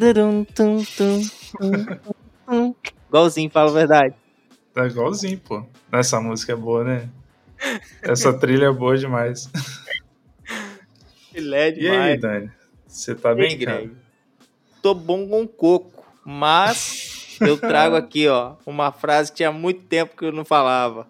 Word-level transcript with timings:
Tudurum, 0.00 0.44
tum, 0.44 0.82
tum, 0.82 1.20
tum, 1.58 1.84
tum. 2.46 2.74
Igualzinho, 3.06 3.50
fala 3.50 3.68
a 3.68 3.74
verdade. 3.74 4.14
Tá 4.72 4.86
igualzinho, 4.86 5.38
pô. 5.38 5.62
Essa 5.92 6.18
música 6.22 6.54
é 6.54 6.56
boa, 6.56 6.82
né? 6.82 7.10
Essa 8.00 8.32
trilha 8.32 8.64
é 8.64 8.72
boa 8.72 8.96
demais. 8.96 9.50
Filé 11.30 11.74
E 11.76 11.86
aí, 11.86 12.16
Dani? 12.16 12.50
Você 12.86 13.14
tá 13.14 13.34
bem, 13.34 13.50
Ei, 13.52 13.58
cara? 13.58 13.76
Greg? 13.76 13.92
Tô 14.80 14.94
bom 14.94 15.28
com 15.28 15.46
coco, 15.46 16.02
mas 16.24 17.36
eu 17.38 17.58
trago 17.58 17.94
aqui, 17.94 18.26
ó, 18.26 18.54
uma 18.64 18.90
frase 18.90 19.30
que 19.30 19.36
tinha 19.36 19.52
muito 19.52 19.82
tempo 19.82 20.16
que 20.16 20.24
eu 20.24 20.32
não 20.32 20.46
falava. 20.46 21.06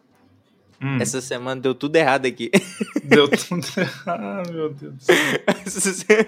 Hum, 0.82 0.98
Essa 1.00 1.20
semana 1.20 1.60
deu 1.60 1.76
tudo 1.76 1.94
errado 1.94 2.26
aqui. 2.26 2.50
Deu 3.04 3.28
tudo 3.28 3.64
Ah, 4.04 4.42
meu 4.50 4.70
Deus 4.74 4.94
do 4.94 5.80
céu. 5.80 6.26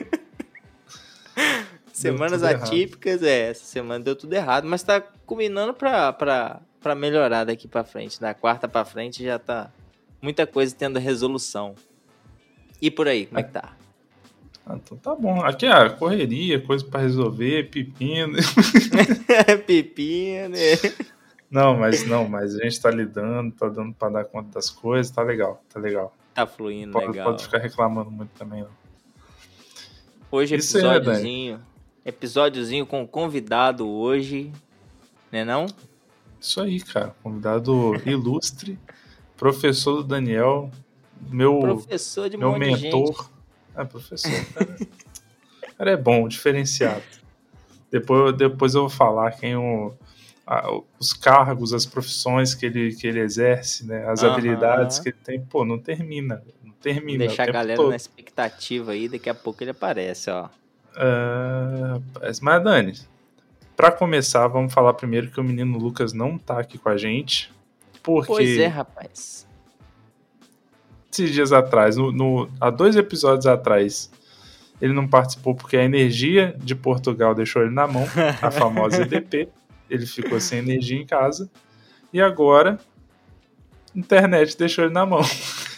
Semanas 2.02 2.40
tudo 2.40 2.50
errado. 2.50 2.62
atípicas, 2.68 3.22
é, 3.22 3.50
essa 3.50 3.64
semana 3.64 4.04
deu 4.04 4.16
tudo 4.16 4.32
errado, 4.34 4.66
mas 4.66 4.82
tá 4.82 5.00
combinando 5.00 5.72
pra, 5.72 6.12
pra, 6.12 6.60
pra 6.80 6.94
melhorar 6.94 7.44
daqui 7.44 7.66
pra 7.66 7.84
frente. 7.84 8.20
Da 8.20 8.34
quarta 8.34 8.68
pra 8.68 8.84
frente 8.84 9.24
já 9.24 9.38
tá 9.38 9.70
muita 10.20 10.46
coisa 10.46 10.74
tendo 10.76 10.98
resolução. 10.98 11.74
E 12.80 12.90
por 12.90 13.08
aí, 13.08 13.26
como 13.26 13.38
é 13.38 13.42
que 13.42 13.52
tá? 13.52 13.76
Ah, 14.66 14.76
então 14.76 14.96
tá 14.98 15.14
bom. 15.14 15.40
Aqui 15.42 15.66
é 15.66 15.88
correria, 15.90 16.60
coisa 16.60 16.84
pra 16.84 17.00
resolver, 17.00 17.68
pepino. 17.70 18.38
Pepino. 19.66 20.56
Não, 21.50 21.76
mas 21.76 22.06
não, 22.06 22.28
mas 22.28 22.54
a 22.54 22.62
gente 22.64 22.80
tá 22.80 22.90
lidando, 22.90 23.52
tá 23.54 23.68
dando 23.68 23.92
pra 23.92 24.08
dar 24.08 24.24
conta 24.24 24.52
das 24.52 24.70
coisas, 24.70 25.12
tá 25.12 25.22
legal, 25.22 25.62
tá 25.72 25.78
legal. 25.78 26.16
Tá 26.32 26.46
fluindo 26.46 26.92
Pode, 26.92 27.08
legal. 27.08 27.26
pode 27.26 27.44
ficar 27.44 27.58
reclamando 27.58 28.10
muito 28.10 28.30
também, 28.30 28.62
não. 28.62 28.70
Hoje 30.30 30.54
aí, 30.54 30.60
né, 30.60 30.64
episódiozinho. 30.64 31.60
Episódiozinho 32.04 32.84
com 32.86 33.06
convidado 33.06 33.88
hoje. 33.88 34.52
Né 35.30 35.44
não? 35.44 35.66
Isso 36.40 36.60
aí, 36.60 36.80
cara. 36.80 37.14
Convidado 37.22 37.94
ilustre, 38.04 38.78
professor 39.36 39.96
do 39.96 40.04
Daniel, 40.04 40.70
meu, 41.30 41.58
Professor 41.60 42.28
de 42.28 42.36
meu 42.36 42.50
monte 42.52 42.74
de 42.76 42.82
mentor. 42.82 43.30
É, 43.76 43.84
professor. 43.84 44.30
Cara, 44.52 44.76
cara 45.78 45.90
é 45.92 45.96
bom, 45.96 46.26
diferenciado. 46.28 47.02
Depois, 47.90 48.36
depois 48.36 48.74
eu 48.74 48.82
vou 48.82 48.90
falar 48.90 49.30
quem 49.32 49.54
o, 49.56 49.92
a- 50.46 50.80
os 50.98 51.12
cargos, 51.12 51.72
as 51.72 51.86
profissões 51.86 52.54
que 52.54 52.66
ele, 52.66 52.94
que 52.96 53.06
ele 53.06 53.20
exerce, 53.20 53.86
né? 53.86 54.04
As 54.08 54.22
Aham. 54.24 54.32
habilidades 54.32 54.98
que 54.98 55.10
ele 55.10 55.18
tem. 55.22 55.40
Pô, 55.40 55.64
não 55.64 55.78
termina. 55.78 56.42
Não 56.64 56.72
termina. 56.72 57.18
Deixar 57.26 57.46
o 57.46 57.50
a 57.50 57.52
galera 57.52 57.76
todo. 57.76 57.90
na 57.90 57.96
expectativa 57.96 58.92
aí, 58.92 59.08
daqui 59.08 59.30
a 59.30 59.34
pouco 59.34 59.62
ele 59.62 59.70
aparece, 59.70 60.28
ó. 60.30 60.48
Ah, 60.96 61.98
rapaz, 62.14 62.40
mas 62.40 62.62
Dani, 62.64 62.92
pra 63.76 63.90
começar, 63.90 64.46
vamos 64.48 64.72
falar 64.72 64.94
primeiro 64.94 65.30
que 65.30 65.40
o 65.40 65.44
menino 65.44 65.78
Lucas 65.78 66.12
não 66.12 66.36
tá 66.38 66.58
aqui 66.60 66.78
com 66.78 66.88
a 66.88 66.96
gente. 66.96 67.52
Porque 68.02 68.26
Pois 68.26 68.58
é, 68.58 68.66
rapaz. 68.66 69.46
esses 71.12 71.30
dias 71.32 71.52
atrás, 71.52 71.96
no, 71.96 72.10
no- 72.12 72.48
há 72.60 72.68
dois 72.70 72.96
episódios 72.96 73.46
atrás, 73.46 74.10
ele 74.80 74.92
não 74.92 75.06
participou 75.06 75.54
porque 75.54 75.76
a 75.76 75.84
energia 75.84 76.56
de 76.58 76.74
Portugal 76.74 77.34
deixou 77.34 77.62
ele 77.62 77.70
na 77.72 77.86
mão, 77.86 78.04
a 78.42 78.50
famosa 78.50 79.02
EDP. 79.02 79.48
Ele 79.90 80.06
ficou 80.06 80.40
sem 80.40 80.60
energia 80.60 80.98
em 80.98 81.04
casa. 81.04 81.50
E 82.14 82.20
agora, 82.20 82.78
internet 83.94 84.56
deixou 84.56 84.84
ele 84.84 84.94
na 84.94 85.04
mão. 85.04 85.20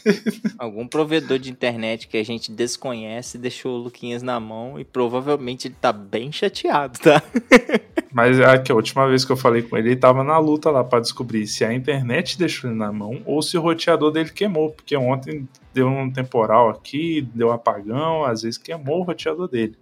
Algum 0.58 0.86
provedor 0.86 1.38
de 1.38 1.50
internet 1.50 2.06
que 2.08 2.16
a 2.16 2.24
gente 2.24 2.52
desconhece 2.52 3.38
deixou 3.38 3.74
o 3.74 3.82
Luquinhas 3.82 4.22
na 4.22 4.38
mão 4.38 4.78
e 4.78 4.84
provavelmente 4.84 5.68
ele 5.68 5.76
tá 5.80 5.92
bem 5.92 6.30
chateado, 6.30 6.98
tá? 6.98 7.22
Mas 8.12 8.38
é 8.38 8.58
que 8.58 8.70
a 8.70 8.74
última 8.74 9.08
vez 9.08 9.24
que 9.24 9.32
eu 9.32 9.36
falei 9.36 9.62
com 9.62 9.76
ele, 9.76 9.88
ele 9.88 9.96
tava 9.96 10.22
na 10.22 10.38
luta 10.38 10.70
lá 10.70 10.84
pra 10.84 11.00
descobrir 11.00 11.46
se 11.48 11.64
a 11.64 11.72
internet 11.72 12.38
deixou 12.38 12.70
ele 12.70 12.78
na 12.78 12.92
mão 12.92 13.20
ou 13.24 13.42
se 13.42 13.58
o 13.58 13.60
roteador 13.60 14.12
dele 14.12 14.30
queimou, 14.30 14.70
porque 14.70 14.96
ontem 14.96 15.48
deu 15.72 15.88
um 15.88 16.08
temporal 16.10 16.70
aqui, 16.70 17.26
deu 17.34 17.48
um 17.48 17.52
apagão, 17.52 18.24
às 18.24 18.42
vezes 18.42 18.56
queimou 18.56 19.00
o 19.00 19.02
roteador 19.02 19.48
dele. 19.48 19.76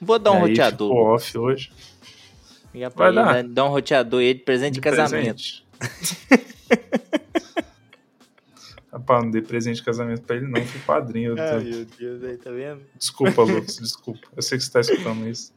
Vou 0.00 0.18
dar 0.18 0.32
um 0.32 0.46
E 0.46 0.50
roteador. 0.50 0.88
Ficou 0.88 1.14
off 1.14 1.38
hoje. 1.38 1.72
Vai 2.94 3.08
ele, 3.08 3.16
dar. 3.16 3.42
Dá 3.44 3.64
um 3.64 3.68
roteador 3.68 4.20
aí 4.20 4.34
de 4.34 4.40
presente 4.40 4.74
de, 4.74 4.80
casamento. 4.80 5.64
presente. 5.78 6.44
Rapaz, 8.92 9.24
não 9.24 9.30
dei 9.30 9.42
presente 9.42 9.76
de 9.76 9.82
casamento 9.82 10.22
pra 10.22 10.36
ele, 10.36 10.46
não. 10.46 10.64
Fui 10.64 10.80
padrinho. 10.82 11.34
Ai, 11.36 11.64
meu 11.64 11.84
Deus, 11.84 12.22
aí, 12.22 12.36
tá 12.36 12.50
vendo? 12.50 12.80
Desculpa, 12.96 13.42
Lucas, 13.42 13.78
desculpa. 13.78 14.28
Eu 14.36 14.42
sei 14.42 14.56
que 14.56 14.64
você 14.64 14.70
tá 14.70 14.80
escutando 14.80 15.28
isso. 15.28 15.52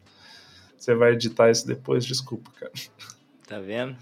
Você 0.76 0.96
vai 0.96 1.14
editar 1.14 1.52
isso 1.52 1.68
depois, 1.68 2.04
desculpa, 2.04 2.50
cara. 2.60 2.72
Tá 3.48 3.60
vendo? 3.60 3.96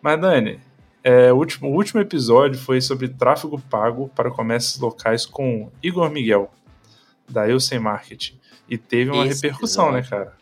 Mas, 0.00 0.20
Dani, 0.20 0.60
é, 1.02 1.32
o, 1.32 1.36
último, 1.36 1.68
o 1.68 1.74
último 1.74 2.00
episódio 2.00 2.60
foi 2.60 2.80
sobre 2.80 3.08
tráfego 3.08 3.60
pago 3.60 4.08
para 4.10 4.30
comércios 4.30 4.78
locais 4.78 5.26
com 5.26 5.70
Igor 5.82 6.08
Miguel, 6.08 6.52
da 7.28 7.48
Eu 7.48 7.58
Sem 7.58 7.80
Marketing. 7.80 8.38
E 8.68 8.78
teve 8.78 9.10
uma 9.10 9.26
Esse 9.26 9.42
repercussão, 9.42 9.90
né, 9.90 9.98
episódio. 9.98 10.26
cara? 10.26 10.36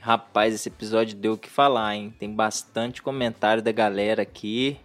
Rapaz, 0.00 0.54
esse 0.54 0.68
episódio 0.68 1.16
deu 1.16 1.34
o 1.34 1.38
que 1.38 1.48
falar, 1.48 1.94
hein? 1.94 2.12
Tem 2.18 2.34
bastante 2.34 3.00
comentário 3.02 3.62
da 3.62 3.70
galera 3.70 4.22
aqui. 4.22 4.80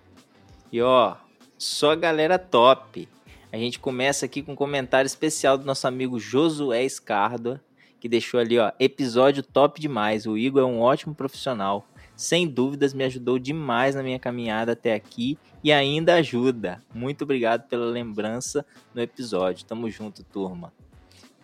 E 0.75 0.81
ó, 0.81 1.15
só 1.57 1.95
galera 1.95 2.37
top. 2.37 3.07
A 3.49 3.55
gente 3.55 3.79
começa 3.79 4.25
aqui 4.25 4.41
com 4.41 4.51
um 4.51 4.57
comentário 4.57 5.07
especial 5.07 5.57
do 5.57 5.63
nosso 5.63 5.87
amigo 5.87 6.19
Josué 6.19 6.83
Escarda, 6.83 7.63
que 7.97 8.09
deixou 8.09 8.41
ali, 8.41 8.59
ó, 8.59 8.73
episódio 8.77 9.41
top 9.41 9.79
demais. 9.79 10.25
O 10.25 10.37
Igor 10.37 10.61
é 10.61 10.65
um 10.65 10.81
ótimo 10.81 11.15
profissional. 11.15 11.87
Sem 12.13 12.45
dúvidas 12.45 12.93
me 12.93 13.05
ajudou 13.05 13.39
demais 13.39 13.95
na 13.95 14.03
minha 14.03 14.19
caminhada 14.19 14.73
até 14.73 14.93
aqui 14.93 15.37
e 15.63 15.71
ainda 15.71 16.15
ajuda. 16.15 16.83
Muito 16.93 17.23
obrigado 17.23 17.69
pela 17.69 17.85
lembrança 17.85 18.65
no 18.93 19.01
episódio. 19.01 19.65
Tamo 19.65 19.89
junto, 19.89 20.25
turma. 20.25 20.73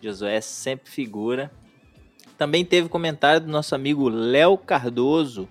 Josué 0.02 0.36
é 0.36 0.42
sempre 0.42 0.92
figura. 0.92 1.50
Também 2.38 2.66
teve 2.66 2.90
comentário 2.90 3.40
do 3.40 3.48
nosso 3.50 3.74
amigo 3.74 4.10
Léo 4.10 4.58
Cardoso. 4.58 5.48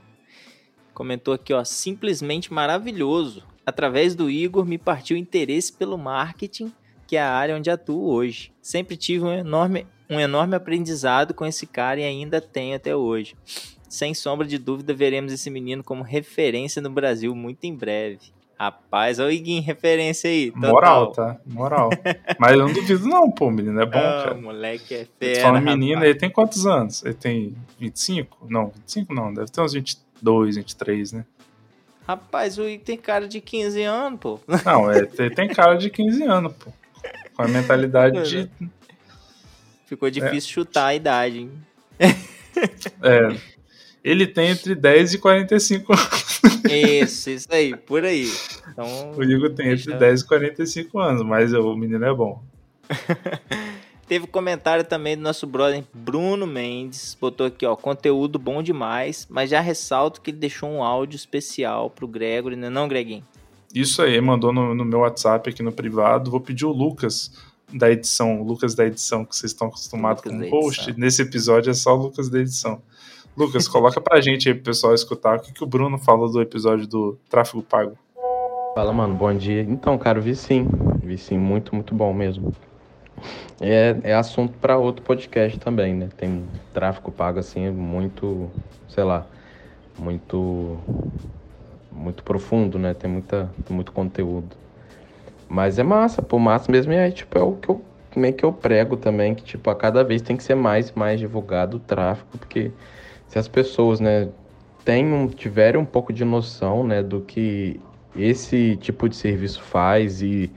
Comentou 0.92 1.32
aqui, 1.32 1.54
ó, 1.54 1.64
simplesmente 1.64 2.52
maravilhoso. 2.52 3.48
Através 3.64 4.14
do 4.14 4.30
Igor 4.30 4.64
me 4.64 4.78
partiu 4.78 5.16
interesse 5.16 5.72
pelo 5.72 5.96
marketing, 5.98 6.72
que 7.06 7.16
é 7.16 7.22
a 7.22 7.30
área 7.32 7.56
onde 7.56 7.70
atuo 7.70 8.10
hoje. 8.12 8.52
Sempre 8.62 8.96
tive 8.96 9.24
um 9.24 9.32
enorme, 9.32 9.86
um 10.08 10.18
enorme 10.18 10.54
aprendizado 10.56 11.34
com 11.34 11.44
esse 11.46 11.66
cara 11.66 12.00
e 12.00 12.04
ainda 12.04 12.40
tenho 12.40 12.76
até 12.76 12.94
hoje. 12.96 13.36
Sem 13.88 14.14
sombra 14.14 14.46
de 14.46 14.56
dúvida, 14.58 14.94
veremos 14.94 15.32
esse 15.32 15.50
menino 15.50 15.82
como 15.82 16.02
referência 16.02 16.80
no 16.80 16.90
Brasil 16.90 17.34
muito 17.34 17.64
em 17.64 17.74
breve. 17.74 18.18
Rapaz, 18.58 19.18
olha 19.18 19.28
o 19.28 19.32
Iguinho, 19.32 19.62
referência 19.62 20.28
aí. 20.28 20.50
total. 20.52 20.70
Moral, 20.70 21.12
tá? 21.12 21.40
Moral. 21.46 21.90
Mas 22.38 22.52
eu 22.52 22.58
não 22.58 22.72
duvido, 22.72 23.06
não, 23.08 23.30
pô, 23.30 23.50
menino 23.50 23.80
é 23.80 23.86
bom, 23.86 23.98
Ah, 23.98 24.22
cara. 24.24 24.34
moleque 24.34 24.94
é 24.94 25.06
fera, 25.18 25.40
fala 25.40 25.60
menino, 25.62 26.04
ele 26.04 26.14
tem 26.14 26.28
quantos 26.30 26.66
anos? 26.66 27.02
Ele 27.02 27.14
tem 27.14 27.54
25? 27.78 28.46
Não, 28.50 28.66
25 28.68 29.14
não, 29.14 29.32
deve 29.32 29.50
ter 29.50 29.62
uns 29.62 29.72
22, 29.72 30.56
23, 30.56 31.12
né? 31.14 31.24
Rapaz, 32.10 32.58
o 32.58 32.68
Igor 32.68 32.84
tem 32.84 32.96
cara 32.98 33.28
de 33.28 33.40
15 33.40 33.82
anos, 33.82 34.18
pô. 34.18 34.40
Não, 34.66 34.90
é, 34.90 35.08
ele 35.18 35.30
tem 35.30 35.48
cara 35.48 35.74
de 35.76 35.88
15 35.90 36.24
anos, 36.24 36.52
pô. 36.54 36.72
Com 37.36 37.42
a 37.42 37.48
mentalidade 37.48 38.28
de. 38.28 38.50
Ficou 39.86 40.10
difícil 40.10 40.50
chutar 40.50 40.86
a 40.86 40.94
idade, 40.94 41.38
hein? 41.40 41.52
É, 43.00 43.36
ele 44.02 44.26
tem 44.26 44.48
entre 44.50 44.74
10 44.74 45.14
e 45.14 45.18
45 45.18 45.92
anos. 45.92 46.40
Isso, 46.68 47.30
isso 47.30 47.46
aí, 47.50 47.76
por 47.76 48.04
aí. 48.04 48.28
Então, 48.72 49.12
O 49.16 49.22
Igor 49.22 49.50
tem 49.54 49.66
entre 49.68 49.84
Deixa- 49.84 49.98
10 49.98 50.20
e 50.22 50.26
45 50.26 50.98
anos, 50.98 51.22
mas 51.24 51.52
o 51.52 51.76
menino 51.76 52.04
é 52.04 52.12
bom. 52.12 52.42
teve 54.10 54.26
comentário 54.26 54.82
também 54.82 55.16
do 55.16 55.22
nosso 55.22 55.46
brother 55.46 55.84
Bruno 55.94 56.44
Mendes. 56.44 57.16
Botou 57.20 57.46
aqui, 57.46 57.64
ó, 57.64 57.76
conteúdo 57.76 58.40
bom 58.40 58.60
demais, 58.60 59.24
mas 59.30 59.48
já 59.48 59.60
ressalto 59.60 60.20
que 60.20 60.32
ele 60.32 60.38
deixou 60.38 60.68
um 60.68 60.82
áudio 60.82 61.14
especial 61.14 61.88
pro 61.88 62.08
Gregory, 62.08 62.56
não 62.56 62.66
é 62.66 62.70
não, 62.70 62.88
Greguinho? 62.88 63.22
Isso 63.72 64.02
aí, 64.02 64.20
mandou 64.20 64.52
no, 64.52 64.74
no 64.74 64.84
meu 64.84 64.98
WhatsApp 64.98 65.48
aqui 65.48 65.62
no 65.62 65.70
privado. 65.70 66.28
Vou 66.28 66.40
pedir 66.40 66.66
o 66.66 66.72
Lucas 66.72 67.30
da 67.72 67.88
edição, 67.88 68.40
o 68.40 68.44
Lucas 68.44 68.74
da 68.74 68.84
edição, 68.84 69.24
que 69.24 69.36
vocês 69.36 69.52
estão 69.52 69.68
acostumados 69.68 70.24
Lucas 70.24 70.50
com 70.50 70.56
o 70.56 70.60
host. 70.60 70.80
edição. 70.80 71.00
Nesse 71.00 71.22
episódio 71.22 71.70
é 71.70 71.74
só 71.74 71.96
o 71.96 72.02
Lucas 72.02 72.28
da 72.28 72.40
edição. 72.40 72.82
Lucas, 73.36 73.68
coloca 73.68 74.00
pra 74.00 74.20
gente 74.20 74.48
aí 74.48 74.54
pro 74.56 74.64
pessoal 74.64 74.92
escutar 74.92 75.38
o 75.38 75.40
que, 75.40 75.52
que 75.52 75.62
o 75.62 75.68
Bruno 75.68 75.98
falou 75.98 76.28
do 76.28 76.42
episódio 76.42 76.84
do 76.84 77.16
tráfego 77.28 77.62
pago. 77.62 77.96
Fala, 78.74 78.92
mano, 78.92 79.14
bom 79.14 79.32
dia. 79.32 79.62
Então, 79.62 79.96
cara, 79.96 80.20
vi 80.20 80.34
sim. 80.34 80.66
Vi 81.00 81.16
sim, 81.16 81.38
muito, 81.38 81.72
muito 81.76 81.94
bom 81.94 82.12
mesmo. 82.12 82.52
É, 83.60 83.96
é 84.04 84.14
assunto 84.14 84.58
para 84.58 84.76
outro 84.78 85.04
podcast 85.04 85.58
também, 85.58 85.94
né? 85.94 86.08
Tem 86.16 86.44
tráfico 86.72 87.10
pago, 87.10 87.38
assim, 87.38 87.70
muito, 87.70 88.50
sei 88.88 89.04
lá, 89.04 89.26
muito, 89.98 90.78
muito 91.92 92.22
profundo, 92.22 92.78
né? 92.78 92.94
Tem, 92.94 93.10
muita, 93.10 93.50
muito 93.68 93.92
conteúdo. 93.92 94.56
Mas 95.48 95.78
é 95.78 95.82
massa, 95.82 96.22
pô, 96.22 96.38
massa 96.38 96.70
mesmo. 96.70 96.92
Aí, 96.92 97.12
tipo, 97.12 97.36
é 97.38 97.42
o 97.42 97.56
que 97.56 97.68
eu 97.68 97.84
meio 98.16 98.34
que 98.34 98.44
eu 98.44 98.52
prego 98.52 98.96
também, 98.96 99.34
que 99.34 99.42
tipo, 99.44 99.70
a 99.70 99.74
cada 99.74 100.02
vez 100.02 100.22
tem 100.22 100.36
que 100.36 100.42
ser 100.42 100.54
mais 100.54 100.88
e 100.88 100.98
mais 100.98 101.20
divulgado 101.20 101.76
o 101.76 101.80
tráfego, 101.80 102.28
porque 102.38 102.72
se 103.28 103.38
as 103.38 103.46
pessoas, 103.46 104.00
né, 104.00 104.28
tenham, 104.84 105.28
tiverem 105.28 105.80
um 105.80 105.84
pouco 105.84 106.12
de 106.12 106.24
noção, 106.24 106.84
né, 106.84 107.02
do 107.02 107.20
que 107.20 107.80
esse 108.16 108.76
tipo 108.76 109.08
de 109.08 109.16
serviço 109.16 109.62
faz 109.62 110.22
e, 110.22 110.52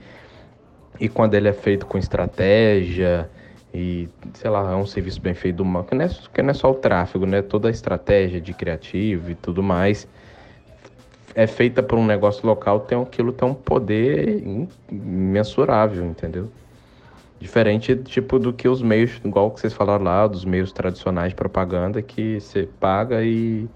e 1.00 1.08
quando 1.08 1.34
ele 1.34 1.48
é 1.48 1.52
feito 1.52 1.86
com 1.86 1.98
estratégia 1.98 3.28
e, 3.72 4.08
sei 4.34 4.50
lá, 4.50 4.72
é 4.72 4.76
um 4.76 4.86
serviço 4.86 5.20
bem 5.20 5.34
feito 5.34 5.56
do 5.56 5.64
mal, 5.64 5.84
que 5.84 5.94
não, 5.94 6.04
é, 6.04 6.08
que 6.08 6.42
não 6.42 6.50
é 6.50 6.54
só 6.54 6.70
o 6.70 6.74
tráfego, 6.74 7.26
né, 7.26 7.42
toda 7.42 7.68
a 7.68 7.70
estratégia 7.70 8.40
de 8.40 8.52
criativo 8.52 9.30
e 9.30 9.34
tudo 9.34 9.62
mais 9.62 10.06
é 11.34 11.46
feita 11.46 11.82
por 11.82 11.98
um 11.98 12.06
negócio 12.06 12.46
local, 12.46 12.80
tem 12.80 13.00
aquilo 13.00 13.32
tem 13.32 13.48
um 13.48 13.54
poder 13.54 14.42
imensurável, 14.90 16.04
entendeu? 16.04 16.48
Diferente, 17.40 17.96
tipo, 17.96 18.38
do 18.38 18.52
que 18.52 18.68
os 18.68 18.80
meios, 18.80 19.20
igual 19.24 19.50
que 19.50 19.60
vocês 19.60 19.72
falaram 19.72 20.04
lá, 20.04 20.26
dos 20.26 20.44
meios 20.44 20.72
tradicionais 20.72 21.30
de 21.30 21.34
propaganda, 21.34 22.00
que 22.00 22.40
você 22.40 22.68
paga 22.78 23.22
e 23.22 23.68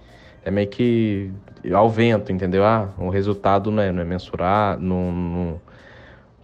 é 0.44 0.50
meio 0.50 0.68
que 0.68 1.30
ao 1.74 1.90
vento, 1.90 2.32
entendeu? 2.32 2.64
Ah, 2.64 2.88
o 2.96 3.10
resultado 3.10 3.70
não 3.70 3.82
é, 3.82 3.90
não 3.90 4.00
é 4.00 4.04
mensurar, 4.04 4.78
não, 4.78 5.12
não, 5.12 5.60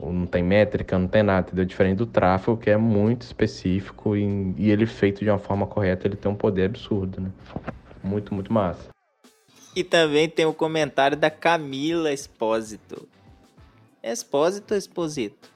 não 0.01 0.27
tem 0.27 0.43
métrica, 0.43 0.99
não 0.99 1.09
tem 1.09 1.23
nada, 1.23 1.47
entendeu? 1.47 1.65
Diferente 1.65 1.99
do 1.99 2.07
tráfego, 2.07 2.57
que 2.57 2.71
é 2.71 2.77
muito 2.77 3.23
específico 3.23 4.17
e, 4.17 4.55
e 4.59 4.71
ele 4.71 4.87
feito 4.87 5.25
de 5.25 5.31
uma 5.31 5.39
forma 5.39 5.67
correta, 5.67 6.07
ele 6.07 6.17
tem 6.17 6.31
um 6.31 6.35
poder 6.35 6.67
absurdo, 6.67 7.21
né? 7.21 7.31
Muito, 8.03 8.35
muito 8.35 8.53
massa. 8.53 8.89
E 9.75 9.83
também 9.83 10.29
tem 10.29 10.47
o 10.47 10.55
comentário 10.55 11.17
da 11.17 11.31
Camila 11.31 12.13
Espósito. 12.13 13.09
Espósito 14.03 14.73
ou 14.73 14.79
Exposito? 14.79 15.51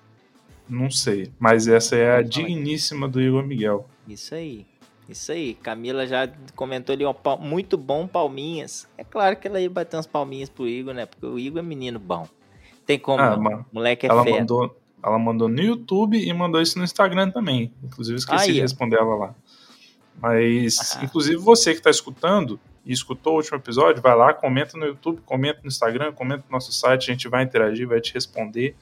Não 0.68 0.90
sei, 0.90 1.30
mas 1.38 1.68
essa 1.68 1.96
é 1.96 2.16
a 2.16 2.22
digníssima 2.22 3.08
do 3.08 3.20
Igor 3.20 3.44
Miguel. 3.46 3.88
Isso 4.06 4.34
aí. 4.34 4.66
Isso 5.08 5.32
aí. 5.32 5.54
Camila 5.54 6.06
já 6.06 6.28
comentou 6.54 6.92
ali, 6.92 7.04
ó, 7.04 7.14
muito 7.38 7.78
bom, 7.78 8.06
palminhas. 8.06 8.86
É 8.96 9.04
claro 9.04 9.36
que 9.36 9.48
ela 9.48 9.60
ia 9.60 9.70
bater 9.70 9.96
umas 9.96 10.06
palminhas 10.06 10.48
pro 10.48 10.68
Igor, 10.68 10.92
né? 10.92 11.06
Porque 11.06 11.24
o 11.24 11.38
Igor 11.38 11.60
é 11.60 11.62
menino 11.62 11.98
bom. 11.98 12.28
Tem 12.88 12.98
como, 12.98 13.20
ah, 13.20 13.36
não. 13.36 13.66
moleque 13.70 14.06
é 14.06 14.08
ela 14.08 14.24
fera. 14.24 14.38
mandou, 14.38 14.80
ela 15.04 15.18
mandou 15.18 15.46
no 15.46 15.60
YouTube 15.60 16.18
e 16.18 16.32
mandou 16.32 16.58
isso 16.58 16.78
no 16.78 16.84
Instagram 16.84 17.30
também. 17.30 17.70
Inclusive, 17.84 18.16
esqueci 18.16 18.44
aí, 18.44 18.52
de 18.54 18.60
responder 18.62 18.96
ela 18.96 19.14
lá. 19.14 19.34
Mas, 20.18 20.96
ah. 20.96 21.04
inclusive, 21.04 21.36
você 21.36 21.72
que 21.72 21.80
está 21.80 21.90
escutando 21.90 22.58
e 22.86 22.90
escutou 22.90 23.34
o 23.34 23.36
último 23.36 23.58
episódio, 23.58 24.00
vai 24.00 24.16
lá, 24.16 24.32
comenta 24.32 24.78
no 24.78 24.86
YouTube, 24.86 25.20
comenta 25.26 25.60
no 25.62 25.68
Instagram, 25.68 26.12
comenta 26.12 26.44
no 26.48 26.52
nosso 26.52 26.72
site, 26.72 27.10
a 27.10 27.12
gente 27.12 27.28
vai 27.28 27.44
interagir, 27.44 27.86
vai 27.86 28.00
te 28.00 28.14
responder 28.14 28.74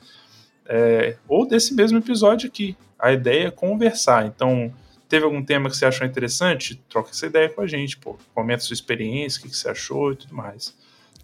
é, 0.67 1.17
ou 1.26 1.44
desse 1.44 1.75
mesmo 1.75 1.99
episódio 1.99 2.49
aqui. 2.49 2.76
A 2.97 3.11
ideia 3.11 3.49
é 3.49 3.50
conversar. 3.50 4.25
Então, 4.25 4.73
teve 5.09 5.25
algum 5.25 5.44
tema 5.44 5.69
que 5.69 5.76
você 5.76 5.85
achou 5.85 6.06
interessante? 6.06 6.76
Troca 6.88 7.11
essa 7.11 7.26
ideia 7.26 7.49
com 7.49 7.61
a 7.61 7.67
gente, 7.67 7.97
pô. 7.97 8.17
Comenta 8.32 8.62
sua 8.62 8.75
experiência, 8.75 9.41
o 9.41 9.43
que, 9.43 9.49
que 9.49 9.56
você 9.56 9.69
achou 9.69 10.12
e 10.12 10.17
tudo 10.17 10.32
mais. 10.32 10.76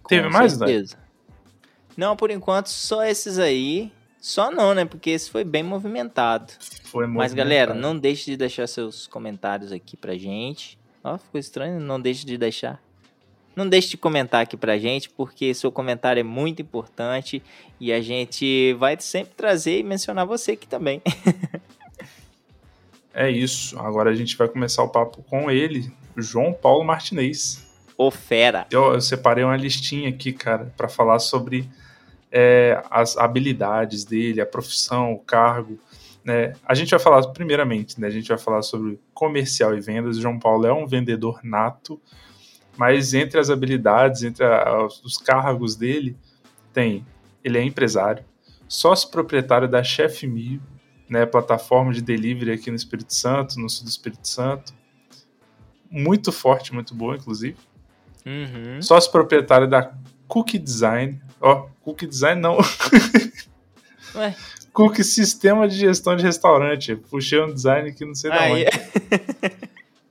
Com 0.02 0.08
teve 0.08 0.28
mais, 0.28 0.55
certeza. 0.55 0.96
Não, 1.97 2.17
por 2.17 2.31
enquanto, 2.31 2.69
só 2.69 3.05
esses 3.05 3.39
aí. 3.39 3.93
Só 4.21 4.50
não, 4.50 4.73
né? 4.75 4.85
Porque 4.85 5.11
esse 5.11 5.31
foi 5.31 5.44
bem 5.44 5.62
movimentado. 5.62 6.53
Foi 6.85 7.06
movimentado. 7.06 7.19
Mas, 7.19 7.35
galera, 7.35 7.75
não 7.75 7.99
deixe 7.99 8.27
de 8.31 8.37
deixar 8.37 8.67
seus 8.67 9.06
comentários 9.06 9.73
aqui 9.73 9.97
pra 9.97 10.17
gente. 10.17 10.79
Ó, 11.03 11.19
ficou 11.19 11.41
estranho, 11.41 11.81
não 11.81 12.00
deixe 12.00 12.25
de 12.25 12.39
deixar. 12.39 12.81
Não 13.55 13.69
deixe 13.69 13.91
de 13.91 13.97
comentar 13.97 14.43
aqui 14.43 14.56
pra 14.56 14.79
gente, 14.79 15.11
porque 15.11 15.53
seu 15.53 15.71
comentário 15.71 16.21
é 16.21 16.23
muito 16.23 16.62
importante 16.62 17.43
e 17.79 17.93
a 17.93 18.00
gente 18.00 18.73
vai 18.75 18.97
sempre 18.99 19.35
trazer 19.35 19.81
e 19.81 19.83
mencionar 19.83 20.25
você 20.25 20.53
aqui 20.53 20.67
também. 20.67 21.03
é 23.12 23.31
isso. 23.31 23.79
Agora 23.79 24.11
a 24.11 24.15
gente 24.15 24.37
vai 24.37 24.49
começar 24.49 24.83
o 24.83 24.88
papo 24.88 25.23
com 25.25 25.50
ele, 25.50 25.93
João 26.17 26.53
Paulo 26.53 26.85
Martinez. 26.85 27.62
O 27.99 28.11
fera. 28.11 28.67
Eu, 28.71 28.95
eu 28.95 29.00
separei 29.00 29.45
uma 29.45 29.56
listinha 29.56 30.09
aqui, 30.09 30.33
cara, 30.33 30.73
para 30.77 30.88
falar 30.88 31.19
sobre 31.19 31.69
é, 32.32 32.82
as 32.90 33.17
habilidades 33.17 34.05
dele, 34.05 34.40
a 34.40 34.46
profissão, 34.46 35.12
o 35.12 35.19
cargo. 35.20 35.79
Né? 36.25 36.55
A 36.64 36.75
gente 36.75 36.90
vai 36.90 36.99
falar, 36.99 37.25
primeiramente, 37.29 38.00
né, 38.00 38.06
a 38.08 38.11
gente 38.11 38.29
vai 38.29 38.38
falar 38.38 38.62
sobre 38.62 38.99
comercial 39.14 39.76
e 39.76 39.81
vendas. 39.81 40.17
O 40.17 40.20
João 40.20 40.38
Paulo 40.38 40.67
é 40.67 40.73
um 40.73 40.87
vendedor 40.87 41.40
nato 41.44 42.00
mas 42.76 43.12
entre 43.14 43.38
as 43.38 43.50
habilidades, 43.50 44.23
entre 44.23 44.44
a, 44.44 44.87
os 45.05 45.17
cargos 45.19 45.76
dele, 45.76 46.17
tem 46.73 47.06
ele 47.44 47.58
é 47.58 47.62
empresário, 47.62 48.25
sócio 48.69 49.11
proprietário 49.11 49.69
da 49.69 49.82
Chef 49.82 50.26
Mio, 50.26 50.62
né, 51.08 51.26
plataforma 51.26 51.93
de 51.93 52.00
delivery 52.00 52.52
aqui 52.52 52.70
no 52.70 52.76
Espírito 52.76 53.12
Santo, 53.12 53.58
no 53.58 53.69
sul 53.69 53.85
do 53.85 53.90
Espírito 53.90 54.26
Santo, 54.26 54.73
muito 55.90 56.31
forte, 56.31 56.73
muito 56.73 56.94
boa, 56.94 57.17
inclusive. 57.17 57.56
Uhum. 58.25 58.81
Sócio 58.81 59.11
proprietário 59.11 59.69
da 59.69 59.93
Cookie 60.28 60.58
Design, 60.58 61.20
ó, 61.40 61.67
Cookie 61.84 62.06
Design 62.06 62.40
não. 62.40 62.58
Ué. 64.14 64.34
Cookie 64.73 65.05
Sistema 65.05 65.69
de 65.69 65.76
Gestão 65.76 66.17
de 66.17 66.23
Restaurante. 66.23 66.96
Puxei 66.96 67.40
um 67.40 67.52
design 67.52 67.93
que 67.93 68.05
não 68.05 68.14
sei 68.14 68.31
da 68.31 68.44
onde. 68.44 68.67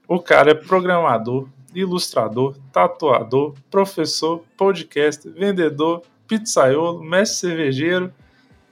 o 0.07 0.19
cara 0.19 0.51
é 0.51 0.53
programador, 0.53 1.47
ilustrador, 1.73 2.55
tatuador, 2.71 3.55
professor, 3.71 4.43
podcast, 4.55 5.27
vendedor, 5.29 6.03
pizzaiolo, 6.27 7.03
mestre 7.03 7.49
cervejeiro. 7.49 8.13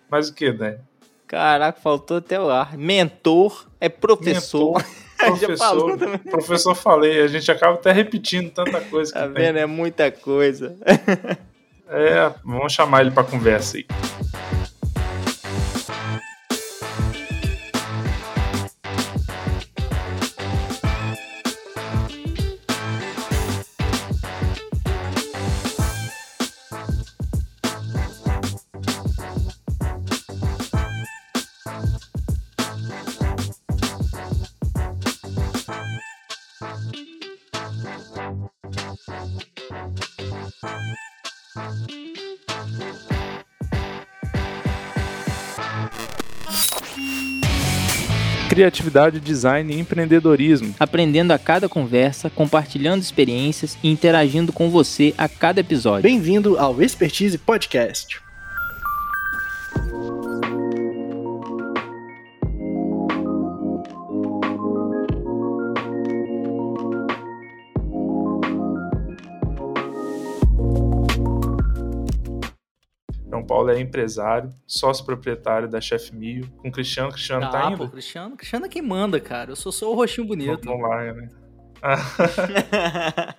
Mais 0.09 0.29
o 0.29 0.33
que, 0.33 0.51
né? 0.51 0.79
Caraca, 1.27 1.79
faltou 1.79 2.17
até 2.17 2.39
o 2.39 2.49
ar. 2.49 2.77
Mentor, 2.77 3.67
é 3.79 3.87
professor. 3.87 4.73
Mentor, 4.77 4.99
professor, 5.39 5.97
professor 6.29 6.75
falei, 6.75 7.21
a 7.21 7.27
gente 7.27 7.51
acaba 7.51 7.75
até 7.75 7.91
repetindo 7.91 8.51
tanta 8.51 8.81
coisa 8.81 9.11
que 9.11 9.19
tá 9.19 9.27
vendo? 9.27 9.53
tem. 9.53 9.61
É 9.61 9.65
muita 9.65 10.11
coisa. 10.11 10.75
é, 11.89 12.31
vamos 12.43 12.73
chamar 12.73 13.01
ele 13.01 13.11
para 13.11 13.23
conversa 13.23 13.77
aí. 13.77 13.85
Criatividade, 48.59 49.21
design 49.21 49.73
e 49.73 49.79
empreendedorismo. 49.79 50.75
Aprendendo 50.77 51.31
a 51.31 51.39
cada 51.39 51.69
conversa, 51.69 52.29
compartilhando 52.29 53.01
experiências 53.01 53.77
e 53.81 53.89
interagindo 53.89 54.51
com 54.51 54.69
você 54.69 55.13
a 55.17 55.29
cada 55.29 55.61
episódio. 55.61 56.03
Bem-vindo 56.03 56.59
ao 56.59 56.81
Expertise 56.81 57.37
Podcast. 57.37 58.28
Paulo 73.59 73.71
é 73.71 73.79
empresário, 73.81 74.49
sócio 74.65 75.03
proprietário 75.05 75.67
da 75.67 75.81
Chef 75.81 76.15
Mio, 76.15 76.49
com 76.51 76.69
o 76.69 76.71
Cristiano. 76.71 77.11
Cristiano 77.11 77.41
tá 77.41 77.47
ah, 77.49 77.51
tá 77.51 77.71
indo? 77.71 77.77
Pô, 77.79 77.89
Cristiano, 77.89 78.37
Cristiano 78.37 78.67
é 78.67 78.69
quem 78.69 78.81
manda, 78.81 79.19
cara. 79.19 79.51
Eu 79.51 79.55
sou 79.57 79.69
só 79.69 79.91
o 79.91 79.95
roxinho 79.95 80.25
bonito. 80.25 80.63
Vamos 80.63 80.89
lá, 80.89 81.11
né? 81.11 81.27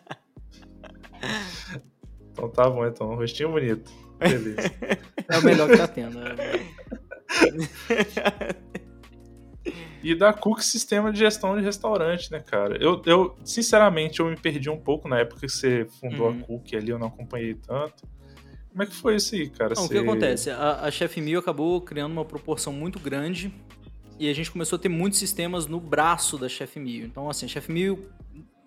então 2.30 2.50
tá 2.50 2.68
bom, 2.68 2.86
então. 2.86 3.14
Rostinho 3.14 3.50
bonito. 3.50 3.90
Beleza. 4.18 4.70
É 5.26 5.38
o 5.38 5.42
melhor 5.42 5.70
que 5.70 5.78
tá 5.78 5.88
tendo. 5.88 6.20
Né? 6.20 6.36
e 10.04 10.14
da 10.14 10.34
Cook 10.34 10.60
Sistema 10.60 11.10
de 11.10 11.18
Gestão 11.18 11.56
de 11.56 11.64
Restaurante, 11.64 12.30
né, 12.30 12.40
cara? 12.40 12.76
Eu, 12.76 13.00
eu, 13.06 13.38
sinceramente, 13.42 14.20
eu 14.20 14.26
me 14.26 14.36
perdi 14.36 14.68
um 14.68 14.78
pouco 14.78 15.08
na 15.08 15.20
época 15.20 15.40
que 15.40 15.48
você 15.48 15.86
fundou 15.98 16.28
uhum. 16.28 16.40
a 16.40 16.42
Cook 16.44 16.74
ali, 16.74 16.90
eu 16.90 16.98
não 16.98 17.06
acompanhei 17.06 17.54
tanto. 17.54 18.06
Como 18.70 18.82
é 18.82 18.86
que 18.86 18.94
foi 18.94 19.16
isso 19.16 19.34
aí, 19.34 19.48
cara? 19.48 19.74
Você... 19.74 19.84
O 19.84 19.88
que 19.88 19.98
acontece? 19.98 20.50
A, 20.50 20.82
a 20.82 20.90
Chef 20.90 21.20
Mil 21.20 21.38
acabou 21.38 21.80
criando 21.80 22.12
uma 22.12 22.24
proporção 22.24 22.72
muito 22.72 22.98
grande 22.98 23.52
e 24.18 24.28
a 24.28 24.32
gente 24.32 24.50
começou 24.50 24.76
a 24.76 24.78
ter 24.78 24.88
muitos 24.88 25.18
sistemas 25.18 25.66
no 25.66 25.80
braço 25.80 26.38
da 26.38 26.48
Chef 26.48 26.78
Mil. 26.78 27.06
Então, 27.06 27.28
assim, 27.28 27.48
Chef 27.48 27.70
Mil, 27.70 28.08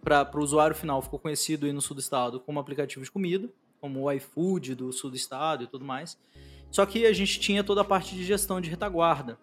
para 0.03 0.29
o 0.35 0.41
usuário 0.41 0.75
final, 0.75 1.01
ficou 1.01 1.19
conhecido 1.19 1.65
aí 1.65 1.71
no 1.71 1.81
sul 1.81 1.95
do 1.95 1.99
estado 1.99 2.39
como 2.39 2.59
aplicativo 2.59 3.03
de 3.03 3.11
comida, 3.11 3.49
como 3.79 4.01
o 4.01 4.11
iFood 4.11 4.75
do 4.75 4.91
sul 4.91 5.09
do 5.09 5.15
estado 5.15 5.63
e 5.63 5.67
tudo 5.67 5.85
mais. 5.85 6.17
Só 6.71 6.85
que 6.85 7.05
a 7.05 7.13
gente 7.13 7.39
tinha 7.39 7.63
toda 7.63 7.81
a 7.81 7.85
parte 7.85 8.15
de 8.15 8.23
gestão 8.23 8.59
de 8.59 8.69
retaguarda. 8.69 9.37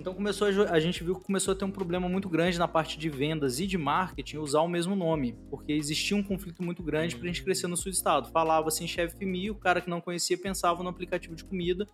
Então 0.00 0.14
começou 0.14 0.48
a, 0.48 0.72
a, 0.72 0.80
gente 0.80 1.04
viu 1.04 1.14
que 1.14 1.24
começou 1.26 1.52
a 1.52 1.54
ter 1.54 1.66
um 1.66 1.70
problema 1.70 2.08
muito 2.08 2.26
grande 2.26 2.58
na 2.58 2.66
parte 2.66 2.98
de 2.98 3.10
vendas 3.10 3.60
e 3.60 3.66
de 3.66 3.76
marketing 3.76 4.38
usar 4.38 4.62
o 4.62 4.68
mesmo 4.68 4.96
nome, 4.96 5.36
porque 5.50 5.72
existia 5.72 6.16
um 6.16 6.22
conflito 6.22 6.62
muito 6.62 6.82
grande 6.82 7.14
para 7.14 7.24
a 7.24 7.26
gente 7.26 7.44
crescer 7.44 7.66
no 7.66 7.76
sul 7.76 7.92
do 7.92 7.94
estado. 7.94 8.30
Falava 8.30 8.68
assim, 8.68 8.86
chefe 8.86 9.26
Mi, 9.26 9.50
o 9.50 9.54
cara 9.54 9.78
que 9.78 9.90
não 9.90 10.00
conhecia 10.00 10.38
pensava 10.38 10.82
no 10.82 10.88
aplicativo 10.88 11.34
de 11.36 11.44
comida, 11.44 11.86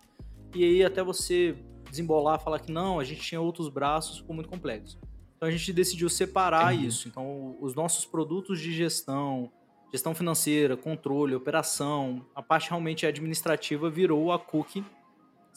e 0.55 0.63
aí 0.63 0.85
até 0.85 1.03
você 1.03 1.57
desembolar, 1.89 2.41
falar 2.41 2.59
que 2.59 2.71
não, 2.71 2.97
a 2.97 3.03
gente 3.03 3.19
tinha 3.19 3.41
outros 3.41 3.67
braços, 3.67 4.19
ficou 4.19 4.33
muito 4.33 4.47
complexo. 4.47 4.97
Então 5.35 5.49
a 5.49 5.51
gente 5.51 5.73
decidiu 5.73 6.07
separar 6.07 6.73
uhum. 6.73 6.81
isso. 6.81 7.09
Então 7.09 7.57
os 7.59 7.75
nossos 7.75 8.05
produtos 8.05 8.61
de 8.61 8.71
gestão, 8.71 9.51
gestão 9.91 10.15
financeira, 10.15 10.77
controle, 10.77 11.35
operação, 11.35 12.25
a 12.33 12.41
parte 12.41 12.69
realmente 12.69 13.05
administrativa 13.05 13.89
virou 13.89 14.31
a 14.31 14.39
Cookie 14.39 14.81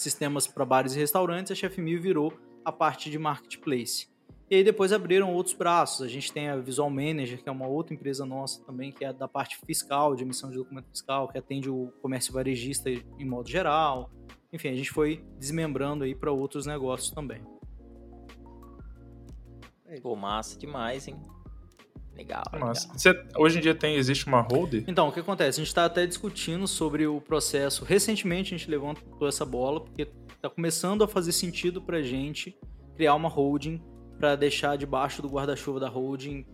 sistemas 0.02 0.46
para 0.46 0.64
bares 0.64 0.94
e 0.94 0.98
restaurantes, 0.98 1.52
a 1.52 1.54
Chef 1.54 1.78
Mil 1.80 2.00
virou 2.00 2.32
a 2.64 2.72
parte 2.72 3.10
de 3.10 3.18
marketplace. 3.18 4.08
E 4.50 4.56
aí 4.56 4.64
depois 4.64 4.92
abriram 4.92 5.32
outros 5.32 5.54
braços. 5.54 6.02
A 6.04 6.08
gente 6.08 6.32
tem 6.32 6.48
a 6.48 6.56
Visual 6.56 6.90
Manager, 6.90 7.40
que 7.40 7.48
é 7.48 7.52
uma 7.52 7.68
outra 7.68 7.94
empresa 7.94 8.26
nossa 8.26 8.64
também, 8.64 8.90
que 8.90 9.04
é 9.04 9.12
da 9.12 9.28
parte 9.28 9.56
fiscal, 9.64 10.16
de 10.16 10.24
emissão 10.24 10.50
de 10.50 10.56
documento 10.56 10.88
fiscal, 10.88 11.28
que 11.28 11.38
atende 11.38 11.70
o 11.70 11.92
comércio 12.02 12.32
varejista 12.32 12.90
em 12.90 13.24
modo 13.24 13.48
geral. 13.48 14.10
Enfim, 14.52 14.68
a 14.68 14.74
gente 14.74 14.90
foi 14.90 15.24
desmembrando 15.38 16.02
aí 16.02 16.16
para 16.16 16.32
outros 16.32 16.66
negócios 16.66 17.12
também. 17.12 17.42
Pô, 20.02 20.16
massa 20.16 20.58
demais, 20.58 21.06
hein? 21.06 21.16
Legal. 22.16 22.42
Mas 22.58 22.86
você, 22.92 23.18
hoje 23.36 23.58
em 23.58 23.60
dia 23.60 23.74
tem, 23.74 23.96
existe 23.96 24.26
uma 24.26 24.40
holder? 24.40 24.84
Então, 24.86 25.08
o 25.08 25.12
que 25.12 25.20
acontece? 25.20 25.60
A 25.60 25.62
gente 25.62 25.68
está 25.68 25.84
até 25.84 26.06
discutindo 26.06 26.66
sobre 26.66 27.06
o 27.06 27.20
processo. 27.20 27.84
Recentemente 27.84 28.54
a 28.54 28.58
gente 28.58 28.70
levantou 28.70 29.26
essa 29.26 29.44
bola, 29.44 29.80
porque 29.80 30.08
está 30.34 30.50
começando 30.50 31.02
a 31.02 31.08
fazer 31.08 31.32
sentido 31.32 31.80
para 31.80 31.98
a 31.98 32.02
gente 32.02 32.58
criar 32.96 33.14
uma 33.14 33.28
holding 33.28 33.82
para 34.18 34.36
deixar 34.36 34.76
debaixo 34.76 35.22
do 35.22 35.28
guarda-chuva 35.28 35.80
da 35.80 35.88
holding 35.88 36.44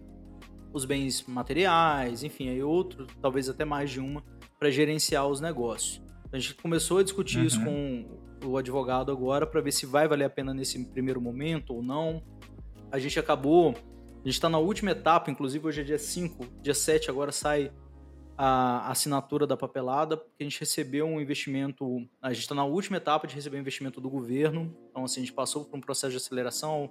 os 0.72 0.84
bens 0.84 1.24
materiais, 1.26 2.22
enfim, 2.22 2.48
aí 2.48 2.62
outro, 2.62 3.06
talvez 3.20 3.48
até 3.48 3.64
mais 3.64 3.90
de 3.90 3.98
uma, 3.98 4.22
para 4.58 4.70
gerenciar 4.70 5.26
os 5.26 5.40
negócios. 5.40 6.02
A 6.32 6.38
gente 6.38 6.54
começou 6.54 6.98
a 6.98 7.02
discutir 7.02 7.38
uhum. 7.38 7.44
isso 7.44 7.64
com 7.64 8.06
o 8.44 8.56
advogado 8.56 9.10
agora 9.10 9.46
para 9.46 9.60
ver 9.60 9.72
se 9.72 9.86
vai 9.86 10.06
valer 10.06 10.24
a 10.24 10.30
pena 10.30 10.52
nesse 10.52 10.84
primeiro 10.86 11.20
momento 11.20 11.74
ou 11.74 11.82
não. 11.82 12.22
A 12.92 12.98
gente 12.98 13.18
acabou 13.18 13.74
a 14.26 14.28
gente 14.28 14.38
está 14.38 14.48
na 14.48 14.58
última 14.58 14.90
etapa, 14.90 15.30
inclusive 15.30 15.64
hoje 15.64 15.82
é 15.82 15.84
dia 15.84 16.00
5, 16.00 16.46
dia 16.60 16.74
7 16.74 17.08
agora 17.08 17.30
sai 17.30 17.70
a 18.36 18.90
assinatura 18.90 19.46
da 19.46 19.56
papelada, 19.56 20.16
porque 20.16 20.42
a 20.42 20.42
gente 20.42 20.58
recebeu 20.58 21.06
um 21.06 21.20
investimento, 21.20 22.04
a 22.20 22.32
gente 22.32 22.42
está 22.42 22.52
na 22.52 22.64
última 22.64 22.96
etapa 22.96 23.28
de 23.28 23.36
receber 23.36 23.56
um 23.56 23.60
investimento 23.60 24.00
do 24.00 24.10
governo, 24.10 24.76
então 24.90 25.04
assim, 25.04 25.20
a 25.20 25.24
gente 25.24 25.32
passou 25.32 25.64
por 25.64 25.76
um 25.76 25.80
processo 25.80 26.10
de 26.10 26.16
aceleração, 26.16 26.90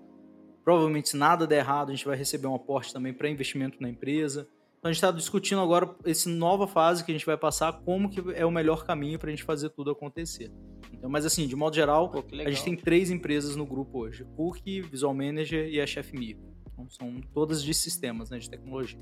provavelmente 0.64 1.10
se 1.10 1.18
nada 1.18 1.46
der 1.46 1.58
errado, 1.58 1.90
a 1.90 1.94
gente 1.94 2.06
vai 2.06 2.16
receber 2.16 2.48
um 2.48 2.56
aporte 2.56 2.94
também 2.94 3.14
para 3.14 3.30
investimento 3.30 3.82
na 3.82 3.90
empresa, 3.90 4.48
então 4.80 4.90
a 4.90 4.94
gente 4.94 5.04
está 5.04 5.12
discutindo 5.12 5.60
agora 5.60 5.94
essa 6.06 6.30
nova 6.30 6.66
fase 6.66 7.04
que 7.04 7.12
a 7.12 7.14
gente 7.14 7.26
vai 7.26 7.38
passar, 7.38 7.74
como 7.82 8.10
que 8.10 8.24
é 8.34 8.46
o 8.46 8.52
melhor 8.52 8.86
caminho 8.86 9.20
para 9.20 9.28
a 9.28 9.32
gente 9.32 9.44
fazer 9.44 9.72
tudo 9.72 9.92
acontecer. 9.92 10.50
Então, 10.94 11.10
mas 11.10 11.26
assim, 11.26 11.48
de 11.48 11.56
modo 11.58 11.76
geral, 11.76 12.10
Pô, 12.12 12.24
a 12.32 12.50
gente 12.50 12.64
tem 12.64 12.78
três 12.78 13.12
empresas 13.12 13.58
no 13.58 13.66
grupo 13.66 14.00
hoje, 14.00 14.26
Cook, 14.38 14.64
Visual 14.90 15.14
Manager 15.14 15.68
e 15.68 15.82
a 15.82 15.86
Chef 15.86 16.14
Me. 16.14 16.55
Então, 16.76 16.90
são 16.90 17.22
todas 17.34 17.64
de 17.64 17.74
sistemas, 17.74 18.30
né, 18.30 18.38
de 18.38 18.50
tecnologia. 18.50 19.00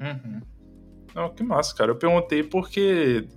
Uhum. 0.00 0.40
Não, 1.14 1.32
que 1.32 1.44
massa, 1.44 1.74
cara. 1.74 1.92
Eu 1.92 1.96
perguntei 1.96 2.42
porque 2.42 3.28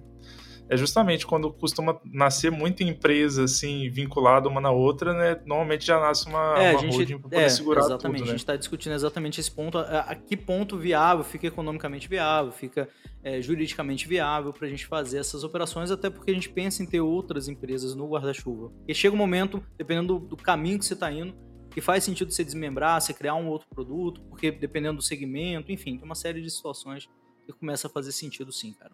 é 0.70 0.76
justamente 0.76 1.26
quando 1.26 1.52
costuma 1.54 2.00
nascer 2.04 2.52
muita 2.52 2.84
empresa 2.84 3.44
assim 3.44 3.90
vinculada 3.90 4.50
uma 4.50 4.60
na 4.60 4.72
outra, 4.72 5.14
né? 5.14 5.40
Normalmente 5.46 5.86
já 5.86 6.00
nasce 6.00 6.28
uma, 6.28 6.58
é, 6.58 6.72
uma 6.72 6.80
gente, 6.80 6.98
holding 6.98 7.14
para 7.20 7.30
poder 7.30 7.42
é, 7.44 7.50
segurar 7.50 7.82
exatamente, 7.82 8.18
tudo, 8.18 8.26
né? 8.26 8.32
A 8.32 8.32
gente 8.32 8.40
está 8.40 8.56
discutindo 8.56 8.94
exatamente 8.94 9.40
esse 9.40 9.52
ponto. 9.52 9.78
A, 9.78 10.00
a, 10.00 10.16
que 10.16 10.36
ponto 10.36 10.76
viável 10.76 11.24
fica 11.24 11.48
economicamente 11.48 12.10
viável, 12.10 12.52
fica 12.52 12.90
é, 13.24 13.40
juridicamente 13.42 14.08
viável 14.08 14.52
para 14.52 14.68
a 14.68 14.70
gente 14.70 14.86
fazer 14.88 15.20
essas 15.20 15.44
operações, 15.44 15.92
até 15.92 16.10
porque 16.10 16.32
a 16.32 16.34
gente 16.34 16.50
pensa 16.50 16.82
em 16.82 16.86
ter 16.86 17.00
outras 17.00 17.48
empresas 17.48 17.96
no 17.96 18.10
guarda-chuva. 18.10 18.72
E 18.88 18.94
chega 18.94 19.16
um 19.16 19.18
momento, 19.18 19.64
dependendo 19.78 20.20
do, 20.20 20.28
do 20.30 20.38
caminho 20.38 20.80
que 20.80 20.86
você 20.86 20.96
está 20.96 21.12
indo, 21.12 21.34
que 21.78 21.82
faz 21.82 22.04
sentido 22.04 22.32
você 22.32 22.44
desmembrar, 22.44 23.00
você 23.00 23.14
criar 23.14 23.36
um 23.36 23.48
outro 23.50 23.68
produto, 23.70 24.20
porque 24.32 24.50
dependendo 24.50 24.98
do 24.98 25.04
segmento, 25.04 25.72
enfim, 25.72 25.96
tem 25.96 26.04
uma 26.04 26.16
série 26.16 26.42
de 26.42 26.50
situações 26.50 27.08
que 27.46 27.54
começa 27.54 27.86
a 27.86 27.90
fazer 27.92 28.12
sentido 28.14 28.52
sim, 28.52 28.74
cara. 28.74 28.94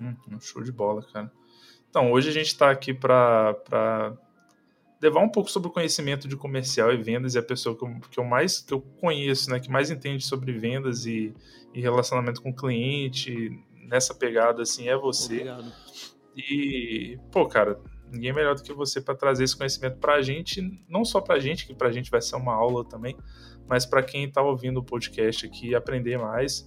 Hum, 0.00 0.16
show 0.40 0.64
de 0.64 0.72
bola, 0.72 1.06
cara. 1.12 1.30
Então, 1.88 2.10
hoje 2.10 2.28
a 2.28 2.32
gente 2.32 2.48
está 2.48 2.72
aqui 2.72 2.92
para 2.92 4.18
levar 5.00 5.20
um 5.20 5.28
pouco 5.28 5.48
sobre 5.48 5.68
o 5.68 5.70
conhecimento 5.70 6.26
de 6.26 6.36
comercial 6.36 6.92
e 6.92 6.96
vendas 6.96 7.36
e 7.36 7.38
a 7.38 7.42
pessoa 7.44 7.78
que 7.78 7.84
eu, 7.84 8.00
que 8.10 8.18
eu 8.18 8.24
mais 8.24 8.58
que 8.58 8.74
eu 8.74 8.80
conheço, 8.80 9.50
né, 9.50 9.60
que 9.60 9.70
mais 9.70 9.92
entende 9.92 10.24
sobre 10.24 10.50
vendas 10.54 11.06
e, 11.06 11.32
e 11.72 11.80
relacionamento 11.80 12.42
com 12.42 12.50
o 12.50 12.56
cliente 12.56 13.64
nessa 13.76 14.12
pegada 14.12 14.62
assim 14.62 14.88
é 14.88 14.96
você. 14.96 15.34
Obrigado. 15.34 15.72
E, 16.36 17.16
pô, 17.30 17.46
cara, 17.46 17.80
ninguém 18.10 18.32
melhor 18.32 18.54
do 18.54 18.62
que 18.62 18.72
você 18.72 19.00
para 19.00 19.14
trazer 19.14 19.44
esse 19.44 19.56
conhecimento 19.56 19.98
para 19.98 20.14
a 20.14 20.22
gente, 20.22 20.62
não 20.88 21.04
só 21.04 21.20
para 21.20 21.36
a 21.36 21.40
gente, 21.40 21.66
que 21.66 21.74
para 21.74 21.88
a 21.88 21.92
gente 21.92 22.10
vai 22.10 22.20
ser 22.20 22.36
uma 22.36 22.54
aula 22.54 22.84
também, 22.84 23.16
mas 23.68 23.86
para 23.86 24.02
quem 24.02 24.24
está 24.24 24.42
ouvindo 24.42 24.80
o 24.80 24.82
podcast 24.82 25.46
aqui 25.46 25.74
aprender 25.74 26.18
mais. 26.18 26.66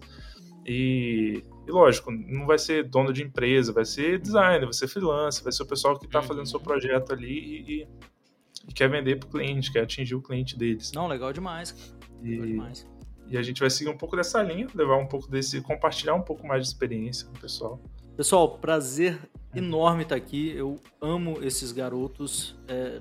E, 0.65 1.43
e, 1.65 1.71
lógico, 1.71 2.11
não 2.11 2.45
vai 2.45 2.59
ser 2.59 2.83
dono 2.83 3.13
de 3.13 3.23
empresa, 3.23 3.71
vai 3.71 3.85
ser 3.85 4.19
designer, 4.19 4.65
vai 4.65 4.73
ser 4.73 4.87
freelancer, 4.87 5.43
vai 5.43 5.53
ser 5.53 5.63
o 5.63 5.65
pessoal 5.65 5.97
que 5.97 6.05
está 6.05 6.21
fazendo 6.21 6.45
seu 6.45 6.59
projeto 6.59 7.13
ali 7.13 7.63
e, 7.67 7.87
e 8.67 8.73
quer 8.73 8.89
vender 8.89 9.17
para 9.17 9.27
o 9.27 9.31
cliente, 9.31 9.71
quer 9.71 9.83
atingir 9.83 10.15
o 10.15 10.21
cliente 10.21 10.57
deles. 10.57 10.91
Não, 10.91 11.07
legal 11.07 11.31
demais. 11.31 11.95
Legal 12.21 12.45
e, 12.45 12.47
demais. 12.49 12.87
E 13.29 13.37
a 13.37 13.41
gente 13.41 13.59
vai 13.59 13.69
seguir 13.69 13.89
um 13.89 13.97
pouco 13.97 14.15
dessa 14.15 14.41
linha, 14.41 14.67
levar 14.73 14.97
um 14.97 15.07
pouco 15.07 15.29
desse, 15.29 15.61
compartilhar 15.61 16.15
um 16.15 16.21
pouco 16.21 16.45
mais 16.45 16.63
de 16.63 16.69
experiência 16.69 17.27
com 17.27 17.35
o 17.35 17.39
pessoal. 17.39 17.81
Pessoal, 18.17 18.57
prazer 18.57 19.19
enorme 19.53 20.01
estar 20.01 20.15
aqui. 20.15 20.51
Eu 20.55 20.79
amo 20.99 21.37
esses 21.43 21.71
garotos. 21.71 22.57
É... 22.67 22.99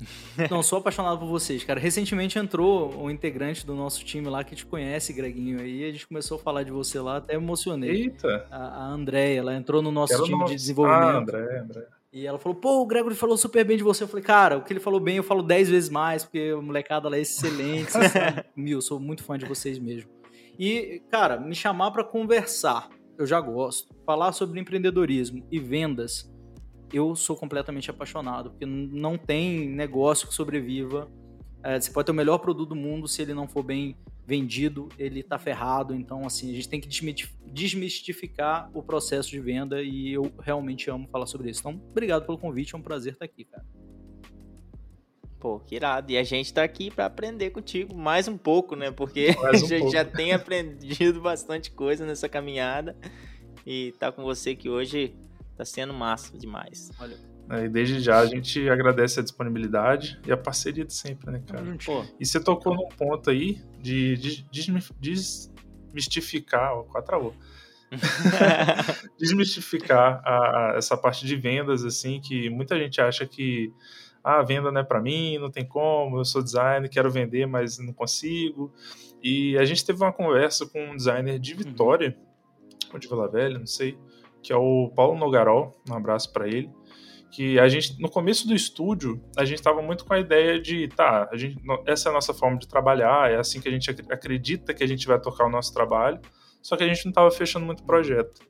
Não, 0.50 0.62
sou 0.62 0.78
apaixonado 0.78 1.18
por 1.18 1.26
vocês, 1.26 1.62
cara. 1.62 1.78
Recentemente 1.78 2.38
entrou 2.38 2.98
um 2.98 3.10
integrante 3.10 3.66
do 3.66 3.74
nosso 3.74 4.02
time 4.02 4.26
lá 4.30 4.42
que 4.42 4.56
te 4.56 4.64
conhece, 4.64 5.12
Greguinho, 5.12 5.60
aí 5.60 5.84
a 5.84 5.92
gente 5.92 6.08
começou 6.08 6.38
a 6.38 6.40
falar 6.40 6.62
de 6.62 6.70
você 6.70 6.98
lá, 6.98 7.18
até 7.18 7.34
emocionei. 7.34 8.04
Eita! 8.04 8.46
A, 8.50 8.56
a 8.56 8.86
Andréia, 8.86 9.40
ela 9.40 9.54
entrou 9.54 9.82
no 9.82 9.92
nosso 9.92 10.14
Quero 10.14 10.24
time 10.24 10.42
de 10.46 10.54
desenvolvimento. 10.54 11.04
Ah, 11.04 11.18
André, 11.18 11.58
André. 11.58 11.86
E 12.10 12.26
ela 12.26 12.38
falou, 12.38 12.56
pô, 12.56 12.80
o 12.80 12.86
Gregory 12.86 13.14
falou 13.14 13.36
super 13.36 13.62
bem 13.62 13.76
de 13.76 13.82
você. 13.82 14.04
Eu 14.04 14.08
falei, 14.08 14.24
cara, 14.24 14.56
o 14.56 14.64
que 14.64 14.72
ele 14.72 14.80
falou 14.80 15.00
bem 15.00 15.18
eu 15.18 15.22
falo 15.22 15.42
dez 15.42 15.68
vezes 15.68 15.90
mais, 15.90 16.24
porque 16.24 16.54
a 16.56 16.62
molecada 16.62 17.10
lá 17.10 17.18
é 17.18 17.20
excelente. 17.20 17.92
Mil, 18.56 18.80
sou 18.80 18.98
muito 18.98 19.22
fã 19.22 19.36
de 19.36 19.44
vocês 19.44 19.78
mesmo. 19.78 20.10
E, 20.58 21.02
cara, 21.10 21.38
me 21.38 21.54
chamar 21.54 21.90
para 21.90 22.02
conversar 22.02 22.88
eu 23.20 23.26
já 23.26 23.40
gosto. 23.40 23.94
Falar 24.06 24.32
sobre 24.32 24.58
empreendedorismo 24.58 25.46
e 25.50 25.58
vendas, 25.58 26.32
eu 26.92 27.14
sou 27.14 27.36
completamente 27.36 27.90
apaixonado, 27.90 28.50
porque 28.50 28.64
não 28.64 29.18
tem 29.18 29.68
negócio 29.68 30.26
que 30.26 30.34
sobreviva. 30.34 31.10
É, 31.62 31.78
você 31.78 31.90
pode 31.90 32.06
ter 32.06 32.12
o 32.12 32.14
melhor 32.14 32.38
produto 32.38 32.70
do 32.70 32.74
mundo, 32.74 33.06
se 33.06 33.20
ele 33.20 33.34
não 33.34 33.46
for 33.46 33.62
bem 33.62 33.94
vendido, 34.26 34.88
ele 34.98 35.22
tá 35.22 35.38
ferrado. 35.38 35.94
Então, 35.94 36.24
assim, 36.24 36.50
a 36.50 36.54
gente 36.54 36.68
tem 36.68 36.80
que 36.80 36.88
desmistificar 37.46 38.70
o 38.72 38.82
processo 38.82 39.28
de 39.28 39.38
venda 39.38 39.82
e 39.82 40.12
eu 40.12 40.32
realmente 40.40 40.88
amo 40.90 41.06
falar 41.08 41.26
sobre 41.26 41.50
isso. 41.50 41.60
Então, 41.60 41.80
obrigado 41.90 42.24
pelo 42.24 42.38
convite, 42.38 42.74
é 42.74 42.78
um 42.78 42.82
prazer 42.82 43.12
estar 43.12 43.26
aqui, 43.26 43.44
cara. 43.44 43.66
Pô, 45.40 45.58
que 45.58 45.74
irado. 45.74 46.12
E 46.12 46.18
a 46.18 46.22
gente 46.22 46.52
tá 46.52 46.62
aqui 46.62 46.90
para 46.90 47.06
aprender 47.06 47.48
contigo 47.48 47.94
mais 47.94 48.28
um 48.28 48.36
pouco, 48.36 48.76
né? 48.76 48.90
Porque 48.90 49.34
um 49.40 49.46
a 49.46 49.56
gente 49.56 49.80
pouco. 49.80 49.92
já 49.92 50.04
tem 50.04 50.32
aprendido 50.34 51.18
bastante 51.22 51.70
coisa 51.70 52.04
nessa 52.04 52.28
caminhada. 52.28 52.94
E 53.66 53.92
tá 53.98 54.12
com 54.12 54.22
você 54.22 54.50
aqui 54.50 54.68
hoje 54.68 55.14
tá 55.56 55.64
sendo 55.64 55.94
massa 55.94 56.36
demais. 56.36 56.90
Olha. 57.00 57.16
É, 57.50 57.64
e 57.64 57.68
desde 57.68 58.00
já 58.00 58.18
a 58.20 58.26
gente 58.26 58.68
agradece 58.68 59.18
a 59.18 59.22
disponibilidade 59.22 60.20
e 60.24 60.30
a 60.30 60.36
parceria 60.36 60.84
de 60.84 60.94
sempre, 60.94 61.30
né, 61.32 61.42
cara? 61.46 61.64
Pô. 61.84 62.04
E 62.20 62.24
você 62.24 62.38
tocou 62.38 62.76
num 62.76 62.88
ponto 62.88 63.28
aí 63.28 63.60
de, 63.80 64.16
de, 64.16 64.42
de 64.42 64.72
desmistificar, 65.00 66.74
ó, 66.74 66.84
quase 66.84 67.06
travou. 67.06 67.34
desmistificar 69.18 70.22
a, 70.24 70.36
a, 70.36 70.74
essa 70.76 70.96
parte 70.96 71.26
de 71.26 71.34
vendas, 71.34 71.84
assim, 71.84 72.20
que 72.20 72.48
muita 72.48 72.78
gente 72.78 73.00
acha 73.00 73.26
que 73.26 73.72
ah, 74.22 74.40
a 74.40 74.42
venda 74.42 74.70
não 74.70 74.80
é 74.80 74.84
para 74.84 75.00
mim, 75.00 75.38
não 75.38 75.50
tem 75.50 75.64
como, 75.64 76.18
eu 76.18 76.24
sou 76.24 76.42
designer, 76.42 76.88
quero 76.88 77.10
vender, 77.10 77.46
mas 77.46 77.78
não 77.78 77.92
consigo. 77.92 78.72
E 79.22 79.56
a 79.58 79.64
gente 79.64 79.84
teve 79.84 80.02
uma 80.02 80.12
conversa 80.12 80.66
com 80.66 80.82
um 80.82 80.96
designer 80.96 81.38
de 81.38 81.54
Vitória, 81.54 82.16
ou 82.92 82.98
de 82.98 83.08
Vila 83.08 83.28
Velha, 83.28 83.58
não 83.58 83.66
sei, 83.66 83.98
que 84.42 84.52
é 84.52 84.56
o 84.56 84.90
Paulo 84.94 85.18
Nogarol, 85.18 85.80
um 85.88 85.94
abraço 85.94 86.32
para 86.32 86.48
ele, 86.48 86.70
que 87.30 87.58
a 87.58 87.68
gente, 87.68 88.00
no 88.00 88.10
começo 88.10 88.46
do 88.46 88.54
estúdio, 88.54 89.22
a 89.36 89.44
gente 89.44 89.58
estava 89.58 89.80
muito 89.80 90.04
com 90.04 90.12
a 90.12 90.18
ideia 90.18 90.60
de, 90.60 90.88
tá, 90.88 91.28
a 91.30 91.36
gente, 91.36 91.60
essa 91.86 92.08
é 92.08 92.10
a 92.10 92.12
nossa 92.12 92.34
forma 92.34 92.58
de 92.58 92.66
trabalhar, 92.66 93.30
é 93.30 93.36
assim 93.36 93.60
que 93.60 93.68
a 93.68 93.72
gente 93.72 93.90
acredita 94.10 94.74
que 94.74 94.82
a 94.82 94.86
gente 94.86 95.06
vai 95.06 95.20
tocar 95.20 95.46
o 95.46 95.50
nosso 95.50 95.72
trabalho, 95.72 96.20
só 96.60 96.76
que 96.76 96.82
a 96.82 96.88
gente 96.88 97.04
não 97.04 97.10
estava 97.10 97.30
fechando 97.30 97.64
muito 97.64 97.84
projeto. 97.84 98.40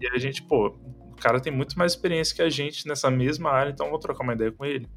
E 0.00 0.08
a 0.08 0.18
gente, 0.18 0.42
pô, 0.42 0.68
o 0.68 1.16
cara 1.16 1.40
tem 1.40 1.52
muito 1.52 1.78
mais 1.78 1.92
experiência 1.92 2.34
que 2.34 2.42
a 2.42 2.48
gente 2.48 2.88
nessa 2.88 3.10
mesma 3.10 3.50
área, 3.50 3.70
então 3.70 3.90
vou 3.90 3.98
trocar 3.98 4.24
uma 4.24 4.32
ideia 4.32 4.50
com 4.50 4.64
ele. 4.64 4.88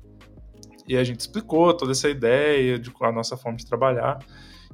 E 0.88 0.96
a 0.96 1.04
gente 1.04 1.20
explicou 1.20 1.74
toda 1.76 1.92
essa 1.92 2.10
ideia 2.10 2.80
de 2.80 2.92
a 3.02 3.12
nossa 3.12 3.36
forma 3.36 3.58
de 3.58 3.66
trabalhar. 3.66 4.20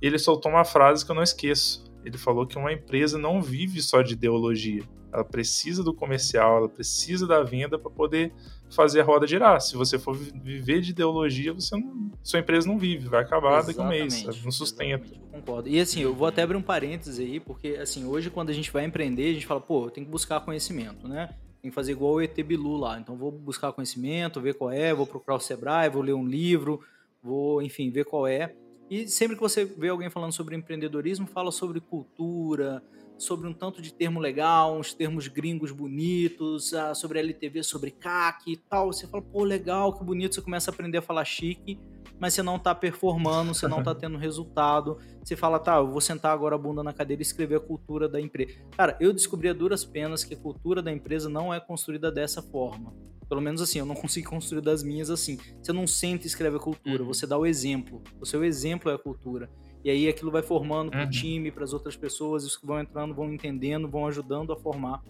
E 0.02 0.06
ele 0.06 0.20
soltou 0.20 0.52
uma 0.52 0.64
frase 0.64 1.06
que 1.06 1.12
eu 1.12 1.16
não 1.16 1.24
esqueço. 1.24 1.84
Ele 2.06 2.18
falou 2.18 2.46
que 2.46 2.58
uma 2.58 2.72
empresa 2.72 3.18
não 3.18 3.42
vive 3.42 3.82
só 3.82 4.02
de 4.02 4.14
ideologia. 4.14 4.84
Ela 5.14 5.24
precisa 5.24 5.84
do 5.84 5.94
comercial, 5.94 6.58
ela 6.58 6.70
precisa 6.70 7.28
da 7.28 7.44
venda 7.44 7.78
para 7.78 7.92
poder 7.92 8.34
fazer 8.70 9.02
a 9.02 9.04
roda 9.04 9.28
girar. 9.28 9.62
Se 9.62 9.78
você 9.78 10.00
for 10.00 10.16
viver 10.16 10.82
de 10.82 10.90
ideologia, 10.90 11.54
você 11.54 11.78
não, 11.78 12.12
sua 12.24 12.40
empresa 12.40 12.68
não 12.68 12.80
vive, 12.80 13.08
vai 13.08 13.22
acabar 13.22 13.64
daqui 13.64 13.80
a 13.80 13.84
um 13.84 13.90
mês, 13.90 14.24
não 14.44 14.52
sustenta. 14.52 15.08
Concordo. 15.32 15.70
E 15.70 15.80
assim, 15.80 16.02
eu 16.02 16.16
vou 16.16 16.28
até 16.28 16.42
abrir 16.42 16.58
um 16.58 16.62
parênteses 16.62 17.20
aí, 17.20 17.40
porque 17.40 17.78
assim, 17.80 18.06
hoje 18.06 18.32
quando 18.32 18.50
a 18.50 18.54
gente 18.54 18.72
vai 18.72 18.86
empreender, 18.86 19.30
a 19.30 19.34
gente 19.34 19.46
fala, 19.46 19.62
pô, 19.62 19.90
tem 19.90 20.04
que 20.04 20.10
buscar 20.10 20.40
conhecimento, 20.42 21.08
né? 21.08 21.30
Tem 21.64 21.72
que 21.72 21.76
fazer 21.76 21.94
igual 21.94 22.16
o 22.16 22.22
ET 22.22 22.36
Bilu 22.44 22.76
lá. 22.76 23.00
Então 23.00 23.16
vou 23.16 23.32
buscar 23.32 23.72
conhecimento, 23.72 24.42
ver 24.42 24.54
qual 24.54 24.70
é, 24.70 24.94
vou 24.94 25.08
procurar 25.08 25.38
o 25.38 25.40
Sebrae, 25.40 25.90
vou 25.90 26.02
ler 26.02 26.14
um 26.14 26.28
livro, 26.28 26.82
vou, 27.24 27.62
enfim, 27.62 27.90
ver 27.90 28.04
qual 28.04 28.28
é. 28.28 28.54
E 28.90 29.08
sempre 29.08 29.38
que 29.38 29.42
você 29.42 29.64
vê 29.64 29.88
alguém 29.88 30.10
falando 30.10 30.34
sobre 30.34 30.58
empreendedorismo, 30.58 31.26
fala 31.26 31.54
sobre 31.54 31.80
cultura, 31.80 32.84
sobre 33.18 33.48
um 33.48 33.54
tanto 33.54 33.82
de 33.82 33.94
termo 33.94 34.20
legal, 34.20 34.78
uns 34.78 34.94
termos 34.94 35.30
gringos 35.30 35.72
bonitos, 35.72 36.74
ah, 36.74 36.94
sobre 36.94 37.20
LTV, 37.20 37.64
sobre 37.64 37.92
CAC 37.92 38.52
e 38.52 38.58
tal. 38.58 38.92
Você 38.92 39.08
fala, 39.08 39.24
pô, 39.24 39.46
legal, 39.46 39.98
que 39.98 40.04
bonito. 40.04 40.36
Você 40.36 40.42
começa 40.42 40.70
a 40.70 40.74
aprender 40.74 40.98
a 40.98 41.02
falar 41.02 41.24
chique, 41.24 41.80
mas 42.20 42.34
você 42.34 42.44
não 42.44 42.58
tá 42.58 42.74
performando, 42.74 43.54
você 43.54 43.68
não 43.68 43.84
tá 43.84 43.94
tendo 43.94 44.18
resultado. 44.18 44.98
Você 45.24 45.36
fala, 45.36 45.60
tá, 45.60 45.78
eu 45.78 45.88
vou 45.88 46.02
sentar 46.02 46.34
agora 46.34 46.56
a 46.56 46.58
bunda 46.58 46.84
na 46.84 46.94
cadeira 46.94 47.22
e 47.22 47.26
escrever 47.26 47.56
a 47.56 47.60
cultura 47.60 48.08
da 48.08 48.20
empresa. 48.20 48.54
Cara, 48.78 48.98
eu 49.00 49.12
descobri 49.12 49.50
a 49.50 49.54
duras 49.54 49.84
penas 49.84 50.24
que 50.24 50.34
a 50.34 50.38
cultura 50.38 50.82
da 50.82 50.92
empresa 50.92 51.30
não 51.30 51.54
é 51.54 51.60
construída 51.60 52.12
dessa 52.12 52.42
forma. 52.42 52.94
Pelo 53.28 53.42
menos 53.42 53.62
assim, 53.62 53.80
eu 53.80 53.86
não 53.86 53.96
consigo 53.96 54.30
construir 54.30 54.62
das 54.62 54.84
minhas 54.84 55.10
assim. 55.10 55.38
Você 55.62 55.74
não 55.74 55.88
senta 55.88 56.26
e 56.26 56.28
escreve 56.28 56.58
a 56.58 56.60
cultura, 56.60 57.02
uhum. 57.02 57.08
você 57.08 57.26
dá 57.26 57.38
o 57.38 57.46
exemplo. 57.46 58.02
O 58.20 58.26
seu 58.26 58.44
exemplo 58.44 58.92
é 58.92 58.96
a 58.96 59.00
cultura. 59.00 59.50
E 59.84 59.90
aí 59.90 60.08
aquilo 60.08 60.32
vai 60.32 60.42
formando 60.42 60.92
para 60.92 61.02
o 61.02 61.04
uhum. 61.04 61.10
time, 61.10 61.52
para 61.52 61.64
as 61.64 61.74
outras 61.74 61.98
pessoas, 61.98 62.46
os 62.46 62.56
que 62.56 62.66
vão 62.66 62.80
entrando 62.80 63.14
vão 63.14 63.34
entendendo, 63.34 63.90
vão 63.90 64.08
ajudando 64.08 64.54
a 64.54 64.56
formar 64.56 65.02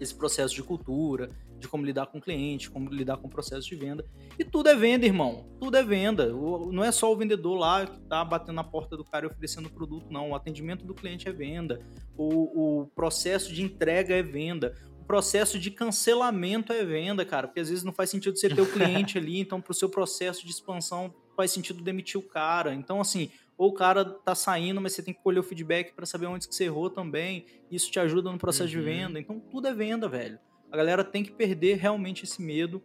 esse 0.00 0.14
processo 0.14 0.54
de 0.54 0.62
cultura, 0.62 1.28
de 1.58 1.68
como 1.68 1.84
lidar 1.84 2.06
com 2.06 2.18
o 2.18 2.20
cliente, 2.20 2.70
como 2.70 2.88
lidar 2.90 3.16
com 3.16 3.26
o 3.26 3.30
processo 3.30 3.66
de 3.66 3.74
venda. 3.74 4.04
E 4.38 4.44
tudo 4.44 4.68
é 4.68 4.74
venda, 4.74 5.04
irmão. 5.04 5.46
Tudo 5.60 5.76
é 5.76 5.82
venda. 5.82 6.28
Não 6.28 6.84
é 6.84 6.92
só 6.92 7.12
o 7.12 7.16
vendedor 7.16 7.56
lá 7.58 7.86
que 7.86 7.98
está 7.98 8.24
batendo 8.24 8.56
na 8.56 8.64
porta 8.64 8.96
do 8.96 9.04
cara 9.04 9.26
e 9.26 9.28
oferecendo 9.28 9.66
o 9.66 9.70
produto, 9.70 10.06
não. 10.10 10.30
O 10.30 10.34
atendimento 10.34 10.84
do 10.84 10.94
cliente 10.94 11.28
é 11.28 11.32
venda. 11.32 11.80
O, 12.16 12.82
o 12.82 12.86
processo 12.88 13.52
de 13.52 13.62
entrega 13.62 14.14
é 14.14 14.22
venda. 14.22 14.74
O 15.00 15.04
processo 15.04 15.58
de 15.58 15.70
cancelamento 15.70 16.72
é 16.72 16.84
venda, 16.84 17.24
cara. 17.24 17.48
Porque 17.48 17.60
às 17.60 17.68
vezes 17.68 17.82
não 17.82 17.92
faz 17.92 18.10
sentido 18.10 18.38
você 18.38 18.48
ter 18.48 18.60
o 18.60 18.66
cliente 18.70 19.18
ali, 19.18 19.40
então 19.40 19.60
para 19.60 19.72
o 19.72 19.74
seu 19.74 19.88
processo 19.88 20.44
de 20.44 20.52
expansão 20.52 21.12
faz 21.36 21.50
sentido 21.50 21.82
demitir 21.82 22.18
o 22.18 22.22
cara. 22.22 22.74
Então, 22.74 23.00
assim, 23.00 23.30
ou 23.58 23.70
o 23.70 23.74
cara 23.74 24.04
tá 24.04 24.36
saindo, 24.36 24.80
mas 24.80 24.92
você 24.92 25.02
tem 25.02 25.12
que 25.12 25.20
colher 25.20 25.40
o 25.40 25.42
feedback 25.42 25.92
para 25.92 26.06
saber 26.06 26.26
onde 26.26 26.46
que 26.46 26.54
você 26.54 26.64
errou 26.64 26.88
também. 26.88 27.44
Isso 27.68 27.90
te 27.90 27.98
ajuda 27.98 28.30
no 28.30 28.38
processo 28.38 28.72
uhum. 28.72 28.80
de 28.80 28.80
venda. 28.80 29.18
Então 29.18 29.40
tudo 29.40 29.66
é 29.66 29.74
venda, 29.74 30.08
velho. 30.08 30.38
A 30.70 30.76
galera 30.76 31.02
tem 31.02 31.24
que 31.24 31.32
perder 31.32 31.76
realmente 31.76 32.24
esse 32.24 32.40
medo. 32.40 32.80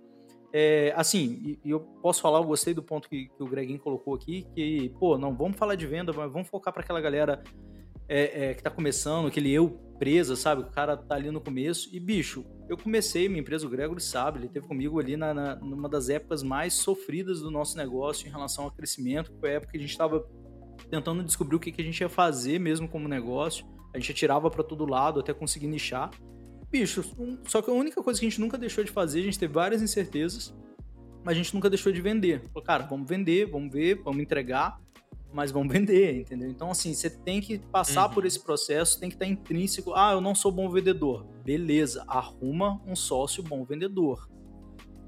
É, 0.52 0.92
assim, 0.96 1.58
e, 1.64 1.70
eu 1.70 1.80
posso 1.80 2.22
falar, 2.22 2.40
eu 2.40 2.44
gostei 2.44 2.74
do 2.74 2.82
ponto 2.82 3.08
que, 3.08 3.28
que 3.28 3.44
o 3.44 3.48
Greginho 3.48 3.80
colocou 3.80 4.16
aqui, 4.16 4.48
que, 4.56 4.90
pô, 5.00 5.18
não 5.18 5.36
vamos 5.36 5.58
falar 5.58 5.76
de 5.76 5.86
venda, 5.86 6.12
mas 6.12 6.32
vamos 6.32 6.48
focar 6.48 6.74
para 6.74 6.82
aquela 6.82 7.02
galera 7.02 7.44
é, 8.08 8.50
é, 8.50 8.54
que 8.54 8.64
tá 8.64 8.70
começando, 8.70 9.28
aquele 9.28 9.52
eu 9.52 9.70
presa, 10.00 10.36
sabe? 10.36 10.64
O 10.64 10.72
cara 10.72 10.98
tá 10.98 11.16
ali 11.16 11.30
no 11.30 11.40
começo. 11.40 11.90
E, 11.96 12.00
bicho, 12.00 12.46
eu 12.68 12.78
comecei 12.78 13.30
minha 13.30 13.42
empresa, 13.42 13.68
o 13.68 13.70
Gregory 13.70 14.02
sabe, 14.02 14.40
ele 14.40 14.50
teve 14.50 14.68
comigo 14.68 15.00
ali 15.00 15.16
na, 15.16 15.34
na, 15.34 15.56
numa 15.56 15.88
das 15.88 16.10
épocas 16.10 16.42
mais 16.42 16.74
sofridas 16.74 17.42
do 17.42 17.52
nosso 17.52 17.78
negócio 17.78 18.28
em 18.28 18.32
relação 18.32 18.66
ao 18.66 18.72
crescimento, 18.72 19.32
que 19.32 19.40
foi 19.40 19.52
a 19.52 19.54
época 19.54 19.72
que 19.72 19.78
a 19.78 19.82
gente 19.82 19.92
estava 19.92 20.28
tentando 20.94 21.24
descobrir 21.24 21.56
o 21.56 21.60
que, 21.60 21.72
que 21.72 21.82
a 21.82 21.86
gente 21.86 22.00
ia 22.02 22.10
fazer 22.10 22.60
mesmo 22.60 22.88
como 22.88 23.08
negócio. 23.08 23.66
A 23.92 23.98
gente 23.98 24.14
tirava 24.14 24.52
para 24.52 24.64
todo 24.64 24.86
lado 24.86 25.20
até 25.20 25.34
conseguir 25.34 25.66
nichar. 25.66 26.12
Bicho, 26.70 27.04
só 27.48 27.64
que 27.64 27.70
a 27.72 27.74
única 27.74 28.04
coisa 28.04 28.20
que 28.20 28.28
a 28.28 28.30
gente 28.30 28.40
nunca 28.40 28.60
deixou 28.60 28.84
de 28.84 28.92
fazer, 28.92 29.22
a 29.22 29.24
gente 29.24 29.40
teve 29.40 29.52
várias 29.52 29.82
incertezas, 29.82 30.54
mas 31.24 31.34
a 31.34 31.38
gente 31.38 31.52
nunca 31.54 31.68
deixou 31.68 31.92
de 31.92 32.00
vender. 32.00 32.42
Falou, 32.50 32.64
cara, 32.64 32.84
vamos 32.84 33.08
vender, 33.08 33.48
vamos 33.48 33.74
ver, 33.74 33.96
vamos 34.04 34.22
entregar, 34.22 34.80
mas 35.34 35.50
vamos 35.52 35.74
vender, 35.74 36.22
entendeu? 36.22 36.48
Então, 36.48 36.70
assim, 36.70 36.94
você 36.94 37.10
tem 37.10 37.42
que 37.42 37.58
passar 37.58 38.08
uhum. 38.08 38.14
por 38.14 38.26
esse 38.26 38.40
processo, 38.40 39.00
tem 39.00 39.10
que 39.10 39.16
estar 39.16 39.26
intrínseco. 39.26 39.94
Ah, 39.96 40.14
eu 40.14 40.22
não 40.22 40.36
sou 40.36 40.52
bom 40.52 40.70
vendedor. 40.70 41.26
Beleza, 41.44 42.04
arruma 42.08 42.80
um 42.86 42.96
sócio 42.96 43.42
bom 43.42 43.64
vendedor. 43.64 44.30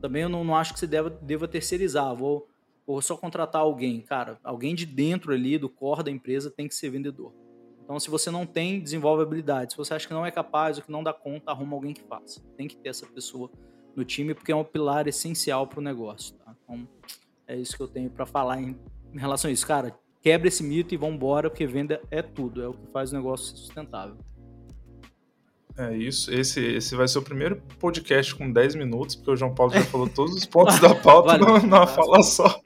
Também 0.02 0.24
eu 0.24 0.30
não, 0.30 0.43
não 0.43 0.56
acho 0.56 0.74
que 0.74 0.80
você 0.80 0.88
deva, 0.88 1.12
deva 1.12 1.48
terceirizar. 1.48 2.15
Vou 2.15 2.48
ou 2.86 3.02
só 3.02 3.17
contratar 3.17 3.62
alguém. 3.62 4.02
Cara, 4.02 4.39
alguém 4.43 4.76
de 4.76 4.86
dentro 4.86 5.34
ali, 5.34 5.58
do 5.58 5.69
core 5.69 6.04
da 6.04 6.12
empresa, 6.12 6.52
tem 6.52 6.67
que 6.67 6.76
ser 6.76 6.89
vendedor. 6.89 7.34
Então, 7.84 8.00
se 8.00 8.10
você 8.10 8.32
não 8.32 8.45
tem, 8.45 8.82
desenvolve 8.82 9.21
habilidade. 9.21 9.74
Se 9.74 9.78
você 9.78 9.93
acha 9.93 10.08
que 10.08 10.13
não 10.13 10.26
é 10.26 10.32
capaz 10.32 10.78
ou 10.78 10.84
que 10.84 10.91
não 10.91 11.04
dá 11.04 11.13
conta, 11.13 11.52
arruma 11.52 11.76
alguém 11.76 11.93
que 11.93 12.04
faça. 12.04 12.41
Tem 12.58 12.67
que 12.67 12.76
ter 12.76 12.89
essa 12.89 13.06
pessoa 13.06 13.50
no 13.95 14.04
time, 14.04 14.34
porque 14.34 14.52
é 14.52 14.56
um 14.56 14.63
pilar 14.63 15.08
essencial 15.08 15.67
para 15.67 15.80
o 15.80 15.84
negócio. 15.84 16.36
Tá? 16.36 16.56
Então, 16.63 16.88
é 17.48 17.56
isso 17.56 17.78
que 17.78 17.84
eu 17.84 17.88
tenho 17.88 18.10
para 18.10 18.26
falar 18.26 18.60
em, 18.60 18.76
em, 19.13 19.19
relação 19.19 19.50
a 19.50 19.54
isso. 19.54 19.65
Cara, 19.67 19.95
quebra 20.19 20.48
esse 20.48 20.63
mito 20.63 20.95
e 20.95 20.98
vambora, 20.98 21.48
porque 21.48 21.67
venda 21.67 22.02
é 22.10 22.24
tudo. 22.24 22.62
É 22.62 22.67
o 22.67 22.74
que 22.74 22.88
faz 22.91 23.12
o 23.12 23.15
negócio 23.15 23.48
ser 23.48 23.58
sustentável. 23.58 24.17
É 25.78 25.95
isso. 25.95 26.34
Esse, 26.34 26.60
esse 26.60 26.95
vai 26.95 27.08
ser 27.08 27.19
o 27.19 27.21
primeiro 27.21 27.62
podcast 27.80 28.34
com 28.34 28.52
10 28.52 28.76
minutos, 28.76 29.15
porque 29.15 29.30
o 29.30 29.36
João 29.36 29.54
Paulo 29.54 29.74
já 29.74 29.84
falou 29.84 30.10
todos 30.10 30.34
os 30.34 30.45
pontos 30.45 30.80
da 30.80 30.95
pauta 30.95 31.38
numa 31.38 31.86
fala 31.86 32.24
só. 32.24 32.60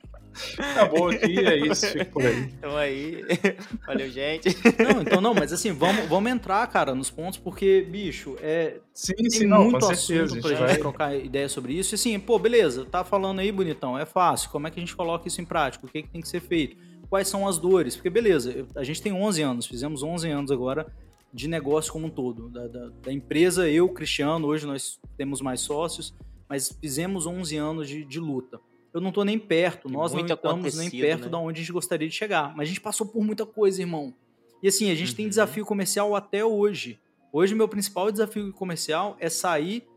Acabou 0.58 1.10
aqui, 1.10 1.40
é 1.40 1.58
isso, 1.58 1.88
fica 1.88 2.06
por 2.06 2.26
aí. 2.26 2.50
Então 2.60 2.76
aí, 2.78 3.24
valeu, 3.86 4.10
gente. 4.10 4.56
Não, 4.78 5.02
então 5.02 5.22
não, 5.22 5.34
mas 5.34 5.52
assim, 5.52 5.72
vamos, 5.72 6.08
vamos 6.08 6.32
entrar, 6.32 6.66
cara, 6.68 6.94
nos 6.94 7.10
pontos, 7.10 7.40
porque, 7.40 7.86
bicho, 7.90 8.36
é. 8.42 8.80
Sim, 8.94 9.14
tem 9.16 9.30
sim, 9.30 9.46
não, 9.46 9.64
muito 9.64 9.80
com 9.80 9.92
assunto 9.92 10.30
certeza, 10.30 10.42
pra 10.42 10.50
gente, 10.50 10.60
vai... 10.60 10.78
trocar 10.78 11.16
ideia 11.16 11.48
sobre 11.48 11.74
isso. 11.74 11.94
E 11.94 11.96
assim, 11.96 12.20
pô, 12.20 12.38
beleza, 12.38 12.86
tá 12.86 13.04
falando 13.04 13.40
aí, 13.40 13.52
bonitão, 13.52 13.98
é 13.98 14.06
fácil. 14.06 14.50
Como 14.50 14.68
é 14.68 14.72
que 14.72 14.80
a 14.80 14.82
gente 14.82 14.96
coloca 14.96 15.28
isso 15.28 15.42
em 15.42 15.46
prática? 15.46 15.86
O 15.86 15.90
que, 15.90 16.00
é 16.00 16.02
que 16.02 16.10
tem 16.10 16.22
que 16.22 16.28
ser 16.28 16.42
feito? 16.42 16.78
Quais 17.10 17.28
são 17.28 17.48
as 17.48 17.58
dores? 17.58 17.96
Porque, 17.96 18.10
beleza, 18.10 18.68
a 18.76 18.84
gente 18.84 19.02
tem 19.02 19.14
11 19.14 19.42
anos, 19.42 19.66
fizemos 19.66 20.04
11 20.04 20.30
anos 20.30 20.52
agora 20.52 20.86
de 21.34 21.48
negócio 21.48 21.92
como 21.92 22.08
um 22.08 22.10
todo. 22.10 22.50
Da, 22.50 22.68
da, 22.68 22.90
da 23.04 23.14
empresa, 23.14 23.70
eu, 23.70 23.90
Cristiano, 23.90 24.48
hoje 24.48 24.66
nós 24.66 25.00
temos 25.18 25.42
mais 25.42 25.62
sócios, 25.62 26.14
mas 26.48 26.76
fizemos 26.82 27.26
11 27.26 27.58
anos 27.58 27.88
de, 27.88 28.04
de 28.04 28.20
luta 28.20 28.60
eu 28.94 29.00
não 29.00 29.12
tô 29.12 29.24
nem 29.24 29.38
perto, 29.38 29.90
nós 29.90 30.14
não 30.14 30.26
estamos 30.26 30.78
nem 30.78 30.90
perto 30.90 31.26
né? 31.26 31.30
da 31.30 31.38
onde 31.38 31.60
a 31.60 31.62
gente 31.62 31.72
gostaria 31.72 32.08
de 32.08 32.16
chegar. 32.16 32.56
Mas 32.56 32.68
a 32.68 32.70
gente 32.70 32.82
passou 32.82 33.08
por 33.08 33.24
muita 33.24 33.46
coisa, 33.46 33.82
irmão. 33.82 34.14
E 34.62 34.68
assim, 34.68 34.92
a 34.92 34.96
gente 34.96 35.12
uhum. 35.12 35.16
tem 35.16 35.30
desafio 35.30 35.66
comercial 35.66 36.16
até 36.16 36.44
hoje. 36.44 37.00
Hoje, 37.32 37.54
meu 37.54 37.68
principal 37.68 38.12
desafio 38.12 38.52
comercial 38.52 39.16
é 39.20 39.30
sair, 39.30 39.88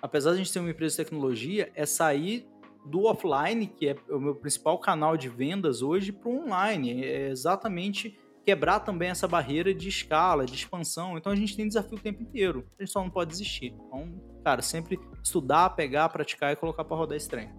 apesar 0.00 0.30
de 0.30 0.36
a 0.36 0.38
gente 0.38 0.50
ser 0.50 0.60
uma 0.60 0.70
empresa 0.70 0.92
de 0.92 1.04
tecnologia, 1.04 1.70
é 1.74 1.84
sair 1.84 2.46
do 2.86 3.04
offline, 3.04 3.66
que 3.66 3.88
é 3.88 3.96
o 4.08 4.18
meu 4.18 4.34
principal 4.34 4.78
canal 4.78 5.16
de 5.16 5.28
vendas 5.28 5.82
hoje, 5.82 6.10
para 6.10 6.28
o 6.28 6.44
online. 6.44 7.04
É 7.04 7.28
exatamente 7.28 8.18
quebrar 8.44 8.80
também 8.80 9.10
essa 9.10 9.28
barreira 9.28 9.74
de 9.74 9.90
escala, 9.90 10.46
de 10.46 10.54
expansão. 10.54 11.18
Então 11.18 11.30
a 11.30 11.36
gente 11.36 11.54
tem 11.54 11.68
desafio 11.68 11.98
o 11.98 12.00
tempo 12.00 12.22
inteiro. 12.22 12.64
A 12.78 12.82
gente 12.82 12.90
só 12.90 13.02
não 13.02 13.10
pode 13.10 13.30
desistir. 13.30 13.74
Então, 13.86 14.10
cara, 14.42 14.62
sempre 14.62 14.98
estudar, 15.22 15.68
pegar, 15.70 16.08
praticar 16.08 16.54
e 16.54 16.56
colocar 16.56 16.82
para 16.82 16.96
rodar 16.96 17.18
esse 17.18 17.28
trem. 17.28 17.50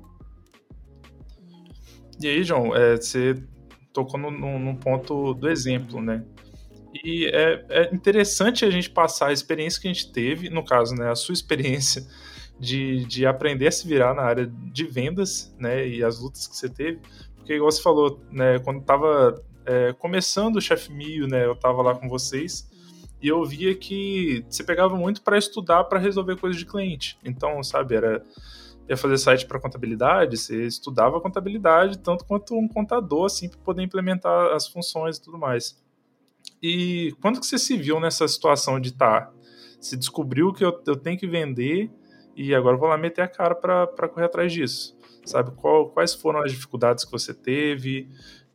E 2.21 2.27
aí, 2.27 2.43
João, 2.43 2.75
é, 2.75 2.95
você 2.95 3.41
tocou 3.93 4.19
no, 4.19 4.29
no, 4.29 4.59
no, 4.59 4.75
ponto 4.77 5.33
do 5.33 5.49
exemplo, 5.49 6.01
né? 6.01 6.23
E 7.03 7.27
é, 7.27 7.65
é, 7.69 7.95
interessante 7.95 8.65
a 8.65 8.69
gente 8.69 8.89
passar 8.89 9.27
a 9.27 9.33
experiência 9.33 9.81
que 9.81 9.87
a 9.87 9.93
gente 9.93 10.11
teve, 10.11 10.49
no 10.49 10.63
caso, 10.63 10.95
né, 10.95 11.09
a 11.09 11.15
sua 11.15 11.33
experiência 11.33 12.05
de, 12.59 13.05
de 13.05 13.25
aprender 13.25 13.67
a 13.67 13.71
se 13.71 13.87
virar 13.87 14.13
na 14.13 14.23
área 14.23 14.45
de 14.47 14.85
vendas, 14.85 15.55
né, 15.57 15.87
e 15.87 16.03
as 16.03 16.19
lutas 16.19 16.47
que 16.47 16.55
você 16.55 16.67
teve, 16.67 16.99
porque 17.35 17.53
igual 17.53 17.71
você 17.71 17.81
falou, 17.81 18.19
né, 18.31 18.59
quando 18.59 18.81
estava 18.81 19.41
é, 19.65 19.93
começando 19.93 20.57
o 20.57 20.61
Chef 20.61 20.91
Mio, 20.91 21.27
né, 21.27 21.45
eu 21.45 21.53
estava 21.53 21.81
lá 21.81 21.95
com 21.95 22.09
vocês, 22.09 22.67
e 23.21 23.27
eu 23.27 23.43
via 23.45 23.75
que 23.75 24.43
você 24.49 24.63
pegava 24.63 24.95
muito 24.95 25.21
para 25.21 25.37
estudar 25.37 25.83
para 25.85 25.99
resolver 25.99 26.37
coisas 26.37 26.57
de 26.57 26.65
cliente. 26.65 27.17
Então, 27.23 27.61
sabe, 27.63 27.95
era 27.95 28.23
ia 28.89 28.97
fazer 28.97 29.17
site 29.19 29.45
para 29.45 29.59
contabilidade, 29.59 30.35
você 30.37 30.65
estudava 30.65 31.21
contabilidade 31.21 31.99
tanto 31.99 32.25
quanto 32.25 32.55
um 32.55 32.67
contador, 32.67 33.25
assim, 33.25 33.47
para 33.47 33.59
poder 33.59 33.83
implementar 33.83 34.53
as 34.53 34.67
funções 34.67 35.17
e 35.17 35.21
tudo 35.21 35.37
mais. 35.37 35.79
E 36.61 37.15
quando 37.21 37.39
que 37.39 37.45
você 37.45 37.59
se 37.59 37.77
viu 37.77 37.99
nessa 37.99 38.27
situação 38.27 38.79
de 38.79 38.89
estar? 38.89 39.27
Tá, 39.27 39.33
se 39.79 39.95
descobriu 39.95 40.51
que 40.51 40.65
eu, 40.65 40.81
eu 40.87 40.95
tenho 40.95 41.17
que 41.17 41.27
vender 41.27 41.89
e 42.35 42.53
agora 42.53 42.75
vou 42.75 42.89
lá 42.89 42.97
meter 42.97 43.21
a 43.21 43.27
cara 43.27 43.53
para 43.53 44.09
correr 44.09 44.25
atrás 44.25 44.51
disso. 44.51 44.97
Sabe? 45.23 45.51
Qual, 45.51 45.89
quais 45.89 46.13
foram 46.13 46.41
as 46.41 46.51
dificuldades 46.51 47.05
que 47.05 47.11
você 47.11 47.33
teve? 47.33 48.09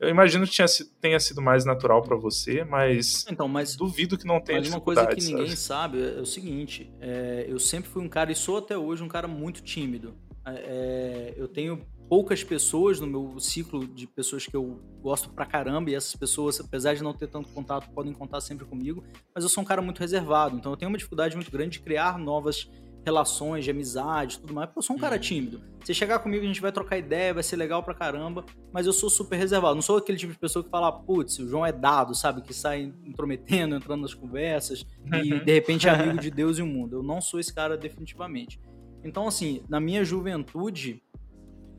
Eu 0.05 0.11
imagino 0.11 0.47
que 0.47 0.53
tinha, 0.53 0.67
tenha 1.01 1.19
sido 1.19 1.41
mais 1.41 1.65
natural 1.65 2.03
para 2.03 2.17
você, 2.17 2.65
mas, 2.65 3.25
então, 3.31 3.49
mas 3.49 3.75
duvido 3.77 4.17
que 4.19 4.27
não 4.27 4.41
tenha 4.41 4.61
mas 4.61 4.69
uma 4.69 4.81
coisa 4.81 5.07
que 5.07 5.21
sabe? 5.21 5.35
ninguém 5.35 5.57
sabe 5.57 6.17
é 6.19 6.21
o 6.21 6.27
seguinte: 6.27 6.93
é, 7.01 7.47
eu 7.49 7.59
sempre 7.59 7.91
fui 7.91 8.03
um 8.03 8.09
cara, 8.09 8.31
e 8.31 8.35
sou 8.35 8.59
até 8.59 8.77
hoje 8.77 9.03
um 9.03 9.09
cara 9.09 9.27
muito 9.27 9.63
tímido. 9.63 10.15
É, 10.47 11.33
eu 11.37 11.49
tenho 11.49 11.81
poucas 12.09 12.45
pessoas 12.45 13.01
no 13.01 13.07
meu 13.07 13.41
ciclo 13.41 13.87
de 13.87 14.07
pessoas 14.07 14.47
que 14.47 14.55
eu 14.55 14.79
gosto 15.01 15.31
pra 15.31 15.47
caramba, 15.47 15.91
e 15.91 15.95
essas 15.95 16.15
pessoas, 16.15 16.61
apesar 16.61 16.95
de 16.95 17.03
não 17.03 17.15
ter 17.15 17.29
tanto 17.29 17.49
contato, 17.49 17.91
podem 17.91 18.13
contar 18.13 18.41
sempre 18.41 18.67
comigo, 18.67 19.03
mas 19.35 19.43
eu 19.43 19.51
sou 19.51 19.63
um 19.63 19.67
cara 19.67 19.81
muito 19.81 20.01
reservado, 20.01 20.57
então 20.57 20.73
eu 20.73 20.77
tenho 20.77 20.91
uma 20.91 20.99
dificuldade 20.99 21.35
muito 21.35 21.51
grande 21.51 21.79
de 21.79 21.81
criar 21.81 22.19
novas 22.19 22.71
relações 23.05 23.65
de 23.65 23.71
amizade 23.71 24.39
tudo 24.39 24.55
mais, 24.55 24.67
porque 24.67 24.79
eu 24.79 24.83
sou 24.83 24.97
um 24.97 24.99
cara 24.99 25.17
uhum. 25.17 25.21
tímido. 25.21 25.61
Você 25.83 25.93
chegar 25.93 26.19
comigo, 26.19 26.43
a 26.43 26.47
gente 26.47 26.61
vai 26.61 26.73
trocar 26.73 26.97
ideia, 26.97 27.35
vai 27.35 27.43
ser 27.43 27.57
legal 27.57 27.83
pra 27.83 27.93
caramba, 27.93 28.45
mas 28.73 28.87
eu 28.87 28.93
sou 28.93 29.11
super 29.11 29.37
reservado. 29.37 29.75
Não 29.75 29.83
sou 29.83 29.99
aquele 29.99 30.17
tipo 30.17 30.33
de 30.33 30.39
pessoa 30.39 30.65
que 30.65 30.71
fala, 30.71 30.91
putz, 30.91 31.39
o 31.39 31.47
João 31.47 31.67
é 31.67 31.73
dado, 31.73 32.15
sabe? 32.15 32.41
Que 32.41 32.55
sai 32.55 32.93
intrometendo, 33.05 33.75
entrando 33.77 34.01
nas 34.01 34.15
conversas 34.15 34.87
e 35.13 35.41
de 35.41 35.53
repente 35.53 35.87
é 35.87 35.91
amigo 35.95 36.19
de 36.19 36.31
Deus 36.31 36.59
e 36.59 36.63
o 36.63 36.67
mundo. 36.67 36.97
Eu 36.97 37.03
não 37.03 37.21
sou 37.21 37.39
esse 37.39 37.53
cara 37.53 37.77
definitivamente. 37.77 38.59
Então, 39.03 39.29
assim, 39.29 39.63
na 39.69 39.79
minha 39.79 40.03
juventude, 40.03 41.03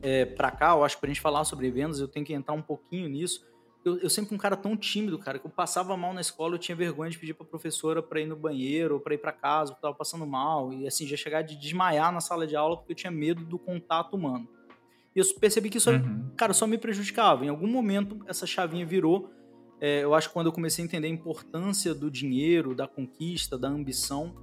é, 0.00 0.24
pra 0.24 0.52
cá, 0.52 0.70
eu 0.70 0.84
acho 0.84 0.94
que 0.96 1.00
pra 1.00 1.08
gente 1.08 1.20
falar 1.20 1.44
sobre 1.44 1.68
vendas, 1.70 1.98
eu 1.98 2.06
tenho 2.06 2.24
que 2.24 2.32
entrar 2.32 2.54
um 2.54 2.62
pouquinho 2.62 3.08
nisso 3.08 3.44
eu, 3.86 3.98
eu 3.98 4.10
sempre 4.10 4.34
um 4.34 4.38
cara 4.38 4.56
tão 4.56 4.76
tímido, 4.76 5.16
cara, 5.16 5.38
que 5.38 5.46
eu 5.46 5.50
passava 5.50 5.96
mal 5.96 6.12
na 6.12 6.20
escola, 6.20 6.56
eu 6.56 6.58
tinha 6.58 6.74
vergonha 6.74 7.08
de 7.08 7.18
pedir 7.18 7.34
pra 7.34 7.46
professora 7.46 8.02
pra 8.02 8.20
ir 8.20 8.26
no 8.26 8.34
banheiro 8.34 8.94
ou 8.94 9.00
pra 9.00 9.14
ir 9.14 9.18
pra 9.18 9.30
casa, 9.30 9.72
porque 9.72 9.86
eu 9.86 9.90
tava 9.90 9.94
passando 9.96 10.26
mal. 10.26 10.72
E 10.72 10.88
assim, 10.88 11.06
já 11.06 11.16
chegar 11.16 11.42
de 11.42 11.56
desmaiar 11.56 12.12
na 12.12 12.20
sala 12.20 12.48
de 12.48 12.56
aula 12.56 12.76
porque 12.76 12.92
eu 12.92 12.96
tinha 12.96 13.12
medo 13.12 13.44
do 13.44 13.58
contato 13.58 14.16
humano. 14.16 14.48
E 15.14 15.20
eu 15.20 15.24
percebi 15.40 15.70
que 15.70 15.78
isso, 15.78 15.90
uhum. 15.90 16.30
cara, 16.36 16.52
só 16.52 16.66
me 16.66 16.76
prejudicava. 16.76 17.44
Em 17.44 17.48
algum 17.48 17.68
momento, 17.68 18.18
essa 18.26 18.44
chavinha 18.44 18.84
virou. 18.84 19.30
É, 19.80 20.02
eu 20.02 20.14
acho 20.14 20.28
que 20.28 20.34
quando 20.34 20.46
eu 20.46 20.52
comecei 20.52 20.82
a 20.82 20.86
entender 20.86 21.06
a 21.06 21.10
importância 21.10 21.94
do 21.94 22.10
dinheiro, 22.10 22.74
da 22.74 22.88
conquista, 22.88 23.56
da 23.56 23.68
ambição, 23.68 24.34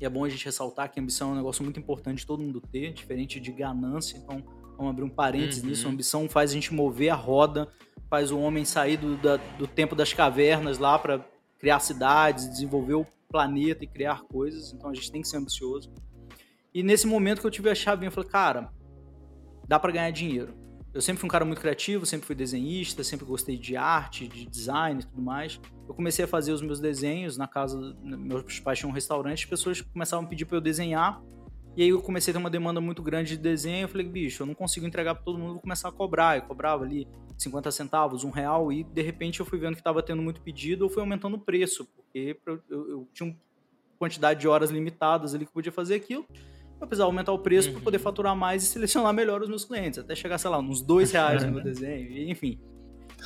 e 0.00 0.06
é 0.06 0.08
bom 0.08 0.24
a 0.24 0.28
gente 0.28 0.44
ressaltar 0.44 0.90
que 0.90 0.98
a 0.98 1.02
ambição 1.02 1.30
é 1.30 1.32
um 1.34 1.36
negócio 1.36 1.62
muito 1.62 1.78
importante 1.78 2.26
todo 2.26 2.42
mundo 2.42 2.60
ter, 2.60 2.94
diferente 2.94 3.38
de 3.38 3.52
ganância. 3.52 4.16
Então, 4.16 4.42
vamos 4.76 4.90
abrir 4.90 5.04
um 5.04 5.10
parênteses 5.10 5.62
uhum. 5.62 5.68
nisso. 5.68 5.86
A 5.86 5.90
ambição 5.90 6.28
faz 6.30 6.50
a 6.50 6.54
gente 6.54 6.72
mover 6.72 7.10
a 7.10 7.14
roda 7.14 7.68
faz 8.10 8.32
o 8.32 8.38
homem 8.38 8.64
sair 8.64 8.96
do, 8.96 9.16
da, 9.16 9.36
do 9.36 9.68
tempo 9.68 9.94
das 9.94 10.12
cavernas 10.12 10.78
lá 10.78 10.98
para 10.98 11.24
criar 11.58 11.78
cidades, 11.78 12.50
desenvolver 12.50 12.94
o 12.94 13.06
planeta 13.30 13.84
e 13.84 13.86
criar 13.86 14.22
coisas. 14.24 14.72
Então 14.72 14.90
a 14.90 14.94
gente 14.94 15.12
tem 15.12 15.22
que 15.22 15.28
ser 15.28 15.36
ambicioso. 15.36 15.92
E 16.74 16.82
nesse 16.82 17.06
momento 17.06 17.40
que 17.40 17.46
eu 17.46 17.50
tive 17.50 17.70
a 17.70 17.74
chave, 17.74 18.04
eu 18.04 18.10
falei, 18.10 18.28
cara, 18.28 18.72
dá 19.68 19.78
para 19.78 19.92
ganhar 19.92 20.10
dinheiro. 20.10 20.54
Eu 20.92 21.00
sempre 21.00 21.20
fui 21.20 21.28
um 21.28 21.30
cara 21.30 21.44
muito 21.44 21.60
criativo, 21.60 22.04
sempre 22.04 22.26
fui 22.26 22.34
desenhista, 22.34 23.04
sempre 23.04 23.24
gostei 23.24 23.56
de 23.56 23.76
arte, 23.76 24.26
de 24.26 24.44
design 24.44 25.00
e 25.00 25.06
tudo 25.06 25.22
mais. 25.22 25.60
Eu 25.88 25.94
comecei 25.94 26.24
a 26.24 26.28
fazer 26.28 26.52
os 26.52 26.60
meus 26.60 26.80
desenhos 26.80 27.36
na 27.36 27.46
casa, 27.46 27.78
meus 28.02 28.58
pais 28.58 28.80
tinham 28.80 28.90
um 28.90 28.94
restaurante, 28.94 29.44
as 29.44 29.50
pessoas 29.50 29.80
começavam 29.80 30.26
a 30.26 30.28
pedir 30.28 30.46
para 30.46 30.56
eu 30.56 30.60
desenhar 30.60 31.22
e 31.76 31.82
aí 31.82 31.88
eu 31.90 32.02
comecei 32.02 32.32
a 32.32 32.34
ter 32.34 32.38
uma 32.38 32.50
demanda 32.50 32.80
muito 32.80 33.02
grande 33.02 33.36
de 33.36 33.42
desenho. 33.42 33.84
Eu 33.84 33.88
falei, 33.88 34.06
bicho, 34.06 34.42
eu 34.42 34.46
não 34.46 34.54
consigo 34.54 34.86
entregar 34.86 35.14
para 35.14 35.24
todo 35.24 35.38
mundo, 35.38 35.52
vou 35.52 35.60
começar 35.60 35.88
a 35.88 35.92
cobrar. 35.92 36.36
Eu 36.36 36.42
cobrava 36.42 36.84
ali 36.84 37.06
50 37.38 37.70
centavos, 37.70 38.24
um 38.24 38.30
real, 38.30 38.72
e 38.72 38.82
de 38.84 39.02
repente 39.02 39.40
eu 39.40 39.46
fui 39.46 39.58
vendo 39.58 39.74
que 39.74 39.80
estava 39.80 40.02
tendo 40.02 40.20
muito 40.20 40.40
pedido, 40.40 40.84
eu 40.84 40.88
fui 40.90 41.00
aumentando 41.00 41.36
o 41.36 41.40
preço, 41.40 41.86
porque 41.94 42.36
eu, 42.44 42.60
eu, 42.68 42.90
eu 42.90 43.08
tinha 43.14 43.30
uma 43.30 43.36
quantidade 43.98 44.40
de 44.40 44.48
horas 44.48 44.70
limitadas 44.70 45.34
ali 45.34 45.44
que 45.44 45.50
eu 45.50 45.54
podia 45.54 45.72
fazer 45.72 45.94
aquilo. 45.94 46.26
Eu 46.80 46.86
precisava 46.86 47.08
aumentar 47.08 47.32
o 47.32 47.38
preço 47.38 47.68
uhum. 47.68 47.74
para 47.74 47.84
poder 47.84 47.98
faturar 47.98 48.34
mais 48.34 48.62
e 48.64 48.66
selecionar 48.66 49.12
melhor 49.14 49.42
os 49.42 49.48
meus 49.48 49.64
clientes, 49.64 49.98
até 49.98 50.14
chegar, 50.14 50.38
sei 50.38 50.50
lá, 50.50 50.58
uns 50.58 50.82
dois 50.82 51.12
reais 51.12 51.44
no 51.44 51.52
meu 51.52 51.62
desenho, 51.62 52.30
enfim. 52.30 52.58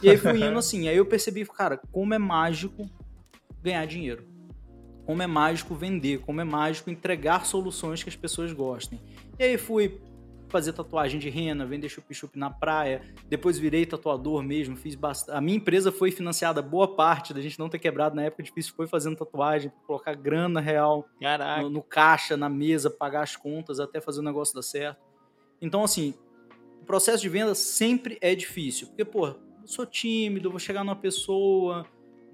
E 0.03 0.11
aí 0.11 0.17
fui 0.17 0.45
indo 0.45 0.59
assim, 0.59 0.89
aí 0.89 0.97
eu 0.97 1.07
percebi, 1.07 1.47
cara, 1.47 1.81
como 1.91 2.13
é 2.13 2.19
mágico 2.19 2.91
ganhar 3.63 3.87
dinheiro 3.87 4.34
como 5.07 5.23
é 5.23 5.27
mágico 5.27 5.75
vender, 5.75 6.21
como 6.21 6.41
é 6.41 6.45
mágico 6.45 6.91
entregar 6.91 7.47
soluções 7.47 8.03
que 8.03 8.09
as 8.09 8.17
pessoas 8.17 8.53
gostem. 8.53 9.01
E 9.39 9.45
aí 9.45 9.59
fui 9.59 10.01
fazer 10.49 10.73
tatuagem 10.73 11.19
de 11.19 11.29
rena, 11.29 11.67
vender 11.67 11.89
chup-chup 11.89 12.39
na 12.39 12.49
praia, 12.49 13.03
depois 13.29 13.59
virei 13.59 13.85
tatuador 13.85 14.41
mesmo, 14.43 14.77
fiz 14.77 14.95
bastante. 14.95 15.37
A 15.37 15.41
minha 15.41 15.57
empresa 15.57 15.91
foi 15.91 16.13
financiada, 16.13 16.63
boa 16.63 16.95
parte 16.95 17.35
da 17.35 17.41
gente 17.41 17.59
não 17.59 17.69
ter 17.69 17.81
quebrado 17.81 18.15
na 18.15 18.23
época 18.23 18.43
difícil 18.43 18.73
foi 18.77 18.87
fazendo 18.87 19.17
tatuagem, 19.17 19.73
colocar 19.85 20.15
grana 20.15 20.61
real 20.61 21.09
no, 21.61 21.71
no, 21.71 21.83
caixa, 21.83 22.37
na 22.37 22.49
mesa, 22.49 22.89
pagar 22.89 23.23
as 23.23 23.35
contas, 23.35 23.81
até 23.81 24.01
fazer 24.01 24.21
o 24.21 24.23
negócio 24.23 24.55
dar 24.55 24.63
certo. 24.63 25.03
Então, 25.61 25.83
assim, 25.83 26.15
o 26.81 26.85
processo 26.85 27.21
de 27.21 27.29
venda 27.29 27.55
sempre 27.55 28.17
é 28.21 28.33
difícil, 28.35 28.87
porque, 28.87 29.05
pô, 29.05 29.27
eu 29.27 29.67
sou 29.67 29.85
tímido, 29.85 30.51
vou 30.51 30.61
chegar 30.61 30.85
numa 30.85 30.95
pessoa, 30.95 31.85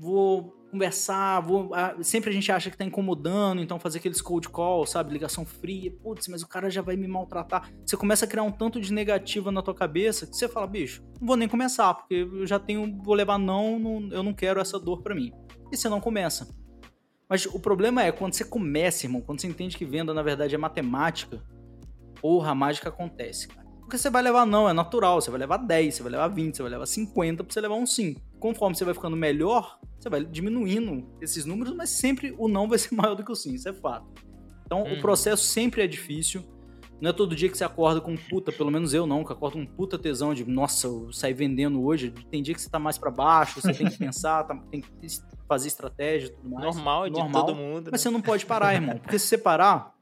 vou 0.00 0.56
conversar, 0.70 1.40
vou, 1.40 1.72
sempre 2.00 2.30
a 2.30 2.32
gente 2.32 2.50
acha 2.50 2.70
que 2.70 2.76
tá 2.76 2.84
incomodando, 2.84 3.60
então 3.60 3.78
fazer 3.78 3.98
aqueles 3.98 4.22
cold 4.22 4.48
call, 4.48 4.86
sabe, 4.86 5.12
ligação 5.12 5.44
fria, 5.44 5.92
putz, 6.02 6.28
mas 6.28 6.42
o 6.42 6.48
cara 6.48 6.70
já 6.70 6.80
vai 6.80 6.96
me 6.96 7.06
maltratar. 7.06 7.70
Você 7.84 7.96
começa 7.96 8.24
a 8.24 8.28
criar 8.28 8.44
um 8.44 8.52
tanto 8.52 8.80
de 8.80 8.92
negativa 8.92 9.52
na 9.52 9.60
tua 9.60 9.74
cabeça 9.74 10.26
que 10.26 10.34
você 10.34 10.48
fala, 10.48 10.66
bicho, 10.66 11.02
não 11.20 11.26
vou 11.26 11.36
nem 11.36 11.48
começar, 11.48 11.92
porque 11.92 12.14
eu 12.14 12.46
já 12.46 12.58
tenho, 12.58 12.98
vou 13.02 13.14
levar 13.14 13.36
não, 13.36 13.78
não 13.78 14.08
eu 14.10 14.22
não 14.22 14.32
quero 14.32 14.60
essa 14.60 14.78
dor 14.78 15.02
para 15.02 15.14
mim. 15.14 15.32
E 15.70 15.76
você 15.76 15.88
não 15.88 16.00
começa. 16.00 16.48
Mas 17.28 17.46
o 17.46 17.60
problema 17.60 18.02
é 18.02 18.10
quando 18.10 18.32
você 18.32 18.44
começa, 18.44 19.06
irmão, 19.06 19.20
quando 19.20 19.40
você 19.40 19.48
entende 19.48 19.76
que 19.76 19.84
venda 19.84 20.14
na 20.14 20.22
verdade 20.22 20.54
é 20.54 20.58
matemática, 20.58 21.42
porra, 22.20 22.52
a 22.52 22.54
mágica 22.54 22.88
acontece, 22.88 23.48
cara. 23.48 23.68
Porque 23.80 23.98
você 23.98 24.08
vai 24.08 24.22
levar 24.22 24.46
não, 24.46 24.68
é 24.68 24.72
natural, 24.72 25.20
você 25.20 25.30
vai 25.30 25.40
levar 25.40 25.56
10, 25.58 25.94
você 25.96 26.02
vai 26.02 26.12
levar 26.12 26.28
20, 26.28 26.56
você 26.56 26.62
vai 26.62 26.70
levar 26.70 26.86
50 26.86 27.44
pra 27.44 27.52
você 27.52 27.60
levar 27.60 27.74
um 27.74 27.86
sim. 27.86 28.16
Conforme 28.40 28.74
você 28.74 28.84
vai 28.84 28.94
ficando 28.94 29.16
melhor, 29.16 29.78
você 29.98 30.08
vai 30.08 30.24
diminuindo 30.24 31.06
esses 31.20 31.44
números, 31.44 31.74
mas 31.74 31.90
sempre 31.90 32.34
o 32.38 32.48
não 32.48 32.68
vai 32.68 32.78
ser 32.78 32.94
maior 32.96 33.14
do 33.14 33.24
que 33.24 33.30
o 33.30 33.36
sim, 33.36 33.54
isso 33.54 33.68
é 33.68 33.72
fato. 33.72 34.06
Então 34.64 34.82
o 34.82 34.88
uhum. 34.88 35.00
processo 35.00 35.44
sempre 35.44 35.82
é 35.82 35.86
difícil. 35.86 36.44
Não 37.00 37.10
é 37.10 37.12
todo 37.12 37.34
dia 37.34 37.48
que 37.48 37.56
você 37.56 37.64
acorda 37.64 38.00
com 38.00 38.14
puta, 38.14 38.52
pelo 38.52 38.70
menos 38.70 38.92
eu 38.92 39.06
não, 39.06 39.24
que 39.24 39.32
acordo 39.32 39.56
com 39.56 39.66
puta 39.66 39.98
tesão 39.98 40.34
de, 40.34 40.44
nossa, 40.44 40.86
eu 40.86 41.10
saí 41.12 41.32
vendendo 41.32 41.82
hoje. 41.82 42.10
Tem 42.30 42.42
dia 42.42 42.54
que 42.54 42.60
você 42.60 42.68
tá 42.68 42.78
mais 42.78 42.98
para 42.98 43.10
baixo, 43.10 43.60
você 43.60 43.72
tem 43.72 43.88
que 43.88 43.96
pensar, 43.98 44.44
tá, 44.44 44.54
tem 44.70 44.82
que 44.82 44.88
fazer 45.48 45.68
estratégia 45.68 46.28
e 46.28 46.30
tudo 46.30 46.50
mais. 46.50 46.64
Normal, 46.64 47.08
de 47.08 47.18
Normal, 47.18 47.46
todo 47.46 47.56
mundo. 47.56 47.84
Mas 47.90 47.92
né? 47.92 47.98
você 47.98 48.10
não 48.10 48.20
pode 48.20 48.44
parar, 48.44 48.74
irmão. 48.74 48.98
Porque 49.02 49.18
se 49.18 49.26
você 49.26 49.38
parar, 49.38 49.94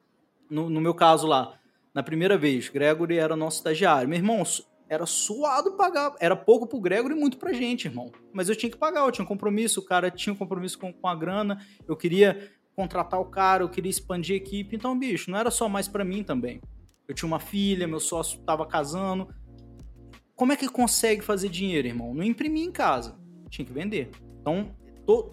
no, 0.51 0.69
no 0.69 0.81
meu 0.81 0.93
caso 0.93 1.27
lá, 1.27 1.55
na 1.95 2.03
primeira 2.03 2.37
vez, 2.37 2.69
Gregory 2.69 3.17
era 3.17 3.35
nosso 3.37 3.59
estagiário. 3.59 4.09
Meu 4.09 4.19
irmão, 4.19 4.43
era 4.89 5.07
suado 5.07 5.73
pagar. 5.73 6.15
Era 6.19 6.35
pouco 6.35 6.67
pro 6.67 6.81
Gregory 6.81 7.15
e 7.15 7.19
muito 7.19 7.37
pra 7.37 7.53
gente, 7.53 7.87
irmão. 7.87 8.11
Mas 8.33 8.49
eu 8.49 8.57
tinha 8.57 8.71
que 8.71 8.77
pagar, 8.77 9.05
eu 9.05 9.13
tinha 9.13 9.25
um 9.25 9.29
compromisso, 9.29 9.81
o 9.81 9.85
cara 9.85 10.11
tinha 10.11 10.33
um 10.33 10.37
compromisso 10.37 10.79
com, 10.79 10.93
com 10.93 11.09
a 11.09 11.15
grana, 11.15 11.61
eu 11.87 11.97
queria 11.97 12.51
contratar 12.75 13.21
o 13.21 13.25
cara, 13.25 13.63
eu 13.63 13.69
queria 13.69 13.91
expandir 13.91 14.35
a 14.35 14.37
equipe. 14.37 14.75
Então, 14.75 14.99
bicho, 14.99 15.31
não 15.31 15.39
era 15.39 15.51
só 15.51 15.69
mais 15.69 15.89
para 15.89 16.05
mim 16.05 16.23
também. 16.23 16.61
Eu 17.07 17.15
tinha 17.15 17.27
uma 17.27 17.41
filha, 17.41 17.89
meu 17.89 18.01
sócio 18.01 18.41
tava 18.41 18.67
casando. 18.67 19.29
Como 20.35 20.53
é 20.53 20.57
que 20.57 20.69
consegue 20.69 21.23
fazer 21.23 21.49
dinheiro, 21.49 21.89
irmão? 21.89 22.15
Não 22.15 22.23
imprimir 22.23 22.65
em 22.65 22.71
casa. 22.71 23.19
Tinha 23.51 23.67
que 23.67 23.73
vender. 23.73 24.11
Então, 24.41 24.75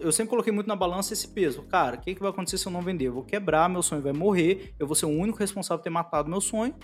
eu 0.00 0.10
sempre 0.10 0.30
coloquei 0.30 0.52
muito 0.52 0.66
na 0.66 0.74
balança 0.74 1.12
esse 1.12 1.28
peso. 1.28 1.62
Cara, 1.62 1.96
o 1.96 2.00
que, 2.00 2.14
que 2.14 2.20
vai 2.20 2.30
acontecer 2.30 2.58
se 2.58 2.66
eu 2.66 2.72
não 2.72 2.80
vender? 2.80 3.08
Eu 3.08 3.12
vou 3.12 3.22
quebrar, 3.22 3.68
meu 3.68 3.82
sonho 3.82 4.02
vai 4.02 4.12
morrer, 4.12 4.74
eu 4.78 4.86
vou 4.86 4.96
ser 4.96 5.06
o 5.06 5.10
único 5.10 5.38
responsável 5.38 5.78
por 5.78 5.84
ter 5.84 5.90
matado 5.90 6.30
meu 6.30 6.40
sonho. 6.40 6.74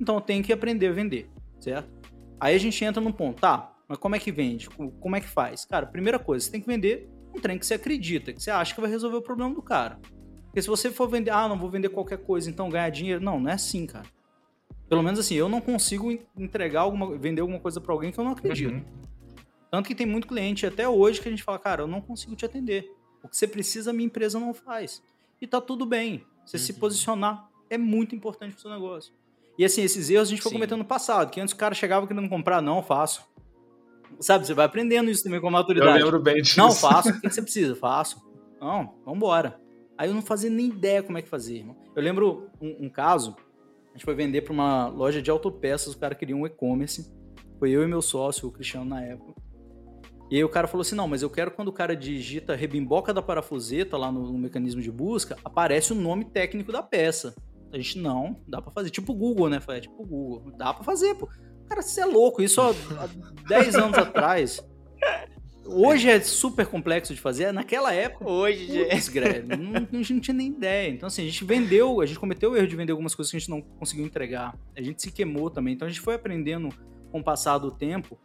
Então 0.00 0.14
eu 0.14 0.20
tenho 0.20 0.42
que 0.42 0.52
aprender 0.52 0.88
a 0.88 0.92
vender, 0.92 1.30
certo? 1.60 2.01
Aí 2.42 2.56
a 2.56 2.58
gente 2.58 2.84
entra 2.84 3.00
num 3.00 3.12
ponto, 3.12 3.40
tá, 3.40 3.72
mas 3.86 3.98
como 3.98 4.16
é 4.16 4.18
que 4.18 4.32
vende? 4.32 4.68
Como 4.68 5.14
é 5.14 5.20
que 5.20 5.28
faz? 5.28 5.64
Cara, 5.64 5.86
primeira 5.86 6.18
coisa, 6.18 6.44
você 6.44 6.50
tem 6.50 6.60
que 6.60 6.66
vender 6.66 7.08
um 7.32 7.38
trem 7.38 7.56
que 7.56 7.64
você 7.64 7.74
acredita, 7.74 8.32
que 8.32 8.42
você 8.42 8.50
acha 8.50 8.74
que 8.74 8.80
vai 8.80 8.90
resolver 8.90 9.16
o 9.16 9.22
problema 9.22 9.54
do 9.54 9.62
cara. 9.62 10.00
Porque 10.46 10.60
se 10.60 10.66
você 10.66 10.90
for 10.90 11.08
vender, 11.08 11.30
ah, 11.30 11.48
não 11.48 11.56
vou 11.56 11.70
vender 11.70 11.90
qualquer 11.90 12.18
coisa, 12.18 12.50
então 12.50 12.68
ganhar 12.68 12.90
dinheiro. 12.90 13.22
Não, 13.22 13.38
não 13.38 13.48
é 13.48 13.52
assim, 13.52 13.86
cara. 13.86 14.06
Pelo 14.88 15.04
menos 15.04 15.20
assim, 15.20 15.36
eu 15.36 15.48
não 15.48 15.60
consigo 15.60 16.10
entregar 16.36 16.80
alguma, 16.80 17.16
vender 17.16 17.42
alguma 17.42 17.60
coisa 17.60 17.80
para 17.80 17.92
alguém 17.92 18.10
que 18.10 18.18
eu 18.18 18.24
não 18.24 18.32
acredito. 18.32 18.74
Uhum. 18.74 18.84
Tanto 19.70 19.86
que 19.86 19.94
tem 19.94 20.04
muito 20.04 20.26
cliente 20.26 20.66
até 20.66 20.88
hoje 20.88 21.20
que 21.20 21.28
a 21.28 21.30
gente 21.30 21.44
fala, 21.44 21.60
cara, 21.60 21.82
eu 21.82 21.86
não 21.86 22.00
consigo 22.00 22.34
te 22.34 22.44
atender. 22.44 22.90
O 23.22 23.28
que 23.28 23.36
você 23.36 23.46
precisa, 23.46 23.90
a 23.90 23.92
minha 23.94 24.06
empresa 24.06 24.40
não 24.40 24.52
faz. 24.52 25.00
E 25.40 25.46
tá 25.46 25.60
tudo 25.60 25.86
bem. 25.86 26.26
Você 26.44 26.56
uhum. 26.56 26.62
se 26.64 26.72
posicionar 26.72 27.48
é 27.70 27.78
muito 27.78 28.16
importante 28.16 28.54
pro 28.54 28.62
seu 28.62 28.70
negócio. 28.72 29.14
E 29.62 29.64
assim, 29.64 29.82
esses 29.82 30.10
erros 30.10 30.26
a 30.26 30.30
gente 30.30 30.42
foi 30.42 30.50
cometendo 30.50 30.80
no 30.80 30.84
passado, 30.84 31.30
que 31.30 31.40
antes 31.40 31.54
o 31.54 31.56
cara 31.56 31.72
chegava 31.72 32.04
querendo 32.04 32.28
comprar, 32.28 32.60
não, 32.60 32.82
faço. 32.82 33.22
Sabe, 34.18 34.44
você 34.44 34.54
vai 34.54 34.66
aprendendo 34.66 35.08
isso 35.08 35.22
também 35.22 35.40
com 35.40 35.46
a 35.46 35.50
maturidade. 35.52 36.00
Eu 36.00 36.06
lembro 36.06 36.20
bem 36.20 36.42
disso. 36.42 36.58
Não, 36.58 36.72
faço. 36.72 37.10
O 37.10 37.12
que 37.22 37.30
você 37.30 37.40
precisa? 37.40 37.76
Faço. 37.76 38.20
Não, 38.60 38.96
vambora. 39.06 39.60
Aí 39.96 40.08
eu 40.08 40.14
não 40.14 40.20
fazia 40.20 40.50
nem 40.50 40.66
ideia 40.66 41.00
como 41.00 41.16
é 41.16 41.22
que 41.22 41.28
fazia, 41.28 41.58
irmão. 41.58 41.76
Eu 41.94 42.02
lembro 42.02 42.50
um, 42.60 42.86
um 42.86 42.88
caso, 42.88 43.36
a 43.90 43.92
gente 43.92 44.04
foi 44.04 44.16
vender 44.16 44.40
para 44.40 44.52
uma 44.52 44.88
loja 44.88 45.22
de 45.22 45.30
autopeças, 45.30 45.94
o 45.94 45.98
cara 45.98 46.16
queria 46.16 46.36
um 46.36 46.44
e-commerce. 46.44 47.14
Foi 47.60 47.70
eu 47.70 47.84
e 47.84 47.86
meu 47.86 48.02
sócio, 48.02 48.48
o 48.48 48.50
Cristiano, 48.50 48.90
na 48.90 49.00
época. 49.00 49.32
E 50.28 50.38
aí 50.38 50.42
o 50.42 50.48
cara 50.48 50.66
falou 50.66 50.82
assim: 50.82 50.96
não, 50.96 51.06
mas 51.06 51.22
eu 51.22 51.30
quero 51.30 51.52
quando 51.52 51.68
o 51.68 51.72
cara 51.72 51.94
digita 51.94 52.56
rebimboca 52.56 53.14
da 53.14 53.22
parafuseta 53.22 53.96
lá 53.96 54.10
no, 54.10 54.32
no 54.32 54.38
mecanismo 54.38 54.82
de 54.82 54.90
busca, 54.90 55.36
aparece 55.44 55.92
o 55.92 55.94
nome 55.94 56.24
técnico 56.24 56.72
da 56.72 56.82
peça. 56.82 57.32
A 57.72 57.76
gente, 57.76 57.98
não, 57.98 58.40
dá 58.46 58.60
para 58.60 58.70
fazer. 58.70 58.90
Tipo 58.90 59.12
o 59.12 59.16
Google, 59.16 59.48
né? 59.48 59.60
Foi 59.60 59.80
tipo 59.80 60.02
o 60.02 60.06
Google. 60.06 60.52
Dá 60.56 60.74
para 60.74 60.84
fazer, 60.84 61.14
pô. 61.14 61.28
Cara, 61.68 61.80
você 61.80 62.00
é 62.00 62.04
louco. 62.04 62.42
Isso 62.42 62.60
há 62.60 62.72
10 63.48 63.74
anos 63.76 63.98
atrás. 63.98 64.62
Hoje 65.64 66.10
é 66.10 66.20
super 66.20 66.66
complexo 66.66 67.14
de 67.14 67.20
fazer, 67.20 67.52
naquela 67.52 67.94
época. 67.94 68.28
Hoje, 68.28 68.84
Putz, 68.84 69.08
Greg, 69.08 69.46
não, 69.48 69.76
a 69.76 69.96
gente 69.96 70.12
não 70.14 70.20
tinha 70.20 70.34
nem 70.34 70.48
ideia. 70.48 70.90
Então, 70.90 71.06
assim, 71.06 71.22
a 71.22 71.24
gente 71.24 71.44
vendeu, 71.44 72.00
a 72.00 72.06
gente 72.06 72.18
cometeu 72.18 72.50
o 72.50 72.56
erro 72.56 72.66
de 72.66 72.76
vender 72.76 72.92
algumas 72.92 73.14
coisas 73.14 73.30
que 73.30 73.36
a 73.36 73.40
gente 73.40 73.48
não 73.50 73.62
conseguiu 73.62 74.04
entregar. 74.04 74.58
A 74.76 74.82
gente 74.82 75.00
se 75.00 75.10
queimou 75.10 75.50
também. 75.50 75.74
Então, 75.74 75.86
a 75.86 75.90
gente 75.90 76.00
foi 76.00 76.14
aprendendo 76.14 76.68
com 77.10 77.20
o 77.20 77.24
passar 77.24 77.58
do 77.58 77.70
tempo 77.70 78.18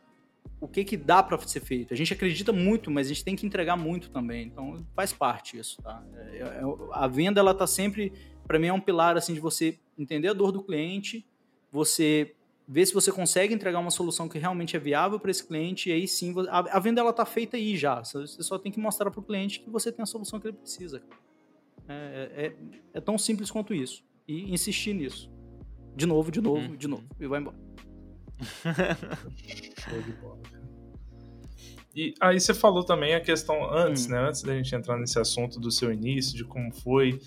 o 0.60 0.67
que 0.67 0.83
que 0.83 0.97
dá 0.97 1.21
para 1.21 1.38
ser 1.39 1.60
feito. 1.60 1.93
A 1.93 1.97
gente 1.97 2.13
acredita 2.13 2.51
muito, 2.51 2.89
mas 2.89 3.07
a 3.07 3.10
gente 3.10 3.23
tem 3.23 3.36
que 3.36 3.45
entregar 3.45 3.75
muito 3.75 4.10
também. 4.10 4.47
Então, 4.47 4.83
faz 4.95 5.13
parte 5.13 5.57
isso, 5.57 5.81
tá? 5.81 6.03
É, 6.15 6.38
é, 6.38 6.62
a 6.91 7.07
venda, 7.07 7.39
ela 7.39 7.53
tá 7.53 7.67
sempre, 7.67 8.12
para 8.47 8.60
mim, 8.60 8.67
é 8.67 8.73
um 8.73 8.79
pilar, 8.79 9.17
assim, 9.17 9.33
de 9.33 9.39
você 9.39 9.77
entender 9.97 10.29
a 10.29 10.33
dor 10.33 10.51
do 10.51 10.63
cliente, 10.63 11.25
você 11.71 12.33
ver 12.67 12.86
se 12.86 12.93
você 12.93 13.12
consegue 13.12 13.53
entregar 13.53 13.79
uma 13.79 13.91
solução 13.91 14.27
que 14.27 14.38
realmente 14.38 14.75
é 14.75 14.79
viável 14.79 15.19
para 15.19 15.31
esse 15.31 15.45
cliente 15.45 15.89
e 15.89 15.93
aí 15.93 16.05
sim 16.05 16.36
a, 16.49 16.79
venda 16.79 16.99
ela 16.99 17.13
tá 17.13 17.25
feita 17.25 17.55
aí 17.55 17.77
já 17.77 18.03
você 18.03 18.27
só 18.43 18.60
tem 18.60 18.69
que 18.69 18.77
mostrar 18.77 19.10
para 19.10 19.21
o 19.21 19.23
cliente 19.23 19.62
que 19.62 19.69
você 19.69 19.89
tem 19.89 20.03
a 20.03 20.05
solução 20.05 20.38
que 20.38 20.49
ele 20.49 20.57
precisa 20.57 21.01
é, 21.88 21.93
é, 21.93 22.45
é, 22.45 22.55
é, 22.95 22.99
tão 22.99 23.17
simples 23.17 23.49
quanto 23.49 23.73
isso 23.73 24.03
e 24.27 24.51
insistir 24.53 24.93
nisso 24.93 25.31
de 25.95 26.05
novo 26.05 26.29
de 26.29 26.41
novo 26.41 26.60
hum. 26.60 26.75
de 26.75 26.89
novo 26.89 27.05
e 27.17 27.25
vai 27.25 27.39
embora 27.39 27.57
Show 29.79 30.01
de 30.01 30.12
bola. 30.13 30.39
E 31.95 32.13
aí 32.21 32.39
você 32.39 32.53
falou 32.53 32.83
também 32.83 33.15
a 33.15 33.19
questão 33.19 33.73
antes, 33.73 34.05
hum. 34.05 34.12
né? 34.12 34.27
Antes 34.27 34.43
da 34.43 34.55
gente 34.55 34.73
entrar 34.75 34.97
nesse 34.97 35.19
assunto 35.19 35.60
do 35.60 35.71
seu 35.71 35.91
início, 35.91 36.36
de 36.36 36.43
como 36.43 36.71
foi. 36.71 37.19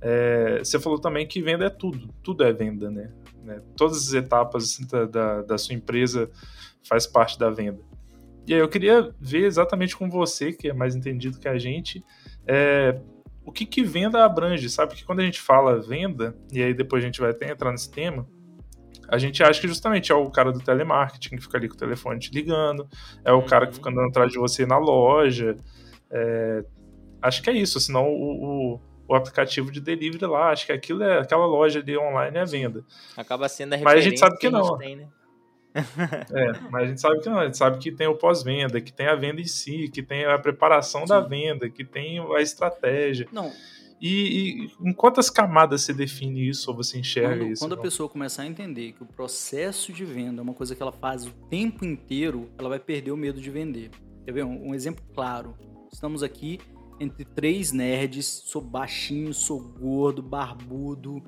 É, 0.00 0.58
você 0.58 0.80
falou 0.80 0.98
também 0.98 1.26
que 1.26 1.40
venda 1.40 1.66
é 1.66 1.70
tudo, 1.70 2.08
tudo 2.22 2.42
é 2.42 2.52
venda, 2.52 2.90
né? 2.90 3.12
né? 3.42 3.60
Todas 3.76 4.08
as 4.08 4.14
etapas 4.14 4.64
assim, 4.64 4.86
da, 4.86 5.04
da, 5.04 5.42
da, 5.42 5.58
sua 5.58 5.74
empresa 5.74 6.30
faz 6.88 7.06
parte 7.06 7.38
da 7.38 7.50
venda. 7.50 7.80
E 8.46 8.54
aí 8.54 8.60
eu 8.60 8.68
queria 8.68 9.14
ver 9.20 9.44
exatamente 9.44 9.96
com 9.96 10.10
você, 10.10 10.52
que 10.52 10.68
é 10.68 10.72
mais 10.72 10.96
entendido 10.96 11.38
que 11.38 11.48
a 11.48 11.58
gente, 11.58 12.04
é, 12.46 13.00
o 13.44 13.52
que, 13.52 13.64
que 13.64 13.84
venda 13.84 14.24
abrange, 14.24 14.68
sabe? 14.68 14.94
Que 14.94 15.04
quando 15.04 15.20
a 15.20 15.24
gente 15.24 15.40
fala 15.40 15.80
venda, 15.80 16.36
e 16.52 16.62
aí 16.62 16.74
depois 16.74 17.02
a 17.02 17.06
gente 17.06 17.20
vai 17.20 17.30
até 17.30 17.50
entrar 17.50 17.70
nesse 17.70 17.90
tema, 17.90 18.26
a 19.08 19.18
gente 19.18 19.42
acha 19.42 19.60
que 19.60 19.68
justamente 19.68 20.10
é 20.10 20.14
o 20.14 20.30
cara 20.30 20.50
do 20.50 20.60
telemarketing 20.60 21.36
que 21.36 21.42
fica 21.42 21.58
ali 21.58 21.68
com 21.68 21.74
o 21.74 21.78
telefone 21.78 22.18
te 22.18 22.32
ligando, 22.32 22.88
é 23.24 23.32
o 23.32 23.36
uhum. 23.36 23.46
cara 23.46 23.66
que 23.66 23.74
fica 23.74 23.90
andando 23.90 24.08
atrás 24.08 24.32
de 24.32 24.38
você 24.38 24.64
na 24.64 24.78
loja. 24.78 25.56
É, 26.10 26.64
acho 27.20 27.42
que 27.42 27.50
é 27.50 27.52
isso, 27.52 27.78
senão 27.78 28.08
o, 28.08 28.74
o, 28.74 28.80
o, 29.12 29.14
aplicativo 29.14 29.70
de 29.70 29.80
delivery 29.80 30.26
lá, 30.26 30.50
acho 30.50 30.66
que 30.66 30.72
aquilo 30.72 31.02
é 31.02 31.20
aquela 31.20 31.46
loja 31.46 31.80
ali 31.80 31.96
online 31.96 32.36
é 32.36 32.40
a 32.40 32.44
venda. 32.44 32.84
Acaba 33.16 33.48
sendo 33.48 33.74
a 33.74 33.76
referência 33.76 33.96
Mas 33.96 34.06
a 34.06 34.08
gente 34.08 34.18
sabe 34.18 34.38
que, 34.38 34.46
que 34.46 34.50
não. 34.50 34.78
Tem, 34.78 34.96
né? 34.96 35.08
é, 35.74 36.52
mas 36.70 36.82
a 36.82 36.86
gente 36.86 37.00
sabe 37.00 37.20
que 37.20 37.28
não, 37.30 37.38
a 37.38 37.44
gente 37.46 37.56
sabe 37.56 37.78
que 37.78 37.90
tem 37.90 38.06
o 38.06 38.14
pós-venda, 38.14 38.80
que 38.80 38.92
tem 38.92 39.06
a 39.06 39.14
venda 39.14 39.40
em 39.40 39.46
si, 39.46 39.88
que 39.88 40.02
tem 40.02 40.24
a 40.26 40.38
preparação 40.38 41.02
Sim. 41.02 41.08
da 41.08 41.20
venda, 41.20 41.70
que 41.70 41.82
tem 41.82 42.18
a 42.36 42.42
estratégia. 42.42 43.26
Não, 43.32 43.50
e, 44.02 44.66
e, 44.66 44.88
em 44.88 44.92
quantas 44.92 45.30
camadas 45.30 45.82
você 45.82 45.94
define 45.94 46.48
isso 46.48 46.68
ou 46.68 46.76
você 46.76 46.98
enxerga 46.98 47.38
quando, 47.38 47.52
isso? 47.52 47.62
Quando 47.62 47.74
a 47.74 47.76
pessoa 47.76 48.08
começar 48.08 48.42
a 48.42 48.46
entender 48.46 48.94
que 48.94 49.02
o 49.04 49.06
processo 49.06 49.92
de 49.92 50.04
venda 50.04 50.40
é 50.40 50.42
uma 50.42 50.54
coisa 50.54 50.74
que 50.74 50.82
ela 50.82 50.90
faz 50.90 51.24
o 51.24 51.30
tempo 51.48 51.84
inteiro, 51.84 52.50
ela 52.58 52.68
vai 52.68 52.80
perder 52.80 53.12
o 53.12 53.16
medo 53.16 53.40
de 53.40 53.48
vender. 53.48 53.92
Quer 54.24 54.32
ver? 54.32 54.44
Um, 54.44 54.70
um 54.70 54.74
exemplo 54.74 55.04
claro. 55.14 55.56
Estamos 55.92 56.24
aqui 56.24 56.58
entre 57.02 57.24
três 57.24 57.72
nerds, 57.72 58.26
sou 58.46 58.62
baixinho, 58.62 59.34
sou 59.34 59.60
gordo, 59.60 60.22
barbudo. 60.22 61.22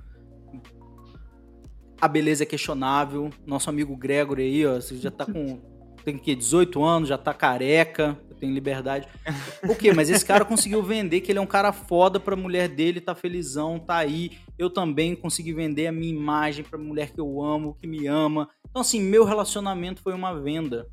A 2.01 2.09
beleza 2.09 2.45
é 2.45 2.47
questionável. 2.47 3.31
Nosso 3.47 3.69
amigo 3.69 3.97
Gregory 3.97 4.43
aí, 4.43 4.67
ó, 4.67 4.75
você 4.81 4.97
já 4.97 5.11
tá 5.11 5.27
com 5.27 5.61
tem 6.05 6.19
que 6.19 6.35
18 6.35 6.85
anos, 6.85 7.09
já 7.09 7.17
tá 7.17 7.33
careca, 7.33 8.19
tem 8.39 8.53
liberdade. 8.53 9.09
O 9.67 9.75
quê? 9.75 9.95
Mas 9.95 10.11
esse 10.11 10.25
cara 10.25 10.45
conseguiu 10.45 10.83
vender 10.83 11.23
que 11.23 11.33
ele 11.33 11.39
é 11.39 11.43
um 11.43 11.47
cara 11.47 11.73
foda 11.73 12.21
pra 12.21 12.37
mulher 12.37 12.69
dele, 12.69 13.01
tá 13.01 13.15
felizão, 13.15 13.79
tá 13.79 13.97
aí. 13.97 14.33
Eu 14.59 14.69
também 14.69 15.17
consegui 15.17 15.55
vender 15.55 15.87
a 15.87 15.93
minha 15.93 16.13
imagem 16.13 16.63
pra 16.63 16.79
mulher 16.79 17.11
que 17.11 17.19
eu 17.19 17.43
amo, 17.43 17.75
que 17.81 17.87
me 17.87 18.07
ama. 18.07 18.51
Então, 18.69 18.83
assim, 18.83 19.01
meu 19.01 19.25
relacionamento 19.25 20.03
foi 20.03 20.13
uma 20.13 20.39
venda. 20.39 20.87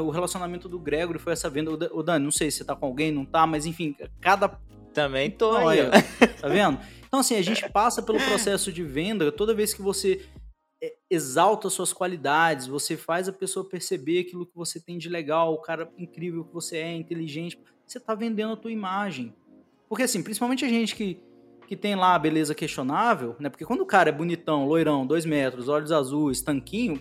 O 0.00 0.10
relacionamento 0.10 0.68
do 0.68 0.78
Gregory 0.78 1.18
foi 1.18 1.32
essa 1.32 1.50
venda. 1.50 1.70
O 1.92 2.02
Dani, 2.02 2.24
não 2.24 2.30
sei 2.30 2.50
se 2.50 2.58
você 2.58 2.64
tá 2.64 2.76
com 2.76 2.86
alguém, 2.86 3.10
não 3.10 3.24
tá, 3.24 3.46
mas 3.46 3.66
enfim, 3.66 3.96
cada. 4.20 4.60
Também 4.92 5.30
tô 5.30 5.56
aí. 5.56 5.78
Tá 6.40 6.48
vendo? 6.48 6.78
Então, 7.06 7.20
assim, 7.20 7.36
a 7.36 7.42
gente 7.42 7.68
passa 7.70 8.02
pelo 8.02 8.18
processo 8.18 8.72
de 8.72 8.82
venda 8.82 9.30
toda 9.30 9.54
vez 9.54 9.72
que 9.74 9.82
você 9.82 10.22
é, 10.82 10.94
exalta 11.10 11.70
suas 11.70 11.92
qualidades, 11.92 12.66
você 12.66 12.96
faz 12.96 13.28
a 13.28 13.32
pessoa 13.32 13.68
perceber 13.68 14.20
aquilo 14.20 14.44
que 14.44 14.56
você 14.56 14.80
tem 14.80 14.98
de 14.98 15.08
legal, 15.08 15.54
o 15.54 15.60
cara 15.60 15.88
incrível 15.96 16.44
que 16.44 16.52
você 16.52 16.78
é, 16.78 16.92
inteligente, 16.92 17.58
você 17.86 17.98
está 17.98 18.14
vendendo 18.14 18.54
a 18.54 18.56
tua 18.56 18.72
imagem. 18.72 19.32
Porque 19.88 20.02
assim, 20.02 20.22
principalmente 20.22 20.64
a 20.64 20.68
gente 20.68 20.96
que, 20.96 21.22
que 21.68 21.76
tem 21.76 21.94
lá 21.94 22.14
a 22.14 22.18
beleza 22.18 22.54
questionável, 22.54 23.36
né? 23.38 23.48
Porque 23.48 23.64
quando 23.64 23.82
o 23.82 23.86
cara 23.86 24.08
é 24.08 24.12
bonitão, 24.12 24.66
loirão, 24.66 25.06
dois 25.06 25.24
metros, 25.24 25.68
olhos 25.68 25.92
azuis, 25.92 26.42
tanquinho, 26.42 27.00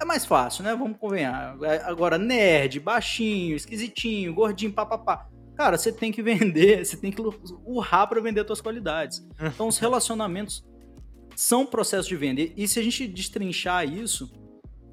é 0.00 0.04
mais 0.04 0.24
fácil, 0.24 0.64
né? 0.64 0.74
Vamos 0.74 0.96
convenhar. 0.98 1.56
É, 1.62 1.82
agora, 1.82 2.16
nerd, 2.16 2.78
baixinho, 2.80 3.56
esquisitinho, 3.56 4.32
gordinho, 4.32 4.72
papapá. 4.72 5.28
Cara, 5.56 5.76
você 5.76 5.92
tem 5.92 6.12
que 6.12 6.22
vender, 6.22 6.84
você 6.84 6.96
tem 6.96 7.10
que 7.10 7.20
urrar 7.64 8.06
para 8.08 8.20
vender 8.20 8.40
as 8.40 8.46
suas 8.46 8.60
qualidades. 8.60 9.26
Então, 9.40 9.68
os 9.68 9.78
relacionamentos 9.78 10.64
são 11.34 11.66
processos 11.66 12.06
de 12.06 12.16
venda. 12.16 12.42
E 12.56 12.68
se 12.68 12.78
a 12.78 12.82
gente 12.82 13.06
destrinchar 13.06 13.88
isso, 13.88 14.30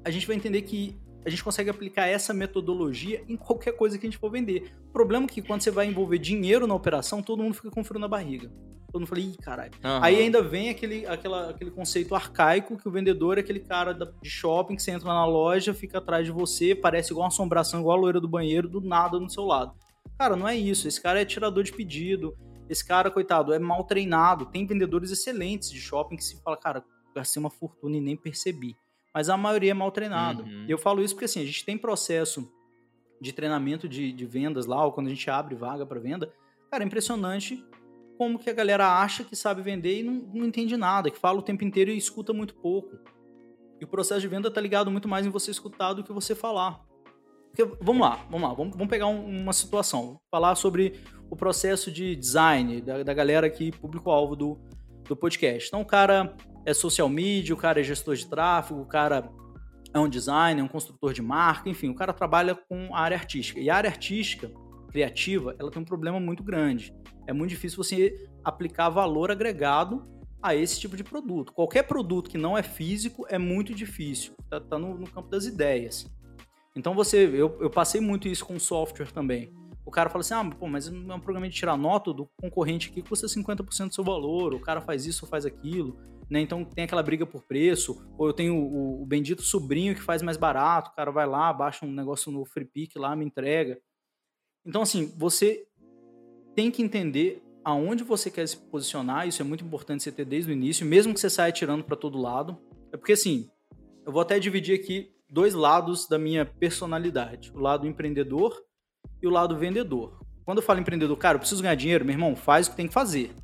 a 0.04 0.10
gente 0.10 0.26
vai 0.26 0.36
entender 0.36 0.62
que 0.62 0.96
a 1.24 1.30
gente 1.30 1.42
consegue 1.42 1.68
aplicar 1.68 2.06
essa 2.06 2.32
metodologia 2.32 3.24
em 3.28 3.36
qualquer 3.36 3.72
coisa 3.72 3.98
que 3.98 4.06
a 4.06 4.10
gente 4.10 4.18
for 4.18 4.30
vender. 4.30 4.72
O 4.88 4.92
problema 4.92 5.26
é 5.26 5.28
que 5.28 5.42
quando 5.42 5.60
você 5.62 5.72
vai 5.72 5.86
envolver 5.86 6.18
dinheiro 6.18 6.68
na 6.68 6.74
operação, 6.74 7.20
todo 7.20 7.42
mundo 7.42 7.54
fica 7.54 7.68
com 7.68 7.82
frio 7.82 7.98
na 7.98 8.06
barriga. 8.06 8.48
Todo 8.92 9.00
mundo 9.00 9.08
fala, 9.08 9.20
ih, 9.20 9.36
caralho. 9.42 9.72
Uhum. 9.84 10.02
Aí 10.02 10.20
ainda 10.20 10.42
vem 10.42 10.70
aquele, 10.70 11.06
aquela, 11.06 11.50
aquele 11.50 11.70
conceito 11.70 12.14
arcaico 12.14 12.76
que 12.76 12.88
o 12.88 12.90
vendedor 12.90 13.36
é 13.36 13.40
aquele 13.40 13.60
cara 13.60 13.92
de 13.92 14.30
shopping 14.30 14.76
que 14.76 14.82
você 14.82 14.90
entra 14.90 15.08
na 15.08 15.26
loja, 15.26 15.74
fica 15.74 15.98
atrás 15.98 16.24
de 16.24 16.32
você, 16.32 16.74
parece 16.74 17.12
igual 17.12 17.24
uma 17.24 17.28
assombração, 17.28 17.80
igual 17.80 17.98
a 17.98 18.00
loira 18.00 18.20
do 18.20 18.28
banheiro, 18.28 18.68
do 18.68 18.80
nada 18.80 19.18
no 19.18 19.28
seu 19.28 19.44
lado. 19.44 19.74
Cara, 20.18 20.36
não 20.36 20.48
é 20.48 20.56
isso. 20.56 20.88
Esse 20.88 21.00
cara 21.00 21.20
é 21.20 21.24
tirador 21.24 21.62
de 21.62 21.72
pedido, 21.72 22.36
esse 22.68 22.84
cara, 22.86 23.10
coitado, 23.10 23.52
é 23.52 23.58
mal 23.58 23.84
treinado. 23.84 24.46
Tem 24.46 24.66
vendedores 24.66 25.10
excelentes 25.10 25.70
de 25.70 25.80
shopping 25.80 26.16
que 26.16 26.24
se 26.24 26.40
fala, 26.42 26.56
cara, 26.56 26.84
gastei 27.14 27.40
uma 27.40 27.50
fortuna 27.50 27.96
e 27.96 28.00
nem 28.00 28.16
percebi. 28.16 28.76
Mas 29.14 29.28
a 29.28 29.36
maioria 29.36 29.70
é 29.70 29.74
mal 29.74 29.90
treinado. 29.90 30.42
Uhum. 30.42 30.66
E 30.66 30.70
eu 30.70 30.78
falo 30.78 31.02
isso 31.02 31.14
porque 31.14 31.24
assim, 31.24 31.40
a 31.40 31.46
gente 31.46 31.64
tem 31.64 31.78
processo 31.78 32.50
de 33.20 33.32
treinamento 33.32 33.88
de, 33.88 34.12
de 34.12 34.26
vendas 34.26 34.66
lá, 34.66 34.84
ou 34.84 34.92
quando 34.92 35.06
a 35.06 35.10
gente 35.10 35.30
abre 35.30 35.54
vaga 35.54 35.86
para 35.86 35.98
venda. 35.98 36.30
Cara, 36.70 36.84
é 36.84 36.86
impressionante 36.86 37.64
como 38.16 38.38
que 38.38 38.50
a 38.50 38.52
galera 38.52 39.00
acha 39.00 39.24
que 39.24 39.36
sabe 39.36 39.62
vender 39.62 40.00
e 40.00 40.02
não, 40.02 40.14
não 40.34 40.46
entende 40.46 40.76
nada, 40.76 41.10
que 41.10 41.18
fala 41.18 41.38
o 41.38 41.42
tempo 41.42 41.64
inteiro 41.64 41.90
e 41.90 41.96
escuta 41.96 42.32
muito 42.32 42.54
pouco. 42.54 42.96
E 43.80 43.84
o 43.84 43.88
processo 43.88 44.20
de 44.20 44.28
venda 44.28 44.50
tá 44.50 44.60
ligado 44.60 44.90
muito 44.90 45.08
mais 45.08 45.26
em 45.26 45.30
você 45.30 45.50
escutar 45.50 45.92
do 45.92 46.02
que 46.02 46.12
você 46.12 46.34
falar. 46.34 46.80
Porque, 47.52 47.76
vamos 47.80 48.02
lá, 48.02 48.26
vamos 48.30 48.48
lá, 48.48 48.54
vamos, 48.54 48.76
vamos 48.76 48.88
pegar 48.88 49.06
um, 49.06 49.42
uma 49.42 49.52
situação. 49.52 50.20
Falar 50.30 50.54
sobre 50.54 51.00
o 51.30 51.36
processo 51.36 51.90
de 51.90 52.14
design 52.16 52.80
da, 52.80 53.02
da 53.02 53.14
galera 53.14 53.46
aqui, 53.46 53.70
público-alvo 53.72 54.36
do, 54.36 54.60
do 55.08 55.16
podcast. 55.16 55.68
Então, 55.68 55.80
o 55.80 55.86
cara 55.86 56.34
é 56.64 56.74
social 56.74 57.08
media, 57.08 57.54
o 57.54 57.58
cara 57.58 57.80
é 57.80 57.82
gestor 57.82 58.14
de 58.14 58.26
tráfego, 58.26 58.80
o 58.80 58.86
cara 58.86 59.30
é 59.92 59.98
um 59.98 60.08
designer, 60.08 60.60
é 60.60 60.64
um 60.64 60.68
construtor 60.68 61.12
de 61.12 61.22
marca, 61.22 61.68
enfim, 61.68 61.88
o 61.88 61.94
cara 61.94 62.12
trabalha 62.12 62.54
com 62.54 62.94
a 62.94 63.00
área 63.00 63.16
artística. 63.16 63.60
E 63.60 63.70
a 63.70 63.76
área 63.76 63.88
artística, 63.88 64.50
criativa, 64.90 65.54
ela 65.58 65.70
tem 65.70 65.80
um 65.80 65.84
problema 65.84 66.20
muito 66.20 66.42
grande. 66.42 66.94
É 67.26 67.32
muito 67.32 67.50
difícil 67.50 67.82
você 67.82 68.28
aplicar 68.44 68.88
valor 68.88 69.30
agregado 69.30 70.06
a 70.42 70.54
esse 70.54 70.78
tipo 70.78 70.96
de 70.96 71.02
produto. 71.02 71.52
Qualquer 71.52 71.82
produto 71.84 72.30
que 72.30 72.38
não 72.38 72.56
é 72.56 72.62
físico 72.62 73.26
é 73.28 73.38
muito 73.38 73.74
difícil. 73.74 74.34
Tá, 74.48 74.60
tá 74.60 74.78
no, 74.78 74.96
no, 74.96 75.10
campo 75.10 75.28
das 75.28 75.46
ideias. 75.46 76.06
Então 76.74 76.94
você, 76.94 77.26
eu, 77.26 77.58
eu 77.60 77.70
passei 77.70 78.00
muito 78.00 78.28
isso 78.28 78.44
com 78.44 78.58
software 78.58 79.10
também 79.10 79.52
o 79.86 79.90
cara 79.90 80.10
fala 80.10 80.20
assim: 80.20 80.34
ah, 80.34 80.44
pô, 80.44 80.66
mas 80.66 80.88
é 80.88 80.90
um 80.90 81.20
programa 81.20 81.48
de 81.48 81.54
tirar 81.54 81.76
nota 81.76 82.12
do 82.12 82.28
concorrente 82.36 82.90
aqui 82.90 83.00
custa 83.00 83.28
50% 83.28 83.88
do 83.88 83.94
seu 83.94 84.02
valor, 84.02 84.52
o 84.52 84.60
cara 84.60 84.80
faz 84.80 85.06
isso 85.06 85.24
ou 85.24 85.30
faz 85.30 85.46
aquilo, 85.46 85.96
né? 86.28 86.40
Então 86.40 86.64
tem 86.64 86.84
aquela 86.84 87.04
briga 87.04 87.24
por 87.24 87.42
preço, 87.42 88.04
ou 88.18 88.26
eu 88.26 88.32
tenho 88.32 88.56
o, 88.56 89.02
o, 89.02 89.06
bendito 89.06 89.42
sobrinho 89.42 89.94
que 89.94 90.02
faz 90.02 90.20
mais 90.22 90.36
barato, 90.36 90.90
o 90.90 90.94
cara 90.94 91.12
vai 91.12 91.24
lá, 91.24 91.52
baixa 91.52 91.86
um 91.86 91.92
negócio 91.92 92.32
no 92.32 92.44
Free 92.44 92.64
Pick 92.64 92.96
lá, 92.96 93.14
me 93.14 93.24
entrega. 93.24 93.78
Então, 94.66 94.82
assim, 94.82 95.14
você 95.16 95.68
tem 96.56 96.70
que 96.70 96.82
entender 96.82 97.42
aonde 97.62 98.02
você 98.02 98.30
quer 98.30 98.48
se 98.48 98.56
posicionar, 98.56 99.28
isso 99.28 99.42
é 99.42 99.44
muito 99.44 99.62
importante 99.62 100.02
você 100.02 100.10
ter 100.10 100.24
desde 100.24 100.50
o 100.50 100.54
início, 100.54 100.86
mesmo 100.86 101.12
que 101.12 101.20
você 101.20 101.28
saia 101.28 101.52
tirando 101.52 101.84
para 101.84 101.96
todo 101.96 102.18
lado. 102.18 102.56
É 102.90 102.96
porque, 102.96 103.12
assim, 103.12 103.50
eu 104.06 104.10
vou 104.10 104.22
até 104.22 104.38
dividir 104.38 104.80
aqui 104.80 105.12
dois 105.28 105.52
lados 105.52 106.08
da 106.08 106.18
minha 106.18 106.46
personalidade: 106.46 107.52
o 107.54 107.58
lado 107.58 107.86
empreendedor 107.86 108.56
e 109.20 109.26
o 109.26 109.30
lado 109.30 109.58
vendedor. 109.58 110.18
Quando 110.44 110.58
eu 110.58 110.64
falo 110.64 110.80
empreendedor, 110.80 111.16
cara, 111.18 111.36
eu 111.36 111.40
preciso 111.40 111.62
ganhar 111.62 111.74
dinheiro, 111.74 112.04
meu 112.04 112.14
irmão, 112.14 112.34
faz 112.34 112.66
o 112.66 112.70
que 112.70 112.76
tem 112.76 112.88
que 112.88 112.94
fazer. 112.94 113.34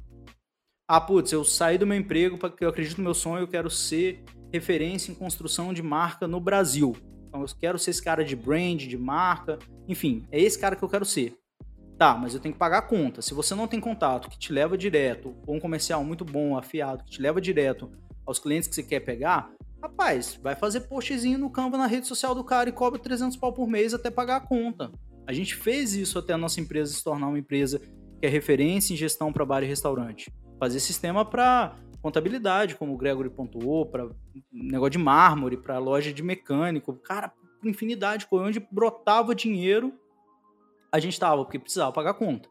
Ah, 0.89 1.01
putz, 1.01 1.33
eu 1.33 1.45
saí 1.45 1.77
do 1.77 1.87
meu 1.87 1.99
emprego 1.99 2.39
porque 2.39 2.65
eu 2.65 2.69
acredito 2.69 2.99
no 2.99 3.05
meu 3.05 3.15
sonho, 3.15 3.43
eu 3.43 3.49
quero 3.49 3.69
ser 3.69 4.25
referência 4.53 5.11
em 5.11 5.15
construção 5.15 5.75
de 5.75 5.83
marca 5.83 6.27
no 6.27 6.41
Brasil. 6.41 6.97
Então 7.29 7.43
eu 7.43 7.47
quero 7.59 7.79
ser 7.79 7.91
esse 7.91 8.03
cara 8.03 8.25
de 8.25 8.37
brand, 8.37 8.83
de 8.83 8.97
marca, 8.97 9.59
Enfim, 9.89 10.27
é 10.31 10.41
esse 10.41 10.59
cara 10.59 10.77
que 10.77 10.83
eu 10.83 10.89
quero 10.89 11.05
ser. 11.05 11.42
Tá, 12.03 12.17
mas 12.17 12.35
eu 12.35 12.41
tenho 12.41 12.53
que 12.53 12.59
pagar 12.59 12.79
a 12.79 12.83
conta. 12.83 13.23
Se 13.23 13.33
você 13.33 13.55
não 13.55 13.69
tem 13.69 13.79
contato 13.79 14.29
que 14.29 14.37
te 14.37 14.53
leva 14.53 14.77
direto, 14.77 15.37
ou 15.47 15.55
um 15.55 15.61
comercial 15.61 16.03
muito 16.03 16.25
bom, 16.25 16.59
afiado, 16.59 17.05
que 17.05 17.13
te 17.13 17.23
leva 17.23 17.41
direto 17.41 17.93
aos 18.27 18.41
clientes 18.41 18.69
que 18.69 18.75
você 18.75 18.83
quer 18.83 18.99
pegar, 18.99 19.53
rapaz, 19.81 20.37
vai 20.43 20.57
fazer 20.57 20.81
postzinho 20.81 21.39
no 21.39 21.49
Canva 21.49 21.79
na 21.79 21.87
rede 21.87 22.09
social 22.09 22.35
do 22.35 22.43
cara 22.43 22.69
e 22.69 22.73
cobra 22.73 22.99
300 22.99 23.37
pau 23.37 23.53
por 23.53 23.69
mês 23.69 23.95
até 23.95 24.11
pagar 24.11 24.39
a 24.39 24.41
conta. 24.41 24.91
A 25.29 25.33
gente 25.33 25.55
fez 25.55 25.95
isso 25.95 26.19
até 26.19 26.33
a 26.33 26.37
nossa 26.37 26.61
empresa 26.61 26.93
se 26.93 27.05
tornar 27.05 27.29
uma 27.29 27.39
empresa 27.39 27.79
que 27.79 28.27
é 28.27 28.29
referência 28.29 28.93
em 28.93 28.97
gestão 28.97 29.33
para 29.33 29.47
bar 29.47 29.63
e 29.63 29.67
restaurante. 29.67 30.29
Fazer 30.59 30.81
sistema 30.81 31.25
para 31.25 31.77
contabilidade, 32.03 32.75
como 32.75 32.95
o 32.95 32.99
Gregory 32.99 33.31
pontuou, 33.31 33.87
para 33.87 34.09
negócio 34.53 34.91
de 34.91 34.99
mármore, 34.99 35.57
para 35.57 35.79
loja 35.79 36.13
de 36.13 36.21
mecânico, 36.21 36.95
cara, 36.95 37.33
infinidade, 37.63 38.27
onde 38.33 38.59
brotava 38.73 39.37
dinheiro, 39.37 39.95
a 40.93 41.01
gente 41.01 41.15
estava, 41.15 41.43
porque 41.43 41.59
precisava 41.59 41.91
pagar 41.91 42.15
conta. 42.15 42.49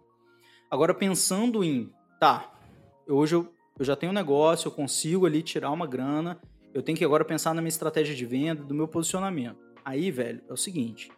Agora, 0.70 0.94
pensando 0.94 1.64
em, 1.64 1.94
tá, 2.20 2.52
hoje 3.08 3.36
eu, 3.36 3.54
eu 3.78 3.86
já 3.86 3.96
tenho 3.96 4.12
um 4.12 4.16
negócio, 4.16 4.68
eu 4.68 4.72
consigo 4.72 5.28
ali 5.28 5.44
tirar 5.44 5.70
uma 5.70 5.86
grana, 5.86 6.42
eu 6.74 6.82
tenho 6.82 6.98
que 6.98 7.06
agora 7.06 7.24
pensar 7.24 7.54
na 7.54 7.62
minha 7.62 7.70
estratégia 7.70 8.16
de 8.16 8.26
venda, 8.26 8.64
do 8.64 8.74
meu 8.74 8.88
posicionamento. 8.88 9.60
Aí, 9.86 10.10
velho, 10.10 10.42
é 10.50 10.54
o 10.54 10.58
seguinte, 10.58 11.12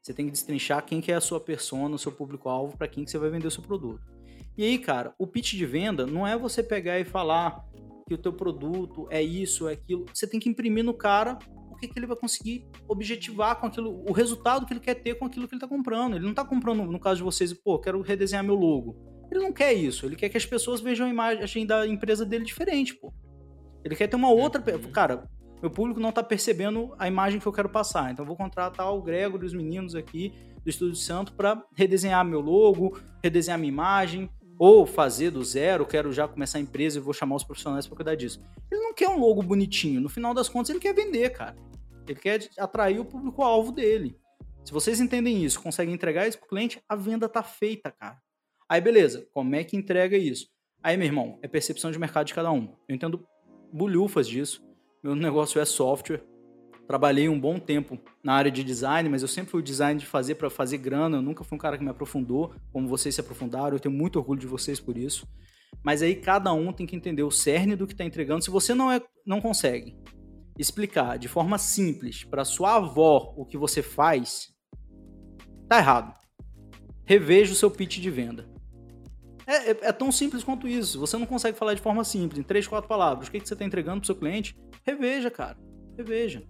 você 0.00 0.14
tem 0.14 0.26
que 0.26 0.32
destrinchar 0.32 0.84
quem 0.84 1.00
que 1.00 1.12
é 1.12 1.14
a 1.14 1.20
sua 1.20 1.40
persona, 1.40 1.94
o 1.94 1.98
seu 1.98 2.10
público-alvo, 2.10 2.76
para 2.76 2.88
quem 2.88 3.04
que 3.04 3.10
você 3.10 3.18
vai 3.18 3.28
vender 3.28 3.46
o 3.46 3.50
seu 3.50 3.62
produto. 3.62 4.02
E 4.56 4.64
aí, 4.64 4.78
cara, 4.78 5.14
o 5.18 5.26
pitch 5.26 5.54
de 5.54 5.66
venda 5.66 6.06
não 6.06 6.26
é 6.26 6.36
você 6.36 6.62
pegar 6.62 6.98
e 6.98 7.04
falar 7.04 7.64
que 8.06 8.14
o 8.14 8.18
teu 8.18 8.32
produto 8.32 9.06
é 9.10 9.22
isso, 9.22 9.68
é 9.68 9.72
aquilo. 9.72 10.04
Você 10.12 10.26
tem 10.26 10.38
que 10.38 10.48
imprimir 10.48 10.84
no 10.84 10.94
cara 10.94 11.38
que, 11.82 11.92
que 11.92 11.98
ele 11.98 12.06
vai 12.06 12.16
conseguir 12.16 12.66
objetivar 12.88 13.56
com 13.56 13.66
aquilo, 13.66 14.04
o 14.08 14.12
resultado 14.12 14.64
que 14.66 14.72
ele 14.72 14.80
quer 14.80 14.94
ter 14.94 15.14
com 15.14 15.26
aquilo 15.26 15.48
que 15.48 15.54
ele 15.54 15.58
está 15.58 15.68
comprando. 15.68 16.14
Ele 16.14 16.24
não 16.24 16.30
está 16.30 16.44
comprando, 16.44 16.84
no 16.84 17.00
caso 17.00 17.16
de 17.16 17.22
vocês, 17.22 17.52
pô, 17.52 17.78
quero 17.78 18.00
redesenhar 18.00 18.44
meu 18.44 18.54
logo. 18.54 18.96
Ele 19.30 19.40
não 19.40 19.52
quer 19.52 19.72
isso. 19.72 20.06
Ele 20.06 20.16
quer 20.16 20.28
que 20.28 20.36
as 20.36 20.46
pessoas 20.46 20.80
vejam 20.80 21.06
a 21.06 21.10
imagem 21.10 21.66
da 21.66 21.86
empresa 21.86 22.24
dele 22.24 22.44
diferente, 22.44 22.94
pô. 22.94 23.12
Ele 23.84 23.96
quer 23.96 24.06
ter 24.06 24.16
uma 24.16 24.30
outra. 24.30 24.62
Uhum. 24.74 24.92
Cara, 24.92 25.28
meu 25.60 25.70
público 25.70 25.98
não 25.98 26.10
está 26.10 26.22
percebendo 26.22 26.94
a 26.98 27.08
imagem 27.08 27.40
que 27.40 27.46
eu 27.46 27.52
quero 27.52 27.68
passar. 27.68 28.12
Então, 28.12 28.22
eu 28.22 28.26
vou 28.26 28.36
contratar 28.36 28.92
o 28.94 29.02
Gregor 29.02 29.42
e 29.42 29.46
os 29.46 29.54
meninos 29.54 29.94
aqui 29.94 30.32
do 30.62 30.70
Estúdio 30.70 30.96
Santo 30.96 31.32
para 31.32 31.64
redesenhar 31.74 32.24
meu 32.24 32.40
logo, 32.40 32.98
redesenhar 33.22 33.58
minha 33.58 33.72
imagem, 33.72 34.30
ou 34.58 34.86
fazer 34.86 35.30
do 35.30 35.42
zero, 35.42 35.84
quero 35.84 36.12
já 36.12 36.28
começar 36.28 36.58
a 36.58 36.60
empresa 36.60 36.98
e 36.98 37.00
vou 37.00 37.12
chamar 37.12 37.34
os 37.34 37.42
profissionais 37.42 37.86
para 37.86 37.96
cuidar 37.96 38.14
disso. 38.14 38.40
Ele 38.70 38.80
não 38.80 38.94
quer 38.94 39.08
um 39.08 39.18
logo 39.18 39.42
bonitinho, 39.42 40.00
no 40.00 40.08
final 40.08 40.32
das 40.32 40.48
contas 40.48 40.70
ele 40.70 40.78
quer 40.78 40.94
vender, 40.94 41.30
cara. 41.30 41.56
Ele 42.06 42.18
quer 42.18 42.48
atrair 42.58 42.98
o 42.98 43.04
público-alvo 43.04 43.72
dele. 43.72 44.18
Se 44.64 44.72
vocês 44.72 45.00
entendem 45.00 45.44
isso, 45.44 45.60
conseguem 45.60 45.94
entregar 45.94 46.26
isso 46.26 46.38
pro 46.38 46.48
cliente, 46.48 46.80
a 46.88 46.94
venda 46.94 47.28
tá 47.28 47.42
feita, 47.42 47.90
cara. 47.90 48.18
Aí 48.68 48.80
beleza, 48.80 49.26
como 49.32 49.54
é 49.54 49.64
que 49.64 49.76
entrega 49.76 50.16
isso? 50.16 50.46
Aí, 50.82 50.96
meu 50.96 51.06
irmão, 51.06 51.38
é 51.42 51.48
percepção 51.48 51.90
de 51.90 51.98
mercado 51.98 52.26
de 52.26 52.34
cada 52.34 52.50
um. 52.50 52.74
Eu 52.88 52.94
entendo 52.94 53.24
bulhufas 53.72 54.28
disso. 54.28 54.64
Meu 55.02 55.14
negócio 55.14 55.60
é 55.60 55.64
software, 55.64 56.22
trabalhei 56.86 57.28
um 57.28 57.38
bom 57.38 57.58
tempo 57.58 57.98
na 58.22 58.34
área 58.34 58.50
de 58.50 58.62
design, 58.62 59.08
mas 59.08 59.22
eu 59.22 59.28
sempre 59.28 59.50
fui 59.50 59.62
design 59.62 59.98
de 59.98 60.06
fazer 60.06 60.36
para 60.36 60.48
fazer 60.48 60.78
grana, 60.78 61.16
eu 61.16 61.22
nunca 61.22 61.42
fui 61.42 61.56
um 61.56 61.60
cara 61.60 61.76
que 61.76 61.82
me 61.82 61.90
aprofundou, 61.90 62.54
como 62.72 62.88
vocês 62.88 63.14
se 63.14 63.20
aprofundaram, 63.20 63.76
eu 63.76 63.80
tenho 63.80 63.94
muito 63.94 64.16
orgulho 64.16 64.40
de 64.40 64.46
vocês 64.46 64.78
por 64.78 64.96
isso. 64.96 65.26
Mas 65.82 66.02
aí 66.02 66.14
cada 66.14 66.52
um 66.52 66.72
tem 66.72 66.86
que 66.86 66.94
entender 66.94 67.22
o 67.22 67.30
cerne 67.30 67.74
do 67.74 67.86
que 67.86 67.94
está 67.94 68.04
entregando. 68.04 68.44
Se 68.44 68.50
você 68.50 68.74
não, 68.74 68.92
é, 68.92 69.00
não 69.26 69.40
consegue 69.40 69.96
explicar 70.58 71.18
de 71.18 71.28
forma 71.28 71.58
simples 71.58 72.24
para 72.24 72.44
sua 72.44 72.76
avó 72.76 73.34
o 73.36 73.44
que 73.44 73.56
você 73.56 73.82
faz, 73.82 74.52
tá 75.68 75.78
errado. 75.78 76.14
Reveja 77.04 77.52
o 77.52 77.56
seu 77.56 77.70
pitch 77.70 77.98
de 77.98 78.10
venda. 78.10 78.50
É, 79.46 79.70
é, 79.70 79.78
é, 79.82 79.92
tão 79.92 80.12
simples 80.12 80.44
quanto 80.44 80.68
isso. 80.68 81.00
Você 81.00 81.16
não 81.16 81.26
consegue 81.26 81.58
falar 81.58 81.74
de 81.74 81.80
forma 81.80 82.04
simples, 82.04 82.38
em 82.38 82.42
três, 82.42 82.66
quatro 82.66 82.88
palavras. 82.88 83.28
O 83.28 83.30
que, 83.30 83.40
que 83.40 83.48
você 83.48 83.54
está 83.54 83.64
entregando 83.64 83.98
para 84.00 84.04
o 84.04 84.06
seu 84.06 84.14
cliente? 84.14 84.56
Reveja, 84.84 85.30
cara. 85.30 85.58
Reveja. 85.96 86.42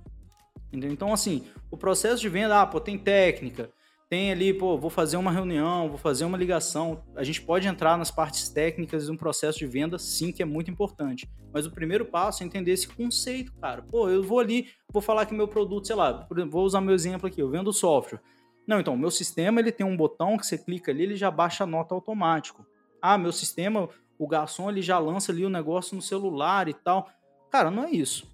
Entendeu? 0.69 0.91
Então, 0.91 1.13
assim, 1.13 1.45
o 1.71 1.77
processo 1.77 2.21
de 2.21 2.29
venda, 2.29 2.61
ah, 2.61 2.67
pô, 2.67 2.81
tem 2.81 2.99
técnica, 2.99 3.71
tem 4.13 4.31
ali, 4.31 4.53
pô, 4.53 4.77
vou 4.77 4.91
fazer 4.91 5.17
uma 5.17 5.33
reunião, 5.33 5.89
vou 5.89 5.97
fazer 5.97 6.27
uma 6.27 6.37
ligação. 6.37 7.03
A 7.17 7.25
gente 7.25 7.41
pode 7.41 7.67
entrar 7.67 7.97
nas 7.97 8.11
partes 8.11 8.47
técnicas 8.51 9.07
de 9.07 9.11
um 9.11 9.17
processo 9.17 9.59
de 9.59 9.67
venda, 9.67 9.99
sim, 9.99 10.31
que 10.31 10.43
é 10.43 10.45
muito 10.45 10.71
importante. 10.71 11.27
Mas 11.51 11.65
o 11.65 11.71
primeiro 11.71 12.05
passo 12.05 12.43
é 12.43 12.47
entender 12.47 12.73
esse 12.73 12.87
conceito, 12.87 13.55
cara. 13.55 13.81
Pô, 13.81 14.11
eu 14.11 14.23
vou 14.23 14.39
ali, 14.39 14.69
vou 14.93 15.01
falar 15.01 15.25
que 15.25 15.33
meu 15.33 15.49
produto, 15.49 15.87
sei 15.87 15.97
lá, 15.97 16.29
vou 16.51 16.63
usar 16.63 16.83
meu 16.83 16.95
exemplo 16.95 17.27
aqui, 17.27 17.41
eu 17.41 17.49
vendo 17.49 17.73
software. 17.73 18.21
Não, 18.67 18.79
então, 18.79 18.99
meu 18.99 19.11
sistema 19.11 19.61
ele 19.61 19.73
tem 19.73 19.87
um 19.87 19.97
botão 19.97 20.37
que 20.37 20.47
você 20.47 20.59
clica 20.59 20.93
ali, 20.93 21.05
ele 21.05 21.17
já 21.17 21.31
baixa 21.31 21.65
a 21.65 21.67
nota 21.67 21.95
automático. 21.95 22.67
Ah, 23.01 23.17
meu 23.17 23.33
sistema, 23.33 23.89
o 24.19 24.29
garçom 24.29 24.69
ele 24.69 24.83
já 24.83 24.99
lança 24.99 25.33
ali 25.33 25.43
o 25.43 25.49
negócio 25.49 25.97
no 25.97 26.03
celular 26.03 26.69
e 26.69 26.75
tal. 26.75 27.09
Cara, 27.51 27.71
não 27.71 27.85
é 27.85 27.91
isso. 27.91 28.31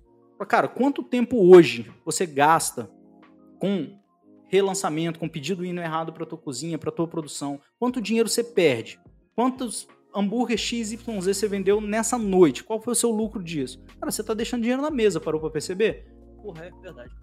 Cara, 0.48 0.66
quanto 0.66 1.04
tempo 1.04 1.36
hoje 1.36 1.88
você 2.04 2.26
gasta 2.26 2.90
com 3.60 3.96
relançamento, 4.48 5.18
com 5.18 5.28
pedido 5.28 5.64
indo 5.64 5.80
errado 5.80 6.12
para 6.12 6.26
tua 6.26 6.38
cozinha, 6.38 6.78
para 6.78 6.90
tua 6.90 7.06
produção? 7.06 7.60
Quanto 7.78 8.00
dinheiro 8.00 8.28
você 8.28 8.42
perde? 8.42 8.98
Quantos 9.34 9.86
hambúrguer 10.14 10.58
XYZ 10.58 10.98
você 11.22 11.46
vendeu 11.46 11.80
nessa 11.80 12.18
noite? 12.18 12.64
Qual 12.64 12.80
foi 12.80 12.92
o 12.92 12.96
seu 12.96 13.10
lucro 13.10 13.42
disso? 13.42 13.80
Cara, 14.00 14.10
você 14.10 14.22
tá 14.22 14.34
deixando 14.34 14.62
dinheiro 14.62 14.82
na 14.82 14.90
mesa, 14.90 15.20
parou 15.20 15.40
para 15.40 15.50
perceber? 15.50 16.06
Porra, 16.42 16.64
é 16.64 16.70
verdade. 16.82 17.14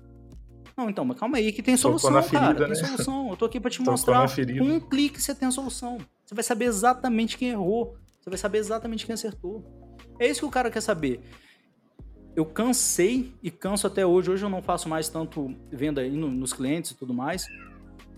Não, 0.78 0.90
então, 0.90 1.06
mas 1.06 1.18
calma 1.18 1.38
aí 1.38 1.52
que 1.52 1.64
tem 1.64 1.78
solução, 1.78 2.12
ferida, 2.22 2.54
cara. 2.54 2.68
Né? 2.68 2.76
Tem 2.76 2.86
solução. 2.86 3.30
Eu 3.30 3.38
tô 3.38 3.46
aqui 3.46 3.60
para 3.60 3.72
te 3.72 3.78
Tocou 3.80 3.94
mostrar. 3.94 4.28
Com 4.58 4.66
um 4.66 4.80
clique 4.80 5.22
você 5.22 5.34
tem 5.34 5.48
a 5.48 5.52
solução. 5.52 5.98
Você 6.26 6.36
vai 6.36 6.44
saber 6.44 6.66
exatamente 6.66 7.38
quem 7.38 7.50
errou. 7.50 7.98
Você 8.20 8.30
vai 8.30 8.38
saber 8.38 8.58
exatamente 8.58 9.06
quem 9.06 9.14
acertou. 9.14 9.64
É 10.20 10.28
isso 10.28 10.42
que 10.42 10.46
o 10.46 10.52
cara 10.52 10.70
quer 10.70 10.82
saber 10.82 11.22
eu 12.36 12.45
cansei 12.45 13.34
e 13.41 13.50
canso 13.50 13.88
até 13.88 14.06
hoje. 14.06 14.30
Hoje 14.30 14.45
eu 14.45 14.50
não 14.50 14.62
faço 14.62 14.89
mais 14.89 15.10
tanto 15.10 15.56
venda 15.71 16.02
aí 16.02 16.12
no, 16.12 16.30
nos 16.30 16.54
clientes 16.54 16.91
e 16.91 16.98
tudo 16.98 17.13
mais. 17.13 17.48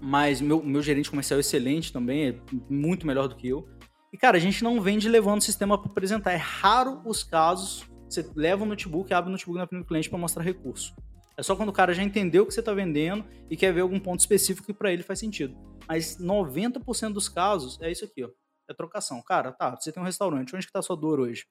Mas 0.01 0.41
meu, 0.41 0.63
meu 0.63 0.81
gerente 0.81 1.09
comercial 1.09 1.37
é 1.37 1.41
excelente 1.41 1.91
também, 1.91 2.29
é 2.29 2.35
muito 2.69 3.05
melhor 3.05 3.27
do 3.27 3.35
que 3.35 3.47
eu. 3.47 3.67
E, 4.13 4.17
cara, 4.17 4.37
a 4.37 4.39
gente 4.39 4.63
não 4.63 4.79
vende 4.79 5.09
levando 5.09 5.39
o 5.39 5.43
sistema 5.43 5.77
para 5.77 5.91
apresentar. 5.91 6.31
É 6.31 6.37
raro 6.37 7.01
os 7.05 7.23
casos 7.23 7.85
você 8.09 8.25
leva 8.35 8.63
o 8.63 8.65
notebook, 8.65 9.13
abre 9.13 9.29
o 9.29 9.31
notebook 9.31 9.59
na 9.59 9.67
frente 9.67 9.81
do 9.81 9.87
cliente 9.87 10.09
para 10.09 10.17
mostrar 10.17 10.43
recurso. 10.43 10.95
É 11.35 11.43
só 11.43 11.55
quando 11.55 11.69
o 11.69 11.73
cara 11.73 11.93
já 11.93 12.01
entendeu 12.01 12.43
o 12.43 12.47
que 12.47 12.53
você 12.53 12.61
está 12.61 12.73
vendendo 12.73 13.25
e 13.49 13.55
quer 13.55 13.73
ver 13.73 13.81
algum 13.81 13.99
ponto 13.99 14.19
específico 14.19 14.65
que 14.65 14.73
para 14.73 14.91
ele 14.91 15.03
faz 15.03 15.19
sentido. 15.19 15.55
Mas 15.87 16.17
90% 16.17 17.13
dos 17.13 17.29
casos 17.29 17.77
é 17.81 17.91
isso 17.91 18.05
aqui, 18.05 18.23
ó. 18.23 18.29
É 18.69 18.73
trocação. 18.73 19.21
Cara, 19.21 19.51
tá, 19.51 19.75
você 19.75 19.91
tem 19.91 20.01
um 20.01 20.05
restaurante, 20.05 20.55
onde 20.55 20.65
que 20.65 20.71
tá 20.71 20.79
a 20.79 20.81
sua 20.81 20.95
dor 20.95 21.19
hoje? 21.19 21.45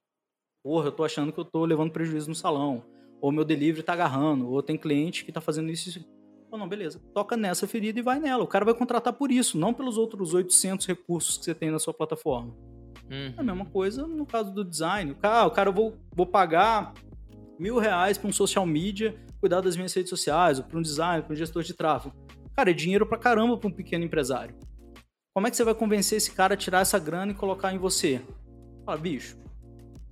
Porra, 0.66 0.88
eu 0.88 0.92
tô 0.92 1.04
achando 1.04 1.32
que 1.32 1.38
eu 1.38 1.44
tô 1.44 1.64
levando 1.64 1.92
prejuízo 1.92 2.28
no 2.28 2.34
salão, 2.34 2.82
ou 3.20 3.30
meu 3.30 3.44
delivery 3.44 3.84
tá 3.84 3.92
agarrando, 3.92 4.50
ou 4.50 4.60
tem 4.60 4.76
cliente 4.76 5.24
que 5.24 5.30
tá 5.30 5.40
fazendo 5.40 5.70
isso. 5.70 5.88
isso. 5.88 6.04
Ou 6.50 6.58
não, 6.58 6.68
beleza. 6.68 7.00
Toca 7.14 7.36
nessa 7.36 7.68
ferida 7.68 8.00
e 8.00 8.02
vai 8.02 8.18
nela. 8.18 8.42
O 8.42 8.48
cara 8.48 8.64
vai 8.64 8.74
contratar 8.74 9.12
por 9.12 9.30
isso, 9.30 9.56
não 9.56 9.72
pelos 9.72 9.96
outros 9.96 10.34
800 10.34 10.84
recursos 10.84 11.38
que 11.38 11.44
você 11.44 11.54
tem 11.54 11.70
na 11.70 11.78
sua 11.78 11.94
plataforma. 11.94 12.52
Uhum. 13.08 13.32
É 13.36 13.40
a 13.40 13.42
mesma 13.44 13.64
coisa 13.66 14.08
no 14.08 14.26
caso 14.26 14.52
do 14.52 14.64
design. 14.64 15.12
O 15.12 15.14
cara, 15.14 15.46
o 15.46 15.52
cara 15.52 15.68
eu 15.68 15.72
vou, 15.72 15.96
vou 16.12 16.26
pagar 16.26 16.94
mil 17.60 17.78
reais 17.78 18.18
para 18.18 18.28
um 18.28 18.32
social 18.32 18.66
media 18.66 19.14
cuidar 19.38 19.60
das 19.60 19.76
minhas 19.76 19.94
redes 19.94 20.10
sociais, 20.10 20.58
ou 20.58 20.64
para 20.64 20.78
um 20.78 20.82
design, 20.82 21.22
para 21.22 21.32
um 21.32 21.36
gestor 21.36 21.62
de 21.62 21.74
tráfego. 21.74 22.12
Cara, 22.56 22.70
é 22.70 22.74
dinheiro 22.74 23.06
pra 23.06 23.16
caramba 23.16 23.56
para 23.56 23.68
um 23.68 23.72
pequeno 23.72 24.04
empresário. 24.04 24.56
Como 25.32 25.46
é 25.46 25.50
que 25.50 25.56
você 25.56 25.62
vai 25.62 25.74
convencer 25.76 26.16
esse 26.16 26.32
cara 26.32 26.54
a 26.54 26.56
tirar 26.56 26.80
essa 26.80 26.98
grana 26.98 27.30
e 27.30 27.36
colocar 27.36 27.72
em 27.72 27.78
você? 27.78 28.20
Fala, 28.84 28.98
bicho, 28.98 29.36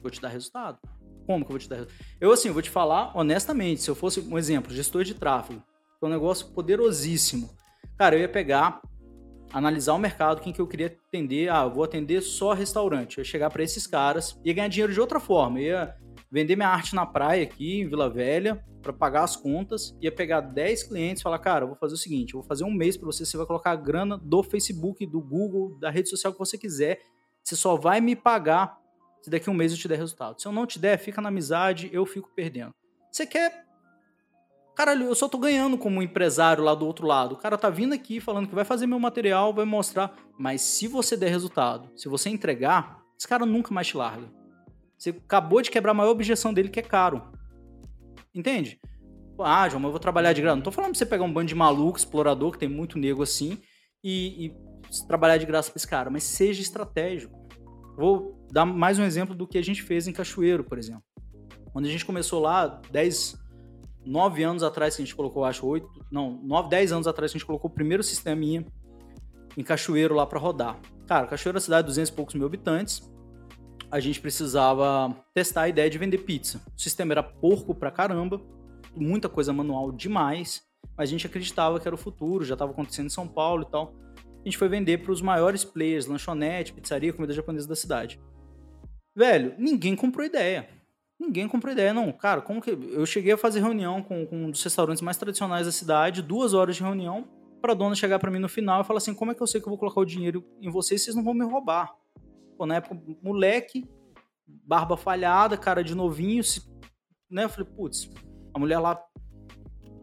vou 0.04 0.10
te 0.10 0.20
dar 0.20 0.28
resultado. 0.28 0.78
Como 1.26 1.44
que 1.44 1.50
eu 1.50 1.54
vou 1.54 1.58
te 1.58 1.68
dar 1.68 1.76
resultado? 1.76 1.98
Eu, 2.20 2.32
assim, 2.32 2.50
vou 2.50 2.62
te 2.62 2.70
falar 2.70 3.10
honestamente, 3.16 3.82
se 3.82 3.90
eu 3.90 3.94
fosse 3.94 4.20
um 4.20 4.38
exemplo, 4.38 4.72
gestor 4.72 5.02
de 5.02 5.14
tráfego, 5.14 5.62
é 6.00 6.06
um 6.06 6.10
negócio 6.10 6.48
poderosíssimo. 6.48 7.50
Cara, 7.96 8.16
eu 8.16 8.20
ia 8.20 8.28
pegar, 8.28 8.82
analisar 9.52 9.94
o 9.94 9.98
mercado, 9.98 10.40
quem 10.40 10.52
que 10.52 10.60
eu 10.60 10.66
queria 10.66 10.86
atender. 10.86 11.48
Ah, 11.48 11.66
vou 11.66 11.84
atender 11.84 12.20
só 12.20 12.52
restaurante. 12.52 13.16
Eu 13.16 13.22
ia 13.22 13.24
chegar 13.24 13.50
para 13.50 13.62
esses 13.62 13.86
caras, 13.86 14.38
ia 14.44 14.52
ganhar 14.52 14.68
dinheiro 14.68 14.92
de 14.92 15.00
outra 15.00 15.18
forma. 15.18 15.60
Eu 15.60 15.64
ia 15.64 15.94
vender 16.30 16.56
minha 16.56 16.68
arte 16.68 16.94
na 16.94 17.06
praia 17.06 17.42
aqui, 17.42 17.80
em 17.80 17.88
Vila 17.88 18.10
Velha, 18.10 18.62
para 18.82 18.92
pagar 18.92 19.22
as 19.22 19.36
contas. 19.36 19.96
Ia 20.00 20.12
pegar 20.12 20.40
10 20.40 20.84
clientes 20.84 21.20
e 21.20 21.22
falar, 21.22 21.38
cara, 21.38 21.64
eu 21.64 21.68
vou 21.68 21.76
fazer 21.76 21.94
o 21.94 21.98
seguinte, 21.98 22.34
eu 22.34 22.40
vou 22.40 22.48
fazer 22.48 22.64
um 22.64 22.72
mês 22.72 22.96
para 22.96 23.06
você, 23.06 23.24
você 23.24 23.36
vai 23.36 23.46
colocar 23.46 23.70
a 23.70 23.76
grana 23.76 24.18
do 24.18 24.42
Facebook, 24.42 25.06
do 25.06 25.20
Google, 25.20 25.78
da 25.78 25.90
rede 25.90 26.08
social 26.08 26.32
que 26.32 26.38
você 26.38 26.58
quiser. 26.58 27.00
Você 27.42 27.56
só 27.56 27.76
vai 27.76 28.00
me 28.00 28.16
pagar 28.16 28.78
se 29.24 29.30
daqui 29.30 29.48
a 29.48 29.52
um 29.52 29.54
mês 29.54 29.72
eu 29.72 29.78
te 29.78 29.88
der 29.88 29.96
resultado. 29.96 30.38
Se 30.38 30.46
eu 30.46 30.52
não 30.52 30.66
te 30.66 30.78
der, 30.78 30.98
fica 30.98 31.18
na 31.18 31.30
amizade, 31.30 31.88
eu 31.90 32.04
fico 32.04 32.28
perdendo. 32.36 32.74
Você 33.10 33.26
quer. 33.26 33.64
Caralho, 34.76 35.06
eu 35.06 35.14
só 35.14 35.26
tô 35.26 35.38
ganhando 35.38 35.78
como 35.78 36.02
empresário 36.02 36.62
lá 36.62 36.74
do 36.74 36.84
outro 36.84 37.06
lado. 37.06 37.32
O 37.32 37.38
cara 37.38 37.56
tá 37.56 37.70
vindo 37.70 37.94
aqui 37.94 38.20
falando 38.20 38.46
que 38.46 38.54
vai 38.54 38.66
fazer 38.66 38.86
meu 38.86 38.98
material, 38.98 39.54
vai 39.54 39.64
mostrar. 39.64 40.14
Mas 40.38 40.60
se 40.60 40.86
você 40.86 41.16
der 41.16 41.30
resultado, 41.30 41.88
se 41.96 42.06
você 42.06 42.28
entregar, 42.28 43.02
esse 43.18 43.26
cara 43.26 43.46
nunca 43.46 43.72
mais 43.72 43.86
te 43.86 43.96
larga. 43.96 44.30
Você 44.98 45.08
acabou 45.08 45.62
de 45.62 45.70
quebrar 45.70 45.92
a 45.92 45.94
maior 45.94 46.10
objeção 46.10 46.52
dele, 46.52 46.68
que 46.68 46.80
é 46.80 46.82
caro. 46.82 47.32
Entende? 48.34 48.78
Ah, 49.40 49.66
João, 49.70 49.80
mas 49.80 49.88
eu 49.88 49.92
vou 49.92 50.00
trabalhar 50.00 50.34
de 50.34 50.42
graça. 50.42 50.56
Não 50.56 50.62
tô 50.62 50.70
falando 50.70 50.90
pra 50.90 50.98
você 50.98 51.06
pegar 51.06 51.24
um 51.24 51.32
bando 51.32 51.48
de 51.48 51.54
maluco, 51.54 51.96
explorador, 51.96 52.52
que 52.52 52.58
tem 52.58 52.68
muito 52.68 52.98
nego 52.98 53.22
assim, 53.22 53.58
e, 54.02 54.46
e 54.46 55.06
trabalhar 55.08 55.38
de 55.38 55.46
graça 55.46 55.70
para 55.70 55.78
esse 55.78 55.88
cara, 55.88 56.10
mas 56.10 56.24
seja 56.24 56.60
estratégico. 56.60 57.43
Vou 57.96 58.34
dar 58.50 58.64
mais 58.64 58.98
um 58.98 59.04
exemplo 59.04 59.34
do 59.34 59.46
que 59.46 59.56
a 59.56 59.62
gente 59.62 59.82
fez 59.82 60.08
em 60.08 60.12
Cachoeiro, 60.12 60.64
por 60.64 60.78
exemplo. 60.78 61.04
Quando 61.72 61.86
a 61.86 61.88
gente 61.88 62.04
começou 62.04 62.40
lá, 62.40 62.80
10, 62.90 63.36
9 64.04 64.42
anos 64.42 64.62
atrás 64.62 64.96
que 64.96 65.02
a 65.02 65.04
gente 65.04 65.14
colocou, 65.14 65.44
acho 65.44 65.66
8, 65.66 65.88
não, 66.10 66.40
9, 66.42 66.68
10 66.68 66.92
anos 66.92 67.06
atrás 67.06 67.30
que 67.30 67.36
a 67.36 67.38
gente 67.38 67.46
colocou 67.46 67.70
o 67.70 67.74
primeiro 67.74 68.02
sisteminha 68.02 68.64
em 69.56 69.62
Cachoeiro 69.62 70.14
lá 70.14 70.26
para 70.26 70.38
rodar. 70.38 70.78
Cara, 71.06 71.26
Cachoeiro 71.26 71.56
é 71.56 71.58
uma 71.58 71.64
cidade 71.64 71.86
de 71.86 71.90
200 71.90 72.10
e 72.10 72.12
poucos 72.12 72.34
mil 72.34 72.46
habitantes. 72.46 73.08
A 73.90 74.00
gente 74.00 74.20
precisava 74.20 75.14
testar 75.32 75.62
a 75.62 75.68
ideia 75.68 75.88
de 75.88 75.98
vender 75.98 76.18
pizza. 76.18 76.60
O 76.76 76.80
sistema 76.80 77.12
era 77.12 77.22
porco 77.22 77.74
pra 77.74 77.92
caramba, 77.92 78.40
muita 78.96 79.28
coisa 79.28 79.52
manual 79.52 79.92
demais, 79.92 80.62
mas 80.96 81.08
a 81.08 81.10
gente 81.10 81.26
acreditava 81.26 81.78
que 81.78 81.86
era 81.86 81.94
o 81.94 81.98
futuro, 81.98 82.44
já 82.44 82.54
estava 82.54 82.72
acontecendo 82.72 83.06
em 83.06 83.10
São 83.10 83.28
Paulo 83.28 83.62
e 83.62 83.70
tal. 83.70 83.94
A 84.44 84.48
gente 84.48 84.58
foi 84.58 84.68
vender 84.68 84.98
para 84.98 85.10
os 85.10 85.22
maiores 85.22 85.64
players, 85.64 86.04
lanchonete, 86.06 86.74
pizzaria, 86.74 87.14
comida 87.14 87.32
japonesa 87.32 87.66
da 87.66 87.74
cidade. 87.74 88.20
Velho, 89.16 89.54
ninguém 89.56 89.96
comprou 89.96 90.26
ideia. 90.26 90.68
Ninguém 91.18 91.48
comprou 91.48 91.72
ideia, 91.72 91.94
não. 91.94 92.12
Cara, 92.12 92.42
como 92.42 92.60
que. 92.60 92.70
Eu 92.70 93.06
cheguei 93.06 93.32
a 93.32 93.38
fazer 93.38 93.60
reunião 93.60 94.02
com, 94.02 94.26
com 94.26 94.36
um 94.36 94.50
dos 94.50 94.62
restaurantes 94.62 95.00
mais 95.00 95.16
tradicionais 95.16 95.64
da 95.64 95.72
cidade, 95.72 96.20
duas 96.20 96.52
horas 96.52 96.76
de 96.76 96.82
reunião, 96.82 97.26
para 97.62 97.72
a 97.72 97.74
dona 97.74 97.94
chegar 97.94 98.18
para 98.18 98.30
mim 98.30 98.38
no 98.38 98.48
final 98.48 98.82
e 98.82 98.84
falar 98.84 98.98
assim: 98.98 99.14
como 99.14 99.30
é 99.30 99.34
que 99.34 99.42
eu 99.42 99.46
sei 99.46 99.60
que 99.62 99.66
eu 99.66 99.70
vou 99.70 99.78
colocar 99.78 100.00
o 100.00 100.04
dinheiro 100.04 100.44
em 100.60 100.70
vocês 100.70 101.02
vocês 101.02 101.16
não 101.16 101.24
vão 101.24 101.32
me 101.32 101.44
roubar? 101.44 101.94
Pô, 102.58 102.66
na 102.66 102.76
época, 102.76 103.00
moleque, 103.22 103.88
barba 104.46 104.96
falhada, 104.96 105.56
cara 105.56 105.82
de 105.82 105.94
novinho, 105.94 106.44
se, 106.44 106.62
né? 107.30 107.44
Eu 107.44 107.48
falei, 107.48 107.70
putz, 107.74 108.10
a 108.52 108.58
mulher 108.58 108.78
lá, 108.78 109.02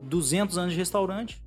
200 0.01 0.57
anos 0.57 0.73
de 0.73 0.79
restaurante. 0.79 1.43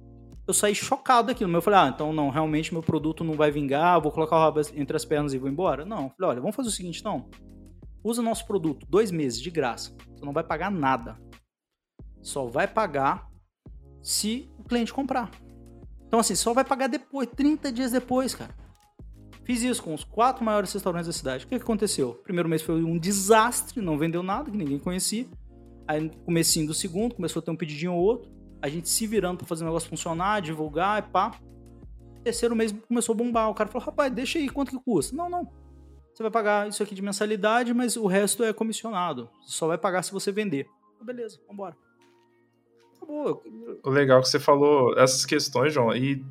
Eu 0.47 0.55
saí 0.55 0.75
chocado. 0.75 1.33
Mas 1.33 1.41
eu 1.41 1.63
falei, 1.63 1.81
ah, 1.81 1.93
então 1.95 2.13
não, 2.13 2.31
realmente 2.31 2.73
meu 2.73 2.83
produto 2.83 3.25
não 3.25 3.35
vai 3.35 3.51
vingar, 3.51 4.01
vou 4.01 4.13
colocar 4.13 4.37
o 4.37 4.41
rabo 4.41 4.61
entre 4.75 4.97
as 4.97 5.05
pernas 5.05 5.33
e 5.33 5.39
vou 5.39 5.49
embora? 5.49 5.85
Não. 5.85 6.05
Eu 6.05 6.11
falei, 6.11 6.31
olha, 6.31 6.41
vamos 6.41 6.57
fazer 6.57 6.69
o 6.69 6.73
seguinte 6.73 7.01
então. 7.01 7.29
Usa 8.03 8.21
nosso 8.21 8.47
produto 8.47 8.87
dois 8.89 9.11
meses 9.11 9.41
de 9.41 9.51
graça. 9.51 9.95
Você 10.15 10.25
não 10.25 10.33
vai 10.33 10.45
pagar 10.45 10.71
nada. 10.71 11.19
Só 12.21 12.47
vai 12.47 12.69
pagar 12.69 13.29
se 14.03 14.51
o 14.59 14.65
cliente 14.65 14.93
comprar. 14.93 15.31
Então, 16.07 16.21
assim, 16.21 16.35
só 16.35 16.53
vai 16.53 16.65
pagar 16.65 16.87
depois, 16.87 17.29
30 17.35 17.73
dias 17.73 17.91
depois, 17.91 18.35
cara. 18.35 18.55
Fiz 19.45 19.63
isso 19.63 19.83
com 19.83 19.93
os 19.93 20.05
quatro 20.05 20.45
maiores 20.45 20.73
restaurantes 20.73 21.07
da 21.07 21.13
cidade. 21.13 21.45
O 21.45 21.49
que, 21.49 21.57
que 21.57 21.63
aconteceu? 21.63 22.15
Primeiro 22.23 22.49
mês 22.49 22.63
foi 22.63 22.83
um 22.83 22.99
desastre, 22.99 23.81
não 23.81 23.99
vendeu 23.99 24.23
nada, 24.23 24.51
que 24.51 24.57
ninguém 24.57 24.79
conhecia. 24.79 25.27
Aí, 25.87 26.11
comecinho 26.25 26.67
do 26.67 26.75
segundo, 26.75 27.15
começou 27.15 27.41
a 27.41 27.45
ter 27.45 27.51
um 27.51 27.57
pedidinho 27.57 27.93
ou 27.93 28.03
outro. 28.03 28.34
A 28.65 28.69
gente 28.71 28.89
se 28.89 29.07
virando 29.07 29.37
para 29.37 29.47
fazer 29.47 29.63
o 29.63 29.67
negócio 29.67 29.91
funcionar, 29.91 30.41
divulgar 30.41 30.99
e 30.99 31.03
pá. 31.11 31.39
Terceiro 32.23 32.57
mês 32.57 32.75
começou 32.89 33.13
a 33.13 33.17
bombar. 33.17 33.51
O 33.51 33.55
cara 33.55 33.69
falou, 33.69 33.85
rapaz, 33.85 34.11
deixa 34.11 34.39
aí, 34.39 34.49
quanto 34.49 34.71
que 34.71 34.83
custa? 34.83 35.15
Não, 35.15 35.29
não. 35.29 35.53
Você 36.11 36.23
vai 36.23 36.33
pagar 36.33 36.67
isso 36.67 36.83
aqui 36.83 36.95
de 36.95 37.03
mensalidade, 37.03 37.75
mas 37.75 37.95
o 37.95 38.07
resto 38.07 38.43
é 38.43 38.55
comissionado. 38.55 39.29
Só 39.43 39.67
vai 39.67 39.77
pagar 39.77 40.03
se 40.03 40.11
você 40.11 40.33
vender. 40.33 40.67
Beleza, 41.03 41.39
vambora. 41.47 41.77
Acabou. 42.97 43.43
O 43.85 43.91
legal 43.91 44.23
que 44.23 44.31
você 44.31 44.41
falou 44.41 44.99
essas 44.99 45.27
questões, 45.27 45.75
João, 45.75 45.95
e, 45.95 46.25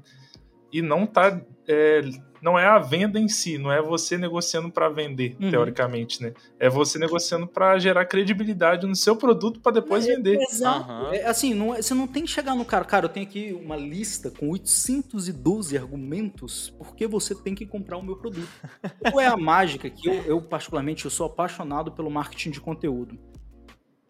e 0.72 0.82
não 0.82 1.06
tá. 1.06 1.40
É, 1.68 2.02
não 2.44 2.60
é 2.60 2.66
a 2.66 2.78
venda 2.78 3.18
em 3.18 3.30
si, 3.30 3.58
não 3.58 3.72
é 3.72 3.82
você 3.82 4.18
negociando 4.18 4.70
para 4.70 4.90
vender, 4.90 5.38
uhum. 5.42 5.50
teoricamente, 5.50 6.22
né? 6.22 6.34
É 6.60 6.70
você 6.70 7.00
negociando 7.00 7.48
para 7.48 7.80
gerar 7.80 8.06
credibilidade 8.06 8.86
no 8.86 8.96
seu 8.96 9.16
produto 9.16 9.62
para 9.62 9.72
depois 9.72 10.06
é, 10.06 10.14
vender. 10.14 10.42
Exato. 10.42 10.92
Uhum. 10.92 11.14
É, 11.14 11.26
assim, 11.26 11.54
não, 11.54 11.74
é, 11.74 11.82
você 11.82 11.94
não 11.94 12.06
tem 12.06 12.24
que 12.24 12.30
chegar 12.30 12.54
no 12.54 12.66
cara, 12.66 12.84
cara, 12.84 13.06
eu 13.06 13.10
tenho 13.10 13.26
aqui 13.26 13.54
uma 13.54 13.78
lista 13.78 14.30
com 14.30 14.50
812 14.50 15.78
argumentos 15.78 16.70
porque 16.78 17.08
você 17.08 17.34
tem 17.34 17.56
que 17.56 17.66
comprar 17.66 17.96
o 17.98 18.04
meu 18.04 18.18
produto. 18.18 18.50
Qual 19.10 19.22
é 19.22 19.28
a 19.28 19.38
mágica 19.38 19.90
que 19.90 20.10
eu, 20.10 20.14
eu 20.24 20.42
particularmente, 20.42 21.06
eu 21.06 21.12
sou 21.12 21.26
apaixonado 21.26 21.94
pelo 21.94 22.12
marketing 22.12 22.52
de 22.52 22.60
conteúdo. 22.60 23.18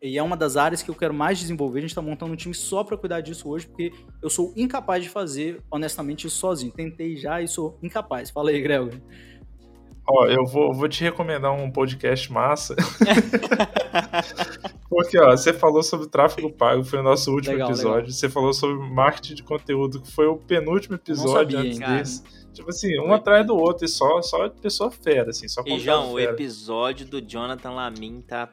E 0.04 0.18
é 0.18 0.22
uma 0.22 0.36
das 0.36 0.58
áreas 0.58 0.84
que 0.84 0.92
eu 0.92 0.96
quero 0.96 1.14
mais 1.14 1.40
desenvolver. 1.40 1.78
A 1.78 1.82
gente 1.82 1.92
está 1.92 2.02
montando 2.02 2.34
um 2.34 2.36
time 2.36 2.54
só 2.54 2.84
para 2.84 2.98
cuidar 2.98 3.22
disso 3.22 3.48
hoje, 3.50 3.68
porque 3.68 3.94
eu 4.22 4.30
sou 4.30 4.52
incapaz 4.54 5.02
de 5.02 5.10
fazer, 5.10 5.62
honestamente, 5.72 6.28
isso 6.28 6.36
sozinho. 6.36 6.74
Tentei 6.74 7.16
já 7.16 7.42
e 7.42 7.48
sou 7.48 7.80
incapaz. 7.82 8.30
Fala 8.30 8.50
aí, 8.50 8.62
Gregor. 8.62 9.00
Ó, 10.06 10.28
eu 10.28 10.46
vou, 10.46 10.74
vou 10.74 10.90
te 10.90 11.02
recomendar 11.06 11.54
um 11.54 11.72
podcast 11.72 12.30
massa. 12.30 12.76
Porque, 14.90 15.18
ó, 15.18 15.32
você 15.32 15.54
falou 15.54 15.82
sobre 15.82 16.08
tráfego 16.08 16.52
pago, 16.52 16.84
foi 16.84 17.00
o 17.00 17.04
nosso 17.04 17.32
último 17.32 17.54
legal, 17.54 17.70
episódio. 17.70 17.96
Legal. 17.96 18.12
Você 18.12 18.30
falou 18.30 18.54
sobre 18.54 18.76
marketing 18.90 19.36
de 19.36 19.44
conteúdo, 19.44 20.02
que 20.02 20.12
foi 20.12 20.28
o 20.28 20.36
penúltimo 20.36 20.96
episódio 20.96 21.58
sabia, 21.58 21.60
antes 21.60 21.80
hein, 21.80 21.88
desse. 21.88 22.24
Tipo 22.52 22.70
assim, 22.70 23.00
um 23.00 23.14
atrás 23.14 23.48
do 23.48 23.56
outro, 23.56 23.86
e 23.86 23.88
só, 23.88 24.22
só 24.22 24.50
pessoa 24.50 24.92
fera, 24.92 25.30
assim, 25.30 25.48
só 25.48 25.64
E, 25.66 25.80
João, 25.80 26.12
o 26.12 26.20
episódio 26.20 27.06
do 27.06 27.22
Jonathan 27.22 27.72
Lamin 27.72 28.22
tá 28.22 28.50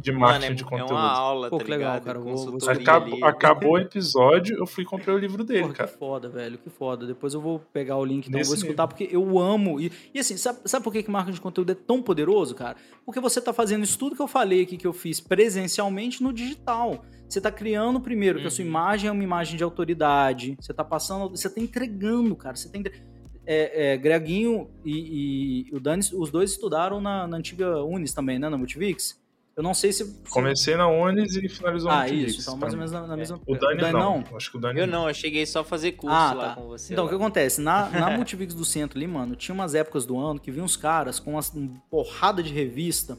de 0.00 0.12
marketing 0.12 0.40
Mano, 0.40 0.52
é, 0.52 0.54
de 0.54 0.64
conteúdo. 0.64 0.92
É 0.92 0.94
uma 0.94 1.12
aula, 1.12 1.50
Pô, 1.50 1.58
tá 1.58 1.64
legal, 1.64 2.00
cara. 2.00 2.18
Vou, 2.20 2.58
vou 2.58 2.70
acabou, 2.70 3.24
acabou 3.24 3.72
o 3.72 3.78
episódio, 3.78 4.56
eu 4.56 4.66
fui 4.66 4.84
comprar 4.84 5.14
o 5.14 5.18
livro 5.18 5.42
dele, 5.42 5.72
cara. 5.72 5.88
Que 5.88 5.98
foda, 5.98 6.28
velho, 6.28 6.56
que 6.56 6.70
foda. 6.70 7.06
Depois 7.06 7.34
eu 7.34 7.40
vou 7.40 7.58
pegar 7.72 7.96
o 7.96 8.04
link, 8.04 8.28
então 8.28 8.40
eu 8.40 8.46
vou 8.46 8.54
escutar, 8.54 8.84
nível. 8.84 8.88
porque 8.88 9.08
eu 9.10 9.38
amo. 9.38 9.80
E, 9.80 9.90
e 10.14 10.20
assim, 10.20 10.36
sabe, 10.36 10.60
sabe 10.64 10.84
por 10.84 10.92
que, 10.92 11.02
que 11.02 11.10
marketing 11.10 11.34
de 11.34 11.40
conteúdo 11.40 11.72
é 11.72 11.74
tão 11.74 12.00
poderoso, 12.00 12.54
cara? 12.54 12.76
Porque 13.04 13.20
você 13.20 13.40
tá 13.40 13.52
fazendo 13.52 13.82
isso 13.82 13.98
tudo 13.98 14.14
que 14.14 14.22
eu 14.22 14.28
falei 14.28 14.62
aqui, 14.62 14.76
que 14.76 14.86
eu 14.86 14.92
fiz 14.92 15.20
presencialmente 15.20 16.22
no 16.22 16.32
digital. 16.32 17.04
Você 17.28 17.40
tá 17.40 17.50
criando 17.50 18.00
primeiro 18.00 18.38
uhum. 18.38 18.42
que 18.42 18.48
a 18.48 18.50
sua 18.50 18.62
uhum. 18.62 18.70
imagem 18.70 19.08
é 19.08 19.12
uma 19.12 19.24
imagem 19.24 19.56
de 19.56 19.64
autoridade. 19.64 20.56
Você 20.60 20.72
tá 20.72 20.84
passando, 20.84 21.30
você 21.30 21.50
tá 21.50 21.60
entregando, 21.60 22.36
cara. 22.36 22.56
Você 22.56 22.70
tá 22.70 22.78
entregando. 22.78 23.18
É, 23.44 23.92
é, 23.92 23.96
Greginho 23.96 24.68
e, 24.84 25.64
e, 25.70 25.74
o 25.74 25.80
Dani, 25.80 26.02
os 26.14 26.30
dois 26.30 26.50
estudaram 26.50 27.00
na, 27.00 27.26
na 27.26 27.38
antiga 27.38 27.82
Unis 27.82 28.12
também, 28.12 28.38
né? 28.38 28.48
Na 28.48 28.58
Multivix. 28.58 29.18
Eu 29.58 29.64
não 29.64 29.74
sei 29.74 29.92
se. 29.92 30.22
Comecei 30.30 30.76
na 30.76 30.86
Unis 30.86 31.34
e 31.34 31.48
finalizou 31.48 31.90
ah, 31.90 31.96
na 31.96 32.00
Ah, 32.02 32.08
isso. 32.08 32.42
Então, 32.42 32.56
mais 32.56 32.72
ou 32.72 32.78
menos 32.78 32.92
na, 32.92 33.04
na 33.08 33.14
é. 33.14 33.16
mesma. 33.16 33.40
O 33.44 33.56
Dani, 33.56 33.74
o 33.74 33.80
Dani 33.80 33.92
não. 33.92 34.24
não. 34.30 34.36
Acho 34.36 34.52
que 34.52 34.56
o 34.56 34.60
Dani 34.60 34.78
Eu 34.78 34.86
não, 34.86 35.08
eu 35.08 35.14
cheguei 35.14 35.44
só 35.44 35.62
a 35.62 35.64
fazer 35.64 35.92
curso 35.92 36.14
ah, 36.14 36.32
lá 36.32 36.48
tá. 36.50 36.54
com 36.54 36.68
você. 36.68 36.92
Então, 36.92 37.02
lá. 37.02 37.08
o 37.08 37.10
que 37.10 37.16
acontece? 37.16 37.60
Na, 37.60 37.90
na 37.90 38.10
Multivix 38.16 38.54
do 38.54 38.64
centro 38.64 38.96
ali, 38.96 39.08
mano, 39.08 39.34
tinha 39.34 39.52
umas 39.52 39.74
épocas 39.74 40.06
do 40.06 40.16
ano 40.16 40.38
que 40.38 40.52
vinham 40.52 40.64
uns 40.64 40.76
caras 40.76 41.18
com 41.18 41.32
uma 41.32 41.42
porrada 41.90 42.40
de 42.40 42.52
revista. 42.52 43.18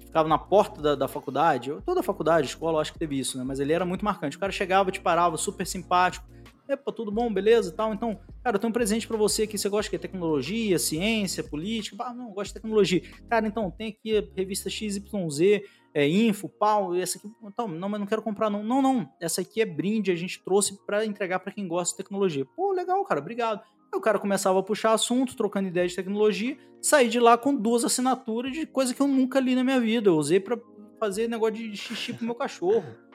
Ficava 0.00 0.28
na 0.28 0.36
porta 0.36 0.82
da, 0.82 0.94
da 0.96 1.06
faculdade, 1.06 1.72
toda 1.86 2.00
a 2.00 2.02
faculdade, 2.02 2.48
escola, 2.48 2.78
eu 2.78 2.80
acho 2.80 2.92
que 2.92 2.98
teve 2.98 3.16
isso, 3.16 3.38
né? 3.38 3.44
Mas 3.46 3.60
ele 3.60 3.72
era 3.72 3.84
muito 3.84 4.04
marcante. 4.04 4.36
O 4.36 4.40
cara 4.40 4.50
chegava, 4.50 4.90
te 4.90 5.00
parava, 5.00 5.36
super 5.36 5.64
simpático. 5.64 6.26
Epa, 6.68 6.92
tudo 6.92 7.10
bom, 7.10 7.32
beleza 7.32 7.70
e 7.70 7.72
tal. 7.72 7.94
Então, 7.94 8.20
cara, 8.44 8.56
eu 8.56 8.60
tenho 8.60 8.68
um 8.68 8.72
presente 8.72 9.08
para 9.08 9.16
você 9.16 9.44
aqui. 9.44 9.56
Você 9.56 9.70
gosta 9.70 9.90
de 9.90 9.98
tecnologia, 9.98 10.78
ciência, 10.78 11.42
política? 11.42 11.96
Ah, 12.00 12.12
não, 12.12 12.30
gosto 12.30 12.48
de 12.48 12.60
tecnologia. 12.60 13.02
Cara, 13.28 13.46
então, 13.46 13.70
tem 13.70 13.88
aqui 13.88 14.18
a 14.18 14.22
revista 14.36 14.68
XYZ, 14.68 15.62
é, 15.94 16.06
info, 16.06 16.46
pau, 16.46 16.94
essa 16.94 17.16
aqui. 17.16 17.26
Então, 17.42 17.66
não, 17.66 17.88
mas 17.88 17.98
não 17.98 18.06
quero 18.06 18.20
comprar, 18.20 18.50
não. 18.50 18.62
Não, 18.62 18.82
não. 18.82 19.10
Essa 19.18 19.40
aqui 19.40 19.62
é 19.62 19.66
brinde, 19.66 20.12
a 20.12 20.14
gente 20.14 20.44
trouxe 20.44 20.78
para 20.84 21.06
entregar 21.06 21.40
para 21.40 21.52
quem 21.52 21.66
gosta 21.66 21.96
de 21.96 22.04
tecnologia. 22.04 22.44
Pô, 22.44 22.72
legal, 22.72 23.02
cara, 23.04 23.20
obrigado. 23.20 23.62
Aí 23.90 23.98
o 23.98 24.02
cara 24.02 24.18
começava 24.18 24.58
a 24.58 24.62
puxar 24.62 24.92
assunto, 24.92 25.34
trocando 25.34 25.68
ideia 25.68 25.88
de 25.88 25.96
tecnologia, 25.96 26.58
saí 26.82 27.08
de 27.08 27.18
lá 27.18 27.38
com 27.38 27.54
duas 27.54 27.82
assinaturas 27.82 28.52
de 28.52 28.66
coisa 28.66 28.94
que 28.94 29.00
eu 29.00 29.08
nunca 29.08 29.40
li 29.40 29.54
na 29.54 29.64
minha 29.64 29.80
vida. 29.80 30.10
Eu 30.10 30.16
usei 30.16 30.38
para 30.38 30.58
fazer 31.00 31.28
negócio 31.28 31.54
de 31.54 31.74
xixi 31.74 32.12
pro 32.12 32.26
meu 32.26 32.34
cachorro. 32.34 33.07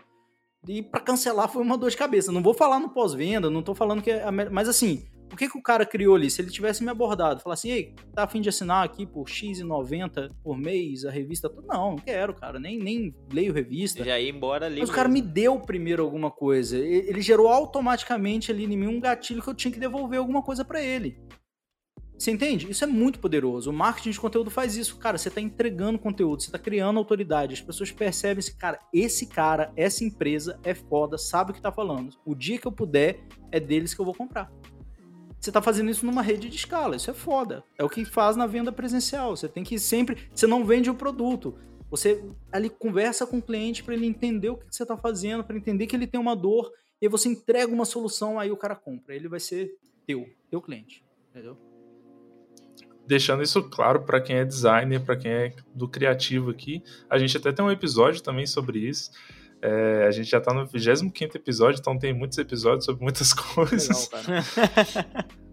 E 0.68 0.82
para 0.82 1.02
cancelar 1.02 1.50
foi 1.50 1.62
uma 1.62 1.78
dor 1.78 1.90
de 1.90 1.98
cabeça. 1.98 2.32
Não 2.32 2.42
vou 2.42 2.54
falar 2.54 2.80
no 2.80 2.90
pós-venda, 2.90 3.50
não 3.50 3.62
tô 3.62 3.76
falando 3.76 4.02
que 4.02 4.12
é. 4.12 4.30
Mas 4.32 4.70
assim, 4.70 5.04
o 5.34 5.36
que, 5.36 5.50
que 5.50 5.58
o 5.58 5.62
cara 5.62 5.86
criou 5.86 6.16
ali? 6.16 6.30
Se 6.30 6.42
ele 6.42 6.52
tivesse 6.52 6.84
me 6.84 6.92
abordado, 6.92 7.42
falar 7.42 7.56
assim, 7.56 7.72
ei, 7.72 7.96
tá 8.14 8.24
afim 8.24 8.40
de 8.40 8.50
assinar 8.50 8.86
aqui 8.86 9.06
por 9.06 9.28
X,90 9.28 10.30
por 10.44 10.58
mês 10.58 11.06
a 11.06 11.12
revista? 11.12 11.52
Não, 11.68 11.92
não 11.92 11.96
quero, 11.98 12.34
cara. 12.36 12.60
Nem, 12.60 12.78
nem 12.78 13.16
leio 13.32 13.52
revista. 13.52 14.04
Já 14.06 14.20
ia 14.20 14.30
embora 14.30 14.68
ali. 14.68 14.80
Mas 14.80 14.90
o 14.90 14.94
cara 14.94 15.10
me 15.10 15.22
deu 15.22 15.60
primeiro 15.60 16.04
alguma 16.04 16.30
coisa. 16.30 16.78
Ele 16.78 17.22
gerou 17.22 17.48
automaticamente 17.48 18.52
ali 18.52 18.66
em 18.66 18.78
mim 18.78 18.88
um 18.88 19.00
gatilho 19.00 19.42
que 19.42 19.50
eu 19.50 19.56
tinha 19.56 19.72
que 19.72 19.80
devolver 19.80 20.20
alguma 20.20 20.44
coisa 20.44 20.64
para 20.64 20.82
ele. 20.82 21.18
Você 22.24 22.32
entende? 22.32 22.72
Isso 22.72 22.86
é 22.86 22.88
muito 22.88 23.20
poderoso. 23.20 23.70
O 23.70 23.74
marketing 23.74 24.12
de 24.12 24.20
conteúdo 24.22 24.50
faz 24.50 24.78
isso. 24.78 24.98
Cara, 24.98 25.18
você 25.18 25.28
está 25.28 25.42
entregando 25.42 26.00
conteúdo, 26.00 26.42
você 26.42 26.48
está 26.48 26.58
criando 26.58 26.98
autoridade. 26.98 27.54
As 27.54 27.60
pessoas 27.60 27.92
percebem 27.92 28.40
esse 28.40 28.56
cara, 28.56 28.80
esse 28.94 29.28
cara, 29.28 29.74
essa 29.76 30.06
empresa 30.06 30.58
é 30.64 30.74
foda, 30.74 31.18
sabe 31.18 31.52
o 31.52 31.54
que 31.54 31.60
está 31.60 31.70
falando. 31.70 32.16
O 32.24 32.34
dia 32.34 32.58
que 32.58 32.66
eu 32.66 32.72
puder, 32.72 33.20
é 33.52 33.60
deles 33.60 33.94
que 33.94 34.00
eu 34.00 34.06
vou 34.06 34.14
comprar. 34.14 34.50
Você 35.38 35.50
está 35.50 35.62
fazendo 35.62 35.92
isso 35.92 36.06
numa 36.06 36.22
rede 36.22 36.48
de 36.48 36.56
escala. 36.56 36.96
Isso 36.96 37.12
é 37.12 37.14
foda. 37.14 37.62
É 37.78 37.84
o 37.84 37.90
que 37.90 38.06
faz 38.06 38.38
na 38.38 38.48
venda 38.48 38.72
presencial. 38.72 39.36
Você 39.36 39.50
tem 39.50 39.66
que 39.66 39.78
sempre. 39.78 40.30
Você 40.34 40.48
não 40.48 40.64
vende 40.64 40.90
o 40.90 40.96
produto. 40.96 41.60
Você 41.90 42.24
ali 42.54 42.70
conversa 42.70 43.28
com 43.28 43.40
o 43.40 43.42
cliente 43.42 43.84
para 43.84 43.96
ele 43.96 44.06
entender 44.06 44.50
o 44.50 44.56
que 44.56 44.74
você 44.74 44.84
está 44.84 44.96
fazendo, 44.96 45.44
para 45.44 45.58
entender 45.58 45.88
que 45.88 45.96
ele 45.98 46.08
tem 46.08 46.22
uma 46.22 46.38
dor, 46.38 46.72
e 47.02 47.10
você 47.10 47.28
entrega 47.28 47.74
uma 47.74 47.84
solução, 47.84 48.40
aí 48.40 48.50
o 48.50 48.56
cara 48.56 48.78
compra. 48.78 49.14
Ele 49.14 49.28
vai 49.28 49.42
ser 49.42 49.76
teu, 50.08 50.26
teu 50.50 50.62
cliente. 50.62 51.04
Entendeu? 51.30 51.73
Deixando 53.08 53.44
isso 53.44 53.62
claro 53.64 54.02
para 54.02 54.22
quem 54.22 54.38
é 54.38 54.46
designer, 54.46 55.02
para 55.02 55.16
quem 55.16 55.32
é 55.32 55.54
do 55.74 55.88
criativo 55.88 56.50
aqui. 56.50 56.84
A 57.10 57.18
gente 57.18 57.38
até 57.38 57.52
tem 57.52 57.64
um 57.64 57.72
episódio 57.72 58.22
também 58.22 58.46
sobre 58.46 58.80
isso. 58.80 59.12
É, 59.62 60.06
a 60.08 60.12
gente 60.12 60.30
já 60.30 60.40
está 60.40 60.54
no 60.54 60.66
25 60.66 61.38
episódio, 61.38 61.80
então 61.80 61.98
tem 61.98 62.14
muitos 62.14 62.38
episódios 62.38 62.86
sobre 62.86 63.04
muitas 63.04 63.32
coisas. 63.34 64.10
Legal, 64.12 64.44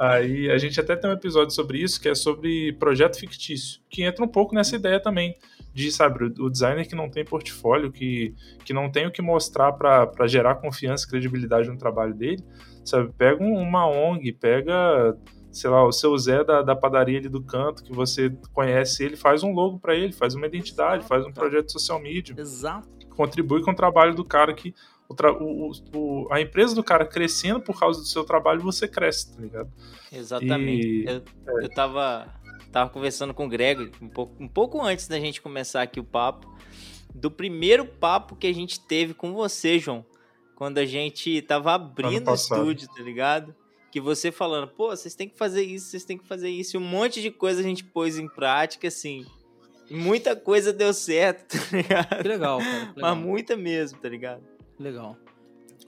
Aí 0.00 0.50
a 0.50 0.56
gente 0.56 0.80
até 0.80 0.96
tem 0.96 1.10
um 1.10 1.12
episódio 1.12 1.50
sobre 1.50 1.76
isso, 1.76 2.00
que 2.00 2.08
é 2.08 2.14
sobre 2.14 2.72
projeto 2.78 3.18
fictício, 3.18 3.82
que 3.90 4.02
entra 4.02 4.24
um 4.24 4.28
pouco 4.28 4.54
nessa 4.54 4.74
ideia 4.74 4.98
também 4.98 5.36
de, 5.74 5.92
sabe, 5.92 6.24
o 6.38 6.48
designer 6.48 6.88
que 6.88 6.94
não 6.94 7.10
tem 7.10 7.22
portfólio, 7.22 7.92
que, 7.92 8.34
que 8.64 8.72
não 8.72 8.90
tem 8.90 9.06
o 9.06 9.10
que 9.10 9.20
mostrar 9.20 9.72
para 9.72 10.26
gerar 10.26 10.54
confiança 10.54 11.04
e 11.04 11.10
credibilidade 11.10 11.68
no 11.68 11.76
trabalho 11.76 12.14
dele, 12.14 12.42
sabe? 12.82 13.12
Pega 13.12 13.44
uma 13.44 13.86
ONG, 13.86 14.32
pega, 14.32 15.14
sei 15.50 15.70
lá, 15.70 15.84
o 15.84 15.92
seu 15.92 16.16
Zé 16.16 16.44
da, 16.44 16.62
da 16.62 16.76
padaria 16.76 17.18
ali 17.18 17.28
do 17.28 17.42
canto, 17.42 17.82
que 17.82 17.92
você 17.92 18.30
conhece 18.52 19.04
ele, 19.04 19.16
faz 19.16 19.42
um 19.42 19.52
logo 19.52 19.78
para 19.78 19.94
ele, 19.94 20.12
faz 20.12 20.34
uma 20.34 20.46
identidade, 20.46 21.06
faz 21.06 21.26
um 21.26 21.32
projeto 21.32 21.72
social 21.72 22.00
media. 22.00 22.34
Exato. 22.38 22.88
Contribui 23.16 23.62
com 23.62 23.72
o 23.72 23.76
trabalho 23.76 24.14
do 24.14 24.24
cara 24.24 24.54
que 24.54 24.74
o, 25.08 25.72
o, 25.94 26.28
a 26.32 26.40
empresa 26.40 26.74
do 26.74 26.84
cara 26.84 27.04
crescendo 27.04 27.60
por 27.60 27.78
causa 27.78 28.00
do 28.00 28.06
seu 28.06 28.24
trabalho, 28.24 28.60
você 28.60 28.86
cresce, 28.86 29.34
tá 29.34 29.42
ligado? 29.42 29.70
Exatamente. 30.12 30.86
E, 30.86 31.04
eu, 31.04 31.16
é. 31.16 31.64
eu 31.64 31.68
tava, 31.70 32.32
tava 32.70 32.90
conversando 32.90 33.34
com 33.34 33.46
o 33.46 33.48
Greg 33.48 33.90
um 34.00 34.08
pouco, 34.08 34.42
um 34.42 34.48
pouco 34.48 34.80
antes 34.80 35.08
da 35.08 35.18
gente 35.18 35.42
começar 35.42 35.82
aqui 35.82 35.98
o 35.98 36.04
papo, 36.04 36.48
do 37.12 37.30
primeiro 37.30 37.84
papo 37.84 38.36
que 38.36 38.46
a 38.46 38.54
gente 38.54 38.78
teve 38.78 39.12
com 39.12 39.32
você, 39.32 39.80
João, 39.80 40.04
quando 40.54 40.78
a 40.78 40.86
gente 40.86 41.42
tava 41.42 41.72
abrindo 41.72 42.30
o 42.30 42.34
estúdio, 42.34 42.88
tá 42.88 43.02
ligado? 43.02 43.54
Que 43.90 44.00
você 44.00 44.30
falando, 44.30 44.68
pô, 44.68 44.88
vocês 44.88 45.14
têm 45.14 45.28
que 45.28 45.36
fazer 45.36 45.62
isso, 45.62 45.86
vocês 45.90 46.04
têm 46.04 46.16
que 46.16 46.26
fazer 46.26 46.48
isso, 46.48 46.76
e 46.76 46.78
um 46.78 46.82
monte 46.82 47.20
de 47.20 47.30
coisa 47.30 47.60
a 47.60 47.62
gente 47.62 47.84
pôs 47.84 48.18
em 48.18 48.28
prática, 48.28 48.88
assim. 48.88 49.26
Muita 49.90 50.36
coisa 50.36 50.72
deu 50.72 50.92
certo, 50.94 51.58
tá 51.70 51.76
ligado? 51.76 52.22
Que 52.22 52.28
legal, 52.28 52.58
cara. 52.58 52.86
Que 52.86 52.96
legal. 52.96 53.16
Mas 53.16 53.18
muita 53.18 53.56
mesmo, 53.56 53.98
tá 53.98 54.08
ligado? 54.08 54.42
Legal. 54.78 55.16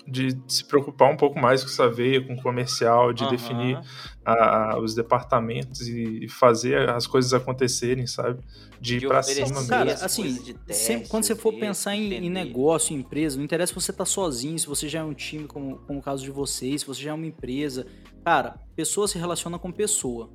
De 0.07 0.36
se 0.48 0.64
preocupar 0.64 1.11
um 1.11 1.16
pouco 1.16 1.38
mais 1.38 1.62
com 1.62 1.70
essa 1.70 1.88
veia, 1.88 2.20
com 2.20 2.34
o 2.34 2.42
comercial, 2.42 3.12
de 3.12 3.22
uhum. 3.22 3.30
definir 3.30 3.80
a, 4.24 4.72
a, 4.72 4.78
os 4.80 4.94
departamentos 4.94 5.86
e 5.86 6.26
fazer 6.28 6.88
as 6.90 7.07
coisas 7.07 7.32
acontecerem, 7.32 8.07
sabe? 8.07 8.40
De, 8.80 8.98
de 8.98 9.07
ir 9.07 9.09
pra 9.09 9.22
cima 9.22 9.66
Cara, 9.66 9.92
assim, 9.94 10.34
teste, 10.34 10.59
sempre, 10.74 11.09
quando 11.09 11.24
você 11.24 11.36
for 11.36 11.53
pensar 11.55 11.94
em, 11.94 12.12
em, 12.14 12.30
negócio, 12.30 12.94
em 12.94 12.98
empresa, 12.98 13.36
não 13.36 13.44
interessa 13.44 13.72
se 13.72 13.80
você 13.80 13.92
tá 13.92 14.05
sozinho, 14.05 14.59
se 14.59 14.66
você 14.66 14.88
já 14.88 15.00
é 15.00 15.05
um 15.05 15.14
time, 15.14 15.46
como, 15.46 15.78
como 15.78 16.00
o 16.00 16.03
caso 16.03 16.22
de 16.22 16.30
vocês, 16.30 16.80
se 16.80 16.86
você 16.86 17.03
já 17.03 17.11
é 17.11 17.14
uma 17.14 17.26
empresa. 17.26 17.86
Cara, 18.24 18.57
pessoa 18.74 19.07
se 19.07 19.18
relaciona 19.18 19.59
com 19.59 19.70
pessoa. 19.70 20.30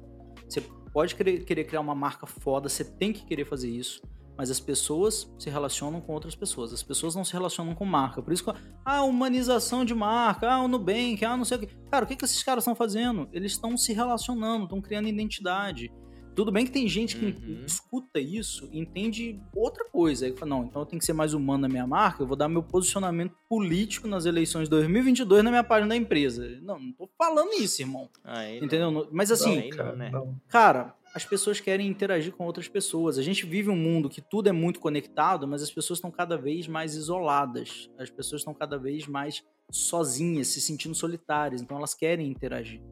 Você 0.47 0.61
pode 0.93 1.13
querer, 1.13 1.43
querer 1.43 1.65
criar 1.65 1.81
uma 1.81 1.95
marca 1.95 2.25
foda, 2.25 2.69
você 2.69 2.83
tem 2.83 3.11
que 3.11 3.25
querer 3.25 3.45
fazer 3.45 3.69
isso 3.69 4.01
mas 4.37 4.51
as 4.51 4.59
pessoas 4.59 5.33
se 5.39 5.49
relacionam 5.49 5.99
com 5.99 6.13
outras 6.13 6.35
pessoas. 6.35 6.71
As 6.71 6.83
pessoas 6.83 7.15
não 7.15 7.25
se 7.25 7.33
relacionam 7.33 7.73
com 7.73 7.85
marca. 7.85 8.21
Por 8.21 8.31
isso 8.31 8.43
que, 8.43 8.53
ah, 8.85 9.01
humanização 9.01 9.83
de 9.83 9.95
marca, 9.95 10.51
ah, 10.51 10.61
o 10.61 10.67
Nubank, 10.67 11.25
ah, 11.25 11.35
não 11.35 11.43
sei 11.43 11.57
o 11.57 11.59
que. 11.61 11.67
Cara, 11.89 12.05
o 12.05 12.07
que, 12.07 12.15
que 12.15 12.23
esses 12.23 12.43
caras 12.43 12.63
estão 12.63 12.75
fazendo? 12.75 13.27
Eles 13.33 13.53
estão 13.53 13.75
se 13.75 13.93
relacionando, 13.93 14.65
estão 14.65 14.79
criando 14.79 15.07
identidade. 15.07 15.91
Tudo 16.37 16.51
bem 16.51 16.65
que 16.65 16.71
tem 16.71 16.87
gente 16.87 17.17
que 17.17 17.25
uhum. 17.25 17.63
escuta 17.65 18.19
isso 18.19 18.69
e 18.71 18.79
entende 18.79 19.41
outra 19.55 19.83
coisa. 19.85 20.27
Aí 20.27 20.33
fala, 20.33 20.49
não, 20.49 20.65
então 20.65 20.83
eu 20.83 20.85
tenho 20.85 20.99
que 20.99 21.05
ser 21.05 21.13
mais 21.13 21.33
humano 21.33 21.63
na 21.63 21.67
minha 21.67 21.87
marca, 21.87 22.21
eu 22.21 22.27
vou 22.27 22.37
dar 22.37 22.47
meu 22.47 22.61
posicionamento 22.61 23.35
político 23.49 24.07
nas 24.07 24.27
eleições 24.27 24.65
de 24.65 24.69
2022 24.69 25.43
na 25.43 25.49
minha 25.49 25.63
página 25.63 25.89
da 25.89 25.95
empresa. 25.95 26.47
Não, 26.61 26.77
não 26.77 26.91
tô 26.91 27.09
falando 27.17 27.53
isso, 27.53 27.81
irmão. 27.81 28.07
Aí, 28.23 28.59
Entendeu? 28.59 28.91
Não. 28.91 29.07
Mas 29.11 29.31
assim, 29.31 29.67
não, 29.71 29.95
né? 29.95 30.11
cara, 30.47 30.93
as 31.17 31.25
pessoas 31.25 31.59
querem 31.59 31.87
interagir 31.87 32.31
com 32.31 32.45
outras 32.45 32.67
pessoas. 32.67 33.17
A 33.17 33.23
gente 33.23 33.43
vive 33.43 33.71
um 33.71 33.75
mundo 33.75 34.07
que 34.07 34.21
tudo 34.21 34.49
é 34.49 34.51
muito 34.51 34.79
conectado, 34.79 35.47
mas 35.47 35.63
as 35.63 35.71
pessoas 35.71 35.97
estão 35.97 36.11
cada 36.11 36.37
vez 36.37 36.67
mais 36.67 36.93
isoladas. 36.93 37.89
As 37.97 38.11
pessoas 38.11 38.41
estão 38.41 38.53
cada 38.53 38.77
vez 38.77 39.07
mais 39.07 39.43
sozinhas, 39.71 40.49
se 40.49 40.61
sentindo 40.61 40.93
solitárias. 40.93 41.59
Então 41.59 41.75
elas 41.75 41.95
querem 41.95 42.29
interagir. 42.29 42.83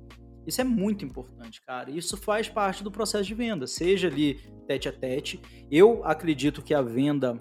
Isso 0.47 0.59
é 0.59 0.63
muito 0.63 1.05
importante, 1.05 1.61
cara. 1.61 1.91
Isso 1.91 2.17
faz 2.17 2.49
parte 2.49 2.84
do 2.84 2.89
processo 2.89 3.26
de 3.26 3.36
venda, 3.36 3.67
seja 3.67 4.07
ali 4.07 4.39
tete 4.67 4.89
a 4.89 4.91
tete. 4.91 5.39
Eu 5.69 6.03
acredito 6.03 6.63
que 6.63 6.73
a 6.73 6.82
venda 6.82 7.39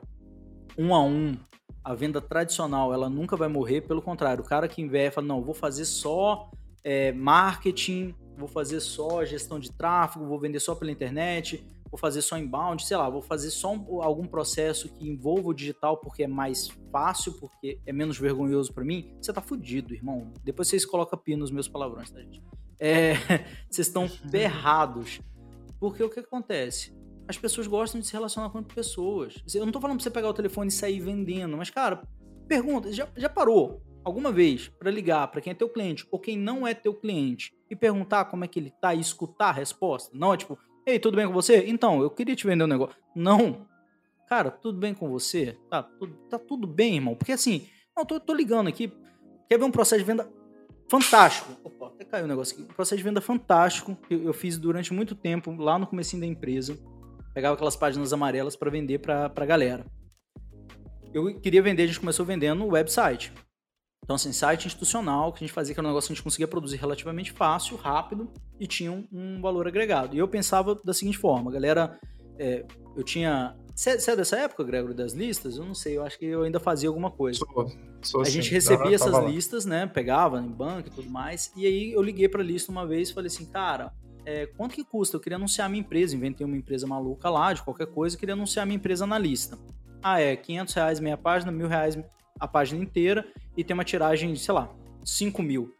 um 0.76 0.94
a 0.94 1.02
um, 1.02 1.34
a 1.82 1.94
venda 1.94 2.20
tradicional, 2.20 2.92
ela 2.92 3.08
nunca 3.08 3.36
vai 3.36 3.48
morrer. 3.48 3.80
Pelo 3.80 4.02
contrário, 4.02 4.44
o 4.44 4.46
cara 4.46 4.68
que 4.68 4.82
investe 4.82 5.14
fala, 5.14 5.26
não, 5.26 5.42
vou 5.42 5.54
fazer 5.54 5.86
só 5.86 6.50
é, 6.84 7.10
marketing 7.10 8.14
vou 8.36 8.48
fazer 8.48 8.80
só 8.80 9.24
gestão 9.24 9.58
de 9.58 9.70
tráfego, 9.70 10.26
vou 10.26 10.38
vender 10.38 10.60
só 10.60 10.74
pela 10.74 10.90
internet, 10.90 11.64
vou 11.90 11.98
fazer 11.98 12.22
só 12.22 12.36
inbound, 12.36 12.84
sei 12.84 12.96
lá, 12.96 13.08
vou 13.08 13.22
fazer 13.22 13.50
só 13.50 13.72
um, 13.72 14.02
algum 14.02 14.26
processo 14.26 14.88
que 14.88 15.08
envolva 15.08 15.50
o 15.50 15.54
digital 15.54 15.96
porque 15.96 16.24
é 16.24 16.26
mais 16.26 16.68
fácil, 16.90 17.34
porque 17.34 17.78
é 17.86 17.92
menos 17.92 18.18
vergonhoso 18.18 18.72
para 18.72 18.84
mim, 18.84 19.14
você 19.20 19.32
tá 19.32 19.40
fudido, 19.40 19.94
irmão. 19.94 20.32
Depois 20.42 20.68
vocês 20.68 20.84
colocam 20.84 21.18
pi 21.18 21.36
nos 21.36 21.50
meus 21.50 21.68
palavrões, 21.68 22.10
tá, 22.10 22.20
gente? 22.20 22.42
É, 22.80 23.14
vocês 23.70 23.86
estão 23.86 24.08
ferrados. 24.08 25.20
Porque 25.78 26.02
o 26.02 26.10
que 26.10 26.20
acontece? 26.20 26.92
As 27.28 27.38
pessoas 27.38 27.66
gostam 27.66 28.00
de 28.00 28.06
se 28.06 28.12
relacionar 28.12 28.50
com 28.50 28.62
pessoas. 28.62 29.36
Eu 29.54 29.64
não 29.64 29.72
tô 29.72 29.80
falando 29.80 29.98
pra 29.98 30.02
você 30.02 30.10
pegar 30.10 30.28
o 30.28 30.34
telefone 30.34 30.68
e 30.68 30.72
sair 30.72 31.00
vendendo, 31.00 31.56
mas, 31.56 31.70
cara, 31.70 32.02
pergunta, 32.48 32.92
já, 32.92 33.08
já 33.16 33.28
parou 33.28 33.82
alguma 34.04 34.30
vez 34.30 34.68
para 34.68 34.90
ligar 34.90 35.28
para 35.28 35.40
quem 35.40 35.52
é 35.52 35.54
teu 35.54 35.68
cliente 35.68 36.06
ou 36.10 36.18
quem 36.18 36.36
não 36.36 36.66
é 36.66 36.74
teu 36.74 36.92
cliente 36.92 37.54
e 37.74 37.76
perguntar 37.76 38.26
como 38.26 38.44
é 38.44 38.48
que 38.48 38.58
ele 38.58 38.70
tá 38.70 38.94
e 38.94 39.00
escutar 39.00 39.48
a 39.48 39.52
resposta. 39.52 40.10
Não 40.14 40.32
é 40.32 40.36
tipo, 40.36 40.58
ei, 40.86 40.98
tudo 40.98 41.16
bem 41.16 41.26
com 41.26 41.32
você? 41.32 41.64
Então, 41.66 42.00
eu 42.00 42.10
queria 42.10 42.34
te 42.34 42.46
vender 42.46 42.64
um 42.64 42.68
negócio. 42.68 42.96
Não. 43.14 43.66
Cara, 44.28 44.50
tudo 44.50 44.78
bem 44.78 44.94
com 44.94 45.08
você? 45.10 45.58
Tá, 45.68 45.82
tudo, 45.82 46.14
tá 46.30 46.38
tudo 46.38 46.66
bem, 46.66 46.96
irmão. 46.96 47.14
Porque 47.14 47.32
assim, 47.32 47.68
não, 47.96 48.04
tô, 48.04 48.18
tô 48.18 48.32
ligando 48.32 48.68
aqui. 48.68 48.92
Quer 49.48 49.58
ver 49.58 49.64
um 49.64 49.70
processo 49.70 50.00
de 50.00 50.06
venda 50.06 50.28
fantástico? 50.88 51.52
Opa, 51.62 51.88
até 51.88 52.04
caiu 52.04 52.22
o 52.22 52.26
um 52.26 52.28
negócio 52.28 52.54
aqui. 52.54 52.64
Um 52.64 52.74
processo 52.74 52.96
de 52.96 53.04
venda 53.04 53.20
fantástico 53.20 53.94
que 54.08 54.14
eu 54.14 54.32
fiz 54.32 54.56
durante 54.56 54.92
muito 54.92 55.14
tempo 55.14 55.54
lá 55.56 55.78
no 55.78 55.86
comecinho 55.86 56.20
da 56.20 56.26
empresa. 56.26 56.78
Pegava 57.34 57.54
aquelas 57.54 57.76
páginas 57.76 58.12
amarelas 58.12 58.56
para 58.56 58.70
vender 58.70 59.00
pra, 59.00 59.28
pra 59.28 59.44
galera. 59.44 59.84
Eu 61.12 61.38
queria 61.40 61.62
vender, 61.62 61.84
a 61.84 61.86
gente 61.86 62.00
começou 62.00 62.24
vendendo 62.24 62.58
no 62.60 62.72
website. 62.72 63.32
Então, 64.04 64.16
assim, 64.16 64.32
site 64.32 64.66
institucional, 64.66 65.32
que 65.32 65.42
a 65.42 65.46
gente 65.46 65.52
fazia, 65.52 65.74
que 65.74 65.80
era 65.80 65.86
um 65.86 65.90
negócio 65.90 66.08
que 66.08 66.12
a 66.12 66.14
gente 66.14 66.22
conseguia 66.22 66.46
produzir 66.46 66.76
relativamente 66.76 67.32
fácil, 67.32 67.76
rápido 67.78 68.30
e 68.60 68.66
tinha 68.66 68.92
um, 68.92 69.08
um 69.10 69.40
valor 69.40 69.66
agregado. 69.66 70.14
E 70.14 70.18
eu 70.18 70.28
pensava 70.28 70.78
da 70.84 70.92
seguinte 70.92 71.16
forma, 71.16 71.50
galera, 71.50 71.98
é, 72.38 72.66
eu 72.94 73.02
tinha... 73.02 73.56
Você 73.74 74.10
é 74.10 74.14
dessa 74.14 74.36
época, 74.36 74.62
Gregor, 74.62 74.94
das 74.94 75.14
listas? 75.14 75.56
Eu 75.56 75.64
não 75.64 75.74
sei, 75.74 75.96
eu 75.96 76.04
acho 76.04 76.18
que 76.18 76.26
eu 76.26 76.42
ainda 76.42 76.60
fazia 76.60 76.88
alguma 76.88 77.10
coisa. 77.10 77.38
Sou, 77.38 77.72
sou 78.02 78.20
a 78.20 78.24
gente 78.24 78.50
recebia 78.50 78.94
essas 78.94 79.24
listas, 79.24 79.64
né, 79.64 79.86
pegava 79.86 80.38
em 80.38 80.48
banco 80.48 80.88
e 80.88 80.90
tudo 80.90 81.10
mais, 81.10 81.50
e 81.56 81.66
aí 81.66 81.92
eu 81.92 82.02
liguei 82.02 82.28
pra 82.28 82.42
lista 82.42 82.70
uma 82.70 82.86
vez 82.86 83.08
e 83.08 83.14
falei 83.14 83.26
assim, 83.26 83.46
cara, 83.46 83.92
é, 84.26 84.46
quanto 84.46 84.74
que 84.74 84.84
custa? 84.84 85.16
Eu 85.16 85.20
queria 85.20 85.36
anunciar 85.36 85.68
minha 85.68 85.80
empresa, 85.80 86.14
inventei 86.14 86.46
uma 86.46 86.56
empresa 86.56 86.86
maluca 86.86 87.28
lá, 87.30 87.52
de 87.52 87.62
qualquer 87.62 87.86
coisa, 87.86 88.16
queria 88.16 88.34
anunciar 88.34 88.66
minha 88.66 88.76
empresa 88.76 89.06
na 89.06 89.18
lista. 89.18 89.58
Ah, 90.02 90.20
é, 90.20 90.36
500 90.36 90.74
reais 90.74 91.00
meia 91.00 91.16
página, 91.16 91.50
mil 91.50 91.66
reais 91.66 91.98
a 92.38 92.48
página 92.48 92.82
inteira 92.82 93.26
e 93.56 93.64
tem 93.64 93.74
uma 93.74 93.84
tiragem 93.84 94.32
de, 94.32 94.38
sei 94.38 94.54
lá, 94.54 94.70
5 95.04 95.42
mil. 95.42 95.72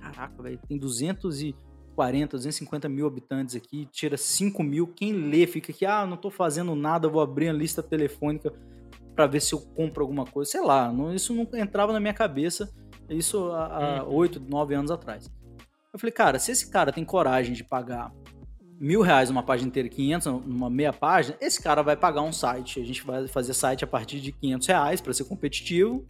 Caraca, 0.00 0.42
velho, 0.42 0.58
tem 0.68 0.76
240, 0.76 2.36
250 2.36 2.88
mil 2.88 3.06
habitantes 3.06 3.54
aqui, 3.54 3.86
tira 3.92 4.16
5 4.16 4.62
mil. 4.62 4.86
Quem 4.88 5.12
lê 5.12 5.46
fica 5.46 5.72
aqui, 5.72 5.86
ah, 5.86 6.06
não 6.06 6.16
tô 6.16 6.30
fazendo 6.30 6.74
nada, 6.74 7.08
vou 7.08 7.20
abrir 7.20 7.48
a 7.48 7.52
lista 7.52 7.82
telefônica 7.82 8.52
para 9.14 9.26
ver 9.26 9.40
se 9.40 9.54
eu 9.54 9.60
compro 9.60 10.02
alguma 10.02 10.24
coisa. 10.24 10.50
Sei 10.50 10.60
lá, 10.60 10.92
não, 10.92 11.14
isso 11.14 11.34
não 11.34 11.46
entrava 11.54 11.92
na 11.92 12.00
minha 12.00 12.14
cabeça, 12.14 12.72
isso 13.08 13.50
há, 13.50 13.98
há 13.98 14.04
uhum. 14.04 14.14
8, 14.14 14.40
9 14.40 14.74
anos 14.74 14.90
atrás. 14.90 15.30
Eu 15.92 15.98
falei, 15.98 16.12
cara, 16.12 16.38
se 16.38 16.52
esse 16.52 16.70
cara 16.70 16.92
tem 16.92 17.04
coragem 17.04 17.54
de 17.54 17.64
pagar 17.64 18.12
mil 18.80 19.02
reais 19.02 19.28
numa 19.28 19.42
página 19.42 19.68
inteira, 19.68 19.88
500 19.88 20.26
numa 20.46 20.70
meia 20.70 20.92
página, 20.92 21.36
esse 21.40 21.60
cara 21.62 21.82
vai 21.82 21.96
pagar 21.96 22.22
um 22.22 22.32
site. 22.32 22.80
A 22.80 22.84
gente 22.84 23.04
vai 23.04 23.26
fazer 23.28 23.54
site 23.54 23.84
a 23.84 23.86
partir 23.86 24.20
de 24.20 24.32
500 24.32 24.66
reais 24.68 25.00
para 25.00 25.12
ser 25.12 25.24
competitivo, 25.24 26.06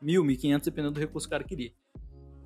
mil, 0.00 0.24
mil 0.24 0.36
quinhentos, 0.36 0.66
dependendo 0.66 0.94
do 0.94 1.00
recurso 1.00 1.28
que 1.28 1.34
o 1.34 1.36
cara 1.36 1.44
queria. 1.44 1.72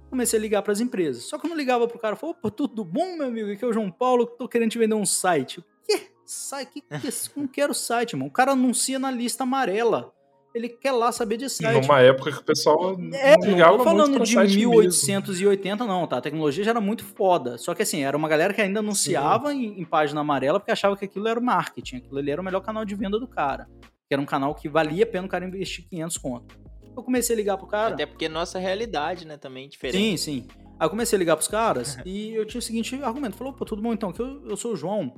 Comecei 0.09 0.39
a 0.39 0.43
ligar 0.43 0.63
para 0.63 0.73
as 0.73 0.81
empresas. 0.81 1.25
Só 1.25 1.39
que 1.39 1.47
eu 1.47 1.51
não 1.51 1.57
ligava 1.57 1.87
pro 1.87 1.99
cara, 1.99 2.17
falou, 2.17 2.35
opa, 2.35 2.51
tudo 2.51 2.83
bom, 2.85 3.17
meu 3.17 3.27
amigo? 3.27 3.53
Aqui 3.53 3.65
é 3.65 3.69
o 3.69 3.73
João 3.73 3.91
Paulo, 3.91 4.27
tô 4.27 4.49
querendo 4.49 4.71
te 4.71 4.79
vender 4.79 4.95
um 4.95 5.05
site. 5.05 5.61
O 5.61 5.65
quê? 5.87 6.11
Site? 6.25 6.73
Que, 6.73 6.81
que, 6.81 7.09
é 7.09 7.13
não 7.37 7.47
quero 7.47 7.75
site, 7.75 8.15
irmão. 8.15 8.29
O 8.29 8.33
cara 8.33 8.53
anuncia 8.53 8.99
na 8.99 9.11
lista 9.11 9.43
amarela 9.43 10.15
ele 10.55 10.69
quer 10.69 10.93
lá 10.93 11.13
saber 11.13 11.37
de 11.37 11.49
site. 11.49 11.87
Numa 11.87 12.01
época 12.01 12.33
que 12.33 12.39
o 12.39 12.45
pessoal 12.45 12.97
é, 13.13 13.37
não 13.37 13.47
ligava 13.47 13.73
não 13.73 13.79
tô 13.79 13.85
falando 13.85 14.25
de 14.25 14.37
1880 14.37 15.85
mesmo. 15.85 15.93
não, 15.93 16.07
tá? 16.07 16.19
A 16.19 16.21
tecnologia 16.21 16.65
já 16.65 16.71
era 16.71 16.81
muito 16.81 17.05
foda. 17.05 17.59
Só 17.59 17.75
que 17.75 17.83
assim, 17.83 18.03
era 18.03 18.17
uma 18.17 18.29
galera 18.29 18.55
que 18.55 18.61
ainda 18.61 18.81
anunciava 18.81 19.53
em, 19.53 19.81
em, 19.81 19.85
página 19.85 20.21
amarela 20.21 20.59
porque 20.59 20.73
achava 20.73 20.97
que 20.97 21.05
aquilo 21.05 21.29
era 21.29 21.39
o 21.39 21.43
marketing, 21.43 21.97
aquilo 21.97 22.19
ali 22.19 22.31
era 22.31 22.41
o 22.41 22.45
melhor 22.45 22.61
canal 22.61 22.85
de 22.85 22.95
venda 22.95 23.19
do 23.19 23.27
cara. 23.27 23.69
Que 24.09 24.15
era 24.15 24.23
um 24.23 24.27
canal 24.27 24.55
que 24.55 24.69
valia 24.69 25.05
a 25.05 25.07
pena 25.07 25.27
o 25.27 25.29
cara 25.29 25.45
investir 25.45 25.87
500 25.89 26.17
conto. 26.19 26.59
Eu 26.97 27.03
comecei 27.03 27.35
a 27.35 27.37
ligar 27.37 27.57
pro 27.57 27.67
cara. 27.67 27.95
Até 27.95 28.07
porque 28.07 28.29
nossa 28.29 28.59
realidade, 28.59 29.27
né, 29.27 29.37
também 29.37 29.67
é 29.67 29.69
diferente. 29.69 29.99
Sim, 29.99 30.17
sim. 30.17 30.47
Aí 30.81 30.87
eu 30.87 30.91
comecei 30.91 31.17
a 31.17 31.19
ligar 31.19 31.37
pros 31.37 31.49
caras 31.49 31.99
e 32.07 32.35
eu 32.35 32.47
tinha 32.47 32.59
o 32.59 32.63
seguinte 32.63 33.01
argumento. 33.03 33.37
Falou, 33.37 33.53
pô, 33.53 33.65
tudo 33.65 33.83
bom 33.83 33.93
então, 33.93 34.13
que 34.13 34.21
eu, 34.21 34.49
eu 34.49 34.57
sou 34.57 34.73
o 34.73 34.77
João 34.77 35.15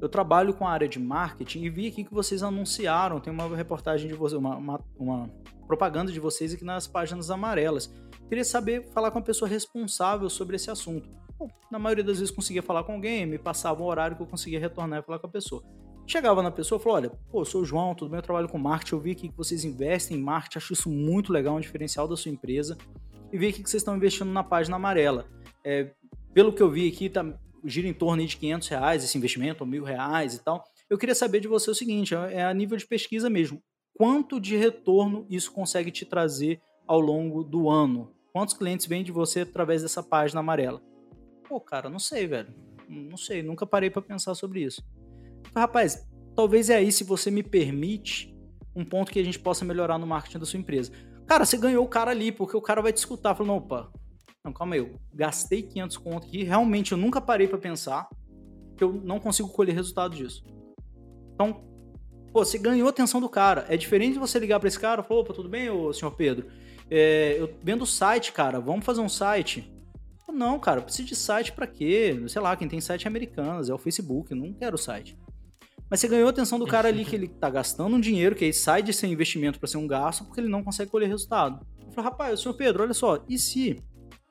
eu 0.00 0.08
trabalho 0.08 0.54
com 0.54 0.66
a 0.66 0.70
área 0.70 0.88
de 0.88 0.98
marketing 0.98 1.64
e 1.64 1.70
vi 1.70 1.88
aqui 1.88 2.04
que 2.04 2.14
vocês 2.14 2.42
anunciaram, 2.42 3.20
tem 3.20 3.32
uma 3.32 3.56
reportagem 3.56 4.08
de 4.08 4.14
vocês, 4.14 4.38
uma, 4.38 4.56
uma, 4.56 4.80
uma, 4.96 5.30
propaganda 5.66 6.12
de 6.12 6.20
vocês 6.20 6.54
aqui 6.54 6.64
nas 6.64 6.86
páginas 6.86 7.30
amarelas. 7.30 7.92
Queria 8.28 8.44
saber, 8.44 8.88
falar 8.92 9.10
com 9.10 9.18
a 9.18 9.22
pessoa 9.22 9.48
responsável 9.48 10.30
sobre 10.30 10.56
esse 10.56 10.70
assunto. 10.70 11.08
Bom, 11.38 11.48
na 11.70 11.78
maioria 11.78 12.04
das 12.04 12.18
vezes 12.18 12.34
conseguia 12.34 12.62
falar 12.62 12.84
com 12.84 12.92
alguém, 12.92 13.26
me 13.26 13.38
passava 13.38 13.82
um 13.82 13.86
horário 13.86 14.16
que 14.16 14.22
eu 14.22 14.26
conseguia 14.26 14.60
retornar 14.60 15.00
e 15.00 15.02
falar 15.02 15.18
com 15.18 15.26
a 15.26 15.30
pessoa. 15.30 15.62
Chegava 16.06 16.42
na 16.42 16.50
pessoa 16.50 16.80
e 16.80 16.82
falou: 16.82 16.96
Olha, 16.96 17.10
pô, 17.30 17.42
eu 17.42 17.44
sou 17.44 17.60
o 17.60 17.64
João, 17.66 17.94
tudo 17.94 18.10
bem? 18.10 18.18
Eu 18.18 18.22
trabalho 18.22 18.48
com 18.48 18.56
marketing. 18.56 18.94
Eu 18.94 19.00
vi 19.00 19.10
aqui 19.10 19.28
que 19.28 19.36
vocês 19.36 19.62
investem 19.62 20.16
em 20.16 20.22
marketing, 20.22 20.58
acho 20.58 20.72
isso 20.72 20.88
muito 20.88 21.32
legal, 21.32 21.54
um 21.56 21.60
diferencial 21.60 22.08
da 22.08 22.16
sua 22.16 22.32
empresa. 22.32 22.78
E 23.30 23.36
vi 23.36 23.48
aqui 23.48 23.62
que 23.62 23.68
vocês 23.68 23.82
estão 23.82 23.94
investindo 23.94 24.30
na 24.30 24.42
página 24.42 24.76
amarela. 24.76 25.26
É, 25.62 25.90
pelo 26.32 26.50
que 26.50 26.62
eu 26.62 26.70
vi 26.70 26.88
aqui, 26.88 27.10
tá, 27.10 27.22
gira 27.68 27.88
em 27.88 27.92
torno 27.92 28.24
de 28.24 28.36
500 28.36 28.68
reais 28.68 29.04
esse 29.04 29.16
investimento, 29.16 29.62
ou 29.62 29.68
mil 29.68 29.84
reais 29.84 30.34
e 30.34 30.42
tal. 30.42 30.64
Eu 30.88 30.98
queria 30.98 31.14
saber 31.14 31.40
de 31.40 31.48
você 31.48 31.70
o 31.70 31.74
seguinte: 31.74 32.14
é, 32.14 32.34
é 32.34 32.44
a 32.44 32.54
nível 32.54 32.76
de 32.76 32.86
pesquisa 32.86 33.28
mesmo. 33.28 33.62
Quanto 33.94 34.40
de 34.40 34.56
retorno 34.56 35.26
isso 35.28 35.52
consegue 35.52 35.90
te 35.90 36.04
trazer 36.04 36.60
ao 36.86 37.00
longo 37.00 37.42
do 37.42 37.68
ano? 37.68 38.14
Quantos 38.32 38.54
clientes 38.54 38.86
vêm 38.86 39.02
de 39.02 39.10
você 39.10 39.40
através 39.40 39.82
dessa 39.82 40.02
página 40.02 40.40
amarela? 40.40 40.80
Pô, 41.48 41.60
cara, 41.60 41.88
não 41.90 41.98
sei, 41.98 42.26
velho. 42.26 42.54
Não 42.88 43.16
sei, 43.16 43.42
nunca 43.42 43.66
parei 43.66 43.90
para 43.90 44.00
pensar 44.00 44.34
sobre 44.34 44.62
isso. 44.62 44.82
Rapaz, 45.54 46.06
talvez 46.36 46.70
é 46.70 46.76
aí, 46.76 46.92
se 46.92 47.04
você 47.04 47.30
me 47.30 47.42
permite, 47.42 48.34
um 48.74 48.84
ponto 48.84 49.10
que 49.10 49.18
a 49.18 49.24
gente 49.24 49.38
possa 49.38 49.64
melhorar 49.64 49.98
no 49.98 50.06
marketing 50.06 50.38
da 50.38 50.46
sua 50.46 50.60
empresa. 50.60 50.92
Cara, 51.26 51.44
você 51.44 51.58
ganhou 51.58 51.84
o 51.84 51.88
cara 51.88 52.10
ali, 52.10 52.30
porque 52.30 52.56
o 52.56 52.62
cara 52.62 52.80
vai 52.80 52.92
te 52.92 52.98
escutar, 52.98 53.34
falando, 53.34 53.54
opa, 53.54 53.92
não, 54.48 54.52
calma 54.52 54.74
aí, 54.74 54.80
eu 54.80 54.94
gastei 55.12 55.62
500 55.62 55.96
conto 55.98 56.26
aqui, 56.26 56.42
realmente 56.42 56.92
eu 56.92 56.98
nunca 56.98 57.20
parei 57.20 57.46
para 57.46 57.58
pensar 57.58 58.08
que 58.76 58.82
eu 58.82 59.00
não 59.04 59.20
consigo 59.20 59.48
colher 59.48 59.74
resultado 59.74 60.16
disso. 60.16 60.44
Então, 61.34 61.64
pô, 62.32 62.44
você 62.44 62.58
ganhou 62.58 62.86
a 62.86 62.90
atenção 62.90 63.20
do 63.20 63.28
cara. 63.28 63.66
É 63.68 63.76
diferente 63.76 64.14
de 64.14 64.18
você 64.18 64.38
ligar 64.38 64.58
para 64.58 64.68
esse 64.68 64.78
cara 64.78 65.02
e 65.02 65.04
falar, 65.04 65.20
opa, 65.20 65.34
tudo 65.34 65.48
bem, 65.48 65.68
ô, 65.68 65.92
senhor 65.92 66.12
Pedro? 66.12 66.46
É, 66.90 67.36
eu 67.38 67.54
vendo 67.62 67.82
o 67.82 67.86
site, 67.86 68.32
cara, 68.32 68.60
vamos 68.60 68.84
fazer 68.84 69.00
um 69.00 69.08
site. 69.08 69.70
Não, 70.32 70.58
cara, 70.58 70.82
preciso 70.82 71.08
de 71.08 71.16
site 71.16 71.52
para 71.52 71.66
quê? 71.66 72.22
Sei 72.28 72.40
lá, 72.40 72.54
quem 72.54 72.68
tem 72.68 72.80
site 72.80 73.06
é 73.06 73.08
americanas, 73.08 73.68
é 73.68 73.74
o 73.74 73.78
Facebook, 73.78 74.34
não 74.34 74.52
quero 74.52 74.78
site. 74.78 75.18
Mas 75.90 76.00
você 76.00 76.08
ganhou 76.08 76.26
a 76.26 76.30
atenção 76.30 76.58
do 76.58 76.66
cara 76.66 76.88
ali 76.88 77.04
que 77.04 77.16
ele 77.16 77.28
tá 77.28 77.48
gastando 77.48 77.96
um 77.96 78.00
dinheiro, 78.00 78.36
que 78.36 78.44
aí 78.44 78.52
sai 78.52 78.82
de 78.82 78.92
ser 78.92 79.06
investimento 79.06 79.58
para 79.58 79.66
ser 79.66 79.78
um 79.78 79.86
gasto, 79.86 80.24
porque 80.24 80.40
ele 80.40 80.48
não 80.48 80.62
consegue 80.62 80.90
colher 80.90 81.08
resultado. 81.08 81.66
Eu 81.80 81.92
falei, 81.92 82.10
rapaz, 82.10 82.40
senhor 82.40 82.54
Pedro, 82.54 82.82
olha 82.82 82.92
só, 82.92 83.24
e 83.28 83.38
se 83.38 83.82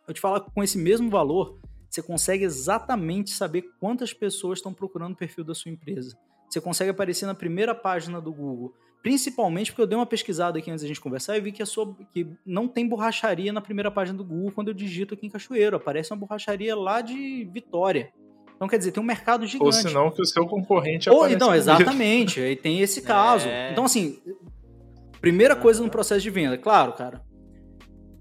eu 0.08 0.14
te 0.14 0.22
falar 0.22 0.42
com 0.42 0.64
esse 0.64 0.78
mesmo 0.78 1.10
valor, 1.10 1.60
você 1.90 2.02
consegue 2.02 2.44
exatamente 2.44 3.32
saber 3.32 3.64
quantas 3.80 4.14
pessoas 4.14 4.60
estão 4.60 4.74
procurando 4.74 5.14
o 5.14 5.18
perfil 5.18 5.44
da 5.44 5.54
sua 5.54 5.72
empresa. 5.72 6.18
Você 6.50 6.62
consegue 6.62 6.90
aparecer 6.90 7.26
na 7.26 7.34
primeira 7.34 7.76
página 7.76 8.22
do 8.22 8.32
Google. 8.32 8.74
Principalmente 9.02 9.72
porque 9.72 9.82
eu 9.82 9.88
dei 9.88 9.98
uma 9.98 10.06
pesquisada 10.06 10.58
aqui 10.58 10.70
antes 10.72 10.82
da 10.82 10.88
gente 10.88 11.00
conversar 11.00 11.38
e 11.38 11.42
vi 11.42 11.52
que, 11.52 11.64
sua, 11.66 11.96
que 12.14 12.28
não 12.46 12.68
tem 12.68 12.88
borracharia 12.88 13.54
na 13.54 13.62
primeira 13.62 13.92
página 13.92 14.18
do 14.18 14.24
Google 14.24 14.52
quando 14.52 14.70
eu 14.70 14.74
digito 14.74 15.14
aqui 15.14 15.28
em 15.28 15.30
Cachoeiro. 15.30 15.78
Aparece 15.78 16.12
uma 16.12 16.20
borracharia 16.20 16.76
lá 16.76 17.02
de 17.02 17.46
Vitória. 17.54 18.12
Então, 18.56 18.68
quer 18.68 18.78
dizer, 18.80 18.92
tem 18.92 19.02
um 19.02 19.06
mercado 19.06 19.46
gigante. 19.46 19.66
Ou 19.66 19.72
senão 19.72 20.10
que 20.10 20.22
o 20.22 20.26
seu 20.26 20.46
concorrente 20.48 21.10
Ou, 21.10 21.30
Então, 21.30 21.54
exatamente. 21.54 22.42
Aí 22.42 22.56
tem 22.56 22.82
esse 22.82 23.02
caso. 23.02 23.48
É... 23.48 23.72
Então, 23.72 23.86
assim, 23.86 24.20
primeira 25.22 25.56
coisa 25.56 25.82
no 25.82 25.90
processo 25.90 26.22
de 26.22 26.30
venda. 26.30 26.58
Claro, 26.58 26.94
cara, 26.94 27.22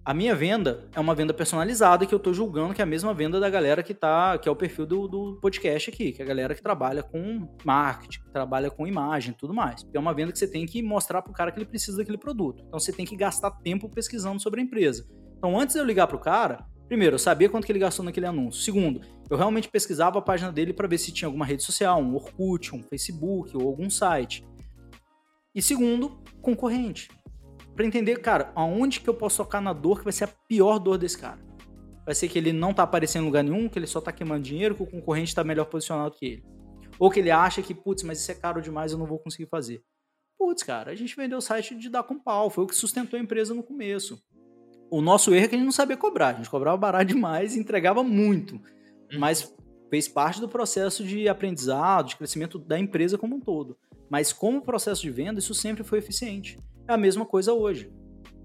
a 0.07 0.14
minha 0.14 0.36
venda 0.36 0.88
é 0.94 1.00
uma 1.00 1.16
venda 1.16 1.34
personalizada 1.34 2.07
que 2.07 2.14
eu 2.14 2.18
estou 2.18 2.32
julgando 2.32 2.72
que 2.72 2.80
é 2.80 2.84
a 2.84 2.86
mesma 2.86 3.12
venda 3.12 3.40
da 3.40 3.50
galera 3.50 3.82
que 3.82 3.92
tá, 3.92 4.38
que 4.38 4.48
é 4.48 4.52
o 4.52 4.54
perfil 4.54 4.86
do, 4.86 5.09
do 5.09 5.40
podcast 5.42 5.90
aqui, 5.90 6.12
que 6.12 6.22
é 6.22 6.24
a 6.24 6.28
galera 6.28 6.54
que 6.54 6.62
trabalha 6.62 7.02
com 7.02 7.52
marketing, 7.64 8.20
trabalha 8.32 8.70
com 8.70 8.86
imagem 8.86 9.34
tudo 9.36 9.52
mais. 9.52 9.84
É 9.92 9.98
uma 9.98 10.14
venda 10.14 10.30
que 10.30 10.38
você 10.38 10.46
tem 10.46 10.64
que 10.64 10.80
mostrar 10.80 11.22
pro 11.22 11.32
cara 11.32 11.50
que 11.50 11.59
ele 11.59 11.66
precisa 11.66 11.98
daquele 11.98 12.18
produto. 12.18 12.62
Então 12.68 12.78
você 12.78 12.92
tem 12.92 13.04
que 13.04 13.16
gastar 13.16 13.50
tempo 13.50 13.88
pesquisando 13.88 14.40
sobre 14.40 14.61
a 14.61 14.62
empresa. 14.62 15.04
Então 15.38 15.59
antes 15.59 15.74
de 15.74 15.80
eu 15.80 15.84
ligar 15.84 16.07
pro 16.07 16.20
cara, 16.20 16.64
primeiro, 16.86 17.16
eu 17.16 17.18
sabia 17.18 17.48
quanto 17.48 17.66
que 17.66 17.72
ele 17.72 17.80
gastou 17.80 18.04
naquele 18.04 18.26
anúncio. 18.26 18.62
Segundo, 18.62 19.00
eu 19.28 19.36
realmente 19.36 19.68
pesquisava 19.68 20.20
a 20.20 20.22
página 20.22 20.52
dele 20.52 20.72
para 20.72 20.86
ver 20.86 20.98
se 20.98 21.11
tinha 21.11 21.26
alguma 21.26 21.44
rede 21.44 21.64
social, 21.64 22.00
um 22.00 22.14
Orkut, 22.14 22.72
um 22.76 22.82
Facebook 22.84 23.57
ou 23.57 23.66
algum 23.66 23.90
site. 23.90 24.46
E 25.52 25.61
segundo, 25.61 26.22
concorrente 26.40 27.09
para 27.77 27.85
entender, 27.85 28.16
cara, 28.22 28.51
aonde 28.55 29.01
que 29.01 29.09
eu 29.09 29.14
posso 29.14 29.37
tocar 29.37 29.61
na 29.61 29.74
dor 29.74 29.99
que 29.99 30.05
vai 30.05 30.12
ser 30.12 30.24
a 30.24 30.29
pior 30.49 30.79
dor 30.79 30.97
desse 30.97 31.18
cara. 31.18 31.39
Vai 32.07 32.14
ser 32.14 32.29
que 32.29 32.39
ele 32.39 32.53
não 32.53 32.72
tá 32.72 32.85
aparecendo 32.85 33.24
em 33.24 33.27
lugar 33.27 33.45
nenhum, 33.45 33.68
que 33.68 33.79
ele 33.79 33.87
só 33.87 34.01
tá 34.01 34.11
queimando 34.11 34.43
dinheiro, 34.43 34.74
que 34.74 34.83
o 34.83 34.87
concorrente 34.87 35.35
tá 35.35 35.45
melhor 35.45 35.66
posicionado 35.66 36.16
que 36.16 36.24
ele. 36.24 36.45
Ou 36.99 37.11
que 37.11 37.20
ele 37.20 37.31
acha 37.31 37.61
que, 37.61 37.74
putz, 37.74 38.03
mas 38.03 38.20
isso 38.20 38.31
é 38.31 38.35
caro 38.35 38.62
demais, 38.62 38.93
eu 38.93 38.99
não 38.99 39.05
vou 39.05 39.18
conseguir 39.18 39.47
fazer. 39.47 39.83
Putz, 40.39 40.62
cara, 40.62 40.93
a 40.93 40.95
gente 40.95 41.14
vendeu 41.14 41.39
o 41.39 41.43
site 41.43 41.74
de 41.74 41.91
dar 41.91 42.03
com 42.03 42.18
pau, 42.18 42.49
foi 42.49 42.64
o 42.64 42.66
que 42.66 42.74
sustentou 42.74 43.18
a 43.18 43.22
empresa 43.22 43.53
no 43.53 43.62
começo. 43.62 44.22
O 44.91 45.03
nosso 45.03 45.35
erro 45.35 45.45
é 45.45 45.49
que 45.49 45.55
a 45.55 45.59
gente 45.59 45.66
não 45.66 45.72
sabia 45.72 45.97
cobrar, 45.97 46.29
a 46.29 46.33
gente 46.35 46.49
cobrava 46.49 46.77
barato 46.77 47.07
demais 47.07 47.55
e 47.55 47.59
entregava 47.59 48.03
muito. 48.03 48.55
Uhum. 48.55 49.18
Mas 49.18 49.55
fez 49.91 50.09
parte 50.09 50.41
do 50.41 50.49
processo 50.49 51.05
de 51.05 51.29
aprendizado, 51.29 52.09
de 52.09 52.16
crescimento 52.16 52.59
da 52.59 52.79
empresa 52.79 53.18
como 53.18 53.37
um 53.37 53.41
todo. 53.41 53.77
Mas 54.09 54.33
como 54.33 54.62
processo 54.62 55.03
de 55.03 55.11
venda, 55.11 55.41
isso 55.41 55.55
sempre 55.55 55.83
foi 55.83 55.99
eficiente. 55.99 56.59
É 56.89 56.93
a 56.93 56.97
mesma 56.97 57.26
coisa 57.26 57.53
hoje. 57.53 57.91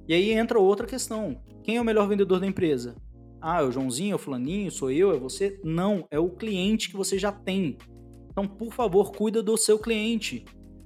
E 0.07 0.13
aí 0.13 0.31
entra 0.31 0.59
outra 0.59 0.87
questão. 0.87 1.41
Quem 1.63 1.77
é 1.77 1.81
o 1.81 1.85
melhor 1.85 2.07
vendedor 2.07 2.39
da 2.39 2.47
empresa? 2.47 2.95
Ah, 3.39 3.61
é 3.61 3.63
o 3.63 3.71
Joãozinho, 3.71 4.13
é 4.13 4.15
o 4.15 4.19
fulaninho, 4.19 4.71
sou 4.71 4.91
eu, 4.91 5.13
é 5.13 5.19
você? 5.19 5.59
Não, 5.63 6.07
é 6.09 6.19
o 6.19 6.29
cliente 6.29 6.89
que 6.89 6.97
você 6.97 7.17
já 7.17 7.31
tem. 7.31 7.77
Então, 8.29 8.47
por 8.47 8.73
favor, 8.73 9.11
cuida 9.11 9.43
do 9.43 9.55
seu 9.57 9.77
cliente. 9.77 10.45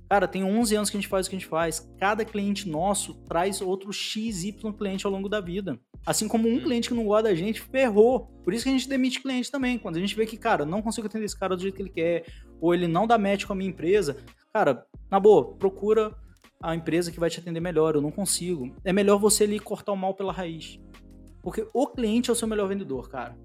Cara, 0.09 0.27
tem 0.27 0.43
11 0.43 0.75
anos 0.75 0.89
que 0.89 0.97
a 0.97 0.99
gente 0.99 1.09
faz 1.09 1.25
o 1.25 1.29
que 1.29 1.35
a 1.35 1.39
gente 1.39 1.49
faz. 1.49 1.91
Cada 1.97 2.23
cliente 2.23 2.69
nosso 2.69 3.15
traz 3.25 3.61
outro 3.61 3.91
XY 3.91 4.53
cliente 4.77 5.05
ao 5.05 5.11
longo 5.11 5.27
da 5.27 5.41
vida. 5.41 5.79
Assim 6.05 6.27
como 6.27 6.47
um 6.47 6.55
hum. 6.55 6.61
cliente 6.61 6.89
que 6.89 6.93
não 6.93 7.05
gosta 7.05 7.29
da 7.29 7.35
gente, 7.35 7.61
ferrou. 7.61 8.27
Por 8.43 8.53
isso 8.53 8.63
que 8.63 8.69
a 8.69 8.73
gente 8.73 8.87
demite 8.87 9.21
cliente 9.21 9.49
também. 9.49 9.77
Quando 9.77 9.97
a 9.97 9.99
gente 9.99 10.15
vê 10.15 10.25
que, 10.25 10.37
cara, 10.37 10.65
não 10.65 10.81
consigo 10.81 11.07
atender 11.07 11.25
esse 11.25 11.37
cara 11.37 11.55
do 11.55 11.61
jeito 11.61 11.75
que 11.75 11.81
ele 11.81 11.89
quer, 11.89 12.25
ou 12.61 12.73
ele 12.73 12.87
não 12.87 13.07
dá 13.07 13.17
match 13.17 13.45
com 13.45 13.53
a 13.53 13.55
minha 13.55 13.69
empresa, 13.69 14.17
cara, 14.53 14.85
na 15.09 15.19
boa, 15.19 15.55
procura 15.55 16.15
a 16.61 16.75
empresa 16.75 17.11
que 17.11 17.19
vai 17.19 17.29
te 17.29 17.39
atender 17.39 17.59
melhor, 17.59 17.95
eu 17.95 18.01
não 18.01 18.11
consigo. 18.11 18.75
É 18.83 18.93
melhor 18.93 19.17
você 19.17 19.43
ali 19.43 19.59
cortar 19.59 19.91
o 19.91 19.97
mal 19.97 20.13
pela 20.13 20.33
raiz. 20.33 20.79
Porque 21.41 21.67
o 21.73 21.87
cliente 21.87 22.29
é 22.29 22.33
o 22.33 22.35
seu 22.35 22.47
melhor 22.47 22.67
vendedor, 22.67 23.09
cara. 23.09 23.37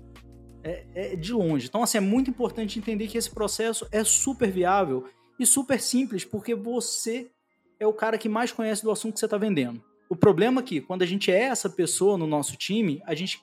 É, 0.63 0.87
é, 0.95 1.17
de 1.17 1.33
longe. 1.33 1.67
Então, 1.67 1.83
assim, 1.83 1.99
é 1.99 2.01
muito 2.01 2.31
importante 2.31 2.79
entender 2.79 3.09
que 3.09 3.19
esse 3.19 3.31
processo 3.31 3.87
é 3.91 4.05
super 4.05 4.51
viável 4.51 5.05
e 5.39 5.47
super 5.47 5.81
simples, 5.81 6.25
porque 6.25 6.55
você 6.55 7.31
é 7.79 7.87
o 7.87 7.93
cara 7.93 8.19
que 8.19 8.29
mais 8.29 8.53
conhece 8.53 8.83
do 8.83 8.91
assunto 8.91 9.15
que 9.15 9.21
você 9.21 9.27
está 9.27 9.39
vendendo. 9.39 9.83
O 10.09 10.17
problema 10.17 10.61
é 10.61 10.65
que, 10.65 10.81
quando 10.81 11.03
a 11.03 11.07
gente 11.07 11.31
é 11.31 11.45
essa 11.45 11.69
pessoa 11.69 12.19
no 12.19 12.27
nosso 12.27 12.57
time, 12.57 13.01
a 13.07 13.15
gente 13.15 13.43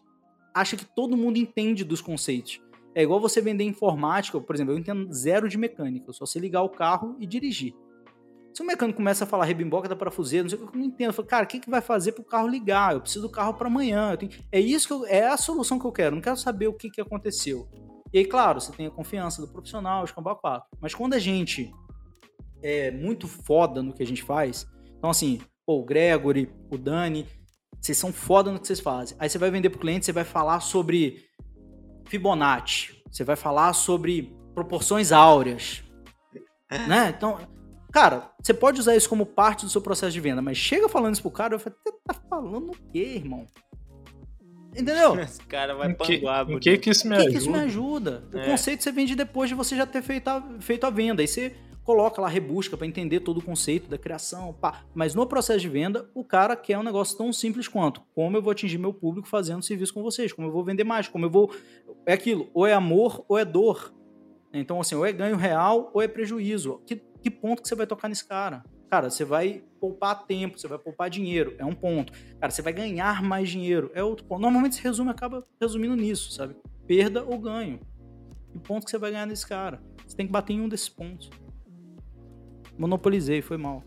acha 0.53 0.76
que 0.76 0.86
todo 0.86 1.18
mundo 1.18 1.38
entende 1.38 1.84
dos 1.84 2.01
conceitos. 2.01 2.61
É 2.93 3.03
igual 3.03 3.20
você 3.20 3.39
vender 3.39 3.63
informática, 3.63 4.39
por 4.39 4.55
exemplo, 4.55 4.74
eu 4.74 4.78
entendo 4.78 5.11
zero 5.13 5.47
de 5.47 5.57
mecânica, 5.57 6.09
eu 6.09 6.13
só 6.13 6.26
sei 6.26 6.41
ligar 6.41 6.63
o 6.63 6.70
carro 6.70 7.15
e 7.20 7.28
dirigir. 7.28 7.76
Se 8.58 8.64
o 8.64 8.66
mecânico 8.66 8.97
começa 8.97 9.24
a 9.24 9.28
falar 9.28 9.45
rebimboca 9.45 9.88
da 9.88 9.95
parafuseira, 9.95 10.41
não 10.41 10.49
sei 10.49 10.60
eu 10.60 10.72
não 10.74 10.84
entendo. 10.84 11.10
Eu 11.10 11.14
falo, 11.14 11.28
cara, 11.28 11.43
o 11.43 11.47
que, 11.47 11.60
que 11.60 11.70
vai 11.70 11.80
fazer 11.80 12.14
para 12.14 12.24
o 12.24 12.26
carro 12.26 12.47
ligar? 12.47 12.95
Eu 12.95 13.01
preciso 13.01 13.28
do 13.28 13.32
carro 13.32 13.53
para 13.53 13.68
amanhã. 13.68 14.18
Tenho... 14.18 14.32
É 14.51 14.60
isso 14.60 14.88
que 14.88 14.93
eu... 14.95 15.05
é 15.05 15.28
a 15.28 15.38
solução 15.38 15.78
que 15.78 15.86
eu 15.86 15.91
quero. 15.91 16.16
Não 16.16 16.24
quero 16.24 16.38
saber 16.38 16.68
o 16.68 16.74
que, 16.74 16.89
que 16.89 16.99
aconteceu. 16.99 17.70
E 18.12 18.18
aí, 18.18 18.26
claro, 18.26 18.60
você 18.60 18.72
tem 18.72 18.88
a 18.88 18.89
confiança 18.89 19.43
do 19.43 19.47
profissional, 19.47 20.03
escambau 20.03 20.36
4. 20.38 20.70
Mas 20.82 20.95
quando 20.95 21.14
a 21.14 21.20
gente 21.20 21.72
é 22.64 22.89
muito 22.89 23.28
foda 23.28 23.84
no 23.84 23.93
que 23.93 24.01
a 24.01 24.08
gente 24.08 24.24
faz, 24.24 24.66
então 24.97 25.12
assim, 25.12 25.39
pô, 25.64 25.80
o 25.80 25.86
Gregory, 25.86 26.51
o 26.72 26.80
Dani, 26.80 27.28
vocês 27.80 27.95
são 27.95 28.12
foda 28.12 28.51
no 28.51 28.60
que 28.60 28.66
vocês 28.66 28.80
fazem. 28.80 29.16
Aí 29.20 29.30
você 29.30 29.38
vai 29.38 29.51
vender 29.51 29.70
pro 29.70 29.80
cliente, 29.80 30.08
você 30.08 30.12
vai 30.12 30.24
falar 30.24 30.62
sobre 30.62 31.28
Fibonacci, 32.08 33.03
você 33.12 33.24
vai 33.24 33.36
falar 33.36 33.74
sobre 33.74 34.36
proporções 34.55 35.12
áureas, 35.12 35.84
né? 36.88 37.14
Então, 37.16 37.38
Cara, 37.91 38.31
você 38.41 38.53
pode 38.53 38.79
usar 38.79 38.95
isso 38.95 39.09
como 39.09 39.25
parte 39.25 39.65
do 39.65 39.71
seu 39.71 39.81
processo 39.81 40.11
de 40.11 40.19
venda, 40.19 40.41
mas 40.41 40.57
chega 40.57 40.89
falando 40.89 41.13
isso 41.13 41.21
pro 41.21 41.31
cara, 41.31 41.55
eu 41.55 41.59
falo, 41.59 41.75
você 41.83 41.95
tá 42.05 42.13
falando 42.29 42.71
o 42.71 42.91
quê, 42.91 43.13
irmão? 43.15 43.45
Entendeu? 44.71 45.17
Esse 45.19 45.41
cara 45.41 45.73
vai 45.73 45.93
panguar. 45.93 46.49
O 46.49 46.59
que 46.59 46.77
que 46.77 46.89
isso 46.89 47.07
me 47.07 47.15
ajuda? 47.15 47.29
O 47.29 47.31
que 47.31 47.38
isso 47.38 47.51
me 47.51 47.59
ajuda? 47.59 48.23
O 48.33 48.38
é. 48.38 48.45
conceito 48.45 48.83
você 48.83 48.91
vende 48.91 49.15
depois 49.15 49.49
de 49.49 49.55
você 49.55 49.75
já 49.75 49.85
ter 49.85 50.01
feito 50.01 50.27
a, 50.27 50.43
feito 50.59 50.85
a 50.85 50.89
venda. 50.89 51.21
Aí 51.21 51.27
você 51.27 51.55
coloca 51.83 52.21
lá, 52.21 52.27
rebusca 52.27 52.75
para 52.75 52.85
entender 52.85 53.21
todo 53.21 53.38
o 53.38 53.41
conceito 53.41 53.89
da 53.89 53.97
criação, 53.97 54.53
pá. 54.53 54.83
Mas 54.93 55.15
no 55.15 55.25
processo 55.25 55.61
de 55.61 55.69
venda, 55.69 56.09
o 56.13 56.23
cara 56.23 56.55
quer 56.55 56.77
um 56.77 56.83
negócio 56.83 57.17
tão 57.17 57.31
simples 57.31 57.67
quanto 57.67 58.01
como 58.13 58.35
eu 58.35 58.41
vou 58.41 58.51
atingir 58.51 58.77
meu 58.77 58.93
público 58.93 59.25
fazendo 59.25 59.63
serviço 59.63 59.93
com 59.93 60.03
vocês, 60.03 60.33
como 60.33 60.49
eu 60.49 60.51
vou 60.51 60.65
vender 60.65 60.83
mais, 60.83 61.07
como 61.07 61.25
eu 61.25 61.29
vou... 61.29 61.49
É 62.05 62.11
aquilo, 62.13 62.49
ou 62.53 62.67
é 62.67 62.73
amor 62.73 63.23
ou 63.29 63.38
é 63.38 63.45
dor. 63.45 63.93
Então, 64.53 64.79
assim, 64.81 64.95
ou 64.95 65.05
é 65.05 65.13
ganho 65.13 65.38
real 65.38 65.89
ou 65.93 66.01
é 66.01 66.07
prejuízo. 66.07 66.81
Que 66.85 67.01
que 67.30 67.32
ponto 67.32 67.61
que 67.61 67.67
você 67.67 67.75
vai 67.75 67.86
tocar 67.86 68.07
nesse 68.07 68.25
cara? 68.25 68.63
Cara, 68.89 69.09
você 69.09 69.25
vai 69.25 69.61
poupar 69.82 70.25
tempo, 70.25 70.57
você 70.57 70.67
vai 70.67 70.80
poupar 70.80 71.09
dinheiro, 71.09 71.53
é 71.57 71.65
um 71.65 71.73
ponto. 71.73 72.13
Cara, 72.39 72.49
você 72.49 72.61
vai 72.61 72.71
ganhar 72.71 73.21
mais 73.21 73.49
dinheiro, 73.49 73.91
é 73.93 74.01
outro 74.01 74.25
ponto. 74.25 74.41
Normalmente 74.41 74.73
esse 74.73 74.84
resumo 74.84 75.09
acaba 75.09 75.45
resumindo 75.59 75.95
nisso, 75.95 76.32
sabe? 76.32 76.55
Perda 76.88 77.23
ou 77.25 77.38
ganho. 77.38 77.82
Que 78.49 78.59
ponto 78.59 78.86
que 78.86 78.91
você 78.91 78.97
vai 78.97 79.11
ganhar 79.11 79.25
nesse 79.25 79.45
cara? 79.45 79.82
Você 80.07 80.15
tem 80.15 80.25
que 80.25 80.32
bater 80.32 80.53
em 80.53 80.61
um 80.61 80.69
desses 80.69 80.88
pontos. 80.88 81.30
Monopolizei, 82.78 83.41
foi 83.41 83.57
mal. 83.57 83.84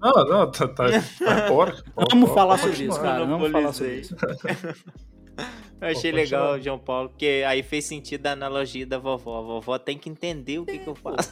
Não, 0.00 0.12
não, 0.24 0.50
tá, 0.50 0.66
tá, 0.66 0.86
tá 0.88 1.84
Vamos 2.10 2.30
falar 2.32 2.56
sobre 2.56 2.84
isso, 2.84 3.00
cara. 3.00 3.26
Vamos 3.26 3.50
falar 3.50 3.72
sobre 3.72 4.00
isso. 4.00 4.16
Eu 5.80 5.88
achei 5.88 6.10
Pô, 6.10 6.16
legal. 6.16 6.60
João 6.60 6.78
Paulo, 6.78 7.10
porque 7.10 7.44
aí 7.46 7.62
fez 7.62 7.84
sentido 7.84 8.26
a 8.26 8.32
analogia 8.32 8.86
da 8.86 8.96
vovó. 8.96 9.38
A 9.38 9.42
vovó 9.42 9.78
tem 9.78 9.98
que 9.98 10.08
entender 10.08 10.58
o 10.58 10.64
que, 10.64 10.78
que 10.78 10.86
eu 10.86 10.94
faço. 10.94 11.30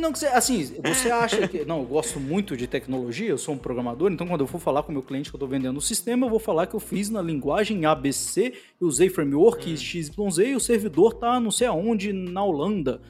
Não, 0.00 0.12
que 0.12 0.24
assim, 0.26 0.76
você 0.84 1.10
acha 1.10 1.48
que. 1.48 1.64
Não, 1.64 1.80
eu 1.80 1.84
gosto 1.84 2.20
muito 2.20 2.56
de 2.56 2.66
tecnologia, 2.66 3.28
eu 3.28 3.38
sou 3.38 3.54
um 3.54 3.58
programador, 3.58 4.10
então 4.12 4.26
quando 4.26 4.42
eu 4.42 4.46
for 4.46 4.60
falar 4.60 4.82
com 4.82 4.90
o 4.90 4.92
meu 4.92 5.02
cliente 5.02 5.28
que 5.30 5.36
eu 5.36 5.40
tô 5.40 5.46
vendendo 5.46 5.76
o 5.76 5.82
sistema, 5.82 6.26
eu 6.26 6.30
vou 6.30 6.38
falar 6.38 6.66
que 6.66 6.74
eu 6.74 6.80
fiz 6.80 7.10
na 7.10 7.20
linguagem 7.20 7.84
ABC, 7.84 8.54
eu 8.80 8.86
usei 8.86 9.08
framework 9.08 9.72
Hum. 9.72 9.76
XYZ 9.76 10.38
e 10.38 10.54
o 10.54 10.60
servidor 10.60 11.14
tá 11.14 11.40
não 11.40 11.50
sei 11.50 11.66
aonde, 11.66 12.12
na 12.12 12.44
Holanda. 12.44 13.00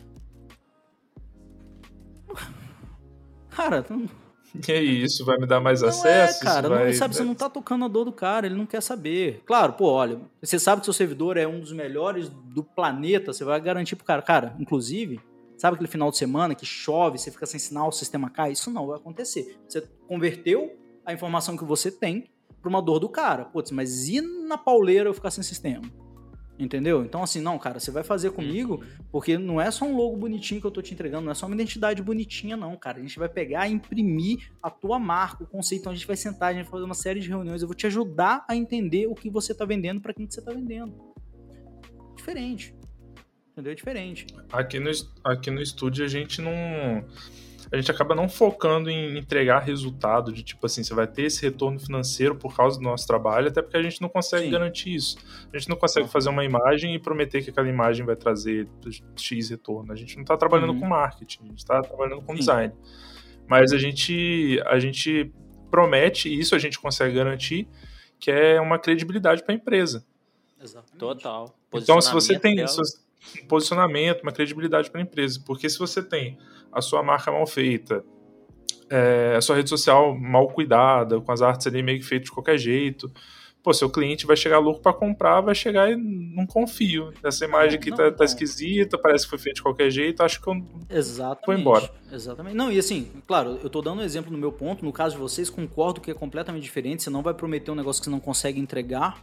Cara, 3.50 3.84
não, 3.90 4.08
E 4.68 4.72
aí, 4.72 5.02
isso 5.02 5.24
vai 5.24 5.38
me 5.38 5.46
dar 5.46 5.60
mais 5.60 5.80
não 5.80 5.88
acesso? 5.88 6.38
é, 6.38 6.44
cara, 6.44 6.68
não, 6.68 6.76
vai... 6.76 6.92
sabe, 6.92 7.14
você 7.14 7.24
não 7.24 7.34
tá 7.34 7.48
tocando 7.48 7.84
a 7.84 7.88
dor 7.88 8.04
do 8.04 8.12
cara, 8.12 8.46
ele 8.46 8.54
não 8.54 8.66
quer 8.66 8.82
saber. 8.82 9.42
Claro, 9.46 9.72
pô, 9.74 9.86
olha, 9.90 10.20
você 10.42 10.58
sabe 10.58 10.80
que 10.80 10.86
seu 10.86 10.92
servidor 10.92 11.36
é 11.36 11.46
um 11.46 11.60
dos 11.60 11.72
melhores 11.72 12.28
do 12.28 12.62
planeta, 12.62 13.32
você 13.32 13.44
vai 13.44 13.60
garantir 13.60 13.96
pro 13.96 14.04
cara, 14.04 14.20
cara, 14.20 14.54
inclusive, 14.58 15.20
sabe 15.62 15.76
aquele 15.76 15.88
final 15.88 16.10
de 16.10 16.16
semana 16.16 16.56
que 16.56 16.66
chove, 16.66 17.18
você 17.18 17.30
fica 17.30 17.46
sem 17.46 17.60
sinal, 17.60 17.86
o 17.86 17.92
sistema 17.92 18.28
cai? 18.28 18.50
Isso 18.50 18.68
não 18.68 18.88
vai 18.88 18.96
acontecer. 18.96 19.60
Você 19.68 19.80
converteu 20.08 20.76
a 21.06 21.12
informação 21.12 21.56
que 21.56 21.64
você 21.64 21.88
tem 21.88 22.32
pra 22.60 22.68
uma 22.68 22.82
dor 22.82 22.98
do 22.98 23.08
cara. 23.08 23.44
Putz, 23.44 23.70
mas 23.70 24.08
e 24.08 24.20
na 24.20 24.58
pauleira 24.58 25.08
eu 25.08 25.14
ficar 25.14 25.30
sem 25.30 25.44
sistema? 25.44 25.84
Entendeu? 26.58 27.04
Então, 27.04 27.22
assim, 27.22 27.40
não, 27.40 27.60
cara, 27.60 27.78
você 27.78 27.92
vai 27.92 28.02
fazer 28.02 28.32
comigo, 28.32 28.82
porque 29.12 29.38
não 29.38 29.60
é 29.60 29.70
só 29.70 29.84
um 29.84 29.94
logo 29.94 30.16
bonitinho 30.16 30.60
que 30.60 30.66
eu 30.66 30.70
tô 30.72 30.82
te 30.82 30.94
entregando, 30.94 31.26
não 31.26 31.30
é 31.30 31.34
só 31.34 31.46
uma 31.46 31.54
identidade 31.54 32.02
bonitinha, 32.02 32.56
não, 32.56 32.76
cara. 32.76 32.98
A 32.98 33.00
gente 33.00 33.16
vai 33.16 33.28
pegar 33.28 33.68
e 33.68 33.72
imprimir 33.72 34.50
a 34.60 34.68
tua 34.68 34.98
marca, 34.98 35.44
o 35.44 35.46
conceito. 35.46 35.82
Então, 35.82 35.92
a 35.92 35.94
gente 35.94 36.08
vai 36.08 36.16
sentar, 36.16 36.48
a 36.48 36.54
gente 36.54 36.64
vai 36.64 36.72
fazer 36.72 36.84
uma 36.84 36.94
série 36.94 37.20
de 37.20 37.28
reuniões. 37.28 37.62
Eu 37.62 37.68
vou 37.68 37.76
te 37.76 37.86
ajudar 37.86 38.44
a 38.48 38.56
entender 38.56 39.06
o 39.06 39.14
que 39.14 39.30
você 39.30 39.54
tá 39.54 39.64
vendendo 39.64 40.00
para 40.00 40.12
quem 40.12 40.26
que 40.26 40.34
você 40.34 40.42
tá 40.42 40.52
vendendo. 40.52 40.92
Diferente. 42.16 42.74
Entendeu? 43.52 43.72
É 43.72 43.74
diferente. 43.74 44.26
Aqui 44.50 44.78
no, 44.80 44.90
aqui 45.22 45.50
no 45.50 45.60
estúdio 45.60 46.04
a 46.04 46.08
gente 46.08 46.40
não. 46.40 46.52
A 47.70 47.76
gente 47.76 47.90
acaba 47.90 48.14
não 48.14 48.28
focando 48.28 48.90
em 48.90 49.16
entregar 49.16 49.60
resultado 49.60 50.30
de 50.30 50.42
tipo 50.42 50.66
assim, 50.66 50.82
você 50.84 50.92
vai 50.92 51.06
ter 51.06 51.22
esse 51.22 51.40
retorno 51.42 51.78
financeiro 51.80 52.34
por 52.34 52.54
causa 52.54 52.78
do 52.78 52.82
nosso 52.82 53.06
trabalho, 53.06 53.48
até 53.48 53.62
porque 53.62 53.78
a 53.78 53.82
gente 53.82 54.00
não 54.02 54.10
consegue 54.10 54.44
Sim. 54.44 54.50
garantir 54.50 54.94
isso. 54.94 55.16
A 55.50 55.56
gente 55.56 55.70
não 55.70 55.76
consegue 55.76 56.06
fazer 56.06 56.28
uma 56.28 56.44
imagem 56.44 56.94
e 56.94 56.98
prometer 56.98 57.42
que 57.42 57.48
aquela 57.48 57.68
imagem 57.68 58.04
vai 58.04 58.14
trazer 58.14 58.68
X 59.16 59.48
retorno. 59.48 59.90
A 59.90 59.96
gente 59.96 60.16
não 60.16 60.22
está 60.22 60.36
trabalhando 60.36 60.74
Uhum. 60.74 60.80
com 60.80 60.86
marketing, 60.86 61.44
a 61.44 61.46
gente 61.46 61.58
está 61.58 61.80
trabalhando 61.80 62.20
com 62.20 62.32
Sim. 62.32 62.40
design. 62.40 62.74
Mas 63.48 63.72
a 63.72 63.78
gente, 63.78 64.60
a 64.66 64.78
gente 64.78 65.32
promete, 65.70 66.28
e 66.28 66.38
isso 66.38 66.54
a 66.54 66.58
gente 66.58 66.78
consegue 66.78 67.14
garantir, 67.14 67.66
que 68.20 68.30
é 68.30 68.60
uma 68.60 68.78
credibilidade 68.78 69.42
para 69.42 69.54
a 69.54 69.56
empresa. 69.56 70.04
Exatamente. 70.62 70.98
Total. 70.98 71.54
Então, 71.74 72.00
se 72.02 72.12
você 72.12 72.38
tem 72.38 72.66
se 72.66 72.76
um 73.42 73.46
posicionamento, 73.46 74.22
uma 74.22 74.32
credibilidade 74.32 74.90
para 74.90 75.00
a 75.00 75.04
empresa, 75.04 75.40
porque 75.44 75.68
se 75.68 75.78
você 75.78 76.02
tem 76.02 76.38
a 76.72 76.80
sua 76.80 77.02
marca 77.02 77.30
mal 77.30 77.46
feita, 77.46 78.04
é, 78.90 79.34
a 79.36 79.40
sua 79.40 79.56
rede 79.56 79.68
social 79.68 80.14
mal 80.18 80.48
cuidada, 80.48 81.20
com 81.20 81.32
as 81.32 81.42
artes 81.42 81.66
ali 81.66 81.82
meio 81.82 81.98
que 81.98 82.04
feitas 82.04 82.26
de 82.26 82.32
qualquer 82.32 82.58
jeito, 82.58 83.10
pô, 83.62 83.72
seu 83.72 83.88
cliente 83.88 84.26
vai 84.26 84.36
chegar 84.36 84.58
louco 84.58 84.80
para 84.80 84.92
comprar, 84.92 85.40
vai 85.40 85.54
chegar 85.54 85.90
e 85.90 85.96
não 85.96 86.46
confio. 86.46 87.12
Essa 87.22 87.44
imagem 87.44 87.78
aqui 87.78 87.90
não, 87.90 87.96
tá, 87.96 88.10
tá 88.10 88.24
esquisita, 88.24 88.98
parece 88.98 89.24
que 89.24 89.30
foi 89.30 89.38
feita 89.38 89.56
de 89.56 89.62
qualquer 89.62 89.90
jeito, 89.90 90.22
acho 90.22 90.40
que 90.42 90.48
eu 90.48 90.62
Exatamente. 90.90 91.44
Foi 91.44 91.60
embora. 91.60 91.90
Exatamente. 92.10 92.56
Não, 92.56 92.72
e 92.72 92.78
assim, 92.78 93.08
claro, 93.26 93.58
eu 93.62 93.70
tô 93.70 93.80
dando 93.80 94.00
um 94.00 94.04
exemplo 94.04 94.32
no 94.32 94.38
meu 94.38 94.52
ponto. 94.52 94.84
No 94.84 94.92
caso 94.92 95.14
de 95.14 95.20
vocês, 95.20 95.48
concordo 95.48 96.00
que 96.00 96.10
é 96.10 96.14
completamente 96.14 96.62
diferente. 96.62 97.02
Você 97.02 97.10
não 97.10 97.22
vai 97.22 97.34
prometer 97.34 97.70
um 97.70 97.74
negócio 97.74 98.02
que 98.02 98.06
você 98.06 98.10
não 98.10 98.20
consegue 98.20 98.60
entregar. 98.60 99.22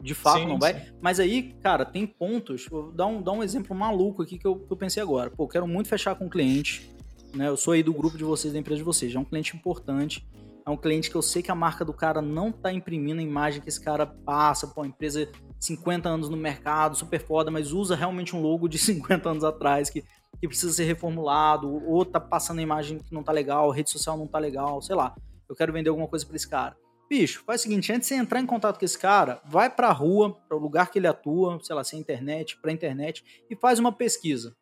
De 0.00 0.14
fato, 0.14 0.40
Sim, 0.40 0.46
não 0.46 0.58
vai. 0.58 0.90
Mas 1.00 1.20
aí, 1.20 1.54
cara, 1.62 1.84
tem 1.84 2.06
pontos. 2.06 2.66
Vou 2.70 2.90
dar 2.90 3.06
um, 3.06 3.20
dar 3.20 3.32
um 3.32 3.42
exemplo 3.42 3.76
maluco 3.76 4.22
aqui 4.22 4.38
que 4.38 4.46
eu, 4.46 4.56
que 4.56 4.72
eu 4.72 4.76
pensei 4.76 5.02
agora. 5.02 5.30
Pô, 5.30 5.46
quero 5.46 5.66
muito 5.66 5.88
fechar 5.88 6.14
com 6.14 6.24
um 6.24 6.28
cliente. 6.28 6.90
Né? 7.34 7.48
Eu 7.48 7.56
sou 7.56 7.74
aí 7.74 7.82
do 7.82 7.92
grupo 7.92 8.16
de 8.16 8.24
vocês, 8.24 8.52
da 8.52 8.58
empresa 8.58 8.78
de 8.78 8.84
vocês. 8.84 9.14
É 9.14 9.18
um 9.18 9.24
cliente 9.24 9.54
importante. 9.54 10.26
É 10.66 10.70
um 10.70 10.76
cliente 10.76 11.10
que 11.10 11.16
eu 11.16 11.22
sei 11.22 11.42
que 11.42 11.50
a 11.50 11.54
marca 11.54 11.84
do 11.84 11.92
cara 11.92 12.22
não 12.22 12.50
tá 12.50 12.72
imprimindo 12.72 13.20
a 13.20 13.22
imagem 13.22 13.60
que 13.60 13.68
esse 13.68 13.80
cara 13.80 14.06
passa. 14.06 14.66
Pô, 14.66 14.82
a 14.82 14.86
empresa 14.86 15.28
50 15.58 16.08
anos 16.08 16.28
no 16.28 16.36
mercado, 16.36 16.96
super 16.96 17.20
foda, 17.20 17.50
mas 17.50 17.72
usa 17.72 17.94
realmente 17.94 18.34
um 18.34 18.40
logo 18.40 18.68
de 18.68 18.78
50 18.78 19.28
anos 19.28 19.44
atrás 19.44 19.90
que, 19.90 20.02
que 20.40 20.48
precisa 20.48 20.72
ser 20.72 20.84
reformulado, 20.84 21.68
ou 21.86 22.04
tá 22.04 22.18
passando 22.18 22.60
a 22.60 22.62
imagem 22.62 22.98
que 22.98 23.12
não 23.12 23.22
tá 23.22 23.32
legal, 23.32 23.70
rede 23.70 23.90
social 23.90 24.16
não 24.16 24.26
tá 24.26 24.38
legal, 24.38 24.80
sei 24.80 24.96
lá. 24.96 25.14
Eu 25.48 25.56
quero 25.56 25.72
vender 25.72 25.90
alguma 25.90 26.08
coisa 26.08 26.24
pra 26.24 26.36
esse 26.36 26.48
cara. 26.48 26.76
Bicho, 27.10 27.42
faz 27.44 27.60
o 27.60 27.64
seguinte, 27.64 27.92
antes 27.92 28.08
de 28.08 28.14
você 28.14 28.20
entrar 28.20 28.38
em 28.38 28.46
contato 28.46 28.78
com 28.78 28.84
esse 28.84 28.96
cara, 28.96 29.42
vai 29.44 29.68
pra 29.68 29.90
rua, 29.90 30.32
para 30.46 30.56
o 30.56 30.60
lugar 30.60 30.92
que 30.92 30.98
ele 31.00 31.08
atua, 31.08 31.58
sei 31.60 31.74
lá, 31.74 31.82
se 31.82 31.96
é 31.96 31.98
internet, 31.98 32.56
pra 32.62 32.70
internet, 32.70 33.24
e 33.50 33.56
faz 33.56 33.80
uma 33.80 33.90
pesquisa. 33.90 34.54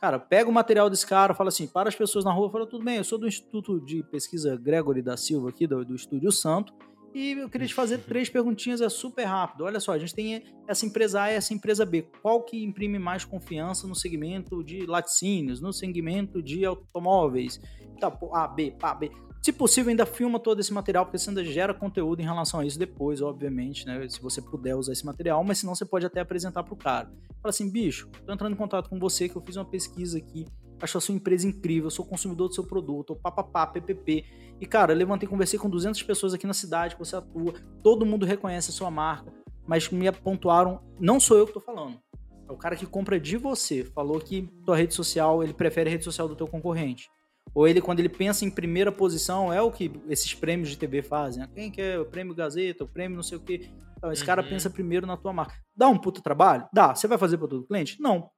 Cara, 0.00 0.16
pega 0.16 0.48
o 0.48 0.52
material 0.52 0.88
desse 0.88 1.04
cara, 1.04 1.34
fala 1.34 1.48
assim, 1.48 1.66
para 1.66 1.88
as 1.88 1.96
pessoas 1.96 2.24
na 2.24 2.32
rua, 2.32 2.48
fala, 2.48 2.64
tudo 2.64 2.84
bem, 2.84 2.98
eu 2.98 3.04
sou 3.04 3.18
do 3.18 3.26
Instituto 3.26 3.84
de 3.84 4.04
Pesquisa 4.04 4.56
Gregory 4.56 5.02
da 5.02 5.16
Silva 5.16 5.48
aqui, 5.48 5.66
do, 5.66 5.84
do 5.84 5.96
Estúdio 5.96 6.30
Santo, 6.30 6.72
e 7.12 7.32
eu 7.32 7.50
queria 7.50 7.66
te 7.66 7.74
fazer 7.74 7.98
três 7.98 8.28
perguntinhas, 8.28 8.80
é 8.80 8.88
super 8.88 9.24
rápido. 9.24 9.64
Olha 9.64 9.80
só, 9.80 9.90
a 9.90 9.98
gente 9.98 10.14
tem 10.14 10.44
essa 10.68 10.86
empresa 10.86 11.22
A 11.22 11.32
e 11.32 11.34
essa 11.34 11.52
empresa 11.52 11.84
B. 11.84 12.06
Qual 12.22 12.44
que 12.44 12.62
imprime 12.62 13.00
mais 13.00 13.24
confiança 13.24 13.88
no 13.88 13.96
segmento 13.96 14.62
de 14.62 14.86
laticínios, 14.86 15.60
no 15.60 15.72
segmento 15.72 16.40
de 16.40 16.64
automóveis? 16.64 17.60
Tá, 17.98 18.16
A, 18.32 18.46
B, 18.46 18.76
pá, 18.78 18.94
B. 18.94 19.10
Se 19.42 19.52
possível, 19.52 19.88
ainda 19.88 20.04
filma 20.04 20.38
todo 20.38 20.60
esse 20.60 20.72
material, 20.72 21.06
porque 21.06 21.16
você 21.16 21.30
ainda 21.30 21.42
gera 21.42 21.72
conteúdo 21.72 22.20
em 22.20 22.24
relação 22.24 22.60
a 22.60 22.66
isso 22.66 22.78
depois, 22.78 23.22
obviamente, 23.22 23.86
né? 23.86 24.06
Se 24.06 24.20
você 24.20 24.42
puder 24.42 24.76
usar 24.76 24.92
esse 24.92 25.04
material, 25.06 25.42
mas 25.42 25.58
senão 25.58 25.74
você 25.74 25.86
pode 25.86 26.04
até 26.04 26.20
apresentar 26.20 26.62
pro 26.62 26.76
cara. 26.76 27.10
Fala 27.40 27.48
assim, 27.48 27.70
bicho, 27.70 28.10
tô 28.26 28.32
entrando 28.32 28.52
em 28.52 28.56
contato 28.56 28.90
com 28.90 28.98
você, 28.98 29.30
que 29.30 29.36
eu 29.36 29.40
fiz 29.40 29.56
uma 29.56 29.64
pesquisa 29.64 30.18
aqui, 30.18 30.44
acho 30.78 30.98
a 30.98 31.00
sua 31.00 31.14
empresa 31.14 31.48
incrível, 31.48 31.88
sou 31.90 32.04
consumidor 32.04 32.48
do 32.48 32.54
seu 32.54 32.64
produto, 32.64 33.16
papapá, 33.16 33.66
PPP. 33.66 34.24
E, 34.60 34.66
cara, 34.66 34.92
levantei, 34.92 35.26
conversei 35.26 35.58
com 35.58 35.70
200 35.70 36.02
pessoas 36.02 36.34
aqui 36.34 36.46
na 36.46 36.52
cidade 36.52 36.94
que 36.94 36.98
você 36.98 37.16
atua, 37.16 37.54
todo 37.82 38.04
mundo 38.04 38.26
reconhece 38.26 38.70
a 38.70 38.74
sua 38.74 38.90
marca, 38.90 39.32
mas 39.66 39.88
me 39.88 40.06
apontaram, 40.06 40.82
não 40.98 41.18
sou 41.18 41.38
eu 41.38 41.46
que 41.46 41.54
tô 41.54 41.60
falando, 41.60 41.98
é 42.46 42.52
o 42.52 42.58
cara 42.58 42.76
que 42.76 42.84
compra 42.84 43.18
de 43.18 43.38
você, 43.38 43.84
falou 43.84 44.20
que 44.20 44.50
tua 44.66 44.76
rede 44.76 44.92
social, 44.92 45.42
ele 45.42 45.54
prefere 45.54 45.88
a 45.88 45.92
rede 45.92 46.04
social 46.04 46.28
do 46.28 46.36
teu 46.36 46.46
concorrente. 46.46 47.08
Ou 47.54 47.66
ele, 47.66 47.80
quando 47.80 47.98
ele 47.98 48.08
pensa 48.08 48.44
em 48.44 48.50
primeira 48.50 48.92
posição, 48.92 49.52
é 49.52 49.60
o 49.60 49.70
que 49.72 49.90
esses 50.08 50.32
prêmios 50.34 50.68
de 50.68 50.78
TV 50.78 51.02
fazem. 51.02 51.42
né? 51.42 51.48
Quem 51.54 51.70
que 51.70 51.80
é 51.80 51.98
o 51.98 52.04
prêmio 52.06 52.34
Gazeta, 52.34 52.84
o 52.84 52.88
prêmio 52.88 53.16
não 53.16 53.22
sei 53.22 53.38
o 53.38 53.40
quê. 53.40 53.68
Então, 53.98 54.12
esse 54.12 54.24
cara 54.24 54.42
Uhum. 54.42 54.48
pensa 54.48 54.70
primeiro 54.70 55.06
na 55.06 55.16
tua 55.16 55.32
marca. 55.32 55.54
Dá 55.76 55.88
um 55.88 55.98
puta 55.98 56.22
trabalho? 56.22 56.66
Dá. 56.72 56.94
Você 56.94 57.06
vai 57.08 57.18
fazer 57.18 57.36
para 57.38 57.48
todo 57.48 57.66
cliente? 57.66 58.00
Não. 58.00 58.30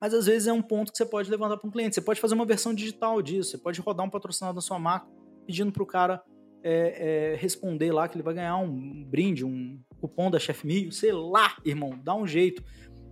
Mas 0.00 0.14
às 0.14 0.26
vezes 0.26 0.48
é 0.48 0.52
um 0.52 0.62
ponto 0.62 0.90
que 0.90 0.98
você 0.98 1.04
pode 1.04 1.30
levantar 1.30 1.56
para 1.56 1.68
um 1.68 1.70
cliente. 1.70 1.94
Você 1.94 2.00
pode 2.00 2.20
fazer 2.20 2.34
uma 2.34 2.46
versão 2.46 2.72
digital 2.72 3.20
disso. 3.20 3.50
Você 3.50 3.58
pode 3.58 3.80
rodar 3.80 4.06
um 4.06 4.10
patrocinado 4.10 4.54
da 4.54 4.60
sua 4.60 4.78
marca 4.78 5.06
pedindo 5.46 5.70
para 5.72 5.82
o 5.82 5.86
cara 5.86 6.22
é, 6.64 7.32
é, 7.32 7.36
responder 7.36 7.90
lá 7.92 8.08
que 8.08 8.16
ele 8.16 8.22
vai 8.22 8.34
ganhar 8.34 8.56
um 8.56 9.04
brinde, 9.04 9.44
um 9.44 9.80
cupom 10.00 10.30
da 10.30 10.38
Chef 10.38 10.64
Mil, 10.66 10.90
sei 10.92 11.12
lá, 11.12 11.56
irmão, 11.64 11.98
dá 12.02 12.14
um 12.14 12.26
jeito. 12.26 12.62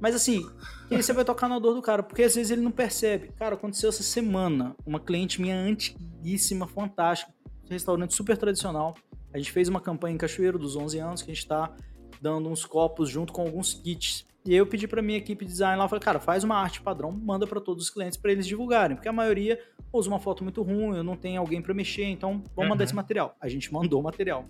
Mas 0.01 0.14
assim, 0.14 0.46
e 0.90 0.94
aí 0.96 1.03
você 1.03 1.12
vai 1.12 1.24
tocar 1.24 1.48
na 1.48 1.59
dor 1.59 1.74
do 1.74 1.82
cara, 1.82 2.03
porque 2.03 2.22
às 2.22 2.34
vezes 2.34 2.51
ele 2.51 2.62
não 2.62 2.70
percebe. 2.70 3.28
Cara, 3.36 3.55
aconteceu 3.55 3.88
essa 3.90 4.03
semana, 4.03 4.74
uma 4.86 4.98
cliente 4.98 5.40
minha 5.40 5.57
antiguíssima, 5.57 6.66
fantástica, 6.66 7.32
restaurante 7.68 8.14
super 8.14 8.36
tradicional. 8.36 8.94
A 9.32 9.38
gente 9.38 9.53
fez 9.53 9.68
uma 9.68 9.80
campanha 9.80 10.14
em 10.14 10.18
Cachoeiro 10.18 10.59
dos 10.59 10.74
11 10.76 10.98
anos, 10.98 11.22
que 11.22 11.30
a 11.30 11.34
gente 11.34 11.46
tá 11.46 11.72
dando 12.20 12.48
uns 12.48 12.64
copos 12.64 13.09
junto 13.09 13.32
com 13.32 13.42
alguns 13.42 13.74
kits. 13.74 14.26
E 14.44 14.53
aí 14.53 14.57
eu 14.57 14.66
pedi 14.66 14.88
pra 14.88 15.03
minha 15.03 15.18
equipe 15.18 15.44
de 15.44 15.51
design 15.51 15.78
lá, 15.78 15.86
falei, 15.86 16.03
cara, 16.03 16.18
faz 16.18 16.42
uma 16.44 16.57
arte 16.57 16.80
padrão, 16.80 17.12
manda 17.12 17.46
para 17.46 17.61
todos 17.61 17.84
os 17.84 17.90
clientes 17.90 18.16
para 18.18 18.32
eles 18.32 18.46
divulgarem, 18.46 18.96
porque 18.96 19.09
a 19.09 19.12
maioria 19.12 19.61
usa 19.92 20.09
uma 20.09 20.18
foto 20.18 20.42
muito 20.42 20.62
ruim, 20.62 20.96
eu 20.96 21.05
não 21.05 21.14
tenho 21.14 21.38
alguém 21.40 21.61
para 21.61 21.74
mexer, 21.74 22.05
então 22.05 22.42
vamos 22.57 22.70
mandar 22.70 22.82
Uhum. 22.82 22.84
esse 22.84 22.94
material. 22.94 23.36
A 23.40 23.48
gente 23.48 23.70
mandou 23.72 24.01
o 24.01 24.03
material. 24.03 24.46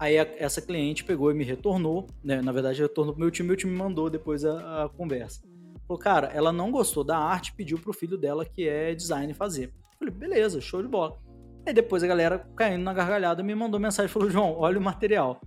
Aí 0.00 0.18
a- 0.18 0.26
essa 0.38 0.62
cliente 0.62 1.04
pegou 1.04 1.30
e 1.30 1.34
me 1.34 1.44
retornou, 1.44 2.06
né? 2.24 2.40
Na 2.40 2.50
verdade, 2.52 2.80
retornou 2.80 3.12
pro 3.12 3.20
meu 3.20 3.30
time, 3.30 3.46
meu 3.48 3.56
time 3.56 3.70
me 3.70 3.78
mandou 3.78 4.08
depois 4.08 4.44
a, 4.46 4.84
a 4.84 4.88
conversa. 4.88 5.42
Falou, 5.86 6.00
cara, 6.02 6.28
ela 6.28 6.50
não 6.50 6.70
gostou 6.70 7.04
da 7.04 7.18
arte, 7.18 7.52
pediu 7.52 7.78
pro 7.78 7.92
filho 7.92 8.16
dela, 8.16 8.44
que 8.46 8.66
é 8.66 8.94
design, 8.94 9.34
fazer. 9.34 9.70
Falei, 9.98 10.14
beleza, 10.14 10.58
show 10.58 10.80
de 10.82 10.88
bola. 10.88 11.18
Aí 11.66 11.74
depois 11.74 12.02
a 12.02 12.06
galera, 12.06 12.38
caindo 12.56 12.82
na 12.82 12.94
gargalhada, 12.94 13.42
me 13.42 13.54
mandou 13.54 13.78
mensagem, 13.78 14.10
falou, 14.10 14.30
João, 14.30 14.54
olha 14.58 14.78
o 14.78 14.82
material. 14.82 15.38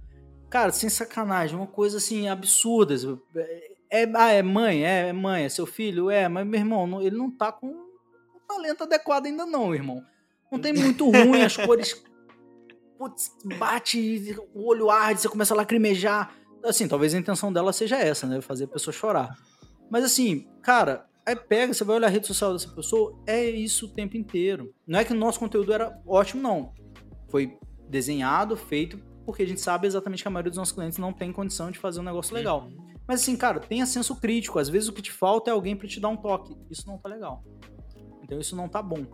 Cara, 0.51 0.71
sem 0.71 0.87
sacanagem, 0.87 1.57
uma 1.57 1.65
coisa 1.65 1.97
assim, 1.97 2.27
absurda. 2.29 2.93
É, 3.89 4.07
ah, 4.13 4.29
é 4.31 4.43
mãe, 4.43 4.85
é, 4.85 5.07
é 5.07 5.13
mãe, 5.13 5.45
é 5.45 5.49
seu 5.49 5.65
filho, 5.65 6.11
é, 6.11 6.27
mas 6.29 6.45
meu 6.45 6.59
irmão, 6.59 6.85
não- 6.85 7.01
ele 7.01 7.15
não 7.17 7.31
tá 7.31 7.51
com 7.51 7.67
o 7.69 8.39
talento 8.47 8.83
adequado 8.83 9.25
ainda 9.25 9.47
não, 9.47 9.73
irmão. 9.73 10.03
Não 10.51 10.59
tem 10.59 10.73
muito 10.73 11.09
ruim, 11.09 11.41
as 11.41 11.57
cores 11.57 12.03
putz, 13.03 13.35
bate, 13.57 14.37
o 14.53 14.65
olho 14.65 14.89
arde, 14.89 15.19
você 15.19 15.27
começa 15.27 15.53
a 15.53 15.57
lacrimejar. 15.57 16.33
Assim, 16.63 16.87
talvez 16.87 17.13
a 17.13 17.19
intenção 17.19 17.51
dela 17.51 17.73
seja 17.73 17.97
essa, 17.97 18.25
né? 18.25 18.39
Fazer 18.39 18.63
a 18.63 18.67
pessoa 18.67 18.93
chorar. 18.93 19.37
Mas 19.91 20.05
assim, 20.05 20.47
cara, 20.61 21.05
aí 21.25 21.35
pega, 21.35 21.73
você 21.73 21.83
vai 21.83 21.97
olhar 21.97 22.07
a 22.07 22.09
rede 22.09 22.25
social 22.25 22.53
dessa 22.53 22.69
pessoa, 22.69 23.19
é 23.27 23.43
isso 23.49 23.87
o 23.87 23.89
tempo 23.89 24.15
inteiro. 24.15 24.73
Não 24.87 24.99
é 24.99 25.03
que 25.03 25.11
o 25.11 25.15
nosso 25.15 25.39
conteúdo 25.39 25.73
era 25.73 26.01
ótimo, 26.07 26.41
não. 26.41 26.73
Foi 27.29 27.57
desenhado, 27.89 28.55
feito 28.55 28.97
porque 29.25 29.43
a 29.43 29.47
gente 29.47 29.61
sabe 29.61 29.87
exatamente 29.87 30.21
que 30.21 30.27
a 30.27 30.31
maioria 30.31 30.49
dos 30.49 30.57
nossos 30.57 30.73
clientes 30.73 30.97
não 30.97 31.13
tem 31.13 31.31
condição 31.31 31.71
de 31.71 31.79
fazer 31.79 31.99
um 31.99 32.03
negócio 32.03 32.33
legal. 32.33 32.67
Mas 33.07 33.21
assim, 33.21 33.35
cara, 33.35 33.59
tenha 33.59 33.85
senso 33.85 34.15
crítico. 34.15 34.59
Às 34.59 34.69
vezes 34.69 34.89
o 34.89 34.93
que 34.93 35.01
te 35.01 35.11
falta 35.11 35.49
é 35.49 35.53
alguém 35.53 35.75
para 35.75 35.87
te 35.87 35.99
dar 35.99 36.09
um 36.09 36.17
toque. 36.17 36.55
Isso 36.69 36.87
não 36.87 36.97
tá 36.97 37.09
legal. 37.09 37.43
Então 38.21 38.39
isso 38.39 38.55
não 38.55 38.67
tá 38.67 38.81
bom. 38.81 39.05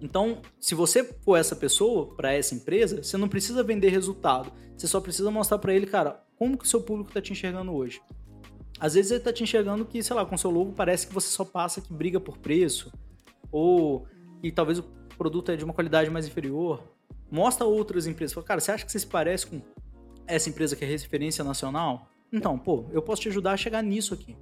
Então, 0.00 0.40
se 0.60 0.74
você 0.74 1.02
for 1.02 1.36
essa 1.36 1.56
pessoa 1.56 2.14
para 2.14 2.32
essa 2.32 2.54
empresa, 2.54 3.02
você 3.02 3.16
não 3.16 3.28
precisa 3.28 3.62
vender 3.62 3.88
resultado. 3.88 4.52
Você 4.76 4.86
só 4.86 5.00
precisa 5.00 5.30
mostrar 5.30 5.58
para 5.58 5.74
ele, 5.74 5.86
cara, 5.86 6.24
como 6.36 6.56
que 6.56 6.64
o 6.64 6.68
seu 6.68 6.80
público 6.80 7.12
tá 7.12 7.20
te 7.20 7.32
enxergando 7.32 7.72
hoje. 7.72 8.00
Às 8.78 8.94
vezes 8.94 9.10
ele 9.10 9.20
tá 9.20 9.32
te 9.32 9.42
enxergando 9.42 9.84
que, 9.84 10.02
sei 10.02 10.14
lá, 10.14 10.24
com 10.24 10.36
seu 10.36 10.50
logo 10.50 10.72
parece 10.72 11.06
que 11.08 11.12
você 11.12 11.28
só 11.28 11.44
passa 11.44 11.80
que 11.80 11.92
briga 11.92 12.20
por 12.20 12.38
preço, 12.38 12.92
ou 13.50 14.06
que 14.40 14.52
talvez 14.52 14.78
o 14.78 14.84
produto 15.16 15.50
é 15.50 15.56
de 15.56 15.64
uma 15.64 15.74
qualidade 15.74 16.08
mais 16.10 16.26
inferior. 16.26 16.80
Mostra 17.28 17.66
outras 17.66 18.06
empresas. 18.06 18.32
Fala, 18.32 18.46
cara, 18.46 18.60
você 18.60 18.70
acha 18.70 18.86
que 18.86 18.92
você 18.92 19.00
se 19.00 19.06
parece 19.06 19.48
com 19.48 19.60
essa 20.26 20.48
empresa 20.48 20.76
que 20.76 20.84
é 20.84 20.88
referência 20.88 21.42
nacional? 21.42 22.08
Então, 22.32 22.56
pô, 22.56 22.86
eu 22.92 23.02
posso 23.02 23.22
te 23.22 23.28
ajudar 23.28 23.52
a 23.52 23.56
chegar 23.56 23.82
nisso 23.82 24.14
aqui. 24.14 24.36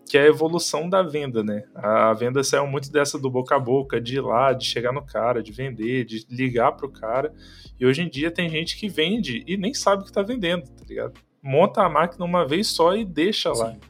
que 0.09 0.18
é 0.18 0.22
a 0.22 0.26
evolução 0.26 0.88
da 0.88 1.02
venda, 1.02 1.42
né? 1.42 1.64
A 1.74 2.12
venda 2.12 2.42
saiu 2.44 2.66
muito 2.66 2.90
dessa 2.92 3.18
do 3.18 3.30
boca 3.30 3.57
a 3.57 3.59
boca, 3.59 4.00
de 4.00 4.16
ir 4.16 4.20
lá, 4.20 4.52
de 4.52 4.64
chegar 4.64 4.92
no 4.92 5.05
cara, 5.05 5.42
de 5.42 5.50
vender, 5.52 6.05
de 6.05 6.26
ligar 6.30 6.72
pro 6.72 6.88
cara. 6.90 7.32
E 7.78 7.86
hoje 7.86 8.02
em 8.02 8.09
dia 8.09 8.30
tem 8.30 8.48
gente 8.48 8.76
que 8.76 8.88
vende 8.88 9.42
e 9.46 9.57
nem 9.57 9.72
sabe 9.74 10.05
que 10.05 10.12
tá 10.12 10.22
vendendo, 10.22 10.64
tá 10.64 10.84
ligado? 10.86 11.14
Monta 11.42 11.82
a 11.82 11.88
máquina 11.88 12.24
uma 12.24 12.46
vez 12.46 12.68
só 12.68 12.94
e 12.94 13.05
deixa 13.05 13.50
lá. 13.50 13.72
Sim. 13.72 13.80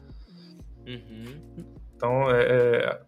Uhum. 0.87 1.65
Então, 1.95 2.29
é, 2.31 2.43
é, 2.43 3.01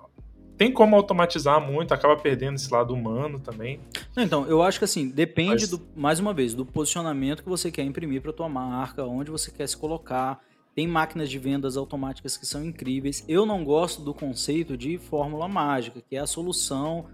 tem 0.57 0.71
como 0.71 0.95
automatizar 0.95 1.61
muito, 1.61 1.93
acaba 1.93 2.15
perdendo 2.17 2.55
esse 2.55 2.71
lado 2.73 2.93
humano 2.93 3.39
também. 3.39 3.79
Então, 4.17 4.47
eu 4.47 4.61
acho 4.63 4.79
que 4.79 4.85
assim, 4.85 5.07
depende, 5.09 5.51
Mas- 5.51 5.69
do, 5.69 5.81
mais 5.95 6.19
uma 6.19 6.33
vez, 6.33 6.53
do 6.53 6.65
posicionamento 6.65 7.43
que 7.43 7.49
você 7.49 7.69
quer 7.71 7.83
imprimir 7.83 8.21
para 8.21 8.33
tua 8.33 8.49
marca, 8.49 9.03
onde 9.03 9.29
você 9.29 9.51
quer 9.51 9.67
se 9.67 9.77
colocar. 9.77 10.39
Tem 10.77 10.85
máquinas 10.87 11.27
de 11.31 11.39
vendas 11.39 11.75
automáticas 11.75 12.37
que 12.37 12.45
são 12.45 12.63
incríveis. 12.63 13.25
Eu 13.27 13.47
não 13.47 13.63
gosto 13.65 14.03
do 14.03 14.13
conceito 14.13 14.77
de 14.77 14.99
fórmula 14.99 15.47
mágica, 15.47 15.99
que 16.07 16.15
é 16.15 16.19
a 16.19 16.27
solução 16.27 17.09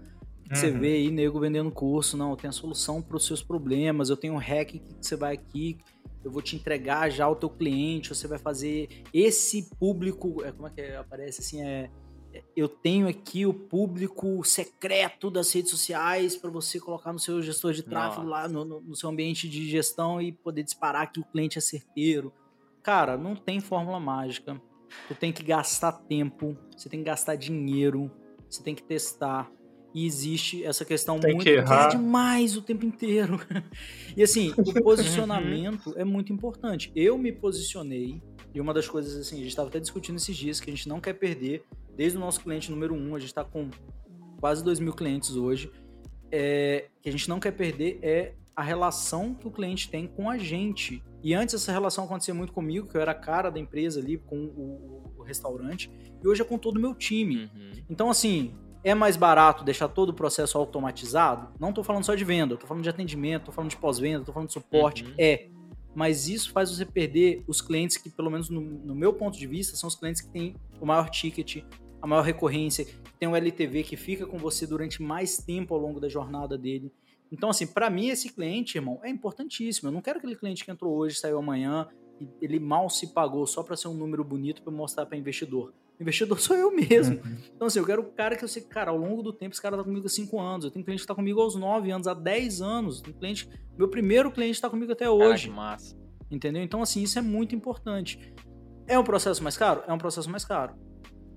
que 0.50 0.58
você 0.58 0.70
Uhum. 0.70 0.80
vê 0.80 0.92
aí, 0.96 1.10
nego 1.10 1.40
vendendo 1.40 1.70
curso. 1.70 2.14
Não, 2.14 2.28
eu 2.32 2.36
tenho 2.36 2.50
a 2.50 2.52
solução 2.52 3.00
para 3.00 3.16
os 3.16 3.24
seus 3.24 3.42
problemas, 3.42 4.10
eu 4.10 4.18
tenho 4.18 4.34
um 4.34 4.38
hack 4.38 4.72
que 4.72 4.82
você 5.00 5.16
vai 5.16 5.32
aqui, 5.32 5.78
eu 6.22 6.30
vou 6.30 6.42
te 6.42 6.54
entregar 6.56 7.08
já 7.08 7.26
o 7.26 7.34
teu 7.34 7.48
cliente, 7.48 8.10
você 8.10 8.28
vai 8.28 8.38
fazer 8.38 8.86
esse 9.14 9.70
público, 9.78 10.44
é, 10.44 10.52
como 10.52 10.68
é 10.68 10.70
que 10.70 10.82
é, 10.82 10.98
aparece 10.98 11.40
assim, 11.40 11.62
é 11.62 11.88
eu 12.54 12.68
tenho 12.68 13.08
aqui 13.08 13.46
o 13.46 13.54
público 13.54 14.44
secreto 14.44 15.30
das 15.30 15.50
redes 15.52 15.70
sociais 15.70 16.36
para 16.36 16.50
você 16.50 16.78
colocar 16.80 17.12
no 17.14 17.18
seu 17.18 17.40
gestor 17.40 17.72
de 17.72 17.82
tráfego 17.82 18.26
lá 18.26 18.46
no, 18.46 18.62
no- 18.64 18.80
no 18.82 18.94
seu 18.96 19.08
ambiente 19.08 19.48
de 19.48 19.70
gestão 19.70 20.20
e 20.20 20.32
poder 20.32 20.64
disparar 20.64 21.10
que 21.10 21.20
o 21.20 21.24
cliente 21.24 21.56
é 21.56 21.60
certeiro. 21.62 22.30
Cara, 22.84 23.16
não 23.16 23.34
tem 23.34 23.60
fórmula 23.60 23.98
mágica. 23.98 24.60
Tu 25.08 25.14
tem 25.14 25.32
que 25.32 25.42
gastar 25.42 25.90
tempo, 25.90 26.56
você 26.76 26.88
tem 26.88 27.00
que 27.00 27.06
gastar 27.06 27.34
dinheiro, 27.34 28.10
você 28.48 28.62
tem 28.62 28.74
que 28.74 28.82
testar. 28.82 29.50
E 29.94 30.06
existe 30.06 30.64
essa 30.64 30.84
questão 30.84 31.18
Tem 31.18 31.32
muito 31.34 31.44
que 31.44 31.50
errar. 31.50 31.88
demais 31.88 32.56
o 32.56 32.62
tempo 32.62 32.84
inteiro. 32.84 33.40
e 34.16 34.22
assim, 34.22 34.52
o 34.58 34.74
posicionamento 34.82 35.94
é 35.96 36.04
muito 36.04 36.32
importante. 36.32 36.92
Eu 36.94 37.16
me 37.16 37.32
posicionei, 37.32 38.20
e 38.52 38.60
uma 38.60 38.74
das 38.74 38.88
coisas 38.88 39.16
assim, 39.16 39.36
a 39.36 39.38
gente 39.38 39.48
estava 39.48 39.68
até 39.68 39.80
discutindo 39.80 40.16
esses 40.16 40.36
dias 40.36 40.60
que 40.60 40.68
a 40.68 40.74
gente 40.74 40.88
não 40.88 41.00
quer 41.00 41.14
perder, 41.14 41.64
desde 41.96 42.18
o 42.18 42.20
nosso 42.20 42.40
cliente 42.40 42.70
número 42.70 42.94
um, 42.94 43.14
a 43.14 43.18
gente 43.18 43.28
está 43.28 43.44
com 43.44 43.70
quase 44.40 44.62
2 44.62 44.80
mil 44.80 44.92
clientes 44.92 45.36
hoje, 45.36 45.70
é, 46.30 46.88
que 47.00 47.08
a 47.08 47.12
gente 47.12 47.28
não 47.28 47.38
quer 47.38 47.52
perder 47.52 47.98
é 48.02 48.34
a 48.56 48.62
relação 48.62 49.34
que 49.34 49.46
o 49.46 49.50
cliente 49.50 49.90
tem 49.90 50.06
com 50.06 50.30
a 50.30 50.38
gente. 50.38 51.02
E 51.22 51.34
antes 51.34 51.54
essa 51.54 51.72
relação 51.72 52.04
acontecia 52.04 52.34
muito 52.34 52.52
comigo, 52.52 52.86
que 52.86 52.96
eu 52.96 53.00
era 53.00 53.12
a 53.12 53.14
cara 53.14 53.50
da 53.50 53.58
empresa 53.58 54.00
ali 54.00 54.18
com 54.18 54.36
o, 54.36 55.12
o 55.18 55.22
restaurante, 55.22 55.90
e 56.22 56.28
hoje 56.28 56.42
é 56.42 56.44
com 56.44 56.58
todo 56.58 56.76
o 56.76 56.80
meu 56.80 56.94
time. 56.94 57.44
Uhum. 57.44 57.72
Então, 57.88 58.10
assim, 58.10 58.54
é 58.84 58.94
mais 58.94 59.16
barato 59.16 59.64
deixar 59.64 59.88
todo 59.88 60.10
o 60.10 60.14
processo 60.14 60.58
automatizado? 60.58 61.48
Não 61.58 61.72
tô 61.72 61.82
falando 61.82 62.04
só 62.04 62.14
de 62.14 62.24
venda, 62.24 62.56
tô 62.56 62.66
falando 62.66 62.82
de 62.82 62.90
atendimento, 62.90 63.46
tô 63.46 63.52
falando 63.52 63.70
de 63.70 63.76
pós-venda, 63.76 64.24
tô 64.24 64.32
falando 64.32 64.48
de 64.48 64.54
suporte. 64.54 65.04
Uhum. 65.04 65.14
É. 65.18 65.48
Mas 65.94 66.28
isso 66.28 66.52
faz 66.52 66.70
você 66.70 66.84
perder 66.84 67.42
os 67.46 67.60
clientes 67.60 67.96
que, 67.96 68.10
pelo 68.10 68.30
menos 68.30 68.50
no, 68.50 68.60
no 68.60 68.94
meu 68.94 69.12
ponto 69.12 69.38
de 69.38 69.46
vista, 69.46 69.76
são 69.76 69.88
os 69.88 69.94
clientes 69.94 70.20
que 70.20 70.28
têm 70.28 70.56
o 70.80 70.84
maior 70.84 71.08
ticket, 71.08 71.64
a 72.02 72.06
maior 72.06 72.22
recorrência, 72.22 72.84
que 72.84 73.12
tem 73.18 73.28
um 73.28 73.34
LTV 73.34 73.84
que 73.84 73.96
fica 73.96 74.26
com 74.26 74.36
você 74.36 74.66
durante 74.66 75.02
mais 75.02 75.38
tempo 75.38 75.72
ao 75.72 75.80
longo 75.80 75.98
da 75.98 76.08
jornada 76.08 76.58
dele. 76.58 76.92
Então, 77.34 77.50
assim, 77.50 77.66
para 77.66 77.90
mim, 77.90 78.10
esse 78.10 78.32
cliente, 78.32 78.78
irmão, 78.78 79.00
é 79.02 79.10
importantíssimo. 79.10 79.88
Eu 79.88 79.92
não 79.92 80.00
quero 80.00 80.18
aquele 80.18 80.36
cliente 80.36 80.64
que 80.64 80.70
entrou 80.70 80.94
hoje, 80.94 81.16
saiu 81.16 81.36
amanhã, 81.36 81.88
e 82.20 82.28
ele 82.40 82.60
mal 82.60 82.88
se 82.88 83.08
pagou 83.08 83.44
só 83.44 83.64
para 83.64 83.76
ser 83.76 83.88
um 83.88 83.94
número 83.94 84.22
bonito 84.22 84.62
para 84.62 84.72
mostrar 84.72 85.04
para 85.04 85.18
investidor. 85.18 85.74
Investidor 86.00 86.38
sou 86.40 86.56
eu 86.56 86.70
mesmo. 86.70 87.16
Uhum. 87.16 87.36
Então, 87.56 87.66
assim, 87.66 87.80
eu 87.80 87.84
quero 87.84 88.02
o 88.02 88.12
cara 88.12 88.36
que 88.36 88.44
eu 88.44 88.48
sei, 88.48 88.62
cara, 88.62 88.92
ao 88.92 88.96
longo 88.96 89.20
do 89.20 89.32
tempo, 89.32 89.52
esse 89.52 89.60
cara 89.60 89.76
tá 89.76 89.82
comigo 89.82 90.06
há 90.06 90.08
5 90.08 90.40
anos. 90.40 90.64
Eu 90.64 90.70
tenho 90.70 90.84
cliente 90.84 91.02
que 91.02 91.08
tá 91.08 91.14
comigo 91.14 91.40
aos 91.40 91.56
9 91.56 91.90
anos, 91.90 92.06
há 92.06 92.14
10 92.14 92.62
anos. 92.62 93.00
Tem 93.00 93.12
cliente, 93.12 93.48
meu 93.76 93.88
primeiro 93.88 94.30
cliente 94.30 94.60
tá 94.60 94.70
comigo 94.70 94.92
até 94.92 95.10
hoje. 95.10 95.48
que 95.48 95.54
massa. 95.54 95.96
Entendeu? 96.30 96.62
Então, 96.62 96.82
assim, 96.82 97.02
isso 97.02 97.18
é 97.18 97.22
muito 97.22 97.52
importante. 97.56 98.32
É 98.86 98.96
um 98.96 99.04
processo 99.04 99.42
mais 99.42 99.56
caro? 99.56 99.82
É 99.88 99.92
um 99.92 99.98
processo 99.98 100.30
mais 100.30 100.44
caro. 100.44 100.76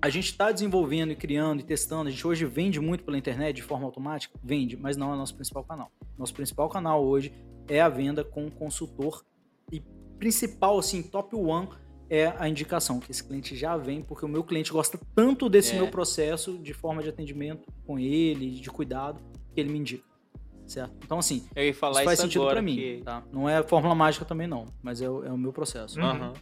A 0.00 0.08
gente 0.10 0.26
está 0.26 0.52
desenvolvendo 0.52 1.10
e 1.12 1.16
criando 1.16 1.60
e 1.60 1.62
testando. 1.64 2.08
A 2.08 2.10
gente 2.12 2.24
hoje 2.26 2.44
vende 2.44 2.78
muito 2.80 3.02
pela 3.04 3.18
internet 3.18 3.56
de 3.56 3.62
forma 3.62 3.84
automática? 3.84 4.38
Vende, 4.42 4.76
mas 4.76 4.96
não 4.96 5.10
é 5.10 5.14
o 5.14 5.16
nosso 5.16 5.34
principal 5.34 5.64
canal. 5.64 5.90
Nosso 6.16 6.32
principal 6.32 6.68
canal 6.68 7.04
hoje 7.04 7.32
é 7.66 7.80
a 7.80 7.88
venda 7.88 8.22
com 8.22 8.48
consultor 8.50 9.24
e 9.72 9.80
principal, 10.18 10.78
assim, 10.78 11.02
top 11.02 11.34
one 11.34 11.68
é 12.10 12.32
a 12.38 12.48
indicação, 12.48 13.00
que 13.00 13.10
esse 13.10 13.22
cliente 13.22 13.54
já 13.56 13.76
vem, 13.76 14.00
porque 14.00 14.24
o 14.24 14.28
meu 14.28 14.42
cliente 14.42 14.72
gosta 14.72 14.98
tanto 15.14 15.48
desse 15.48 15.74
É. 15.74 15.76
meu 15.78 15.88
processo 15.88 16.56
de 16.58 16.72
forma 16.72 17.02
de 17.02 17.08
atendimento 17.10 17.66
com 17.84 17.98
ele, 17.98 18.50
de 18.52 18.70
cuidado, 18.70 19.20
que 19.52 19.60
ele 19.60 19.70
me 19.70 19.78
indica. 19.80 20.04
Certo? 20.66 20.92
Então, 21.04 21.18
assim, 21.18 21.44
Eu 21.56 21.64
ia 21.64 21.74
falar 21.74 22.00
isso 22.00 22.04
faz 22.04 22.18
isso 22.18 22.26
sentido 22.26 22.42
agora. 22.42 22.56
pra 22.56 22.62
mim, 22.62 22.76
que- 22.76 23.02
tá? 23.04 23.22
Não 23.32 23.48
é 23.48 23.62
fórmula 23.62 23.94
mágica 23.94 24.24
também, 24.24 24.46
não, 24.46 24.64
mas 24.82 25.00
é 25.02 25.08
o, 25.10 25.24
é 25.24 25.30
o 25.32 25.36
meu 25.36 25.52
processo. 25.52 25.98
Uhum. 25.98 26.06
Aham. 26.06 26.32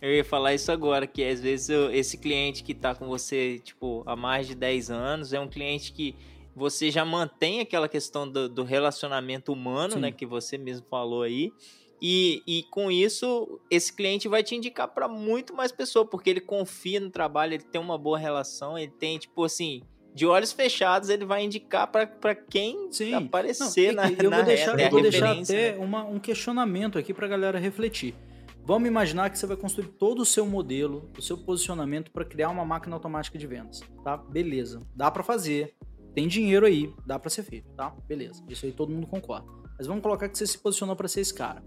Eu 0.00 0.12
ia 0.14 0.24
falar 0.24 0.54
isso 0.54 0.70
agora, 0.70 1.06
que 1.06 1.24
às 1.24 1.40
vezes 1.40 1.68
eu- 1.70 1.90
esse 1.92 2.16
cliente 2.18 2.62
que 2.62 2.72
tá 2.74 2.94
com 2.94 3.06
você, 3.08 3.58
tipo, 3.64 4.02
há 4.06 4.14
mais 4.14 4.46
de 4.46 4.54
10 4.54 4.90
anos, 4.90 5.32
é 5.32 5.40
um 5.40 5.48
cliente 5.48 5.92
que 5.92 6.14
você 6.54 6.90
já 6.90 7.04
mantém 7.04 7.60
aquela 7.60 7.88
questão 7.88 8.28
do, 8.28 8.48
do 8.48 8.62
relacionamento 8.64 9.52
humano, 9.52 9.94
Sim. 9.94 10.00
né, 10.00 10.12
que 10.12 10.24
você 10.26 10.56
mesmo 10.58 10.86
falou 10.88 11.22
aí. 11.22 11.52
E, 12.00 12.42
e 12.46 12.62
com 12.70 12.92
isso, 12.92 13.60
esse 13.68 13.92
cliente 13.92 14.28
vai 14.28 14.42
te 14.44 14.54
indicar 14.54 14.86
para 14.86 15.08
muito 15.08 15.52
mais 15.52 15.72
pessoas, 15.72 16.06
porque 16.08 16.30
ele 16.30 16.40
confia 16.40 17.00
no 17.00 17.10
trabalho, 17.10 17.54
ele 17.54 17.64
tem 17.64 17.80
uma 17.80 17.98
boa 17.98 18.16
relação, 18.18 18.78
ele 18.78 18.92
tem, 18.92 19.18
tipo 19.18 19.42
assim, 19.42 19.82
de 20.14 20.24
olhos 20.24 20.52
fechados, 20.52 21.08
ele 21.08 21.24
vai 21.24 21.44
indicar 21.44 21.88
para 21.90 22.34
quem 22.36 22.88
Sim. 22.92 23.14
aparecer 23.14 23.92
Não, 23.92 24.02
na, 24.04 24.10
eu 24.12 24.30
na 24.30 24.36
vou 24.36 24.46
deixar, 24.46 24.78
é 24.78 24.82
eu 24.82 24.86
a 24.86 24.90
vou 24.90 25.02
deixar 25.02 25.32
até 25.40 25.72
né? 25.72 25.78
uma- 25.78 26.04
um 26.04 26.20
questionamento 26.20 26.98
aqui 26.98 27.12
pra 27.12 27.26
galera 27.26 27.58
refletir. 27.58 28.14
Vamos 28.68 28.86
imaginar 28.86 29.30
que 29.30 29.38
você 29.38 29.46
vai 29.46 29.56
construir 29.56 29.88
todo 29.88 30.20
o 30.20 30.26
seu 30.26 30.44
modelo, 30.44 31.10
o 31.16 31.22
seu 31.22 31.38
posicionamento 31.38 32.10
para 32.10 32.22
criar 32.22 32.50
uma 32.50 32.66
máquina 32.66 32.94
automática 32.94 33.38
de 33.38 33.46
vendas, 33.46 33.80
tá? 34.04 34.14
Beleza, 34.14 34.82
dá 34.94 35.10
para 35.10 35.22
fazer, 35.22 35.74
tem 36.14 36.28
dinheiro 36.28 36.66
aí, 36.66 36.94
dá 37.06 37.18
para 37.18 37.30
ser 37.30 37.44
feito, 37.44 37.66
tá? 37.70 37.96
Beleza, 38.06 38.44
isso 38.46 38.66
aí 38.66 38.72
todo 38.72 38.92
mundo 38.92 39.06
concorda. 39.06 39.50
Mas 39.78 39.86
vamos 39.86 40.02
colocar 40.02 40.28
que 40.28 40.36
você 40.36 40.46
se 40.46 40.58
posicionou 40.58 40.94
para 40.94 41.08
ser 41.08 41.22
esse 41.22 41.32
cara. 41.32 41.64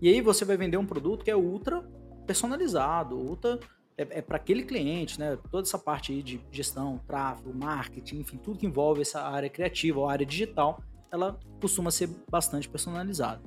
E 0.00 0.08
aí 0.08 0.22
você 0.22 0.42
vai 0.46 0.56
vender 0.56 0.78
um 0.78 0.86
produto 0.86 1.22
que 1.22 1.30
é 1.30 1.36
ultra 1.36 1.82
personalizado, 2.26 3.14
ultra 3.14 3.60
é, 3.98 4.18
é 4.18 4.22
para 4.22 4.38
aquele 4.38 4.62
cliente, 4.62 5.20
né? 5.20 5.36
Toda 5.50 5.68
essa 5.68 5.78
parte 5.78 6.12
aí 6.12 6.22
de 6.22 6.40
gestão, 6.50 6.98
tráfego, 7.06 7.52
marketing, 7.52 8.20
enfim, 8.20 8.38
tudo 8.38 8.58
que 8.58 8.64
envolve 8.64 9.02
essa 9.02 9.20
área 9.20 9.50
criativa 9.50 10.00
ou 10.00 10.08
área 10.08 10.24
digital, 10.24 10.82
ela 11.12 11.38
costuma 11.60 11.90
ser 11.90 12.08
bastante 12.30 12.66
personalizada. 12.66 13.42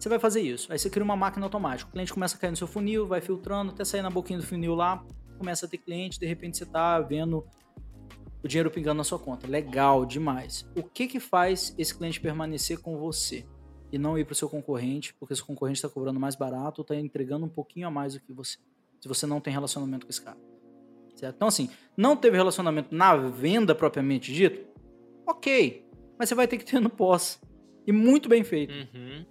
Você 0.00 0.08
vai 0.08 0.18
fazer 0.18 0.40
isso. 0.40 0.72
Aí 0.72 0.78
você 0.78 0.88
cria 0.88 1.04
uma 1.04 1.14
máquina 1.14 1.44
automática. 1.44 1.90
O 1.90 1.92
cliente 1.92 2.12
começa 2.12 2.34
a 2.34 2.38
cair 2.38 2.50
no 2.50 2.56
seu 2.56 2.66
funil, 2.66 3.06
vai 3.06 3.20
filtrando, 3.20 3.70
até 3.70 3.84
sair 3.84 4.00
na 4.00 4.08
boquinha 4.08 4.38
do 4.38 4.46
funil 4.46 4.74
lá, 4.74 5.04
começa 5.36 5.66
a 5.66 5.68
ter 5.68 5.76
cliente, 5.76 6.18
de 6.18 6.26
repente 6.26 6.56
você 6.56 6.64
tá 6.64 6.98
vendo 7.00 7.46
o 8.42 8.48
dinheiro 8.48 8.70
pingando 8.70 8.96
na 8.96 9.04
sua 9.04 9.18
conta. 9.18 9.46
Legal 9.46 10.06
demais. 10.06 10.66
O 10.74 10.82
que 10.82 11.06
que 11.06 11.20
faz 11.20 11.74
esse 11.76 11.94
cliente 11.94 12.18
permanecer 12.18 12.80
com 12.80 12.96
você 12.96 13.44
e 13.92 13.98
não 13.98 14.16
ir 14.16 14.24
para 14.24 14.32
o 14.32 14.34
seu 14.34 14.48
concorrente, 14.48 15.12
porque 15.20 15.36
seu 15.36 15.44
concorrente 15.44 15.76
está 15.76 15.88
cobrando 15.88 16.18
mais 16.18 16.34
barato 16.34 16.80
ou 16.80 16.82
está 16.82 16.96
entregando 16.96 17.44
um 17.44 17.50
pouquinho 17.50 17.86
a 17.86 17.90
mais 17.90 18.14
do 18.14 18.20
que 18.20 18.32
você, 18.32 18.56
se 19.02 19.06
você 19.06 19.26
não 19.26 19.38
tem 19.38 19.52
relacionamento 19.52 20.06
com 20.06 20.10
esse 20.10 20.22
cara. 20.22 20.38
Certo? 21.14 21.36
Então 21.36 21.48
assim, 21.48 21.68
não 21.94 22.16
teve 22.16 22.38
relacionamento 22.38 22.94
na 22.94 23.14
venda 23.16 23.74
propriamente 23.74 24.32
dito? 24.32 24.66
Ok, 25.26 25.86
mas 26.18 26.30
você 26.30 26.34
vai 26.34 26.48
ter 26.48 26.56
que 26.56 26.64
ter 26.64 26.80
no 26.80 26.88
pós. 26.88 27.38
E 27.86 27.92
muito 27.92 28.30
bem 28.30 28.42
feito. 28.42 28.72
Uhum. 28.72 29.26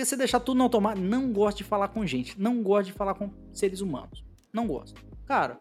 Porque 0.00 0.06
você 0.06 0.16
deixar 0.16 0.40
tudo 0.40 0.56
no 0.56 0.64
automático, 0.64 1.06
não 1.06 1.30
gosto 1.30 1.58
de 1.58 1.64
falar 1.64 1.88
com 1.88 2.06
gente, 2.06 2.40
não 2.40 2.62
gosto 2.62 2.86
de 2.86 2.94
falar 2.94 3.12
com 3.12 3.30
seres 3.52 3.82
humanos. 3.82 4.24
Não 4.50 4.66
gosto. 4.66 4.98
Cara, 5.26 5.60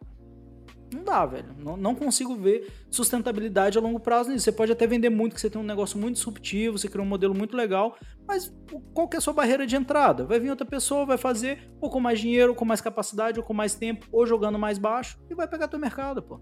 não 0.94 1.04
dá, 1.04 1.26
velho. 1.26 1.54
Não, 1.58 1.76
não 1.76 1.94
consigo 1.94 2.38
ver 2.38 2.72
sustentabilidade 2.90 3.78
a 3.78 3.82
longo 3.82 4.00
prazo 4.00 4.30
nisso. 4.30 4.46
Você 4.46 4.54
pode 4.54 4.72
até 4.72 4.88
vender 4.88 5.10
muito, 5.10 5.36
que 5.36 5.42
você 5.42 5.50
tem 5.50 5.60
um 5.60 5.66
negócio 5.66 6.00
muito 6.00 6.16
disruptivo, 6.16 6.78
você 6.78 6.88
cria 6.88 7.04
um 7.04 7.08
modelo 7.08 7.36
muito 7.36 7.58
legal, 7.58 7.98
mas 8.26 8.50
qual 8.94 9.10
que 9.10 9.18
é 9.18 9.20
a 9.20 9.22
sua 9.22 9.34
barreira 9.34 9.68
de 9.68 9.76
entrada? 9.76 10.24
Vai 10.24 10.40
vir 10.40 10.52
outra 10.52 10.66
pessoa, 10.66 11.06
vai 11.06 11.18
fazer 11.18 11.70
ou 11.82 11.90
com 11.90 12.00
mais 12.00 12.18
dinheiro, 12.18 12.52
ou 12.52 12.56
com 12.56 12.64
mais 12.64 12.80
capacidade, 12.80 13.40
ou 13.42 13.46
com 13.46 13.54
mais 13.54 13.76
tempo, 13.76 14.08
ou 14.10 14.26
jogando 14.26 14.58
mais 14.58 14.78
baixo, 14.78 15.20
e 15.30 15.36
vai 15.36 15.50
pegar 15.50 15.68
teu 15.68 15.80
mercado, 15.80 16.24
pô. 16.24 16.40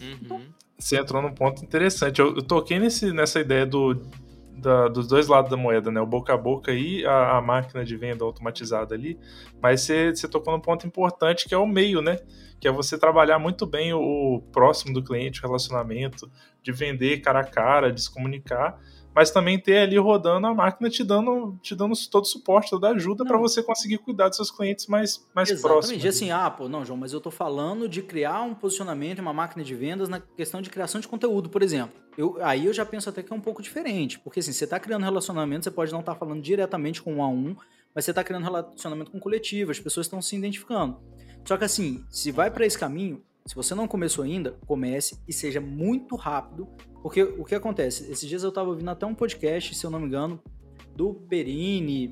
Uhum. 0.00 0.46
Você 0.76 0.98
entrou 0.98 1.22
num 1.22 1.32
ponto 1.32 1.62
interessante. 1.64 2.20
Eu, 2.20 2.34
eu 2.34 2.42
toquei 2.42 2.80
nesse, 2.80 3.12
nessa 3.12 3.38
ideia 3.38 3.64
do, 3.64 3.94
da- 4.60 4.88
dos 4.88 5.06
dois 5.08 5.26
lados 5.28 5.50
da 5.50 5.56
moeda, 5.56 5.90
né? 5.90 6.00
O 6.00 6.06
boca 6.06 6.34
a 6.34 6.36
boca 6.36 6.72
e 6.72 7.04
a, 7.06 7.38
a 7.38 7.42
máquina 7.42 7.84
de 7.84 7.96
venda 7.96 8.24
automatizada 8.24 8.94
ali. 8.94 9.18
Mas 9.62 9.82
você, 9.82 10.14
tocou 10.28 10.52
num 10.52 10.60
ponto 10.60 10.86
importante 10.86 11.48
que 11.48 11.54
é 11.54 11.58
o 11.58 11.66
meio, 11.66 12.00
né? 12.02 12.18
Que 12.60 12.68
é 12.68 12.72
você 12.72 12.98
trabalhar 12.98 13.38
muito 13.38 13.66
bem 13.66 13.92
o, 13.92 14.00
o 14.36 14.42
próximo 14.52 14.92
do 14.94 15.02
cliente, 15.02 15.40
o 15.40 15.46
relacionamento, 15.46 16.30
de 16.62 16.72
vender 16.72 17.20
cara 17.20 17.40
a 17.40 17.44
cara, 17.44 17.92
de 17.92 18.02
se 18.02 18.12
comunicar. 18.12 18.78
Mas 19.14 19.30
também 19.30 19.58
ter 19.58 19.78
ali 19.78 19.98
rodando 19.98 20.46
a 20.46 20.54
máquina 20.54 20.88
te 20.88 21.02
dando, 21.02 21.58
te 21.60 21.74
dando 21.74 21.94
todo 22.08 22.24
o 22.24 22.26
suporte, 22.26 22.70
toda 22.70 22.88
a 22.88 22.92
ajuda 22.92 23.24
para 23.24 23.36
você 23.36 23.62
conseguir 23.62 23.98
cuidar 23.98 24.28
dos 24.28 24.36
seus 24.36 24.50
clientes 24.50 24.86
mais, 24.86 25.26
mais 25.34 25.50
Exatamente. 25.50 25.72
próximos. 25.72 26.04
E 26.04 26.08
assim, 26.08 26.30
ah, 26.30 26.50
pô, 26.50 26.68
não, 26.68 26.84
João, 26.84 26.96
mas 26.96 27.12
eu 27.12 27.20
tô 27.20 27.30
falando 27.30 27.88
de 27.88 28.02
criar 28.02 28.42
um 28.42 28.54
posicionamento 28.54 29.18
uma 29.20 29.32
máquina 29.32 29.62
de 29.62 29.74
vendas 29.74 30.08
na 30.08 30.20
questão 30.20 30.62
de 30.62 30.70
criação 30.70 31.00
de 31.00 31.08
conteúdo, 31.08 31.48
por 31.48 31.62
exemplo. 31.62 32.00
Eu, 32.16 32.36
aí 32.40 32.66
eu 32.66 32.72
já 32.72 32.84
penso 32.84 33.08
até 33.08 33.22
que 33.22 33.32
é 33.32 33.36
um 33.36 33.40
pouco 33.40 33.62
diferente, 33.62 34.18
porque 34.18 34.40
assim, 34.40 34.52
você 34.52 34.66
tá 34.66 34.78
criando 34.78 35.02
relacionamento, 35.02 35.64
você 35.64 35.70
pode 35.70 35.92
não 35.92 36.00
estar 36.00 36.14
falando 36.14 36.42
diretamente 36.42 37.02
com 37.02 37.14
um 37.14 37.22
a 37.22 37.28
um, 37.28 37.56
mas 37.94 38.04
você 38.04 38.12
tá 38.12 38.22
criando 38.22 38.44
relacionamento 38.44 39.10
com 39.10 39.18
o 39.18 39.20
coletivo, 39.20 39.70
as 39.70 39.80
pessoas 39.80 40.06
estão 40.06 40.20
se 40.20 40.36
identificando. 40.36 40.98
Só 41.44 41.56
que 41.56 41.64
assim, 41.64 42.04
se 42.10 42.30
vai 42.30 42.50
para 42.50 42.66
esse 42.66 42.78
caminho, 42.78 43.22
se 43.46 43.54
você 43.54 43.74
não 43.74 43.88
começou 43.88 44.24
ainda, 44.24 44.56
comece 44.66 45.18
e 45.26 45.32
seja 45.32 45.60
muito 45.60 46.14
rápido, 46.14 46.68
porque 47.02 47.22
o 47.22 47.44
que 47.44 47.54
acontece? 47.54 48.10
Esses 48.10 48.28
dias 48.28 48.42
eu 48.42 48.52
tava 48.52 48.70
ouvindo 48.70 48.90
até 48.90 49.06
um 49.06 49.14
podcast, 49.14 49.74
se 49.74 49.84
eu 49.84 49.90
não 49.90 50.00
me 50.00 50.06
engano, 50.06 50.40
do 50.94 51.14
Perini, 51.14 52.10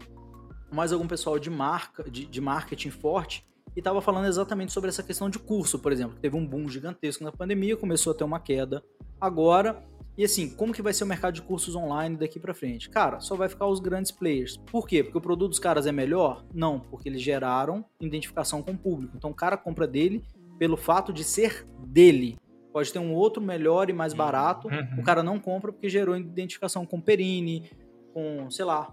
mais 0.73 0.93
algum 0.93 1.07
pessoal 1.07 1.39
de 1.39 1.51
marca, 1.51 2.05
de, 2.11 2.27
de 2.27 2.41
marketing 2.41 2.91
forte, 2.91 3.47
e 3.77 3.83
tava 3.83 4.01
falando 4.01 4.27
exatamente 4.27 4.73
sobre 4.73 4.89
essa 4.89 5.03
questão 5.03 5.29
de 5.31 5.39
curso, 5.39 5.79
por 5.79 5.93
exemplo. 5.93 6.19
Teve 6.19 6.37
um 6.37 6.47
boom 6.47 6.69
gigantesco 6.69 7.23
na 7.23 7.31
pandemia, 7.31 7.77
começou 7.77 8.13
a 8.13 8.15
ter 8.15 8.25
uma 8.25 8.41
queda 8.41 8.83
agora. 9.21 9.85
E 10.17 10.25
assim, 10.25 10.51
como 10.51 10.73
que 10.73 10.83
vai 10.83 10.93
ser 10.93 11.05
o 11.05 11.07
mercado 11.07 11.35
de 11.35 11.43
cursos 11.43 11.77
online 11.77 12.17
daqui 12.17 12.41
para 12.41 12.53
frente? 12.53 12.91
Cara, 12.91 13.21
só 13.21 13.37
vai 13.37 13.49
ficar 13.49 13.67
os 13.67 13.79
grandes 13.79 14.11
players. 14.11 14.57
Por 14.57 14.89
quê? 14.89 15.05
Porque 15.05 15.19
o 15.19 15.21
produto 15.21 15.51
dos 15.51 15.61
caras 15.61 15.87
é 15.87 15.93
melhor? 15.93 16.45
Não, 16.53 16.81
porque 16.81 17.09
eles 17.09 17.23
geraram 17.23 17.85
identificação 18.01 18.63
com 18.63 18.73
o 18.73 18.79
público. 18.79 19.17
Então 19.17 19.31
o 19.31 19.35
cara 19.35 19.57
compra 19.57 19.87
dele 19.87 20.25
pelo 20.59 20.77
fato 20.77 21.13
de 21.13 21.23
ser 21.23 21.65
dele. 21.87 22.37
Pode 22.73 22.93
ter 22.93 22.99
um 22.99 23.15
outro 23.15 23.43
melhor 23.43 23.89
e 23.89 23.93
mais 23.93 24.13
barato. 24.13 24.69
Uhum. 24.69 25.01
O 25.01 25.03
cara 25.03 25.23
não 25.23 25.39
compra 25.39 25.73
porque 25.73 25.89
gerou 25.89 26.17
identificação 26.17 26.85
com 26.85 27.01
Perini, 27.01 27.71
com, 28.13 28.51
sei 28.51 28.65
lá, 28.65 28.93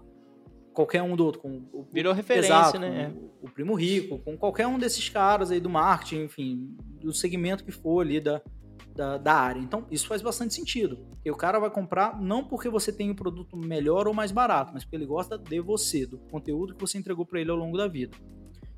qualquer 0.72 1.02
um 1.02 1.16
do 1.16 1.24
outro. 1.24 1.40
Com 1.40 1.62
o, 1.72 1.86
Virou 1.92 2.12
referência, 2.12 2.52
Exato, 2.52 2.78
né? 2.78 3.12
com 3.40 3.46
o 3.46 3.50
Primo 3.50 3.74
Rico, 3.74 4.18
com 4.18 4.36
qualquer 4.36 4.66
um 4.66 4.78
desses 4.78 5.08
caras 5.08 5.50
aí 5.50 5.60
do 5.60 5.70
marketing, 5.70 6.24
enfim, 6.24 6.76
do 7.00 7.12
segmento 7.12 7.64
que 7.64 7.72
for 7.72 8.00
ali 8.00 8.20
da, 8.20 8.42
da, 8.94 9.18
da 9.18 9.34
área. 9.34 9.60
Então, 9.60 9.86
isso 9.90 10.06
faz 10.06 10.20
bastante 10.20 10.54
sentido. 10.54 10.96
Porque 11.10 11.30
o 11.30 11.36
cara 11.36 11.58
vai 11.58 11.70
comprar 11.70 12.20
não 12.20 12.44
porque 12.44 12.68
você 12.68 12.92
tem 12.92 13.10
o 13.10 13.14
produto 13.14 13.56
melhor 13.56 14.06
ou 14.06 14.14
mais 14.14 14.32
barato, 14.32 14.72
mas 14.74 14.84
porque 14.84 14.96
ele 14.96 15.06
gosta 15.06 15.38
de 15.38 15.60
você, 15.60 16.06
do 16.06 16.18
conteúdo 16.30 16.74
que 16.74 16.80
você 16.80 16.98
entregou 16.98 17.24
para 17.24 17.40
ele 17.40 17.50
ao 17.50 17.56
longo 17.56 17.76
da 17.76 17.88
vida. 17.88 18.16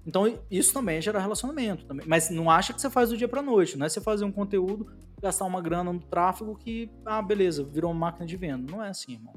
Então, 0.08 0.38
isso 0.50 0.72
também 0.72 1.02
gerar 1.02 1.20
relacionamento. 1.20 1.84
Também. 1.84 2.06
Mas 2.08 2.30
não 2.30 2.50
acha 2.50 2.72
que 2.72 2.80
você 2.80 2.88
faz 2.88 3.10
do 3.10 3.16
dia 3.16 3.28
pra 3.28 3.42
noite. 3.42 3.76
Não 3.76 3.84
é 3.84 3.90
você 3.90 4.00
fazer 4.00 4.24
um 4.24 4.32
conteúdo, 4.32 4.90
gastar 5.20 5.44
uma 5.44 5.60
grana 5.60 5.92
no 5.92 6.00
tráfego 6.00 6.56
que, 6.56 6.90
ah, 7.04 7.20
beleza, 7.20 7.62
virou 7.62 7.90
uma 7.90 8.06
máquina 8.06 8.24
de 8.24 8.34
venda. 8.34 8.72
Não 8.72 8.82
é 8.82 8.88
assim, 8.88 9.12
irmão. 9.12 9.34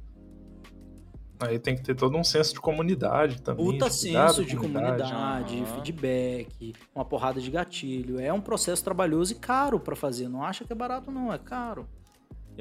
Aí 1.41 1.59
tem 1.59 1.75
que 1.75 1.81
ter 1.81 1.93
todo 1.93 2.17
um 2.17 2.23
senso 2.23 2.53
de 2.53 2.61
comunidade 2.61 3.41
também. 3.41 3.65
Puta 3.65 3.89
de 3.89 3.95
senso 3.95 4.45
de 4.45 4.55
comunidade, 4.55 5.57
Aham. 5.57 5.65
feedback, 5.65 6.73
uma 6.95 7.03
porrada 7.03 7.41
de 7.41 7.51
gatilho. 7.51 8.17
É 8.17 8.31
um 8.31 8.39
processo 8.39 8.81
trabalhoso 8.81 9.33
e 9.33 9.35
caro 9.35 9.77
pra 9.77 9.95
fazer. 9.95 10.29
Não 10.29 10.41
acha 10.41 10.63
que 10.63 10.71
é 10.71 10.75
barato, 10.75 11.11
não, 11.11 11.33
é 11.33 11.37
caro. 11.37 11.85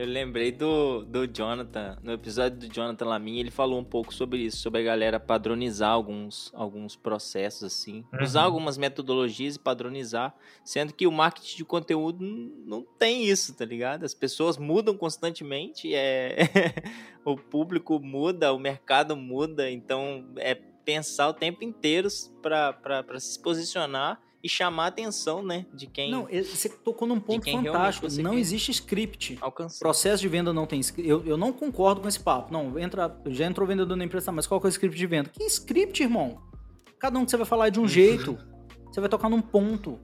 Eu 0.01 0.07
lembrei 0.07 0.51
do, 0.51 1.05
do 1.05 1.27
Jonathan, 1.27 1.99
no 2.03 2.13
episódio 2.13 2.59
do 2.59 2.75
Jonathan 2.75 3.05
Lamin, 3.05 3.39
ele 3.39 3.51
falou 3.51 3.79
um 3.79 3.85
pouco 3.85 4.15
sobre 4.15 4.39
isso, 4.39 4.57
sobre 4.57 4.81
a 4.81 4.83
galera 4.83 5.21
padronizar 5.21 5.91
alguns, 5.91 6.51
alguns 6.55 6.97
processos, 6.97 7.65
assim. 7.65 8.03
Uhum. 8.11 8.23
Usar 8.23 8.45
algumas 8.45 8.79
metodologias 8.79 9.57
e 9.57 9.59
padronizar, 9.59 10.35
sendo 10.65 10.95
que 10.95 11.07
o 11.07 11.13
marketing 11.13 11.59
de 11.59 11.65
conteúdo 11.67 12.25
não 12.25 12.83
tem 12.83 13.27
isso, 13.27 13.55
tá 13.55 13.67
ligado? 13.67 14.05
As 14.05 14.15
pessoas 14.15 14.57
mudam 14.57 14.97
constantemente, 14.97 15.95
é... 15.95 16.49
o 17.23 17.37
público 17.37 18.01
muda, 18.01 18.55
o 18.55 18.59
mercado 18.59 19.15
muda, 19.15 19.71
então 19.71 20.33
é 20.39 20.55
pensar 20.55 21.29
o 21.29 21.35
tempo 21.35 21.63
inteiro 21.63 22.09
para 22.41 23.21
se 23.21 23.39
posicionar 23.39 24.19
e 24.43 24.49
chamar 24.49 24.85
a 24.85 24.89
atenção, 24.89 25.43
né, 25.43 25.67
de 25.75 25.87
quem 25.87 26.11
Não, 26.11 26.27
e- 26.31 26.43
você 26.43 26.69
tocou 26.69 27.07
num 27.07 27.21
ponto 27.21 27.51
fantástico. 27.51 28.07
Não 28.23 28.33
quer. 28.33 28.39
existe 28.39 28.71
script. 28.71 29.39
alcançar. 29.41 29.79
Processo 29.81 30.23
de 30.23 30.29
venda 30.29 30.53
não 30.53 30.67
tem 30.67 30.81
script. 30.81 31.09
Eu, 31.09 31.25
eu 31.27 31.37
não 31.37 31.53
concordo 31.53 32.01
com 32.01 32.09
esse 32.09 32.19
papo. 32.21 32.53
Não, 32.53 32.79
entra, 32.79 33.15
já 33.27 33.45
entrou 33.47 33.67
vendedor 33.67 33.97
na 33.97 34.05
empresa, 34.05 34.27
tá, 34.27 34.33
mas 34.33 34.47
qual 34.47 34.61
que 34.61 34.67
é 34.67 34.69
o 34.69 34.71
script 34.71 34.97
de 34.97 35.07
venda? 35.07 35.31
Que 35.31 35.45
script, 35.45 36.03
irmão? 36.03 36.41
Cada 36.99 37.19
um 37.19 37.25
que 37.25 37.31
você 37.31 37.37
vai 37.37 37.47
falar 37.47 37.69
é 37.69 37.71
de 37.71 37.81
um 37.81 37.89
jeito. 37.89 38.39
Você 38.91 39.01
vai 39.01 39.09
tocar 39.09 39.29
num 39.29 39.41
ponto. 39.43 39.99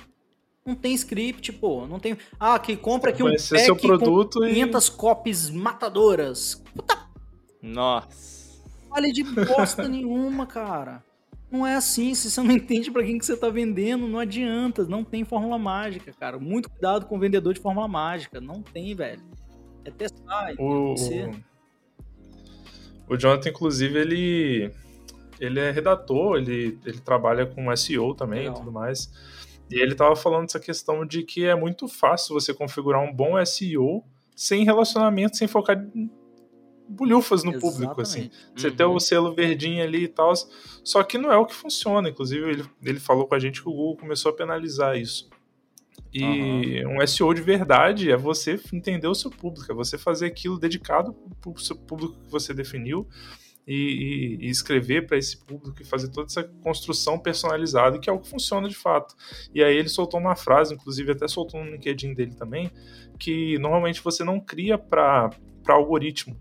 Não 0.65 0.75
tem 0.75 0.95
script, 0.95 1.53
pô. 1.53 1.87
Não 1.87 2.01
tem. 2.01 2.17
Ah, 2.41 2.59
que 2.59 2.77
compra 2.77 3.11
aqui 3.11 3.23
um 3.23 3.27
pack 3.31 3.41
seu 3.41 3.77
com 3.77 3.87
produto 3.87 4.45
e 4.45 4.53
500 4.55 4.89
copies 4.89 5.49
matadoras. 5.51 6.63
Puta 6.75 6.99
Nossa. 7.63 8.61
Vale 8.91 9.13
de 9.13 9.23
bosta 9.23 9.87
nenhuma, 9.89 10.47
cara. 10.47 11.05
Não 11.51 11.67
é 11.67 11.77
assim, 11.77 12.15
se 12.15 12.31
você 12.31 12.43
não 12.43 12.51
entende 12.57 12.91
para 12.91 13.05
quem 13.05 13.19
que 13.19 13.27
você 13.27 13.35
está 13.35 13.49
vendendo, 13.49 14.07
não 14.09 14.19
adianta, 14.19 14.85
não 14.85 15.05
tem 15.05 15.25
fórmula 15.25 15.59
mágica, 15.59 16.13
cara. 16.13 16.39
Muito 16.39 16.71
cuidado 16.71 17.07
com 17.07 17.17
o 17.17 17.21
vendedor 17.21 17.55
de 17.55 17.61
fórmula 17.61 17.87
mágica, 17.87 18.41
não 18.41 18.63
tem, 18.63 18.95
velho. 18.95 19.23
É 19.85 19.91
testar, 19.91 20.51
é 20.51 20.55
o, 20.59 20.95
o 23.09 23.17
Jonathan, 23.17 23.51
inclusive, 23.51 23.99
ele, 23.99 24.73
ele 25.39 25.61
é 25.61 25.71
redator, 25.71 26.39
ele, 26.39 26.79
ele 26.85 26.99
trabalha 26.99 27.47
com 27.47 27.75
SEO 27.77 28.15
também 28.15 28.41
Legal. 28.41 28.55
e 28.55 28.59
tudo 28.59 28.73
mais. 28.73 29.13
E 29.71 29.81
ele 29.81 29.93
estava 29.93 30.15
falando 30.17 30.45
essa 30.45 30.61
questão 30.61 31.05
de 31.07 31.23
que 31.23 31.45
é 31.45 31.55
muito 31.55 31.89
fácil 31.89 32.35
você 32.35 32.53
configurar 32.53 33.03
um 33.03 33.13
bom 33.13 33.45
SEO 33.45 34.05
sem 34.35 34.65
relacionamento, 34.65 35.37
sem 35.37 35.49
focar 35.49 35.77
bulhufas 36.89 37.43
no 37.43 37.53
Exatamente. 37.53 37.79
público, 37.79 38.01
assim. 38.01 38.31
Você 38.55 38.69
uhum. 38.69 38.77
tem 38.77 38.87
o 38.87 39.01
selo 39.01 39.35
verdinho 39.35 39.83
ali 39.83 40.05
e 40.05 40.09
tal, 40.09 40.33
só 40.85 41.03
que 41.03 41.19
não 41.19 41.33
é 41.33 41.37
o 41.37 41.47
que 41.47 41.55
funciona. 41.55 42.09
Inclusive, 42.09 42.49
ele, 42.49 42.65
ele 42.83 43.01
falou 43.01 43.27
com 43.27 43.35
a 43.35 43.39
gente 43.39 43.63
que 43.63 43.69
o 43.69 43.73
Google 43.73 43.97
começou 43.97 44.31
a 44.31 44.35
penalizar 44.35 44.97
isso. 44.97 45.29
E 46.13 46.83
uhum. 46.85 47.03
um 47.03 47.07
SEO 47.07 47.35
de 47.35 47.43
verdade 47.43 48.11
é 48.11 48.17
você 48.17 48.61
entender 48.73 49.07
o 49.07 49.15
seu 49.15 49.31
público, 49.31 49.71
é 49.71 49.75
você 49.75 49.99
fazer 49.99 50.27
aquilo 50.27 50.59
dedicado 50.59 51.13
para 51.41 51.51
o 51.51 51.59
seu 51.59 51.77
público 51.77 52.15
que 52.25 52.31
você 52.31 52.55
definiu 52.55 53.07
e, 53.67 54.39
e, 54.41 54.47
e 54.47 54.51
escrever 54.51 55.07
para 55.07 55.19
esse 55.19 55.37
público 55.37 55.83
e 55.83 55.85
fazer 55.85 56.09
toda 56.09 56.27
essa 56.27 56.45
construção 56.63 57.19
personalizada, 57.19 57.99
que 57.99 58.09
é 58.09 58.13
o 58.13 58.21
que 58.21 58.29
funciona 58.29 58.69
de 58.69 58.77
fato. 58.77 59.15
E 59.53 59.63
aí 59.63 59.77
ele 59.77 59.89
soltou 59.89 60.21
uma 60.21 60.37
frase, 60.37 60.75
inclusive 60.75 61.13
até 61.13 61.27
soltou 61.27 61.63
no 61.63 61.73
LinkedIn 61.73 62.15
dele 62.15 62.35
também, 62.35 62.71
que 63.19 63.59
normalmente 63.59 64.03
você 64.03 64.23
não 64.23 64.39
cria 64.39 64.79
para 64.79 65.31
algoritmo, 65.69 66.41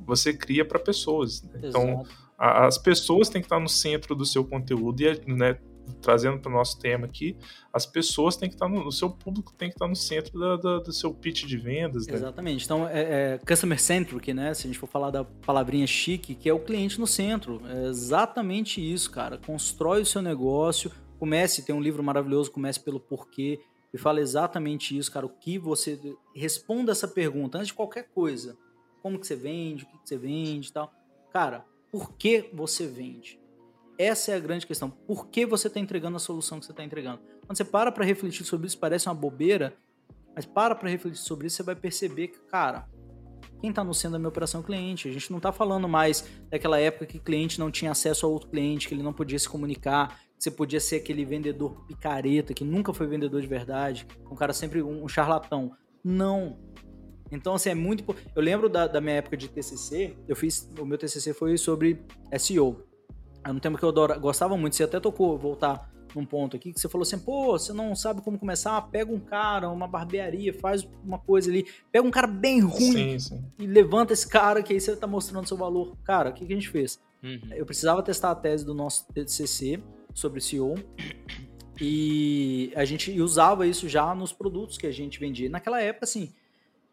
você 0.00 0.32
cria 0.32 0.64
para 0.64 0.78
pessoas. 0.78 1.42
Né? 1.42 1.60
Então, 1.64 2.04
a, 2.38 2.66
as 2.66 2.78
pessoas 2.78 3.28
têm 3.28 3.40
que 3.40 3.46
estar 3.46 3.60
no 3.60 3.68
centro 3.68 4.14
do 4.14 4.24
seu 4.24 4.44
conteúdo 4.44 5.00
e 5.00 5.32
né, 5.32 5.58
trazendo 6.00 6.38
para 6.38 6.50
o 6.50 6.54
nosso 6.54 6.78
tema 6.78 7.06
aqui, 7.06 7.36
as 7.72 7.86
pessoas 7.86 8.36
têm 8.36 8.48
que 8.48 8.54
estar 8.54 8.68
no, 8.68 8.86
o 8.86 8.92
seu 8.92 9.10
público 9.10 9.52
tem 9.52 9.68
que 9.68 9.74
estar 9.74 9.88
no 9.88 9.96
centro 9.96 10.38
da, 10.38 10.56
da, 10.56 10.78
do 10.78 10.92
seu 10.92 11.12
pitch 11.12 11.44
de 11.44 11.56
vendas. 11.56 12.06
Né? 12.06 12.14
Exatamente. 12.14 12.64
Então, 12.64 12.88
é, 12.88 13.34
é, 13.34 13.38
customer 13.46 13.80
centric, 13.80 14.32
né? 14.32 14.54
Se 14.54 14.66
a 14.66 14.68
gente 14.68 14.78
for 14.78 14.86
falar 14.86 15.10
da 15.10 15.24
palavrinha 15.24 15.86
chique, 15.86 16.34
que 16.34 16.48
é 16.48 16.52
o 16.52 16.60
cliente 16.60 16.98
no 16.98 17.06
centro. 17.06 17.60
É 17.66 17.86
exatamente 17.86 18.80
isso, 18.80 19.10
cara. 19.10 19.38
Constrói 19.38 20.02
o 20.02 20.06
seu 20.06 20.22
negócio, 20.22 20.90
comece, 21.18 21.62
tem 21.62 21.74
um 21.74 21.80
livro 21.80 22.02
maravilhoso, 22.02 22.50
comece 22.50 22.80
pelo 22.80 23.00
porquê, 23.00 23.60
e 23.92 23.98
fala 23.98 24.20
exatamente 24.20 24.96
isso, 24.96 25.10
cara. 25.10 25.26
O 25.26 25.30
que 25.30 25.58
você. 25.58 25.98
Responda 26.34 26.92
essa 26.92 27.06
pergunta 27.06 27.58
antes 27.58 27.68
de 27.68 27.74
qualquer 27.74 28.08
coisa. 28.12 28.56
Como 29.04 29.18
que 29.18 29.26
você 29.26 29.36
vende, 29.36 29.84
o 29.84 29.86
que, 29.86 29.98
você 30.02 30.16
vende 30.16 30.70
e 30.70 30.72
tal. 30.72 30.90
Cara, 31.30 31.66
por 31.92 32.14
que 32.14 32.48
você 32.54 32.86
vende? 32.86 33.38
Essa 33.98 34.32
é 34.32 34.34
a 34.34 34.40
grande 34.40 34.66
questão. 34.66 34.88
Por 34.88 35.26
que 35.28 35.44
você 35.44 35.68
está 35.68 35.78
entregando 35.78 36.16
a 36.16 36.18
solução 36.18 36.58
que 36.58 36.64
você 36.64 36.72
está 36.72 36.82
entregando? 36.82 37.20
Quando 37.46 37.54
você 37.54 37.66
para 37.66 37.92
para 37.92 38.02
refletir 38.02 38.46
sobre 38.46 38.66
isso, 38.66 38.78
parece 38.78 39.06
uma 39.06 39.14
bobeira, 39.14 39.76
mas 40.34 40.46
para 40.46 40.74
para 40.74 40.88
refletir 40.88 41.20
sobre 41.20 41.48
isso, 41.48 41.56
você 41.56 41.62
vai 41.62 41.76
perceber 41.76 42.28
que, 42.28 42.38
cara, 42.46 42.88
quem 43.60 43.68
está 43.68 43.84
no 43.84 43.92
centro 43.92 44.12
da 44.12 44.18
minha 44.18 44.30
operação 44.30 44.60
é 44.60 44.64
o 44.64 44.66
cliente. 44.66 45.06
A 45.06 45.12
gente 45.12 45.30
não 45.30 45.36
está 45.36 45.52
falando 45.52 45.86
mais 45.86 46.26
daquela 46.48 46.80
época 46.80 47.04
que 47.04 47.18
o 47.18 47.20
cliente 47.20 47.58
não 47.58 47.70
tinha 47.70 47.90
acesso 47.90 48.24
a 48.24 48.28
outro 48.30 48.48
cliente, 48.48 48.88
que 48.88 48.94
ele 48.94 49.02
não 49.02 49.12
podia 49.12 49.38
se 49.38 49.46
comunicar, 49.46 50.18
que 50.36 50.44
você 50.44 50.50
podia 50.50 50.80
ser 50.80 50.96
aquele 50.96 51.26
vendedor 51.26 51.84
picareta, 51.86 52.54
que 52.54 52.64
nunca 52.64 52.94
foi 52.94 53.06
vendedor 53.06 53.42
de 53.42 53.46
verdade, 53.46 54.06
um 54.30 54.34
cara 54.34 54.54
sempre 54.54 54.82
um, 54.82 55.06
charlatão. 55.06 55.76
Não. 56.02 56.58
Então, 57.34 57.54
assim, 57.54 57.70
é 57.70 57.74
muito. 57.74 58.04
Eu 58.34 58.42
lembro 58.42 58.68
da, 58.68 58.86
da 58.86 59.00
minha 59.00 59.16
época 59.16 59.36
de 59.36 59.48
TCC, 59.48 60.16
eu 60.28 60.36
fiz. 60.36 60.70
O 60.78 60.84
meu 60.84 60.98
TCC 60.98 61.32
foi 61.32 61.56
sobre 61.56 62.00
SEO. 62.38 62.84
É 63.44 63.50
um 63.50 63.58
tema 63.58 63.78
que 63.78 63.84
eu 63.84 63.88
adoro, 63.90 64.18
gostava 64.20 64.56
muito. 64.56 64.76
Você 64.76 64.84
até 64.84 64.98
tocou, 64.98 65.36
voltar 65.38 65.90
num 66.14 66.24
ponto 66.24 66.56
aqui, 66.56 66.72
que 66.72 66.80
você 66.80 66.88
falou 66.88 67.02
assim, 67.02 67.18
pô, 67.18 67.58
você 67.58 67.72
não 67.72 67.94
sabe 67.94 68.22
como 68.22 68.38
começar, 68.38 68.80
pega 68.82 69.12
um 69.12 69.18
cara, 69.18 69.68
uma 69.68 69.88
barbearia, 69.88 70.54
faz 70.54 70.86
uma 71.04 71.18
coisa 71.18 71.50
ali, 71.50 71.66
pega 71.90 72.06
um 72.06 72.10
cara 72.10 72.28
bem 72.28 72.60
ruim 72.60 73.18
sim, 73.18 73.36
sim. 73.36 73.44
e 73.58 73.66
levanta 73.66 74.12
esse 74.12 74.28
cara 74.28 74.62
que 74.62 74.72
aí 74.72 74.80
você 74.80 74.94
tá 74.94 75.06
mostrando 75.06 75.48
seu 75.48 75.56
valor. 75.56 75.96
Cara, 76.04 76.30
o 76.30 76.32
que, 76.32 76.46
que 76.46 76.52
a 76.52 76.56
gente 76.56 76.68
fez? 76.68 77.00
Uhum. 77.22 77.52
Eu 77.52 77.66
precisava 77.66 78.02
testar 78.02 78.30
a 78.30 78.34
tese 78.34 78.64
do 78.64 78.74
nosso 78.74 79.06
TCC 79.12 79.82
sobre 80.14 80.40
SEO 80.40 80.74
e 81.80 82.72
a 82.76 82.84
gente 82.84 83.18
usava 83.20 83.66
isso 83.66 83.88
já 83.88 84.14
nos 84.14 84.32
produtos 84.32 84.78
que 84.78 84.86
a 84.86 84.92
gente 84.92 85.18
vendia. 85.18 85.48
Naquela 85.48 85.80
época, 85.80 86.04
assim, 86.04 86.32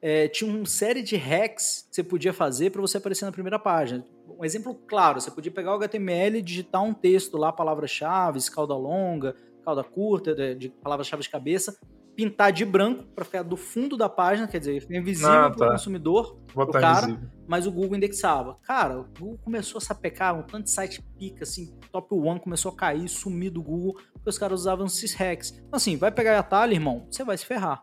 é, 0.02 0.28
tinha 0.28 0.52
uma 0.52 0.66
série 0.66 1.04
de 1.04 1.16
hacks 1.16 1.86
que 1.89 1.95
você 1.95 2.04
podia 2.04 2.34
fazer 2.34 2.72
para 2.72 2.82
você 2.82 2.97
aparecer 2.97 3.26
na 3.26 3.32
primeira 3.32 3.60
página. 3.60 4.04
Um 4.39 4.43
exemplo 4.43 4.74
claro, 4.88 5.22
você 5.22 5.30
podia 5.30 5.52
pegar 5.52 5.72
o 5.72 5.76
HTML 5.76 6.39
e 6.39 6.41
digitar 6.41 6.84
um 6.84 6.93
texto 6.93 7.38
lá, 7.38 7.54
palavras-chave, 7.54 8.39
cauda 8.49 8.76
longa, 8.76 9.36
cauda 9.64 9.84
curta, 9.84 10.34
de, 10.34 10.56
de 10.56 10.70
palavras-chave 10.70 11.22
de 11.22 11.30
cabeça, 11.30 11.78
pintar 12.16 12.52
de 12.52 12.66
branco 12.66 13.04
para 13.16 13.24
ficar 13.24 13.43
do 13.43 13.56
fundo 13.56 13.95
da 13.95 14.10
página, 14.10 14.47
quer 14.47 14.60
dizer, 14.60 14.86
invisível 14.89 15.32
ah, 15.32 15.49
tá. 15.49 15.56
para 15.56 15.68
o 15.68 15.72
consumidor, 15.74 16.39
o 16.56 16.66
cara, 16.68 17.06
invisível. 17.06 17.30
mas 17.47 17.68
o 17.68 17.72
Google 17.72 17.97
indexava. 17.97 18.58
Cara, 18.64 19.02
o 19.02 19.06
Google 19.20 19.38
começou 19.43 19.78
a 19.78 19.82
sapecar, 19.82 20.38
um 20.38 20.41
tanto 20.41 20.64
de 20.64 20.72
site 20.72 21.04
pica, 21.20 21.43
assim, 21.43 21.78
top 21.91 22.16
one 22.16 22.39
começou 22.39 22.72
a 22.72 22.76
cair, 22.76 23.08
sumir 23.08 23.52
do 23.52 23.62
Google, 23.62 23.93
porque 24.14 24.30
os 24.30 24.38
caras 24.38 24.62
usavam 24.62 24.88
esses 24.88 25.14
hacks. 25.14 25.52
Então, 25.52 25.78
assim, 25.78 25.95
vai 25.95 26.12
pegar 26.12 26.39
atalho, 26.39 26.74
irmão, 26.74 27.06
você 27.10 27.24
vai 27.24 27.38
se 27.38 27.45
ferrar. 27.45 27.80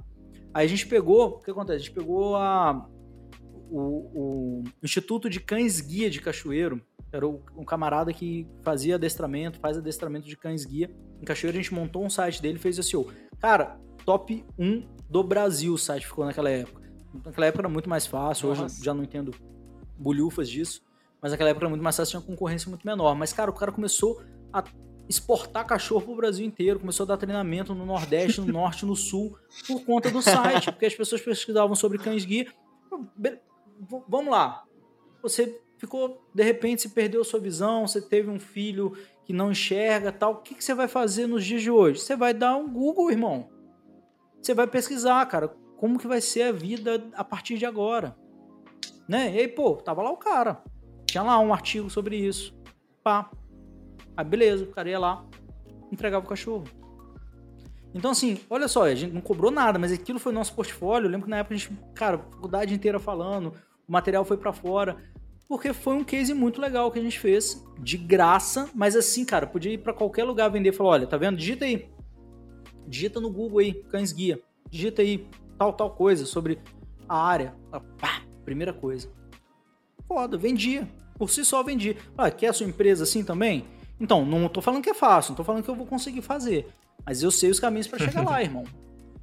Aí 0.52 0.66
a 0.66 0.68
gente 0.68 0.86
pegou, 0.86 1.28
o 1.28 1.38
que 1.40 1.50
acontece? 1.50 1.76
A 1.76 1.78
gente 1.78 1.92
pegou 1.92 2.36
a, 2.36 2.88
o, 3.70 4.60
o 4.60 4.64
Instituto 4.82 5.28
de 5.28 5.40
Cães 5.40 5.80
Guia 5.80 6.10
de 6.10 6.20
Cachoeiro. 6.20 6.80
Era 7.10 7.26
um 7.26 7.64
camarada 7.64 8.12
que 8.12 8.46
fazia 8.62 8.96
adestramento, 8.96 9.58
faz 9.60 9.78
adestramento 9.78 10.28
de 10.28 10.36
cães 10.36 10.66
guia. 10.66 10.90
Em 11.22 11.24
Cachoeiro 11.24 11.56
a 11.56 11.60
gente 11.62 11.72
montou 11.72 12.04
um 12.04 12.10
site 12.10 12.42
dele 12.42 12.58
e 12.58 12.60
fez 12.60 12.76
SEO. 12.76 13.10
Cara, 13.38 13.80
top 14.04 14.44
1 14.58 14.86
do 15.08 15.22
Brasil 15.22 15.72
o 15.72 15.78
site 15.78 16.06
ficou 16.06 16.26
naquela 16.26 16.50
época. 16.50 16.82
Naquela 17.24 17.46
época 17.46 17.62
era 17.62 17.68
muito 17.68 17.88
mais 17.88 18.06
fácil, 18.06 18.50
Nossa. 18.50 18.64
hoje 18.64 18.84
já 18.84 18.92
não 18.92 19.02
entendo 19.02 19.32
bolhufas 19.96 20.50
disso. 20.50 20.82
Mas 21.20 21.32
naquela 21.32 21.50
época 21.50 21.64
era 21.64 21.70
muito 21.70 21.82
mais 21.82 21.96
fácil, 21.96 22.20
tinha 22.20 22.26
concorrência 22.26 22.68
muito 22.68 22.86
menor. 22.86 23.14
Mas, 23.14 23.32
cara, 23.32 23.50
o 23.50 23.54
cara 23.54 23.72
começou 23.72 24.22
a 24.52 24.62
exportar 25.08 25.66
cachorro 25.66 26.02
pro 26.02 26.16
Brasil 26.16 26.44
inteiro, 26.46 26.78
começou 26.78 27.04
a 27.04 27.06
dar 27.08 27.16
treinamento 27.16 27.74
no 27.74 27.86
Nordeste, 27.86 28.40
no 28.40 28.52
Norte, 28.52 28.84
no 28.84 28.94
Sul, 28.94 29.38
por 29.66 29.84
conta 29.84 30.10
do 30.10 30.20
site, 30.20 30.70
porque 30.70 30.86
as 30.86 30.94
pessoas 30.94 31.22
pesquisavam 31.22 31.74
sobre 31.74 31.98
cães 31.98 32.24
guia. 32.24 32.52
Vamos 34.06 34.30
lá. 34.30 34.64
Você 35.22 35.60
ficou, 35.78 36.22
de 36.34 36.42
repente, 36.42 36.82
se 36.82 36.90
perdeu 36.90 37.24
sua 37.24 37.40
visão, 37.40 37.86
você 37.86 38.00
teve 38.00 38.28
um 38.28 38.38
filho 38.38 38.92
que 39.24 39.32
não 39.32 39.50
enxerga, 39.50 40.12
tal. 40.12 40.32
O 40.32 40.36
que, 40.36 40.54
que 40.54 40.64
você 40.64 40.74
vai 40.74 40.88
fazer 40.88 41.26
nos 41.26 41.44
dias 41.44 41.62
de 41.62 41.70
hoje? 41.70 42.00
Você 42.00 42.16
vai 42.16 42.34
dar 42.34 42.56
um 42.56 42.68
Google, 42.68 43.10
irmão. 43.10 43.48
Você 44.40 44.54
vai 44.54 44.66
pesquisar, 44.66 45.24
cara, 45.26 45.48
como 45.76 45.98
que 45.98 46.06
vai 46.06 46.20
ser 46.20 46.42
a 46.42 46.52
vida 46.52 47.08
a 47.14 47.24
partir 47.24 47.56
de 47.56 47.64
agora. 47.64 48.16
Né? 49.08 49.34
E 49.34 49.38
aí, 49.40 49.48
pô, 49.48 49.76
tava 49.76 50.02
lá 50.02 50.10
o 50.10 50.16
cara. 50.16 50.62
Tinha 51.06 51.22
lá 51.22 51.38
um 51.38 51.52
artigo 51.52 51.88
sobre 51.88 52.16
isso. 52.16 52.54
Pá, 53.02 53.30
Aí 54.18 54.24
beleza, 54.24 54.64
o 54.64 54.66
cara 54.66 54.90
ia 54.90 54.98
lá, 54.98 55.24
entregava 55.92 56.26
o 56.26 56.28
cachorro. 56.28 56.64
Então, 57.94 58.10
assim, 58.10 58.36
olha 58.50 58.66
só, 58.66 58.82
a 58.82 58.92
gente 58.92 59.14
não 59.14 59.20
cobrou 59.20 59.48
nada, 59.48 59.78
mas 59.78 59.92
aquilo 59.92 60.18
foi 60.18 60.32
nosso 60.32 60.54
portfólio. 60.54 61.06
Eu 61.06 61.10
lembro 61.12 61.26
que 61.26 61.30
na 61.30 61.36
época 61.38 61.54
a 61.54 61.56
gente, 61.56 61.72
cara, 61.94 62.18
faculdade 62.18 62.74
inteira 62.74 62.98
falando, 62.98 63.54
o 63.88 63.92
material 63.92 64.24
foi 64.24 64.36
para 64.36 64.52
fora. 64.52 64.96
Porque 65.48 65.72
foi 65.72 65.94
um 65.94 66.02
case 66.02 66.34
muito 66.34 66.60
legal 66.60 66.90
que 66.90 66.98
a 66.98 67.02
gente 67.02 67.18
fez, 67.20 67.64
de 67.78 67.96
graça, 67.96 68.68
mas 68.74 68.96
assim, 68.96 69.24
cara, 69.24 69.46
podia 69.46 69.72
ir 69.72 69.78
para 69.78 69.94
qualquer 69.94 70.24
lugar 70.24 70.50
vender 70.50 70.70
e 70.70 70.72
falar: 70.72 70.90
olha, 70.90 71.06
tá 71.06 71.16
vendo? 71.16 71.36
Digita 71.36 71.64
aí. 71.64 71.88
Digita 72.88 73.20
no 73.20 73.30
Google 73.30 73.60
aí, 73.60 73.72
cães 73.72 74.10
guia. 74.10 74.40
Digita 74.68 75.00
aí 75.00 75.28
tal, 75.56 75.72
tal 75.72 75.92
coisa 75.92 76.26
sobre 76.26 76.58
a 77.08 77.16
área. 77.16 77.54
Pá, 77.70 78.22
primeira 78.44 78.72
coisa. 78.72 79.08
Foda, 80.08 80.36
vendia. 80.36 80.88
Por 81.16 81.30
si 81.30 81.44
só 81.44 81.62
vendia. 81.62 81.96
Ah, 82.16 82.32
quer 82.32 82.48
a 82.48 82.52
sua 82.52 82.66
empresa 82.66 83.04
assim 83.04 83.22
também? 83.22 83.64
Então, 84.00 84.24
não 84.24 84.48
tô 84.48 84.60
falando 84.60 84.82
que 84.82 84.90
é 84.90 84.94
fácil, 84.94 85.30
não 85.30 85.36
tô 85.36 85.44
falando 85.44 85.62
que 85.62 85.70
eu 85.70 85.74
vou 85.74 85.86
conseguir 85.86 86.22
fazer. 86.22 86.66
Mas 87.04 87.22
eu 87.22 87.30
sei 87.30 87.50
os 87.50 87.58
caminhos 87.58 87.86
para 87.86 87.98
chegar 87.98 88.24
lá, 88.24 88.40
irmão. 88.42 88.64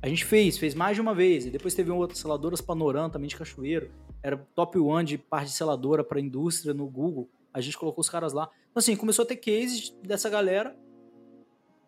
A 0.02 0.08
gente 0.08 0.26
fez, 0.26 0.58
fez 0.58 0.76
mais 0.76 0.96
de 0.96 1.02
uma 1.02 1.16
vez. 1.16 1.46
E 1.46 1.50
depois 1.50 1.74
teve 1.74 1.90
outras 1.92 2.20
seladoras 2.20 2.62
Panorama, 2.62 3.10
também 3.10 3.28
de 3.28 3.36
Cachoeiro. 3.36 3.90
Era 4.22 4.38
top 4.54 4.78
one 4.78 5.06
de 5.06 5.18
parte 5.18 5.48
de 5.48 5.54
seladora 5.54 6.04
para 6.04 6.20
indústria 6.20 6.74
no 6.74 6.88
Google. 6.88 7.30
A 7.54 7.62
gente 7.62 7.78
colocou 7.78 8.02
os 8.02 8.10
caras 8.10 8.34
lá. 8.34 8.50
Então, 8.70 8.80
assim, 8.80 8.96
começou 8.96 9.24
a 9.24 9.26
ter 9.26 9.38
cases 9.38 9.96
dessa 10.04 10.30
galera. 10.30 10.76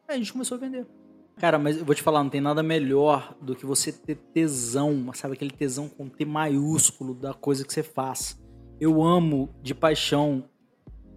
Aí 0.07 0.15
a 0.15 0.17
gente 0.17 0.31
começou 0.31 0.55
a 0.55 0.59
vender. 0.59 0.87
Cara, 1.37 1.59
mas 1.59 1.77
eu 1.77 1.85
vou 1.85 1.93
te 1.93 2.01
falar, 2.01 2.23
não 2.23 2.31
tem 2.31 2.41
nada 2.41 2.63
melhor 2.63 3.35
do 3.39 3.55
que 3.55 3.65
você 3.65 3.91
ter 3.91 4.15
tesão, 4.33 5.11
sabe? 5.13 5.35
Aquele 5.35 5.51
tesão 5.51 5.87
com 5.87 6.09
T 6.09 6.25
maiúsculo 6.25 7.13
da 7.13 7.33
coisa 7.33 7.63
que 7.63 7.71
você 7.71 7.83
faz. 7.83 8.41
Eu 8.79 9.03
amo 9.03 9.53
de 9.61 9.75
paixão 9.75 10.45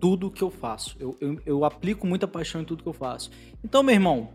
tudo 0.01 0.31
que 0.31 0.43
eu 0.43 0.51
faço. 0.51 0.97
Eu, 0.99 1.17
eu, 1.21 1.41
eu, 1.45 1.65
aplico 1.65 2.07
muita 2.07 2.27
paixão 2.27 2.61
em 2.61 2.65
tudo 2.65 2.83
que 2.83 2.89
eu 2.89 2.95
faço. 2.95 3.31
Então, 3.63 3.83
meu 3.83 3.95
irmão, 3.95 4.31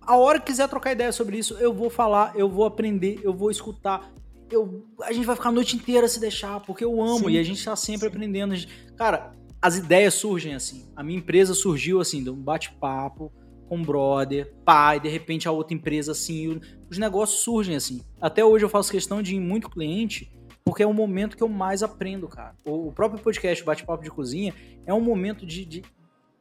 a 0.00 0.16
hora 0.16 0.40
que 0.40 0.46
quiser 0.46 0.68
trocar 0.68 0.92
ideia 0.92 1.12
sobre 1.12 1.38
isso, 1.38 1.54
eu 1.54 1.72
vou 1.72 1.90
falar, 1.90 2.32
eu 2.34 2.48
vou 2.48 2.64
aprender, 2.64 3.20
eu 3.22 3.34
vou 3.34 3.50
escutar. 3.50 4.10
Eu, 4.50 4.86
a 5.02 5.12
gente 5.12 5.26
vai 5.26 5.36
ficar 5.36 5.50
a 5.50 5.52
noite 5.52 5.76
inteira 5.76 6.08
se 6.08 6.18
deixar, 6.18 6.60
porque 6.60 6.84
eu 6.84 7.00
amo 7.00 7.28
sim, 7.28 7.30
e 7.30 7.38
a 7.38 7.42
gente 7.42 7.64
tá 7.64 7.76
sempre 7.76 8.00
sim. 8.00 8.06
aprendendo. 8.06 8.54
Cara, 8.96 9.32
as 9.60 9.76
ideias 9.76 10.14
surgem 10.14 10.54
assim. 10.54 10.86
A 10.96 11.02
minha 11.02 11.18
empresa 11.18 11.54
surgiu 11.54 12.00
assim, 12.00 12.24
de 12.24 12.30
um 12.30 12.36
bate-papo 12.36 13.30
com 13.68 13.76
um 13.76 13.82
brother, 13.82 14.52
pai, 14.64 14.98
de 14.98 15.08
repente 15.08 15.46
a 15.46 15.52
outra 15.52 15.74
empresa 15.74 16.10
assim, 16.10 16.60
os 16.90 16.98
negócios 16.98 17.42
surgem 17.42 17.76
assim. 17.76 18.00
Até 18.20 18.44
hoje 18.44 18.64
eu 18.64 18.68
faço 18.68 18.90
questão 18.90 19.22
de 19.22 19.36
ir 19.36 19.40
muito 19.40 19.70
cliente, 19.70 20.32
porque 20.64 20.82
é 20.82 20.86
o 20.86 20.94
momento 20.94 21.36
que 21.36 21.42
eu 21.42 21.48
mais 21.48 21.82
aprendo, 21.82 22.28
cara. 22.28 22.54
O 22.64 22.92
próprio 22.92 23.22
podcast 23.22 23.64
Bate-Papo 23.64 24.02
de 24.02 24.10
Cozinha 24.10 24.54
é 24.86 24.94
um 24.94 25.00
momento 25.00 25.46
de, 25.46 25.64
de, 25.64 25.82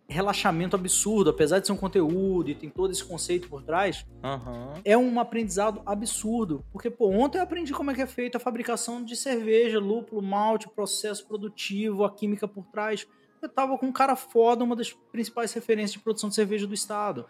relaxamento 0.10 0.76
absurdo, 0.76 1.30
apesar 1.30 1.60
de 1.60 1.68
ser 1.68 1.74
um 1.74 1.78
conteúdo 1.78 2.50
e 2.50 2.56
tem 2.56 2.70
todo 2.70 2.92
esse 2.92 3.04
conceito 3.04 3.48
por 3.48 3.62
trás, 3.62 4.06
Aham. 4.24 4.74
é 4.84 4.98
um 4.98 5.20
aprendizado 5.20 5.82
absurdo. 5.86 6.66
Porque, 6.74 6.90
pô, 6.90 7.10
ontem 7.10 7.38
eu 7.38 7.44
aprendi 7.44 7.72
como 7.74 7.92
é 7.92 7.94
que 7.94 8.02
é 8.02 8.08
feita 8.08 8.38
a 8.38 8.42
fabricação 8.42 9.04
de 9.04 9.16
cerveja, 9.16 9.80
lúpulo, 9.80 10.22
malte, 10.22 10.68
processo 10.68 11.26
produtivo, 11.28 12.04
a 12.04 12.12
química 12.12 12.48
por 12.48 12.66
trás. 12.66 13.08
Eu 13.42 13.48
tava 13.48 13.78
com 13.78 13.86
um 13.86 13.92
cara 13.92 14.16
foda, 14.16 14.64
uma 14.64 14.76
das 14.76 14.92
principais 14.92 15.54
referências 15.54 15.94
de 15.94 16.00
produção 16.00 16.28
de 16.28 16.36
cerveja 16.36 16.66
do 16.66 16.74
estado. 16.74 17.26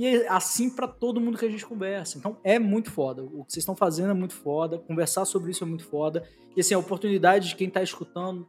E 0.00 0.06
é 0.06 0.28
assim 0.30 0.70
para 0.70 0.88
todo 0.88 1.20
mundo 1.20 1.36
que 1.36 1.44
a 1.44 1.50
gente 1.50 1.66
conversa. 1.66 2.16
Então 2.16 2.38
é 2.42 2.58
muito 2.58 2.90
foda. 2.90 3.22
O 3.22 3.44
que 3.44 3.52
vocês 3.52 3.58
estão 3.58 3.76
fazendo 3.76 4.12
é 4.12 4.14
muito 4.14 4.32
foda. 4.32 4.78
Conversar 4.78 5.26
sobre 5.26 5.50
isso 5.50 5.62
é 5.62 5.66
muito 5.66 5.84
foda. 5.84 6.26
E 6.56 6.60
assim, 6.62 6.72
a 6.72 6.78
oportunidade 6.78 7.50
de 7.50 7.54
quem 7.54 7.68
tá 7.68 7.82
escutando 7.82 8.48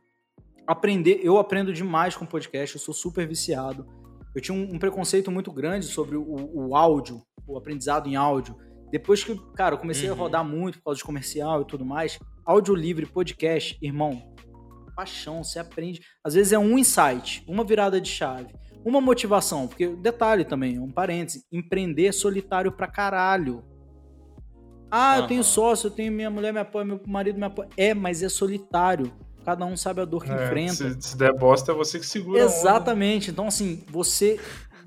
aprender. 0.65 1.19
Eu 1.21 1.37
aprendo 1.37 1.73
demais 1.73 2.15
com 2.15 2.25
podcast, 2.25 2.77
eu 2.77 2.81
sou 2.81 2.93
super 2.93 3.27
viciado. 3.27 3.85
Eu 4.33 4.41
tinha 4.41 4.57
um, 4.57 4.75
um 4.75 4.79
preconceito 4.79 5.29
muito 5.29 5.51
grande 5.51 5.87
sobre 5.87 6.15
o, 6.15 6.23
o, 6.23 6.73
áudio, 6.73 7.21
o 7.45 7.57
aprendizado 7.57 8.07
em 8.07 8.15
áudio. 8.15 8.55
Depois 8.89 9.21
que, 9.21 9.35
cara, 9.53 9.75
eu 9.75 9.79
comecei 9.79 10.07
Uhum. 10.07 10.15
a 10.15 10.17
rodar 10.17 10.45
muito 10.45 10.77
por 10.77 10.85
causa 10.85 10.99
de 10.99 11.03
comercial 11.03 11.63
e 11.63 11.65
tudo 11.65 11.83
mais, 11.83 12.17
áudio 12.45 12.73
livre, 12.73 13.05
podcast, 13.05 13.77
irmão, 13.81 14.33
paixão, 14.95 15.43
você 15.43 15.59
aprende. 15.59 15.99
Às 16.23 16.33
vezes 16.33 16.53
é 16.53 16.57
um 16.57 16.77
insight, 16.77 17.43
uma 17.45 17.65
virada 17.65 17.99
de 17.99 18.07
chave, 18.07 18.53
uma 18.83 18.99
motivação, 19.01 19.67
porque 19.67 19.87
detalhe 19.87 20.43
também, 20.43 20.79
um 20.79 20.91
parêntese, 20.91 21.45
empreender 21.51 22.07
é 22.07 22.11
solitário 22.11 22.71
pra 22.71 22.87
caralho. 22.87 23.63
Ah, 24.89 25.19
eu 25.19 25.27
tenho 25.27 25.43
sócio, 25.43 25.87
eu 25.87 25.91
tenho 25.91 26.11
minha 26.11 26.29
mulher 26.29 26.51
me 26.51 26.59
apoia, 26.59 26.83
meu 26.83 26.99
marido 27.07 27.39
me 27.39 27.45
apoia. 27.45 27.69
É, 27.77 27.93
mas 27.93 28.21
é 28.21 28.27
solitário. 28.27 29.13
Cada 29.45 29.65
um 29.65 29.75
sabe 29.77 30.01
a 30.01 30.05
dor 30.05 30.23
que 30.23 30.31
É, 30.31 30.45
enfrenta. 30.45 30.73
se, 30.73 31.01
se 31.01 31.17
der 31.17 31.33
bosta, 31.33 31.71
é 31.71 31.75
você 31.75 31.97
que 31.97 32.05
segura. 32.05 32.39
Exatamente. 32.41 33.31
Então, 33.31 33.47
assim, 33.47 33.83
você 33.89 34.39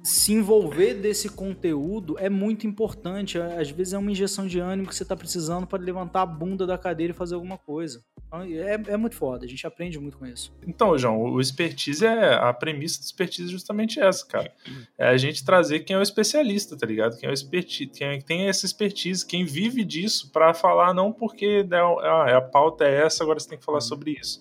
se 0.04 0.34
envolver 0.34 0.92
desse 0.92 1.30
conteúdo 1.30 2.14
é 2.18 2.28
muito 2.28 2.66
importante. 2.66 3.38
Às 3.38 3.70
vezes 3.70 3.94
é 3.94 3.98
uma 3.98 4.12
injeção 4.12 4.46
de 4.46 4.60
ânimo 4.60 4.86
que 4.86 4.94
você 4.94 5.02
está 5.02 5.16
precisando 5.16 5.66
para 5.66 5.82
levantar 5.82 6.20
a 6.20 6.26
bunda 6.26 6.66
da 6.66 6.76
cadeira 6.76 7.14
e 7.14 7.16
fazer 7.16 7.34
alguma 7.34 7.56
coisa. 7.56 8.04
Então, 8.26 8.42
é, 8.42 8.82
é 8.88 8.96
muito 8.98 9.16
foda. 9.16 9.46
A 9.46 9.48
gente 9.48 9.66
aprende 9.66 9.98
muito 9.98 10.18
com 10.18 10.26
isso. 10.26 10.52
Então, 10.66 10.98
João, 10.98 11.22
o 11.22 11.40
expertise 11.40 12.04
é. 12.04 12.34
A 12.34 12.52
premissa 12.52 13.00
do 13.00 13.04
expertise 13.04 13.48
é 13.48 13.50
justamente 13.52 13.98
essa, 13.98 14.26
cara. 14.26 14.52
É 14.98 15.08
a 15.08 15.16
gente 15.16 15.42
trazer 15.42 15.80
quem 15.80 15.96
é 15.96 15.98
o 15.98 16.02
especialista, 16.02 16.76
tá 16.76 16.86
ligado? 16.86 17.16
Quem 17.16 17.26
é 17.26 17.32
o 17.32 17.34
expertise, 17.34 17.90
quem 17.90 18.06
é- 18.08 18.18
tem 18.20 18.46
essa 18.46 18.66
expertise, 18.66 19.24
quem 19.24 19.46
vive 19.46 19.84
disso, 19.84 20.30
pra 20.30 20.52
falar 20.52 20.92
não 20.92 21.12
porque 21.12 21.62
né, 21.64 21.78
ah, 21.78 22.36
a 22.36 22.40
pauta 22.42 22.84
é 22.84 23.06
essa, 23.06 23.22
agora 23.22 23.40
você 23.40 23.48
tem 23.48 23.58
que 23.58 23.64
falar 23.64 23.80
sobre 23.80 24.18
isso. 24.20 24.38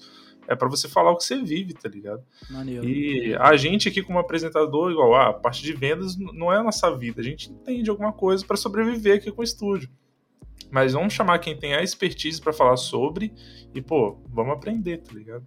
É 0.48 0.56
pra 0.56 0.68
você 0.68 0.88
falar 0.88 1.12
o 1.12 1.18
que 1.18 1.24
você 1.24 1.42
vive, 1.42 1.74
tá 1.74 1.88
ligado? 1.90 2.24
Maneiro. 2.50 2.86
E 2.88 3.36
a 3.36 3.56
gente 3.56 3.88
aqui 3.88 4.02
como 4.02 4.20
apresentador, 4.20 4.92
igual, 4.92 5.16
ah, 5.16 5.30
a 5.30 5.34
parte 5.34 5.64
de 5.64 5.74
vendas 5.74 6.18
não 6.18 6.52
é 6.52 6.58
a 6.58 6.64
nossa 6.64 6.96
vida. 6.96 7.22
A 7.22 7.24
gente 7.24 7.50
entende 7.50 7.90
alguma 7.90 8.12
coisa 8.12 8.46
pra 8.46 8.58
sobreviver 8.58 9.18
aqui 9.18 9.32
com 9.32 9.42
o 9.42 9.44
estúdio. 9.44 9.90
Mas 10.70 10.94
vamos 10.94 11.14
chamar 11.14 11.40
quem 11.40 11.56
tem 11.56 11.76
a 11.76 11.84
expertise 11.84 12.42
pra 12.42 12.52
falar 12.52 12.78
sobre 12.78 13.34
e, 13.76 13.82
pô, 13.82 14.20
vamos 14.28 14.54
aprender, 14.54 14.98
tá 14.98 15.14
ligado? 15.14 15.46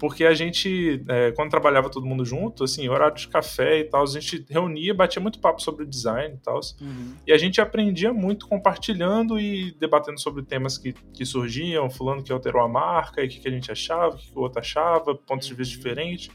Porque 0.00 0.24
a 0.24 0.32
gente, 0.32 1.04
é, 1.08 1.30
quando 1.32 1.50
trabalhava 1.50 1.90
todo 1.90 2.06
mundo 2.06 2.24
junto, 2.24 2.64
assim, 2.64 2.88
horário 2.88 3.14
de 3.14 3.28
café 3.28 3.80
e 3.80 3.84
tal, 3.84 4.02
a 4.02 4.06
gente 4.06 4.46
reunia, 4.48 4.94
batia 4.94 5.20
muito 5.20 5.38
papo 5.38 5.60
sobre 5.60 5.84
o 5.84 5.86
design 5.86 6.36
e 6.36 6.38
tal. 6.38 6.58
Uhum. 6.80 7.16
E 7.26 7.30
a 7.30 7.36
gente 7.36 7.60
aprendia 7.60 8.10
muito 8.10 8.48
compartilhando 8.48 9.38
e 9.38 9.72
debatendo 9.78 10.18
sobre 10.18 10.42
temas 10.42 10.78
que, 10.78 10.94
que 11.12 11.26
surgiam, 11.26 11.90
fulano 11.90 12.22
que 12.22 12.32
alterou 12.32 12.62
a 12.62 12.68
marca, 12.68 13.22
e 13.22 13.26
o 13.26 13.28
que, 13.28 13.40
que 13.40 13.48
a 13.48 13.50
gente 13.50 13.70
achava, 13.70 14.14
o 14.14 14.18
que, 14.18 14.32
que 14.32 14.38
o 14.38 14.40
outro 14.40 14.58
achava, 14.58 15.14
pontos 15.14 15.46
de 15.46 15.52
vista 15.52 15.76
diferentes. 15.76 16.30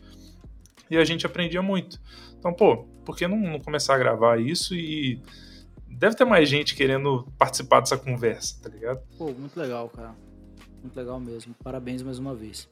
E 0.87 0.95
a 0.95 1.03
gente 1.03 1.25
aprendia 1.25 1.63
muito. 1.63 1.99
Então, 2.37 2.53
pô, 2.53 2.83
por 3.03 3.17
que 3.17 3.27
não, 3.27 3.35
não 3.35 3.59
começar 3.59 3.95
a 3.95 3.97
gravar 3.97 4.39
isso 4.39 4.75
e. 4.75 5.19
Deve 5.89 6.15
ter 6.15 6.25
mais 6.25 6.47
gente 6.47 6.75
querendo 6.75 7.25
participar 7.37 7.79
dessa 7.79 7.97
conversa, 7.97 8.61
tá 8.61 8.69
ligado? 8.69 9.01
Pô, 9.17 9.31
muito 9.31 9.57
legal, 9.59 9.89
cara. 9.89 10.13
Muito 10.83 10.95
legal 10.95 11.19
mesmo. 11.19 11.55
Parabéns 11.63 12.03
mais 12.03 12.19
uma 12.19 12.35
vez. 12.35 12.67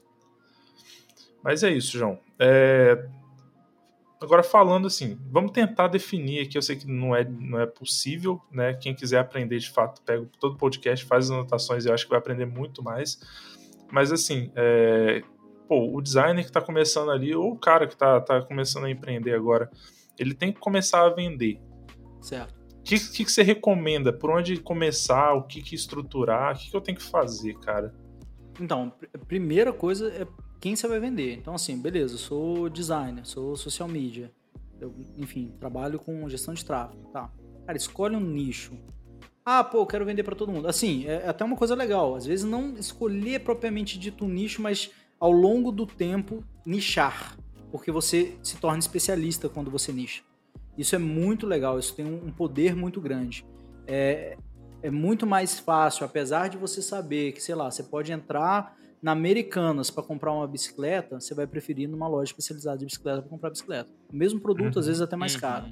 Mas 1.43 1.63
é 1.63 1.69
isso, 1.69 1.97
João. 1.97 2.19
É, 2.39 3.05
Agora 4.23 4.41
falando 4.41 4.87
assim, 4.87 5.19
vamos 5.29 5.51
tentar 5.51 5.89
definir 5.89 6.45
aqui. 6.45 6.57
Eu 6.57 6.61
sei 6.61 6.77
que 6.77 6.87
não 6.87 7.13
é, 7.13 7.25
não 7.25 7.59
é 7.59 7.65
possível, 7.65 8.41
né? 8.49 8.73
Quem 8.73 8.95
quiser 8.95 9.19
aprender 9.19 9.59
de 9.59 9.69
fato, 9.69 10.01
pega 10.01 10.25
todo 10.39 10.53
o 10.53 10.57
podcast, 10.57 11.03
faz 11.03 11.25
as 11.25 11.31
anotações 11.31 11.83
e 11.83 11.89
eu 11.89 11.93
acho 11.93 12.05
que 12.05 12.09
vai 12.09 12.19
aprender 12.19 12.45
muito 12.45 12.81
mais. 12.81 13.19
Mas 13.91 14.13
assim, 14.13 14.49
é, 14.55 15.21
pô, 15.67 15.93
o 15.93 16.01
designer 16.01 16.41
que 16.41 16.49
está 16.49 16.61
começando 16.61 17.11
ali, 17.11 17.35
ou 17.35 17.51
o 17.51 17.59
cara 17.59 17.85
que 17.85 17.95
está 17.95 18.21
tá 18.21 18.41
começando 18.41 18.85
a 18.85 18.89
empreender 18.89 19.33
agora, 19.33 19.69
ele 20.17 20.33
tem 20.33 20.53
que 20.53 20.59
começar 20.61 21.05
a 21.05 21.09
vender. 21.09 21.59
Certo. 22.21 22.55
O 22.79 22.83
que, 22.83 22.97
que, 22.97 23.25
que 23.25 23.31
você 23.31 23.43
recomenda? 23.43 24.13
Por 24.13 24.31
onde 24.31 24.55
começar? 24.55 25.33
O 25.33 25.43
que, 25.43 25.61
que 25.61 25.75
estruturar? 25.75 26.55
O 26.55 26.59
que, 26.59 26.71
que 26.71 26.77
eu 26.77 26.81
tenho 26.81 26.97
que 26.97 27.03
fazer, 27.03 27.55
cara? 27.55 27.93
Então, 28.57 28.93
a 29.13 29.17
primeira 29.17 29.73
coisa 29.73 30.07
é 30.13 30.25
quem 30.64 30.77
você 30.77 30.88
vai 30.88 30.98
vender. 30.98 31.34
Então, 31.34 31.53
assim, 31.53 31.77
beleza, 31.77 32.14
eu 32.14 32.18
sou 32.18 32.69
designer, 32.69 33.26
sou 33.26 33.53
social 33.57 33.85
media. 33.85 34.31
Eu, 34.80 34.95
enfim, 35.18 35.52
trabalho 35.60 35.99
com 35.99 36.30
gestão 36.30 36.53
de 36.53 36.64
tráfego, 36.64 37.03
tá? 37.11 37.30
Cara, 37.65 37.77
escolhe 37.77 38.15
um 38.15 38.22
nicho. 38.22 38.72
Ah, 39.44 39.61
pô, 39.61 39.80
eu 39.80 39.85
quero 39.85 40.06
vender 40.06 40.23
para 40.23 40.38
todo 40.38 40.53
mundo. 40.53 40.69
Assim, 40.69 41.06
é 41.06 41.27
até 41.27 41.44
uma 41.44 41.57
coisa 41.57 41.76
legal. 41.76 42.15
Às 42.15 42.26
vezes 42.26 42.45
não 42.45 42.77
escolher 42.77 43.41
propriamente 43.41 43.99
dito 43.99 44.23
um 44.23 44.30
nicho, 44.30 44.61
mas 44.61 44.90
ao 45.19 45.34
longo 45.34 45.69
do 45.69 45.85
tempo 45.85 46.41
nichar. 46.65 47.38
Porque 47.69 47.91
você 47.91 48.38
se 48.41 48.56
torna 48.56 48.80
especialista 48.80 49.49
quando 49.49 49.69
você 49.69 49.91
nicha. 49.91 50.23
Isso 50.77 50.95
é 50.95 50.98
muito 50.98 51.45
legal, 51.45 51.77
isso 51.77 51.94
tem 51.94 52.06
um 52.06 52.27
um 52.27 52.31
poder 52.31 52.73
muito 52.73 53.02
grande. 53.02 53.45
É, 53.85 54.38
é 54.81 54.90
muito 54.90 55.27
mais 55.27 55.60
fácil, 55.60 56.06
apesar 56.06 56.48
de 56.48 56.56
você 56.56 56.81
saber 56.81 57.34
que, 57.34 57.44
sei 57.44 57.53
lá, 57.53 57.69
você 57.69 57.84
pode 57.84 58.14
entrar 58.14 58.77
na 59.03 59.11
Americanas 59.11 59.89
para 59.91 60.01
comprar 60.01 60.31
uma 60.34 60.47
bicicleta, 60.47 61.19
você 61.19 61.35
vai 61.35 61.45
preferir 61.45 61.89
numa 61.89 62.07
loja 62.07 62.31
especializada 62.31 62.77
de 62.77 62.85
bicicleta 62.85 63.21
para 63.21 63.30
comprar 63.30 63.49
bicicleta. 63.49 63.89
O 64.11 64.15
mesmo 64.15 64.39
produto, 64.39 64.75
Uhum. 64.75 64.80
às 64.80 64.88
vezes 64.88 65.01
até 65.01 65.15
mais 65.17 65.35
Uhum. 65.35 65.41
caro. 65.41 65.65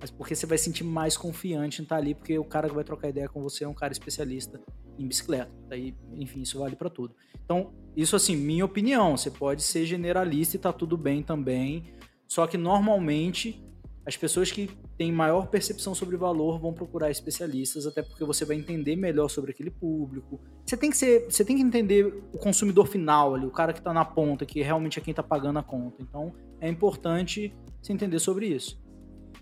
Mas 0.00 0.12
porque 0.12 0.36
você 0.36 0.46
vai 0.46 0.56
se 0.56 0.64
sentir 0.64 0.84
mais 0.84 1.16
confiante 1.16 1.80
em 1.80 1.82
estar 1.82 1.96
ali, 1.96 2.14
porque 2.14 2.38
o 2.38 2.44
cara 2.44 2.68
que 2.68 2.74
vai 2.76 2.84
trocar 2.84 3.08
ideia 3.08 3.28
com 3.28 3.42
você 3.42 3.64
é 3.64 3.68
um 3.68 3.74
cara 3.74 3.92
especialista 3.92 4.60
em 4.96 5.08
bicicleta. 5.08 5.50
Daí, 5.68 5.92
enfim, 6.14 6.40
isso 6.42 6.60
vale 6.60 6.76
para 6.76 6.88
tudo. 6.88 7.14
Então, 7.44 7.72
isso 7.96 8.14
assim, 8.14 8.36
minha 8.36 8.64
opinião, 8.64 9.16
você 9.16 9.28
pode 9.28 9.60
ser 9.62 9.84
generalista 9.84 10.54
e 10.54 10.58
tá 10.60 10.72
tudo 10.72 10.96
bem 10.96 11.20
também. 11.20 11.92
Só 12.28 12.46
que 12.46 12.56
normalmente 12.56 13.60
as 14.08 14.16
pessoas 14.16 14.50
que 14.50 14.70
têm 14.96 15.12
maior 15.12 15.48
percepção 15.48 15.94
sobre 15.94 16.16
valor 16.16 16.58
vão 16.58 16.72
procurar 16.72 17.10
especialistas, 17.10 17.86
até 17.86 18.00
porque 18.00 18.24
você 18.24 18.42
vai 18.42 18.56
entender 18.56 18.96
melhor 18.96 19.28
sobre 19.28 19.50
aquele 19.50 19.70
público. 19.70 20.40
Você 20.64 20.78
tem 20.78 20.88
que 20.88 20.96
ser, 20.96 21.26
você 21.30 21.44
tem 21.44 21.56
que 21.56 21.62
entender 21.62 22.06
o 22.32 22.38
consumidor 22.38 22.86
final 22.86 23.34
ali, 23.34 23.44
o 23.44 23.50
cara 23.50 23.70
que 23.70 23.80
está 23.80 23.92
na 23.92 24.06
ponta, 24.06 24.46
que 24.46 24.62
realmente 24.62 24.98
é 24.98 25.02
quem 25.02 25.12
está 25.12 25.22
pagando 25.22 25.58
a 25.58 25.62
conta. 25.62 26.00
Então, 26.00 26.32
é 26.58 26.70
importante 26.70 27.54
você 27.82 27.92
entender 27.92 28.18
sobre 28.18 28.46
isso. 28.46 28.82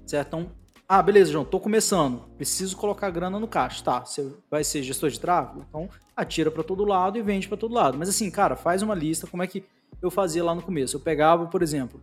Certo? 0.05 0.27
Então, 0.27 0.51
ah, 0.89 1.01
beleza, 1.01 1.31
João, 1.31 1.45
tô 1.45 1.61
começando, 1.61 2.25
preciso 2.37 2.77
colocar 2.77 3.09
grana 3.11 3.39
no 3.39 3.47
caixa. 3.47 3.85
Tá, 3.85 4.05
você 4.05 4.35
vai 4.51 4.65
ser 4.65 4.83
gestor 4.83 5.11
de 5.11 5.21
tráfego? 5.21 5.65
Então, 5.69 5.89
atira 6.17 6.51
para 6.51 6.65
todo 6.65 6.85
lado 6.85 7.17
e 7.17 7.23
vende 7.23 7.47
para 7.47 7.57
todo 7.57 7.73
lado. 7.73 7.97
Mas 7.97 8.09
assim, 8.09 8.29
cara, 8.33 8.57
faz 8.57 8.83
uma 8.83 8.97
lista, 8.97 9.29
como 9.29 9.45
é 9.45 9.47
que 9.47 9.63
eu 10.03 10.11
fazia 10.11 10.43
lá 10.43 10.57
no 10.57 10.63
começo? 10.63 10.97
Eu 10.97 11.01
pegava, 11.01 11.47
por 11.47 11.63
exemplo, 11.63 12.01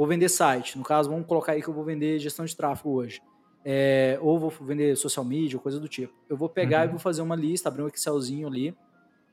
vou 0.00 0.06
vender 0.06 0.30
site. 0.30 0.78
No 0.78 0.82
caso, 0.82 1.10
vamos 1.10 1.26
colocar 1.26 1.52
aí 1.52 1.60
que 1.62 1.68
eu 1.68 1.74
vou 1.74 1.84
vender 1.84 2.18
gestão 2.18 2.42
de 2.46 2.56
tráfego 2.56 2.88
hoje. 2.90 3.20
É, 3.62 4.18
ou 4.22 4.38
vou 4.38 4.50
vender 4.62 4.96
social 4.96 5.22
media, 5.22 5.58
coisa 5.58 5.78
do 5.78 5.86
tipo. 5.86 6.14
Eu 6.26 6.38
vou 6.38 6.48
pegar 6.48 6.78
Uhum. 6.80 6.84
e 6.86 6.88
vou 6.92 6.98
fazer 6.98 7.20
uma 7.20 7.36
lista, 7.36 7.68
abrir 7.68 7.82
um 7.82 7.86
Excelzinho 7.86 8.48
ali. 8.48 8.74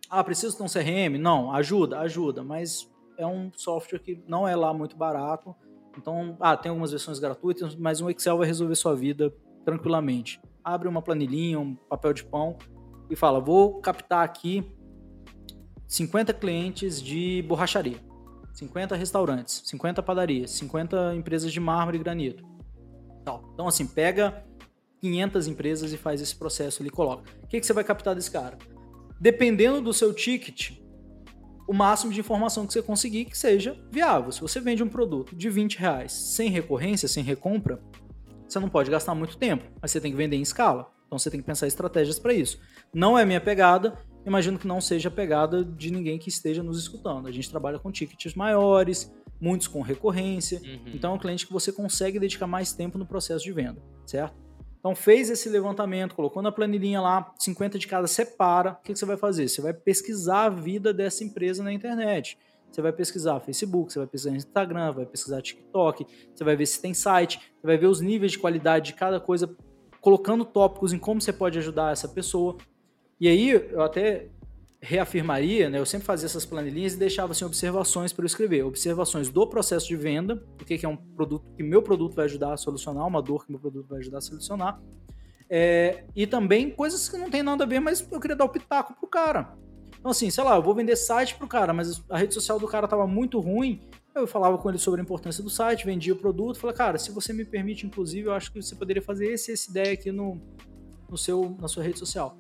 Ah, 0.10 0.22
preciso 0.22 0.58
de 0.58 0.64
um 0.64 0.66
CRM? 0.66 1.18
Não, 1.18 1.54
ajuda, 1.54 2.00
ajuda, 2.02 2.44
mas 2.44 2.86
é 3.18 3.26
um 3.26 3.50
software 3.56 4.00
que 4.00 4.22
não 4.28 4.46
é 4.46 4.58
lá 4.58 4.74
muito 4.74 4.98
barato. 4.98 5.56
Então, 5.98 6.36
ah, 6.38 6.58
tem 6.58 6.70
algumas 6.70 6.92
versões 6.92 7.18
gratuitas, 7.18 7.74
mas 7.74 8.02
um 8.02 8.10
Excel 8.10 8.38
vai 8.38 8.46
resolver 8.46 8.76
sua 8.76 8.94
vida 8.94 9.34
tranquilamente. 9.64 10.42
Abre 10.62 10.90
uma 10.90 11.02
planilhinha, 11.02 11.58
um 11.62 11.76
papel 11.76 12.12
de 12.12 12.26
pão 12.26 12.58
e 13.10 13.16
fala: 13.16 13.40
vou 13.40 13.80
captar 13.80 14.26
aqui 14.26 14.70
50 15.88 16.34
clientes 16.34 17.02
de 17.02 17.42
borracharia, 17.48 18.00
50 18.58 18.96
restaurantes, 18.96 19.62
50 19.66 20.02
padarias, 20.02 20.50
50 20.52 21.14
empresas 21.16 21.54
de 21.54 21.60
mármore 21.60 21.98
e 21.98 22.02
granito. 22.02 22.44
Então, 23.22 23.68
assim, 23.68 23.86
pega 23.86 24.44
500 25.00 25.48
empresas 25.48 25.94
e 25.94 25.98
faz 25.98 26.22
esse 26.22 26.36
processo 26.36 26.82
ali 26.82 26.90
coloca. 26.90 27.30
O 27.44 27.48
que, 27.48 27.60
que 27.60 27.66
você 27.68 27.74
vai 27.74 27.84
captar 27.84 28.16
desse 28.16 28.32
cara? 28.32 28.58
Dependendo 29.20 29.80
do 29.80 29.94
seu 29.94 30.12
ticket, 30.12 30.72
o 31.68 31.74
máximo 31.74 32.12
de 32.12 32.20
informação 32.20 32.66
que 32.66 32.74
você 32.74 32.82
conseguir 32.82 33.26
que 33.26 33.38
seja 33.38 33.80
viável. 33.92 34.32
Se 34.32 34.42
você 34.42 34.60
vende 34.60 34.82
um 34.82 34.90
produto 34.90 35.36
de 35.36 35.52
20 35.52 35.78
reais 35.78 36.12
sem 36.12 36.50
recorrência, 36.50 37.08
sem 37.08 37.24
recompra, 37.24 37.80
você 38.48 38.60
não 38.60 38.70
pode 38.70 38.90
gastar 38.90 39.14
muito 39.14 39.38
tempo, 39.38 39.66
mas 39.80 39.92
você 39.92 40.02
tem 40.02 40.10
que 40.10 40.18
vender 40.18 40.36
em 40.36 40.42
escala. 40.42 40.92
Então 41.06 41.20
você 41.20 41.30
tem 41.30 41.40
que 41.40 41.46
pensar 41.46 41.68
estratégias 41.68 42.18
para 42.18 42.34
isso. 42.34 42.60
Não 42.92 43.20
é 43.20 43.24
minha 43.24 43.40
pegada, 43.40 44.00
imagino 44.28 44.60
que 44.60 44.68
não 44.68 44.82
seja 44.82 45.08
a 45.08 45.12
pegada 45.12 45.64
de 45.64 45.90
ninguém 45.90 46.20
que 46.20 46.30
esteja 46.30 46.62
nos 46.62 46.78
escutando. 46.78 47.28
A 47.28 47.32
gente 47.32 47.50
trabalha 47.50 47.80
com 47.80 47.92
tickets 47.92 48.36
maiores, 48.36 49.12
muitos 49.40 49.68
com 49.68 49.82
recorrência. 49.82 50.60
Uhum. 50.64 50.92
Então 50.94 51.12
é 51.12 51.16
um 51.16 51.18
cliente 51.18 51.48
que 51.48 51.54
você 51.54 51.72
consegue 51.72 52.20
dedicar 52.20 52.48
mais 52.48 52.74
tempo 52.74 52.98
no 52.98 53.06
processo 53.06 53.44
de 53.44 53.52
venda, 53.52 53.82
certo? 54.06 54.36
Então 54.80 54.94
fez 54.96 55.30
esse 55.30 55.50
levantamento, 55.50 56.14
colocou 56.14 56.42
na 56.42 56.52
planilhinha 56.52 57.02
lá, 57.02 57.34
50 57.40 57.80
de 57.80 57.88
cada, 57.88 58.08
separa. 58.08 58.72
O 58.72 58.84
que, 58.84 58.96
você 58.96 59.06
vai 59.06 59.18
fazer? 59.18 59.48
Você 59.48 59.62
vai 59.62 59.74
pesquisar 59.74 60.46
a 60.46 60.50
vida 60.50 60.94
dessa 60.94 61.24
empresa 61.24 61.64
na 61.64 61.72
internet. 61.72 62.38
Você 62.70 62.82
vai 62.82 62.92
pesquisar 62.92 63.40
Facebook, 63.40 63.92
você 63.92 64.00
vai 64.00 64.08
pesquisar 64.08 64.36
Instagram, 64.36 64.92
vai 64.92 65.06
pesquisar 65.06 65.42
TikTok, 65.42 66.06
você 66.34 66.44
vai 66.44 66.56
ver 66.56 66.66
se 66.66 66.82
tem 66.82 66.94
site, 66.94 67.40
você 67.60 67.66
vai 67.66 67.78
ver 67.78 67.88
os 67.88 68.02
níveis 68.02 68.34
de 68.34 68.40
qualidade 68.40 68.88
de 68.88 68.94
cada 68.94 69.22
coisa, 69.22 69.56
colocando 70.02 70.44
tópicos 70.44 70.92
em 70.92 71.00
como 71.00 71.22
você 71.22 71.32
pode 71.32 71.58
ajudar 71.58 71.94
essa 71.94 72.10
pessoa. 72.10 72.58
E 73.20 73.28
aí 73.28 73.50
eu 73.50 73.82
até 73.82 74.28
reafirmaria, 74.80 75.70
né? 75.70 75.80
Eu 75.80 75.86
sempre 75.86 76.06
fazia 76.06 76.28
essas 76.28 76.46
planilhinhas 76.46 76.94
e 76.94 76.98
deixava 76.98 77.32
assim, 77.32 77.44
observações 77.44 78.14
para 78.14 78.24
eu 78.24 78.28
escrever. 78.28 78.64
Observações 78.64 79.30
do 79.30 79.48
processo 79.48 79.88
de 79.88 79.96
venda, 79.96 80.44
o 80.62 80.66
que, 80.66 80.86
é 80.86 80.90
um 80.90 80.96
produto 80.96 81.46
que 81.56 81.64
meu 81.64 81.82
produto 81.82 82.16
vai 82.16 82.26
ajudar 82.26 82.54
a 82.54 82.58
solucionar, 82.58 83.06
uma 83.08 83.22
dor 83.22 83.46
que 83.46 83.52
meu 83.52 83.60
produto 83.60 83.88
vai 83.88 84.00
ajudar 84.00 84.20
a 84.20 84.22
solucionar. 84.22 84.80
É, 85.50 86.04
e 86.16 86.28
também 86.28 86.70
coisas 86.70 87.08
que 87.10 87.18
não 87.18 87.30
tem 87.30 87.42
nada 87.42 87.64
a 87.64 87.68
ver, 87.68 87.80
mas 87.80 88.06
eu 88.12 88.20
queria 88.20 88.36
dar 88.36 88.46
o 88.46 88.50
pitaco 88.50 88.94
pro 88.94 89.08
cara. 89.08 89.56
Então, 90.00 90.12
assim, 90.12 90.30
sei 90.30 90.44
lá, 90.44 90.56
eu 90.56 90.62
vou 90.62 90.76
vender 90.76 90.96
site 90.96 91.36
pro 91.36 91.48
cara, 91.48 91.74
mas 91.74 92.04
a 92.10 92.18
rede 92.18 92.34
social 92.34 92.60
do 92.60 92.68
cara 92.68 92.88
tava 92.88 93.08
muito 93.08 93.40
ruim. 93.40 93.82
Eu 94.14 94.28
falava 94.28 94.58
com 94.58 94.70
ele 94.70 94.78
sobre 94.78 95.02
a 95.02 95.04
importância 95.04 95.44
do 95.44 95.50
site, 95.50 95.86
vendia 95.86 96.14
o 96.14 96.18
produto, 96.18 96.60
falei, 96.60 96.76
cara, 96.76 96.98
se 96.98 97.12
você 97.12 97.34
me 97.34 97.46
permite, 97.46 97.86
inclusive, 97.86 98.28
eu 98.28 98.34
acho 98.34 98.52
que 98.52 98.62
você 98.62 98.76
poderia 98.76 99.02
fazer 99.02 99.32
esse, 99.32 99.52
essa 99.52 99.70
ideia 99.70 99.94
aqui 99.94 100.12
no, 100.12 100.42
no 101.10 101.18
seu, 101.18 101.56
na 101.60 101.68
sua 101.68 101.84
rede 101.84 102.00
social. 102.00 102.38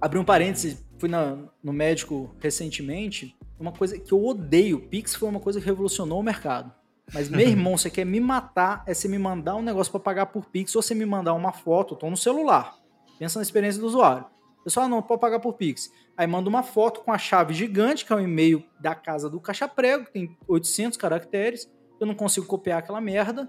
Abri 0.00 0.18
um 0.18 0.24
parêntese, 0.24 0.86
fui 0.98 1.08
na, 1.08 1.38
no 1.62 1.72
médico 1.72 2.34
recentemente, 2.38 3.36
uma 3.58 3.72
coisa 3.72 3.98
que 3.98 4.12
eu 4.12 4.24
odeio. 4.24 4.80
Pix 4.88 5.14
foi 5.14 5.28
uma 5.28 5.40
coisa 5.40 5.60
que 5.60 5.66
revolucionou 5.66 6.20
o 6.20 6.22
mercado. 6.22 6.72
Mas, 7.12 7.28
meu 7.28 7.40
irmão, 7.46 7.76
você 7.76 7.88
quer 7.90 8.04
me 8.04 8.20
matar, 8.20 8.82
é 8.86 8.92
você 8.92 9.08
me 9.08 9.18
mandar 9.18 9.56
um 9.56 9.62
negócio 9.62 9.90
para 9.90 10.00
pagar 10.00 10.26
por 10.26 10.46
Pix 10.46 10.74
ou 10.76 10.82
você 10.82 10.94
me 10.94 11.06
mandar 11.06 11.34
uma 11.34 11.52
foto, 11.52 11.94
eu 11.94 11.98
tô 11.98 12.10
no 12.10 12.16
celular. 12.16 12.76
Pensa 13.18 13.38
na 13.38 13.42
experiência 13.42 13.80
do 13.80 13.86
usuário. 13.86 14.26
Pessoal, 14.62 14.86
ah, 14.86 14.88
não, 14.88 15.00
pode 15.00 15.20
pagar 15.20 15.38
por 15.38 15.54
Pix. 15.54 15.92
Aí 16.16 16.26
manda 16.26 16.48
uma 16.48 16.62
foto 16.62 17.00
com 17.00 17.12
a 17.12 17.18
chave 17.18 17.54
gigante, 17.54 18.04
que 18.04 18.12
é 18.12 18.16
o 18.16 18.20
e-mail 18.20 18.64
da 18.80 18.94
casa 18.94 19.30
do 19.30 19.40
Caixa 19.40 19.68
Prego, 19.68 20.06
que 20.06 20.12
tem 20.12 20.36
800 20.48 20.98
caracteres. 20.98 21.70
Eu 22.00 22.06
não 22.06 22.14
consigo 22.14 22.46
copiar 22.46 22.80
aquela 22.80 23.00
merda, 23.00 23.48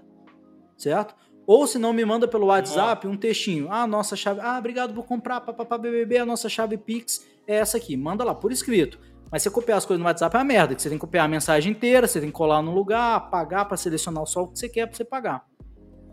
certo? 0.76 1.14
Ou 1.48 1.66
se 1.66 1.78
não, 1.78 1.94
me 1.94 2.04
manda 2.04 2.28
pelo 2.28 2.48
WhatsApp 2.48 3.06
um 3.06 3.16
textinho. 3.16 3.72
Ah, 3.72 3.86
nossa 3.86 4.14
chave. 4.14 4.38
Ah, 4.42 4.58
obrigado 4.58 4.92
por 4.92 5.06
comprar, 5.06 5.40
papapá, 5.40 5.78
BBB, 5.78 6.18
a 6.18 6.26
nossa 6.26 6.46
chave 6.46 6.76
Pix 6.76 7.26
é 7.46 7.54
essa 7.54 7.78
aqui. 7.78 7.96
Manda 7.96 8.22
lá, 8.22 8.34
por 8.34 8.52
escrito. 8.52 9.00
Mas 9.32 9.42
você 9.42 9.50
copiar 9.50 9.78
as 9.78 9.86
coisas 9.86 9.98
no 9.98 10.06
WhatsApp 10.06 10.36
é 10.36 10.38
uma 10.40 10.44
merda, 10.44 10.74
que 10.74 10.82
você 10.82 10.90
tem 10.90 10.98
que 10.98 11.00
copiar 11.00 11.24
a 11.24 11.28
mensagem 11.28 11.72
inteira, 11.72 12.06
você 12.06 12.20
tem 12.20 12.28
que 12.28 12.34
colar 12.34 12.60
no 12.60 12.74
lugar, 12.74 13.16
apagar 13.16 13.66
para 13.66 13.78
selecionar 13.78 14.26
só 14.26 14.42
o 14.42 14.48
que 14.48 14.58
você 14.58 14.68
quer 14.68 14.88
para 14.88 14.94
você 14.94 15.06
pagar. 15.06 15.42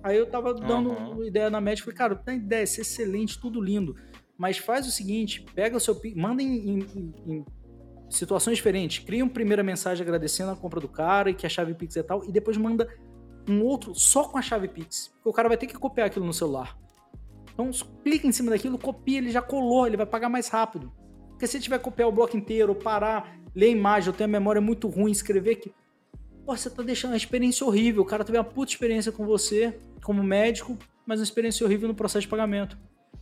Aí 0.01 0.15
eu 0.17 0.25
tava 0.25 0.53
dando 0.53 0.91
uhum. 0.91 1.25
ideia 1.25 1.49
na 1.49 1.59
médica, 1.59 1.91
falei, 1.91 1.97
cara, 1.97 2.15
tem 2.15 2.37
ideia, 2.37 2.63
isso 2.63 2.79
é 2.79 2.83
excelente, 2.83 3.37
tudo 3.37 3.59
lindo. 3.59 3.93
Mas 4.37 4.57
faz 4.57 4.87
o 4.87 4.91
seguinte, 4.91 5.45
pega 5.53 5.75
o 5.75 5.81
seu 5.81 5.95
Pix, 5.95 6.15
manda 6.15 6.41
em, 6.41 6.79
em, 6.79 7.13
em 7.27 7.45
situações 8.09 8.55
diferentes. 8.55 9.03
Cria 9.03 9.21
uma 9.21 9.33
primeira 9.33 9.63
mensagem 9.63 10.01
agradecendo 10.01 10.51
a 10.51 10.55
compra 10.55 10.79
do 10.79 10.87
cara 10.87 11.29
e 11.29 11.33
que 11.33 11.45
a 11.45 11.49
chave 11.49 11.73
Pix 11.73 11.97
é 11.97 12.03
tal, 12.03 12.23
e 12.23 12.31
depois 12.31 12.55
manda 12.55 12.87
um 13.47 13.63
outro 13.63 13.93
só 13.95 14.23
com 14.23 14.37
a 14.37 14.41
chave 14.41 14.67
Pix. 14.67 15.11
Porque 15.15 15.29
o 15.29 15.33
cara 15.33 15.47
vai 15.47 15.57
ter 15.57 15.67
que 15.67 15.75
copiar 15.75 16.07
aquilo 16.07 16.25
no 16.25 16.33
celular. 16.33 16.77
Então, 17.53 17.69
clica 18.03 18.27
em 18.27 18.31
cima 18.31 18.51
daquilo, 18.51 18.77
copia, 18.77 19.17
ele 19.17 19.31
já 19.31 19.41
colou, 19.41 19.87
ele 19.87 19.95
vai 19.95 20.05
pagar 20.05 20.29
mais 20.29 20.47
rápido. 20.47 20.91
Porque 21.29 21.47
se 21.47 21.57
ele 21.57 21.63
tiver 21.63 21.77
que 21.77 21.83
copiar 21.83 22.07
o 22.09 22.11
bloco 22.11 22.35
inteiro, 22.35 22.75
parar, 22.75 23.37
ler 23.55 23.67
a 23.67 23.69
imagem, 23.69 24.07
eu 24.07 24.13
tenho 24.13 24.29
a 24.29 24.31
memória 24.31 24.61
muito 24.61 24.87
ruim, 24.87 25.11
escrever 25.11 25.51
aqui. 25.51 25.73
Pô, 26.45 26.55
você 26.55 26.69
tá 26.69 26.83
deixando 26.83 27.11
uma 27.11 27.17
experiência 27.17 27.65
horrível. 27.65 28.03
O 28.03 28.05
cara 28.05 28.23
teve 28.23 28.37
uma 28.37 28.43
puta 28.43 28.71
experiência 28.71 29.11
com 29.11 29.25
você, 29.25 29.77
como 30.03 30.21
médico, 30.21 30.77
mas 31.05 31.19
uma 31.19 31.23
experiência 31.23 31.65
horrível 31.65 31.87
no 31.87 31.95
processo 31.95 32.21
de 32.21 32.27
pagamento. 32.27 32.77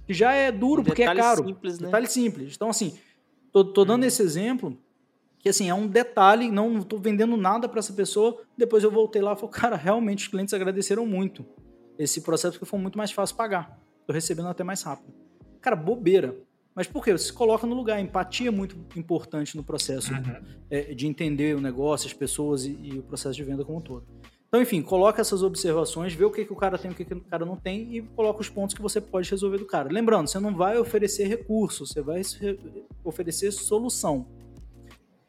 Que 0.06 0.14
já 0.14 0.34
é 0.34 0.52
duro, 0.52 0.82
um 0.82 0.84
porque 0.86 1.04
é 1.04 1.16
caro. 1.16 1.46
Simples, 1.46 1.80
né? 1.80 1.86
Detalhe 1.86 2.08
simples. 2.08 2.56
Então, 2.56 2.70
assim, 2.70 2.98
tô, 3.52 3.64
tô 3.64 3.86
dando 3.86 4.04
hum. 4.04 4.08
esse 4.08 4.22
exemplo 4.22 4.78
que 5.44 5.50
assim, 5.50 5.70
é 5.70 5.74
um 5.74 5.86
detalhe, 5.86 6.50
não 6.50 6.80
estou 6.80 6.98
vendendo 6.98 7.36
nada 7.36 7.68
para 7.68 7.80
essa 7.80 7.92
pessoa. 7.92 8.42
Depois 8.58 8.82
eu 8.82 8.90
voltei 8.90 9.22
lá 9.22 9.34
e 9.34 9.36
falei, 9.36 9.52
cara, 9.52 9.76
realmente 9.76 10.24
os 10.24 10.28
clientes 10.30 10.54
agradeceram 10.54 11.06
muito 11.06 11.46
esse 12.00 12.22
processo 12.22 12.54
porque 12.54 12.66
foi 12.66 12.80
muito 12.80 12.98
mais 12.98 13.12
fácil 13.12 13.36
pagar. 13.36 13.78
Estou 14.00 14.14
recebendo 14.14 14.48
até 14.48 14.64
mais 14.64 14.82
rápido. 14.84 15.14
Cara, 15.60 15.76
bobeira. 15.76 16.34
Mas 16.74 16.88
por 16.88 17.04
quê? 17.04 17.12
Você 17.12 17.26
se 17.26 17.34
coloca 17.34 17.68
no 17.68 17.76
lugar. 17.76 17.98
A 17.98 18.02
empatia 18.02 18.48
é 18.48 18.52
muito 18.52 18.78
importante 18.96 19.58
no 19.58 19.66
processo 19.66 20.14
uhum. 20.14 20.22
é, 20.70 20.94
de 20.94 21.08
entender 21.08 21.58
o 21.58 21.60
negócio, 21.60 22.08
as 22.08 22.14
pessoas 22.14 22.64
e, 22.64 22.80
e, 22.82 23.00
o 23.00 23.04
processo 23.04 23.36
de 23.36 23.44
venda 23.44 23.66
como 23.66 23.80
um 23.80 23.82
todo. 23.82 24.08
Então, 24.48 24.62
enfim, 24.62 24.82
coloca 24.82 25.20
essas 25.20 25.44
observações, 25.44 26.14
vê 26.14 26.24
o 26.24 26.32
que, 26.32 26.46
que 26.46 26.54
o 26.54 26.56
cara 26.56 26.78
tem, 26.78 26.90
o 26.90 26.96
que, 26.96 27.04
que 27.04 27.14
o 27.14 27.20
cara 27.20 27.46
não 27.46 27.58
tem 27.58 27.98
e 27.98 28.02
coloca 28.02 28.40
os 28.40 28.48
pontos 28.48 28.74
que 28.74 28.82
você 28.82 29.02
pode 29.02 29.30
resolver 29.30 29.58
do 29.58 29.66
cara. 29.66 29.92
Lembrando, 29.92 30.28
você 30.30 30.40
não 30.40 30.56
vai 30.56 30.78
oferecer 30.78 31.28
recurso, 31.28 31.86
você 31.86 32.02
vai 32.02 32.22
oferecer 33.04 33.52
solução. 33.52 34.26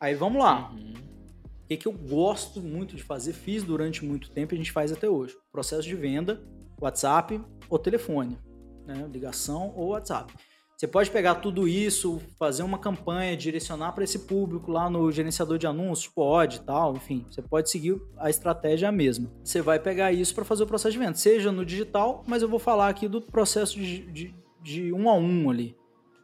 Aí 0.05 0.15
vamos 0.15 0.43
lá. 0.43 0.71
Uhum. 0.71 0.93
O 0.93 1.67
que, 1.67 1.79
que 1.79 1.89
eu 1.89 1.93
gosto 1.93 2.61
muito 2.61 2.95
de 2.95 3.03
fazer, 3.03 3.33
fiz 3.33 3.63
durante 3.63 4.05
muito 4.05 4.31
tempo 4.31 4.53
e 4.53 4.57
a 4.57 4.59
gente 4.59 4.71
faz 4.71 4.93
até 4.93 5.09
hoje. 5.09 5.35
Processo 5.51 5.89
de 5.89 5.95
venda, 5.95 6.43
WhatsApp 6.79 7.41
ou 7.71 7.79
telefone. 7.79 8.39
Né? 8.87 9.09
Ligação 9.11 9.73
ou 9.75 9.89
WhatsApp. 9.89 10.31
Você 10.77 10.87
pode 10.87 11.11
pegar 11.11 11.37
tudo 11.37 11.67
isso, 11.67 12.21
fazer 12.39 12.63
uma 12.65 12.79
campanha, 12.79 13.35
direcionar 13.35 13.93
para 13.93 14.05
esse 14.05 14.19
público 14.19 14.71
lá 14.71 14.91
no 14.91 15.11
gerenciador 15.11 15.57
de 15.57 15.67
anúncios, 15.67 16.13
pode 16.13 16.61
tal, 16.61 16.95
enfim. 16.95 17.25
Você 17.31 17.41
pode 17.41 17.71
seguir 17.71 17.99
a 18.19 18.29
estratégia 18.29 18.93
mesma. 18.93 19.33
Você 19.43 19.63
vai 19.63 19.79
pegar 19.79 20.13
isso 20.13 20.35
para 20.35 20.45
fazer 20.45 20.65
o 20.65 20.67
processo 20.67 20.93
de 20.93 20.99
venda, 20.99 21.15
seja 21.15 21.51
no 21.51 21.65
digital, 21.65 22.23
mas 22.27 22.43
eu 22.43 22.49
vou 22.49 22.59
falar 22.59 22.91
aqui 22.91 23.09
do 23.09 23.23
processo 23.23 23.81
de, 23.81 24.05
de, 24.13 24.35
de 24.61 24.93
um 24.93 25.09
a 25.09 25.15
um 25.15 25.49
ali. 25.49 25.75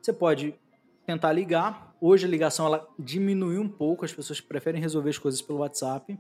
Você 0.02 0.12
pode 0.12 0.54
tentar 1.12 1.32
ligar, 1.32 1.90
Hoje 2.00 2.24
a 2.24 2.28
ligação 2.28 2.64
ela 2.64 2.88
diminuiu 2.98 3.60
um 3.60 3.68
pouco, 3.68 4.06
as 4.06 4.12
pessoas 4.12 4.40
preferem 4.40 4.80
resolver 4.80 5.10
as 5.10 5.18
coisas 5.18 5.42
pelo 5.42 5.58
WhatsApp. 5.58 6.18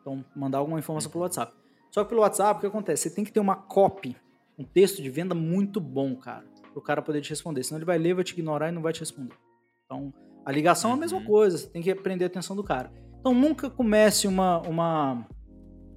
Então, 0.00 0.24
mandar 0.36 0.58
alguma 0.58 0.78
informação 0.78 1.10
pelo 1.10 1.24
WhatsApp. 1.24 1.52
Só 1.90 2.04
que 2.04 2.08
pelo 2.08 2.20
WhatsApp, 2.20 2.58
o 2.58 2.60
que 2.60 2.66
acontece? 2.68 3.02
Você 3.08 3.14
tem 3.14 3.24
que 3.24 3.32
ter 3.32 3.40
uma 3.40 3.56
copy, 3.56 4.16
um 4.56 4.62
texto 4.62 5.02
de 5.02 5.10
venda 5.10 5.34
muito 5.34 5.80
bom, 5.80 6.14
cara, 6.14 6.44
para 6.62 6.78
o 6.78 6.80
cara 6.80 7.02
poder 7.02 7.20
te 7.22 7.30
responder. 7.30 7.64
Senão 7.64 7.78
ele 7.78 7.84
vai 7.84 7.98
ler, 7.98 8.14
vai 8.14 8.22
te 8.22 8.34
ignorar 8.34 8.68
e 8.68 8.72
não 8.72 8.82
vai 8.82 8.92
te 8.92 9.00
responder. 9.00 9.34
Então, 9.84 10.14
a 10.44 10.52
ligação 10.52 10.92
é 10.92 10.94
a 10.94 10.96
mesma 10.96 11.18
uhum. 11.18 11.24
coisa, 11.24 11.58
você 11.58 11.66
tem 11.66 11.82
que 11.82 11.92
prender 11.96 12.26
a 12.26 12.30
atenção 12.30 12.54
do 12.54 12.62
cara. 12.62 12.92
Então, 13.18 13.34
nunca 13.34 13.68
comece 13.68 14.28
uma, 14.28 14.60
uma, 14.60 15.26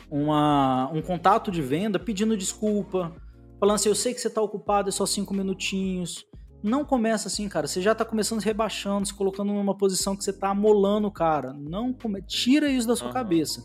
uma, 0.10 0.90
um 0.92 1.04
contato 1.04 1.52
de 1.52 1.62
venda 1.62 2.00
pedindo 2.00 2.36
desculpa, 2.36 3.16
falando 3.60 3.76
assim, 3.76 3.90
eu 3.90 3.96
sei 3.96 4.12
que 4.12 4.20
você 4.20 4.28
está 4.28 4.42
ocupado, 4.42 4.90
é 4.90 4.92
só 4.92 5.06
cinco 5.06 5.36
minutinhos. 5.36 6.26
Não 6.62 6.84
começa 6.84 7.28
assim, 7.28 7.48
cara. 7.48 7.68
Você 7.68 7.82
já 7.82 7.96
tá 7.96 8.04
começando 8.04 8.42
se 8.42 8.46
rebaixando, 8.46 9.06
se 9.06 9.14
colocando 9.14 9.54
numa 9.54 9.76
posição 9.76 10.16
que 10.16 10.24
você 10.24 10.34
tá 10.34 10.50
amolando 10.50 11.08
o 11.08 11.12
cara. 11.12 11.54
Não 11.54 11.94
come... 11.94 12.22
Tira 12.22 12.70
isso 12.70 12.88
da 12.88 12.96
sua 12.96 13.08
uhum. 13.08 13.14
cabeça. 13.14 13.64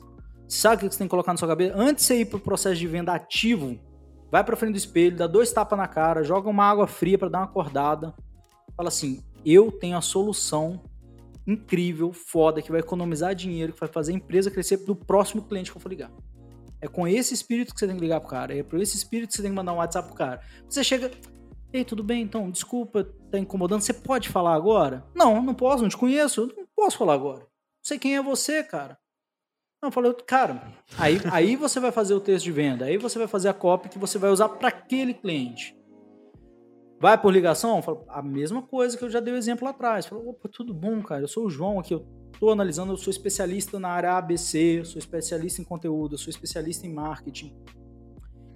Sabe 0.49 0.77
o 0.77 0.89
que 0.89 0.95
você 0.95 0.99
tem 0.99 1.07
que 1.07 1.11
colocar 1.11 1.33
na 1.33 1.39
sua 1.39 1.49
cabeça? 1.49 1.75
Antes 1.77 2.05
de 2.05 2.09
você 2.09 2.21
ir 2.21 2.27
pro 2.27 2.39
processo 2.39 2.77
de 2.77 2.87
venda 2.87 3.13
ativo, 3.13 3.79
vai 4.31 4.45
pra 4.45 4.57
frente 4.57 4.73
do 4.73 4.79
espelho, 4.79 5.17
dá 5.17 5.27
dois 5.27 5.53
tapas 5.53 5.79
na 5.79 5.89
cara, 5.89 6.23
joga 6.23 6.49
uma 6.49 6.65
água 6.65 6.87
fria 6.87 7.19
para 7.19 7.29
dar 7.29 7.39
uma 7.39 7.47
acordada. 7.47 8.15
Fala 8.77 8.89
assim: 8.89 9.23
eu 9.45 9.73
tenho 9.73 9.97
a 9.97 10.01
solução 10.01 10.81
incrível, 11.47 12.13
foda, 12.13 12.63
que 12.63 12.71
vai 12.71 12.81
economizar 12.81 13.35
dinheiro, 13.35 13.73
que 13.73 13.81
vai 13.81 13.89
fazer 13.89 14.13
a 14.13 14.15
empresa 14.17 14.51
crescer 14.51 14.79
do 14.79 14.95
próximo 14.95 15.43
cliente 15.43 15.71
que 15.71 15.77
eu 15.77 15.81
for 15.81 15.89
ligar. 15.89 16.11
É 16.81 16.89
com 16.89 17.09
esse 17.09 17.33
espírito 17.33 17.73
que 17.73 17.81
você 17.81 17.87
tem 17.87 17.97
que 17.97 18.03
ligar 18.03 18.21
pro 18.21 18.29
cara. 18.29 18.57
É 18.57 18.63
por 18.63 18.81
esse 18.81 18.97
espírito 18.97 19.31
que 19.31 19.37
você 19.37 19.43
tem 19.43 19.51
que 19.51 19.57
mandar 19.57 19.73
um 19.73 19.77
WhatsApp 19.77 20.09
pro 20.09 20.17
cara. 20.17 20.41
Você 20.69 20.85
chega. 20.85 21.11
Ei, 21.75 21.85
tudo 21.85 22.05
bem? 22.05 22.23
Então, 22.23 22.53
desculpa, 22.53 23.03
tá 23.33 23.37
incomodando. 23.37 23.81
Você 23.81 23.93
pode 23.93 24.29
falar 24.29 24.55
agora? 24.55 25.05
Não, 25.13 25.43
não 25.43 25.53
posso, 25.53 25.83
não 25.83 25.89
te 25.89 25.97
conheço. 25.97 26.47
Não 26.57 26.65
posso 26.73 26.97
falar 26.97 27.15
agora. 27.15 27.41
Não 27.41 27.49
sei 27.83 27.99
quem 27.99 28.15
é 28.15 28.23
você, 28.23 28.63
cara. 28.63 28.97
Não, 29.83 29.89
eu 29.89 29.93
falei, 29.93 30.15
cara, 30.25 30.73
aí, 30.97 31.19
aí 31.33 31.57
você 31.57 31.81
vai 31.81 31.91
fazer 31.91 32.15
o 32.15 32.21
texto 32.21 32.45
de 32.45 32.53
venda, 32.53 32.85
aí 32.85 32.97
você 32.97 33.19
vai 33.19 33.27
fazer 33.27 33.49
a 33.49 33.53
copy 33.53 33.89
que 33.89 33.99
você 33.99 34.19
vai 34.19 34.31
usar 34.31 34.51
para 34.51 34.69
aquele 34.69 35.13
cliente. 35.13 35.77
Vai 37.01 37.21
por 37.21 37.33
ligação? 37.33 37.83
Falo, 37.83 38.05
a 38.09 38.23
mesma 38.23 38.63
coisa 38.63 38.97
que 38.97 39.05
eu 39.05 39.11
já 39.11 39.19
dei 39.19 39.35
o 39.35 39.37
exemplo 39.37 39.65
lá 39.65 39.73
atrás. 39.73 40.07
Falou, 40.07 40.29
opa, 40.29 40.49
tudo 40.49 40.73
bom, 40.73 41.03
cara? 41.03 41.25
Eu 41.25 41.29
sou 41.29 41.45
o 41.45 41.51
João 41.51 41.81
aqui, 41.81 41.93
eu 41.93 42.07
tô 42.39 42.51
analisando, 42.51 42.93
eu 42.93 42.97
sou 42.97 43.11
especialista 43.11 43.81
na 43.81 43.89
área 43.89 44.13
ABC, 44.13 44.79
eu 44.79 44.85
sou 44.85 45.01
especialista 45.01 45.61
em 45.61 45.65
conteúdo, 45.65 46.15
eu 46.15 46.19
sou 46.19 46.31
especialista 46.31 46.87
em 46.87 46.95
marketing 46.95 47.53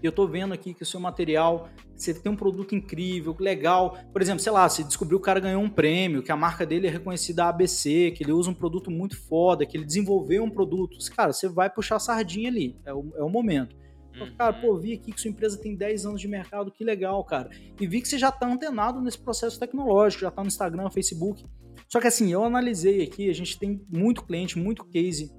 e 0.03 0.07
eu 0.07 0.13
tô 0.13 0.27
vendo 0.27 0.55
aqui 0.55 0.73
que 0.73 0.83
o 0.83 0.87
seu 0.87 1.01
material, 1.01 1.69
você 1.97 2.15
tem 2.15 2.31
um 2.31 2.37
produto 2.37 2.75
incrível, 2.75 3.37
legal. 3.39 3.99
Por 4.13 4.23
exemplo, 4.23 4.41
sei 4.41 4.53
lá, 4.53 4.69
você 4.69 4.85
descobriu 4.85 5.19
que 5.19 5.23
o 5.23 5.25
cara 5.25 5.41
ganhou 5.41 5.61
um 5.61 5.69
prêmio, 5.69 6.23
que 6.23 6.31
a 6.31 6.37
marca 6.37 6.65
dele 6.65 6.87
é 6.87 6.91
reconhecida 6.91 7.47
ABC, 7.47 8.13
que 8.13 8.23
ele 8.23 8.33
usa 8.33 8.51
um 8.51 8.55
produto 8.55 8.91
muito 8.91 9.21
foda, 9.29 9.67
que 9.67 9.77
ele 9.77 9.85
desenvolveu 9.85 10.45
um 10.45 10.51
produto. 10.51 10.97
Cara, 11.17 11.33
você 11.33 11.49
vai 11.49 11.69
puxar 11.69 11.97
a 11.97 12.01
sardinha 12.01 12.49
ali, 12.49 12.77
é 12.87 12.95
o, 12.95 13.13
é 13.17 13.23
o 13.23 13.29
momento. 13.29 13.77
Uhum. 14.21 14.35
Cara, 14.37 14.53
pô, 14.53 14.77
vi 14.77 14.95
aqui 14.95 15.13
que 15.13 15.21
sua 15.21 15.31
empresa 15.31 15.61
tem 15.61 15.77
10 15.77 16.07
anos 16.07 16.21
de 16.21 16.29
mercado, 16.29 16.71
que 16.71 16.85
legal, 16.85 17.23
cara. 17.25 17.51
E 17.81 17.87
vi 17.87 18.01
que 18.01 18.09
você 18.09 18.19
já 18.19 18.31
tá 18.31 18.47
antenado 18.47 19.01
nesse 19.01 19.19
processo 19.19 19.59
tecnológico, 19.59 20.23
já 20.23 20.31
tá 20.31 20.43
no 20.43 20.49
Instagram, 20.49 20.91
Facebook. 20.91 21.45
Só 21.89 22.01
que 22.01 22.07
assim, 22.07 22.33
eu 22.33 22.45
analisei 22.45 23.03
aqui, 23.03 23.31
a 23.31 23.35
gente 23.35 23.59
tem 23.59 23.85
muito 23.89 24.25
cliente, 24.25 24.59
muito 24.59 24.85
case, 24.85 25.33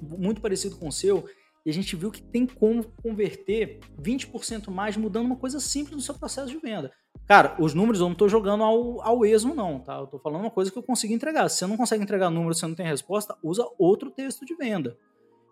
muito 0.00 0.40
parecido 0.40 0.76
com 0.76 0.88
o 0.88 0.92
seu, 0.92 1.24
e 1.64 1.70
a 1.70 1.72
gente 1.72 1.94
viu 1.94 2.10
que 2.10 2.22
tem 2.22 2.46
como 2.46 2.84
converter 3.02 3.80
20% 4.00 4.70
mais 4.70 4.96
mudando 4.96 5.26
uma 5.26 5.36
coisa 5.36 5.60
simples 5.60 5.96
no 5.96 6.02
seu 6.02 6.14
processo 6.14 6.48
de 6.48 6.58
venda. 6.58 6.92
Cara, 7.26 7.56
os 7.58 7.72
números 7.72 8.00
eu 8.00 8.06
não 8.06 8.12
estou 8.12 8.28
jogando 8.28 8.64
ao, 8.64 9.00
ao 9.00 9.24
esmo, 9.24 9.54
não, 9.54 9.78
tá? 9.78 9.96
Eu 9.96 10.04
estou 10.04 10.18
falando 10.18 10.42
uma 10.42 10.50
coisa 10.50 10.70
que 10.70 10.78
eu 10.78 10.82
consigo 10.82 11.12
entregar. 11.12 11.48
Se 11.48 11.58
você 11.58 11.66
não 11.66 11.76
consegue 11.76 12.02
entregar 12.02 12.30
números, 12.30 12.58
você 12.58 12.66
não 12.66 12.74
tem 12.74 12.86
resposta, 12.86 13.36
usa 13.42 13.64
outro 13.78 14.10
texto 14.10 14.44
de 14.44 14.54
venda. 14.56 14.98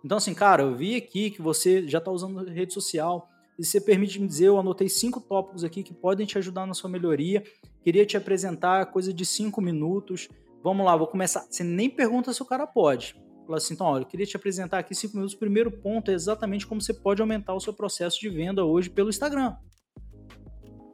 Então, 0.04 0.18
assim, 0.18 0.34
cara, 0.34 0.62
eu 0.62 0.74
vi 0.74 0.96
aqui 0.96 1.30
que 1.30 1.40
você 1.40 1.86
já 1.86 1.98
está 1.98 2.10
usando 2.10 2.44
rede 2.44 2.72
social. 2.72 3.28
E 3.58 3.64
você 3.64 3.80
permite 3.80 4.18
me 4.18 4.26
dizer, 4.26 4.46
eu 4.46 4.58
anotei 4.58 4.88
cinco 4.88 5.20
tópicos 5.20 5.62
aqui 5.62 5.82
que 5.82 5.92
podem 5.92 6.26
te 6.26 6.38
ajudar 6.38 6.66
na 6.66 6.72
sua 6.72 6.88
melhoria. 6.88 7.44
Queria 7.82 8.06
te 8.06 8.16
apresentar 8.16 8.86
coisa 8.86 9.12
de 9.12 9.24
cinco 9.26 9.60
minutos. 9.60 10.28
Vamos 10.64 10.84
lá, 10.84 10.96
vou 10.96 11.06
começar. 11.06 11.46
Você 11.48 11.62
nem 11.62 11.88
pergunta 11.88 12.32
se 12.32 12.42
o 12.42 12.46
cara 12.46 12.66
pode. 12.66 13.14
Assim, 13.56 13.74
então, 13.74 13.86
olha, 13.86 14.02
eu 14.02 14.06
queria 14.06 14.26
te 14.26 14.36
apresentar 14.36 14.78
aqui 14.78 14.94
cinco 14.94 15.16
minutos. 15.16 15.34
O 15.34 15.38
primeiro 15.38 15.70
ponto 15.70 16.10
é 16.10 16.14
exatamente 16.14 16.66
como 16.66 16.80
você 16.80 16.94
pode 16.94 17.20
aumentar 17.20 17.54
o 17.54 17.60
seu 17.60 17.72
processo 17.72 18.20
de 18.20 18.28
venda 18.28 18.64
hoje 18.64 18.90
pelo 18.90 19.08
Instagram. 19.08 19.56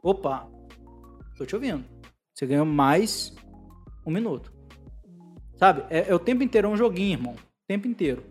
Opa, 0.01 0.49
tô 1.37 1.45
te 1.45 1.55
ouvindo. 1.55 1.85
Você 2.33 2.45
ganhou 2.45 2.65
mais 2.65 3.33
um 4.05 4.11
minuto. 4.11 4.53
Sabe? 5.57 5.83
É, 5.89 6.09
é 6.09 6.15
o 6.15 6.19
tempo 6.19 6.43
inteiro, 6.43 6.67
é 6.67 6.69
um 6.69 6.77
joguinho, 6.77 7.17
irmão. 7.17 7.33
O 7.33 7.67
tempo 7.67 7.87
inteiro. 7.87 8.23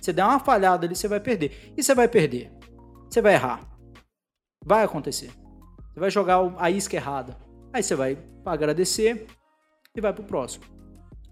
Você 0.00 0.12
der 0.12 0.24
uma 0.24 0.40
falhada 0.40 0.84
ali, 0.84 0.96
você 0.96 1.06
vai 1.06 1.20
perder. 1.20 1.72
E 1.76 1.82
você 1.82 1.94
vai 1.94 2.08
perder. 2.08 2.52
Você 3.08 3.22
vai 3.22 3.34
errar. 3.34 3.68
Vai 4.64 4.84
acontecer. 4.84 5.30
Você 5.92 6.00
vai 6.00 6.10
jogar 6.10 6.54
a 6.58 6.70
isca 6.70 6.96
errada. 6.96 7.36
Aí 7.72 7.82
você 7.82 7.94
vai 7.94 8.18
agradecer 8.44 9.26
e 9.96 10.00
vai 10.00 10.12
pro 10.12 10.24
próximo. 10.24 10.64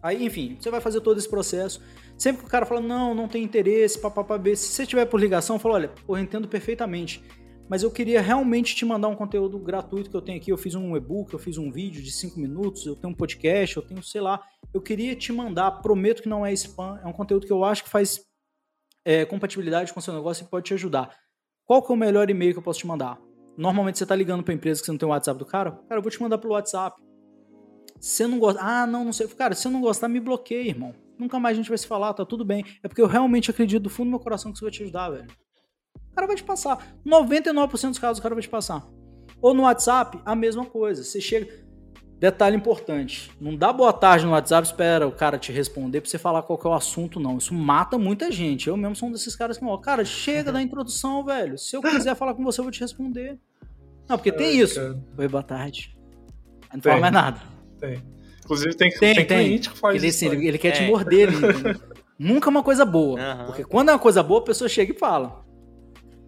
Aí, 0.03 0.25
enfim, 0.25 0.57
você 0.59 0.71
vai 0.71 0.81
fazer 0.81 1.01
todo 1.01 1.19
esse 1.19 1.29
processo. 1.29 1.83
Sempre 2.21 2.43
que 2.43 2.49
o 2.49 2.51
cara 2.51 2.67
fala, 2.67 2.83
não, 2.83 3.15
não 3.15 3.27
tem 3.27 3.43
interesse, 3.43 3.99
papapá, 3.99 4.39
se 4.55 4.55
você 4.55 4.85
tiver 4.85 5.07
por 5.07 5.19
ligação, 5.19 5.59
fala, 5.59 5.77
olha, 5.77 5.91
eu 6.07 6.19
entendo 6.19 6.47
perfeitamente, 6.47 7.25
mas 7.67 7.83
eu 7.83 7.91
queria 7.91 8.21
realmente 8.21 8.77
te 8.77 8.85
mandar 8.85 9.09
um 9.09 9.17
conteúdo 9.17 9.59
gratuito 9.59 10.11
que 10.11 10.17
eu 10.17 10.21
tenho 10.21 10.37
aqui. 10.37 10.53
Eu 10.53 10.59
fiz 10.59 10.75
um 10.75 10.95
e-book, 10.95 11.33
eu 11.33 11.39
fiz 11.39 11.57
um 11.57 11.73
vídeo 11.73 12.03
de 12.03 12.13
5 12.13 12.39
minutos, 12.39 12.85
eu 12.85 12.95
tenho 12.95 13.15
um 13.15 13.17
podcast, 13.17 13.75
eu 13.75 13.83
tenho, 13.83 14.03
sei 14.03 14.21
lá. 14.21 14.39
Eu 14.75 14.83
queria 14.83 15.17
te 15.17 15.33
mandar, 15.33 15.71
prometo 15.81 16.23
que 16.23 16.29
não 16.29 16.45
é 16.45 16.53
spam, 16.53 17.01
é 17.03 17.07
um 17.07 17.13
conteúdo 17.13 17.47
que 17.47 17.53
eu 17.55 17.65
acho 17.65 17.85
que 17.85 17.89
faz 17.89 18.21
é, 19.03 19.25
compatibilidade 19.25 19.91
com 19.91 19.99
o 19.99 20.03
seu 20.03 20.13
negócio 20.13 20.45
e 20.45 20.47
pode 20.47 20.67
te 20.67 20.75
ajudar. 20.75 21.17
Qual 21.65 21.83
que 21.83 21.91
é 21.91 21.95
o 21.95 21.99
melhor 21.99 22.29
e-mail 22.29 22.53
que 22.53 22.59
eu 22.59 22.63
posso 22.63 22.81
te 22.81 22.87
mandar? 22.87 23.19
Normalmente 23.57 23.97
você 23.97 24.05
está 24.05 24.15
ligando 24.15 24.43
para 24.43 24.53
empresa 24.53 24.81
que 24.81 24.85
você 24.85 24.93
não 24.93 24.99
tem 24.99 25.09
o 25.09 25.13
WhatsApp 25.13 25.39
do 25.39 25.47
cara, 25.47 25.71
cara, 25.71 25.99
eu 25.99 26.03
vou 26.03 26.11
te 26.11 26.21
mandar 26.21 26.37
pelo 26.37 26.53
WhatsApp. 26.53 27.01
Se 27.99 28.17
você 28.17 28.27
não 28.27 28.39
gosta, 28.39 28.61
ah, 28.61 28.87
não, 28.87 29.07
não 29.07 29.13
sei. 29.15 29.27
Cara, 29.29 29.55
se 29.55 29.63
você 29.63 29.71
não 29.71 29.81
gostar, 29.81 30.07
me 30.07 30.21
bloqueia, 30.21 30.69
irmão 30.69 30.95
nunca 31.21 31.39
mais 31.39 31.57
a 31.57 31.61
gente 31.61 31.69
vai 31.69 31.79
se 31.79 31.87
falar, 31.87 32.15
tá 32.15 32.25
tudo 32.25 32.45
bem. 32.45 32.65
É 32.83 32.89
porque 32.89 33.03
eu 33.03 33.07
realmente 33.07 33.51
acredito 33.51 33.83
do 33.83 33.91
fundo 33.91 34.07
do 34.07 34.11
meu 34.11 34.21
coração 34.21 34.51
que 34.51 34.57
isso 34.57 34.65
vai 34.65 34.73
te 34.73 34.83
ajudar, 34.83 35.11
velho. 35.11 35.29
O 36.11 36.15
cara 36.15 36.27
vai 36.27 36.37
te 36.37 36.43
passar. 36.43 36.95
99% 37.07 37.89
dos 37.89 37.99
casos 37.99 38.19
o 38.19 38.23
cara 38.23 38.35
vai 38.35 38.43
te 38.43 38.49
passar. 38.49 38.87
Ou 39.41 39.55
no 39.55 39.63
WhatsApp, 39.63 40.21
a 40.25 40.35
mesma 40.35 40.65
coisa. 40.65 41.05
Você 41.05 41.21
chega. 41.21 41.49
Detalhe 42.19 42.55
importante: 42.55 43.31
não 43.41 43.57
dá 43.57 43.73
boa 43.73 43.93
tarde 43.93 44.27
no 44.27 44.33
WhatsApp, 44.33 44.67
espera 44.67 45.09
o 45.09 45.13
cara 45.13 45.39
te 45.39 45.53
responder 45.53 46.03
pra 46.03 46.11
você 46.11 46.19
falar 46.19 46.43
qual 46.43 46.61
é 46.63 46.69
o 46.69 46.75
assunto, 46.75 47.19
não. 47.19 47.39
Isso 47.39 47.55
mata 47.55 47.97
muita 47.97 48.31
gente. 48.31 48.69
Eu 48.69 48.77
mesmo 48.77 48.95
sou 48.95 49.09
um 49.09 49.13
desses 49.13 49.35
caras 49.35 49.57
que, 49.57 49.65
ó, 49.65 49.77
cara, 49.79 50.05
chega 50.05 50.53
da 50.53 50.61
introdução, 50.61 51.25
velho. 51.25 51.57
Se 51.57 51.75
eu 51.77 51.81
quiser 51.81 52.15
falar 52.15 52.35
com 52.35 52.45
você, 52.45 52.61
eu 52.61 52.65
vou 52.65 52.73
te 52.73 52.81
responder. 52.81 53.39
Não, 54.09 54.19
porque 54.19 54.33
tem 54.33 54.59
isso. 54.59 54.79
Oi, 55.17 55.29
boa 55.29 55.43
tarde. 55.43 55.97
Não 56.75 56.83
fala 56.83 57.01
mais 57.01 57.13
nada. 57.13 57.41
Tem. 57.79 58.03
Inclusive 58.51 58.75
tem, 58.75 58.91
tem, 58.91 59.15
tem, 59.15 59.25
tem. 59.25 59.47
cliente 59.47 59.71
que 59.71 59.79
faz 59.79 59.95
ele, 59.95 60.09
isso. 60.09 60.25
Ele, 60.25 60.49
ele 60.49 60.59
quer 60.59 60.69
é. 60.69 60.73
te 60.73 60.83
morder. 60.83 61.29
Ele, 61.31 61.81
nunca 62.19 62.49
é 62.49 62.51
uma 62.51 62.65
coisa 62.65 62.85
boa. 62.85 63.19
Uhum. 63.21 63.47
Porque 63.47 63.63
quando 63.63 63.91
é 63.91 63.93
uma 63.93 63.99
coisa 63.99 64.25
boa, 64.25 64.41
a 64.41 64.45
pessoa 64.45 64.69
chega 64.69 64.93
e 64.93 64.99
fala. 64.99 65.45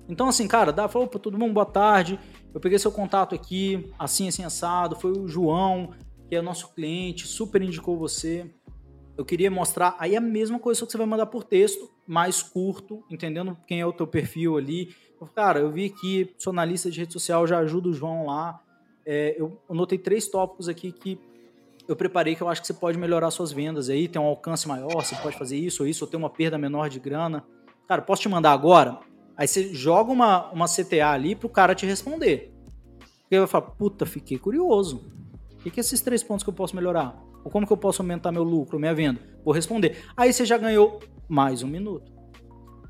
Então, 0.08 0.28
assim, 0.28 0.46
cara, 0.46 0.72
dá, 0.72 0.88
falou, 0.88 1.06
opa, 1.06 1.18
tudo 1.18 1.36
bom, 1.36 1.52
boa 1.52 1.66
tarde. 1.66 2.18
Eu 2.54 2.60
peguei 2.60 2.78
seu 2.78 2.92
contato 2.92 3.34
aqui, 3.34 3.90
assim, 3.98 4.28
assim, 4.28 4.44
assado. 4.44 4.94
Foi 4.94 5.10
o 5.10 5.26
João, 5.26 5.90
que 6.28 6.36
é 6.36 6.40
nosso 6.40 6.72
cliente, 6.74 7.26
super 7.26 7.60
indicou 7.60 7.98
você. 7.98 8.48
Eu 9.18 9.24
queria 9.24 9.50
mostrar 9.50 9.96
aí 9.98 10.14
a 10.16 10.20
mesma 10.20 10.60
coisa, 10.60 10.80
só 10.80 10.86
que 10.86 10.92
você 10.92 10.98
vai 10.98 11.06
mandar 11.06 11.26
por 11.26 11.42
texto, 11.42 11.90
mais 12.06 12.40
curto, 12.40 13.04
entendendo 13.10 13.56
quem 13.66 13.80
é 13.80 13.86
o 13.86 13.92
teu 13.92 14.06
perfil 14.06 14.56
ali. 14.56 14.94
Cara, 15.34 15.60
eu 15.60 15.70
vi 15.70 15.86
aqui, 15.86 16.34
sou 16.38 16.52
analista 16.52 16.90
de 16.90 17.00
rede 17.00 17.12
social, 17.12 17.46
já 17.46 17.58
ajudo 17.58 17.90
o 17.90 17.92
João 17.92 18.26
lá. 18.26 18.60
É, 19.04 19.34
eu 19.38 19.60
anotei 19.68 19.98
três 19.98 20.28
tópicos 20.28 20.68
aqui 20.68 20.92
que 20.92 21.18
eu 21.92 21.96
preparei 21.96 22.34
que 22.34 22.42
eu 22.42 22.48
acho 22.48 22.60
que 22.60 22.66
você 22.66 22.74
pode 22.74 22.98
melhorar 22.98 23.30
suas 23.30 23.52
vendas 23.52 23.88
aí, 23.88 24.08
ter 24.08 24.18
um 24.18 24.24
alcance 24.24 24.66
maior, 24.66 25.04
você 25.04 25.14
pode 25.16 25.36
fazer 25.36 25.56
isso 25.56 25.82
ou 25.82 25.88
isso, 25.88 26.04
ou 26.04 26.10
ter 26.10 26.16
uma 26.16 26.30
perda 26.30 26.58
menor 26.58 26.88
de 26.88 26.98
grana. 26.98 27.44
Cara, 27.86 28.02
posso 28.02 28.22
te 28.22 28.28
mandar 28.28 28.52
agora? 28.52 28.98
Aí 29.36 29.46
você 29.46 29.74
joga 29.74 30.10
uma, 30.10 30.50
uma 30.52 30.66
CTA 30.66 31.10
ali 31.10 31.34
pro 31.34 31.48
cara 31.48 31.74
te 31.74 31.86
responder. 31.86 32.52
Porque 32.98 33.34
ele 33.34 33.40
vai 33.40 33.48
falar, 33.48 33.66
puta, 33.72 34.06
fiquei 34.06 34.38
curioso. 34.38 35.04
O 35.52 35.56
que, 35.62 35.70
que 35.70 35.80
é 35.80 35.82
esses 35.82 36.00
três 36.00 36.22
pontos 36.22 36.42
que 36.42 36.50
eu 36.50 36.54
posso 36.54 36.76
melhorar? 36.76 37.16
Ou 37.44 37.50
como 37.50 37.66
que 37.66 37.72
eu 37.72 37.76
posso 37.76 38.02
aumentar 38.02 38.32
meu 38.32 38.42
lucro, 38.42 38.78
minha 38.78 38.94
venda? 38.94 39.20
Vou 39.44 39.54
responder. 39.54 40.04
Aí 40.16 40.32
você 40.32 40.44
já 40.44 40.56
ganhou 40.58 41.00
mais 41.28 41.62
um 41.62 41.68
minuto. 41.68 42.11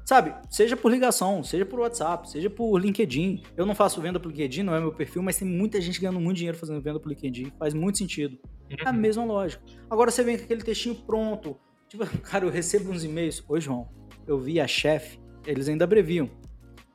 Sabe, 0.05 0.35
seja 0.51 0.77
por 0.77 0.91
ligação, 0.91 1.45
seja 1.45 1.65
por 1.65 1.79
WhatsApp, 1.79 2.29
seja 2.29 2.51
por 2.51 2.77
LinkedIn. 2.79 3.43
Eu 3.57 3.65
não 3.65 3.74
faço 3.74 4.01
venda 4.01 4.19
por 4.19 4.29
LinkedIn, 4.29 4.62
não 4.62 4.74
é 4.74 4.81
meu 4.81 4.93
perfil, 4.93 5.23
mas 5.23 5.37
tem 5.37 5.47
muita 5.47 5.81
gente 5.81 6.01
ganhando 6.01 6.20
muito 6.20 6.39
dinheiro 6.39 6.59
fazendo 6.59 6.81
venda 6.83 6.99
por 6.99 7.09
LinkedIn. 7.09 7.53
Faz 7.59 7.73
muito 7.73 7.99
sentido. 7.99 8.37
É 8.69 8.89
a 8.89 8.91
uhum. 8.91 8.97
mesma 8.97 9.24
lógica. 9.24 9.62
Agora 9.89 10.11
você 10.11 10.24
vem 10.24 10.37
com 10.37 10.45
aquele 10.45 10.62
textinho 10.62 10.95
pronto. 10.95 11.57
Tipo, 11.89 12.05
cara, 12.20 12.45
eu 12.45 12.51
recebo 12.51 12.91
uns 12.91 13.05
e-mails. 13.05 13.45
Oi, 13.49 13.61
João, 13.61 13.89
eu 14.27 14.39
vi 14.39 14.61
a 14.61 14.66
chefe, 14.66 15.20
eles 15.47 15.69
ainda 15.69 15.85
abreviam. 15.85 16.29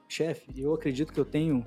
Chefe, 0.09 0.47
eu 0.57 0.73
acredito 0.73 1.13
que 1.13 1.19
eu 1.19 1.25
tenho 1.25 1.65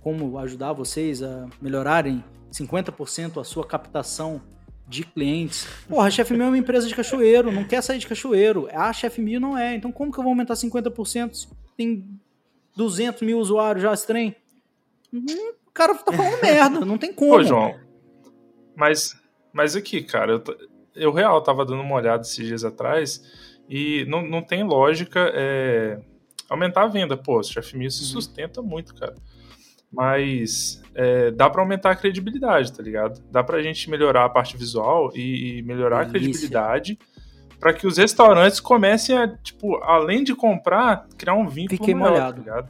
como 0.00 0.38
ajudar 0.38 0.72
vocês 0.72 1.22
a 1.22 1.48
melhorarem 1.60 2.24
50% 2.52 3.40
a 3.40 3.44
sua 3.44 3.66
captação 3.66 4.40
de 4.88 5.04
clientes. 5.04 5.66
Porra, 5.88 6.06
a 6.06 6.10
Chef 6.10 6.32
Mil 6.32 6.42
é 6.42 6.48
uma 6.48 6.58
empresa 6.58 6.86
de 6.86 6.94
cachoeiro, 6.94 7.50
não 7.50 7.64
quer 7.64 7.82
sair 7.82 7.98
de 7.98 8.06
cachoeiro. 8.06 8.68
A 8.72 8.92
Chef 8.92 9.20
Mil 9.20 9.40
não 9.40 9.58
é. 9.58 9.74
Então 9.74 9.90
como 9.90 10.12
que 10.12 10.18
eu 10.18 10.22
vou 10.22 10.30
aumentar 10.30 10.54
50%? 10.54 11.48
Tem 11.76 12.04
200 12.76 13.22
mil 13.22 13.38
usuários 13.38 13.82
já 13.82 13.92
esse 13.92 14.06
trem? 14.06 14.36
Hum, 15.12 15.24
o 15.66 15.70
cara 15.72 15.94
tá 15.94 16.12
falando 16.12 16.40
merda, 16.42 16.84
não 16.84 16.98
tem 16.98 17.12
como. 17.12 17.34
Ô, 17.34 17.42
João, 17.42 17.74
mas, 18.76 19.18
mas 19.52 19.74
aqui, 19.74 20.02
cara, 20.02 20.32
eu, 20.32 20.42
eu 20.94 21.12
real 21.12 21.42
tava 21.42 21.64
dando 21.64 21.82
uma 21.82 21.96
olhada 21.96 22.22
esses 22.22 22.46
dias 22.46 22.64
atrás 22.64 23.22
e 23.68 24.04
não, 24.06 24.22
não 24.22 24.42
tem 24.42 24.62
lógica 24.62 25.30
é, 25.34 25.98
aumentar 26.48 26.84
a 26.84 26.88
venda. 26.88 27.16
Pô, 27.16 27.40
o 27.40 27.42
Chef 27.42 27.76
Mil 27.76 27.90
se 27.90 28.02
uhum. 28.02 28.08
sustenta 28.20 28.62
muito, 28.62 28.94
cara. 28.94 29.14
Mas 29.90 30.82
é, 30.96 31.30
dá 31.30 31.50
para 31.50 31.60
aumentar 31.60 31.90
a 31.90 31.94
credibilidade, 31.94 32.72
tá 32.72 32.82
ligado? 32.82 33.22
Dá 33.30 33.44
pra 33.44 33.62
gente 33.62 33.90
melhorar 33.90 34.24
a 34.24 34.28
parte 34.30 34.56
visual 34.56 35.12
e, 35.14 35.58
e 35.58 35.62
melhorar 35.62 36.06
Delícia. 36.06 36.08
a 36.08 36.20
credibilidade 36.20 36.98
para 37.60 37.74
que 37.74 37.86
os 37.86 37.98
restaurantes 37.98 38.60
comecem 38.60 39.16
a, 39.16 39.28
tipo, 39.28 39.76
além 39.82 40.24
de 40.24 40.34
comprar, 40.34 41.06
criar 41.18 41.34
um 41.34 41.46
vínculo 41.46 41.78
Fiquei 41.78 41.94
maior, 41.94 42.12
molhado. 42.12 42.32
tá 42.36 42.38
ligado? 42.40 42.68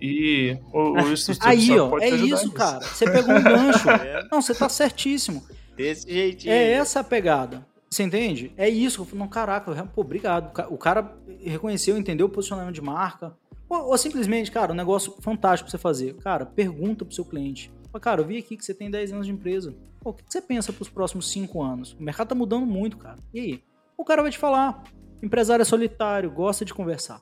E 0.00 0.58
o, 0.72 0.92
o 0.92 0.96
Aí, 1.40 1.78
ó, 1.78 1.98
é 1.98 2.10
isso, 2.10 2.52
cara. 2.52 2.80
Você 2.80 3.10
pegou 3.10 3.34
um 3.34 3.42
gancho. 3.42 3.88
É. 4.04 4.26
Não, 4.30 4.42
você 4.42 4.54
tá 4.54 4.68
certíssimo. 4.68 5.42
Desse 5.74 6.10
jeitinho. 6.12 6.52
É 6.52 6.72
essa 6.72 7.00
a 7.00 7.04
pegada. 7.04 7.66
Você 7.88 8.02
entende? 8.02 8.52
É 8.56 8.68
isso. 8.68 9.06
Não, 9.14 9.28
caraca, 9.28 9.72
pô, 9.94 10.02
obrigado. 10.02 10.50
O 10.68 10.76
cara 10.76 11.16
reconheceu, 11.42 11.96
entendeu 11.96 12.26
o 12.26 12.28
posicionamento 12.28 12.74
de 12.74 12.82
marca. 12.82 13.34
Ou, 13.68 13.88
ou, 13.88 13.98
simplesmente, 13.98 14.50
cara, 14.50 14.72
um 14.72 14.76
negócio 14.76 15.14
fantástico 15.20 15.68
pra 15.68 15.78
você 15.78 15.82
fazer. 15.82 16.14
Cara, 16.16 16.46
pergunta 16.46 17.04
pro 17.04 17.14
seu 17.14 17.24
cliente. 17.24 17.72
Cara, 18.00 18.20
eu 18.20 18.26
vi 18.26 18.38
aqui 18.38 18.56
que 18.56 18.64
você 18.64 18.74
tem 18.74 18.90
10 18.90 19.12
anos 19.12 19.26
de 19.26 19.32
empresa. 19.32 19.74
Pô, 20.00 20.10
o 20.10 20.14
que 20.14 20.24
você 20.28 20.42
pensa 20.42 20.72
pros 20.72 20.88
próximos 20.88 21.30
5 21.30 21.62
anos? 21.62 21.92
O 21.92 22.02
mercado 22.02 22.28
tá 22.28 22.34
mudando 22.34 22.66
muito, 22.66 22.96
cara. 22.96 23.18
E 23.32 23.40
aí? 23.40 23.64
O 23.96 24.04
cara 24.04 24.20
vai 24.20 24.30
te 24.30 24.38
falar. 24.38 24.82
Empresário 25.22 25.62
é 25.62 25.64
solitário, 25.64 26.30
gosta 26.30 26.64
de 26.64 26.74
conversar. 26.74 27.20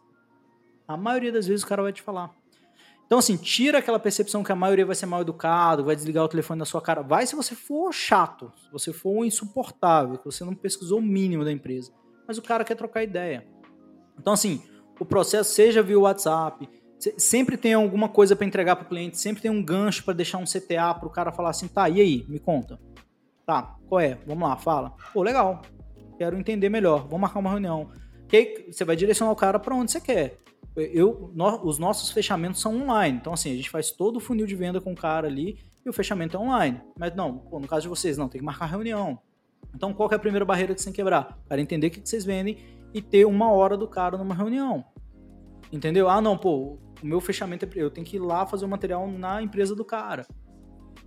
A 0.89 0.97
maioria 0.97 1.31
das 1.31 1.47
vezes 1.47 1.63
o 1.63 1.67
cara 1.67 1.83
vai 1.83 1.93
te 1.93 2.03
falar. 2.03 2.35
Então, 3.07 3.19
assim, 3.19 3.37
tira 3.37 3.79
aquela 3.79 3.99
percepção 3.99 4.43
que 4.43 4.51
a 4.51 4.57
maioria 4.57 4.87
vai 4.87 4.95
ser 4.95 5.05
mal 5.05 5.21
educado, 5.21 5.85
vai 5.85 5.95
desligar 5.95 6.25
o 6.25 6.29
telefone 6.29 6.59
na 6.59 6.65
sua 6.65 6.81
cara. 6.81 7.03
Vai 7.03 7.27
se 7.27 7.37
você 7.37 7.55
for 7.55 7.93
chato, 7.93 8.51
se 8.57 8.73
você 8.73 8.93
for 8.93 9.25
insuportável, 9.25 10.17
que 10.17 10.25
você 10.25 10.43
não 10.45 10.55
pesquisou 10.55 10.99
o 10.99 11.03
mínimo 11.03 11.45
da 11.45 11.53
empresa. 11.53 11.93
Mas 12.27 12.39
o 12.39 12.43
cara 12.43 12.65
quer 12.65 12.75
trocar 12.75 13.03
ideia. 13.03 13.47
Então, 14.19 14.33
assim, 14.33 14.63
o 15.01 15.05
processo 15.05 15.53
seja 15.53 15.83
via 15.83 15.99
WhatsApp, 15.99 16.69
Se- 16.99 17.15
Sempre 17.19 17.57
tem 17.57 17.75
alguma 17.75 18.09
coisa 18.09 18.37
para 18.37 18.47
entregar 18.47 18.77
para 18.77 18.85
o 18.85 18.89
cliente, 18.89 19.19
sempre 19.19 19.43
tem 19.43 19.51
um 19.51 19.61
gancho 19.63 20.05
para 20.05 20.15
deixar 20.15 20.39
um 20.39 20.45
CTA 20.45 20.95
para 20.95 21.07
o 21.07 21.11
cara 21.11 21.33
falar 21.33 21.51
assim, 21.51 21.67
tá, 21.67 21.89
e 21.89 22.01
aí, 22.01 22.25
me 22.29 22.39
conta. 22.39 22.79
Tá, 23.45 23.77
qual 23.89 24.01
é? 24.01 24.19
Vamos 24.25 24.49
lá, 24.49 24.57
fala. 24.57 24.95
Pô, 25.13 25.21
legal. 25.23 25.63
Quero 26.17 26.39
entender 26.39 26.69
melhor. 26.69 27.01
Vamos 27.05 27.21
marcar 27.23 27.41
uma 27.41 27.51
reunião. 27.51 27.91
Que 28.29 28.37
aí 28.37 28.73
você 28.73 28.85
vai 28.85 28.95
direcionar 28.95 29.33
o 29.33 29.37
cara 29.37 29.59
para 29.59 29.75
onde 29.75 29.91
você 29.91 30.01
quer. 30.01 30.39
Eu, 30.77 31.33
nó- 31.35 31.61
os 31.65 31.77
nossos 31.77 32.11
fechamentos 32.13 32.61
são 32.61 32.81
online. 32.83 33.19
Então, 33.21 33.33
assim, 33.33 33.51
a 33.53 33.57
gente 33.57 33.69
faz 33.69 33.91
todo 33.91 34.19
o 34.19 34.21
funil 34.21 34.47
de 34.47 34.55
venda 34.55 34.81
com 34.81 34.93
o 34.93 34.97
cara 34.97 35.27
ali 35.27 35.59
e 35.85 35.91
o 35.91 35.93
fechamento 35.93 36.37
é 36.37 36.41
online. 36.41 36.81
Mas 36.97 37.13
não, 37.17 37.37
pô, 37.39 37.59
no 37.59 37.67
caso 37.67 37.83
de 37.83 37.89
vocês, 37.89 38.17
não, 38.17 38.29
tem 38.29 38.39
que 38.39 38.45
marcar 38.45 38.67
reunião. 38.67 39.19
Então, 39.75 39.93
qual 39.93 40.09
é 40.13 40.15
a 40.15 40.19
primeira 40.21 40.45
barreira 40.45 40.73
que 40.73 40.81
você 40.81 40.85
tem 40.85 40.93
que 40.93 40.99
quebrar? 41.03 41.37
O 41.45 41.49
cara 41.49 41.61
entender 41.61 41.89
o 41.89 41.91
que 41.91 42.01
que 42.01 42.09
vocês 42.09 42.25
vendem 42.25 42.59
e 42.93 43.01
ter 43.01 43.25
uma 43.25 43.51
hora 43.51 43.77
do 43.77 43.89
cara 43.89 44.17
numa 44.17 44.35
reunião. 44.35 44.85
Entendeu? 45.73 46.09
Ah, 46.09 46.21
não, 46.21 46.37
pô, 46.37 46.79
o 47.03 47.07
meu 47.07 47.21
fechamento 47.21 47.65
é. 47.65 47.69
Eu 47.75 47.91
tenho 47.91 48.07
que 48.07 48.17
ir 48.17 48.21
lá 48.21 48.47
fazer 48.47 48.65
o 48.65 48.69
material 48.69 49.11
na 49.11 49.43
empresa 49.43 49.75
do 49.75 49.85
cara. 49.85 50.27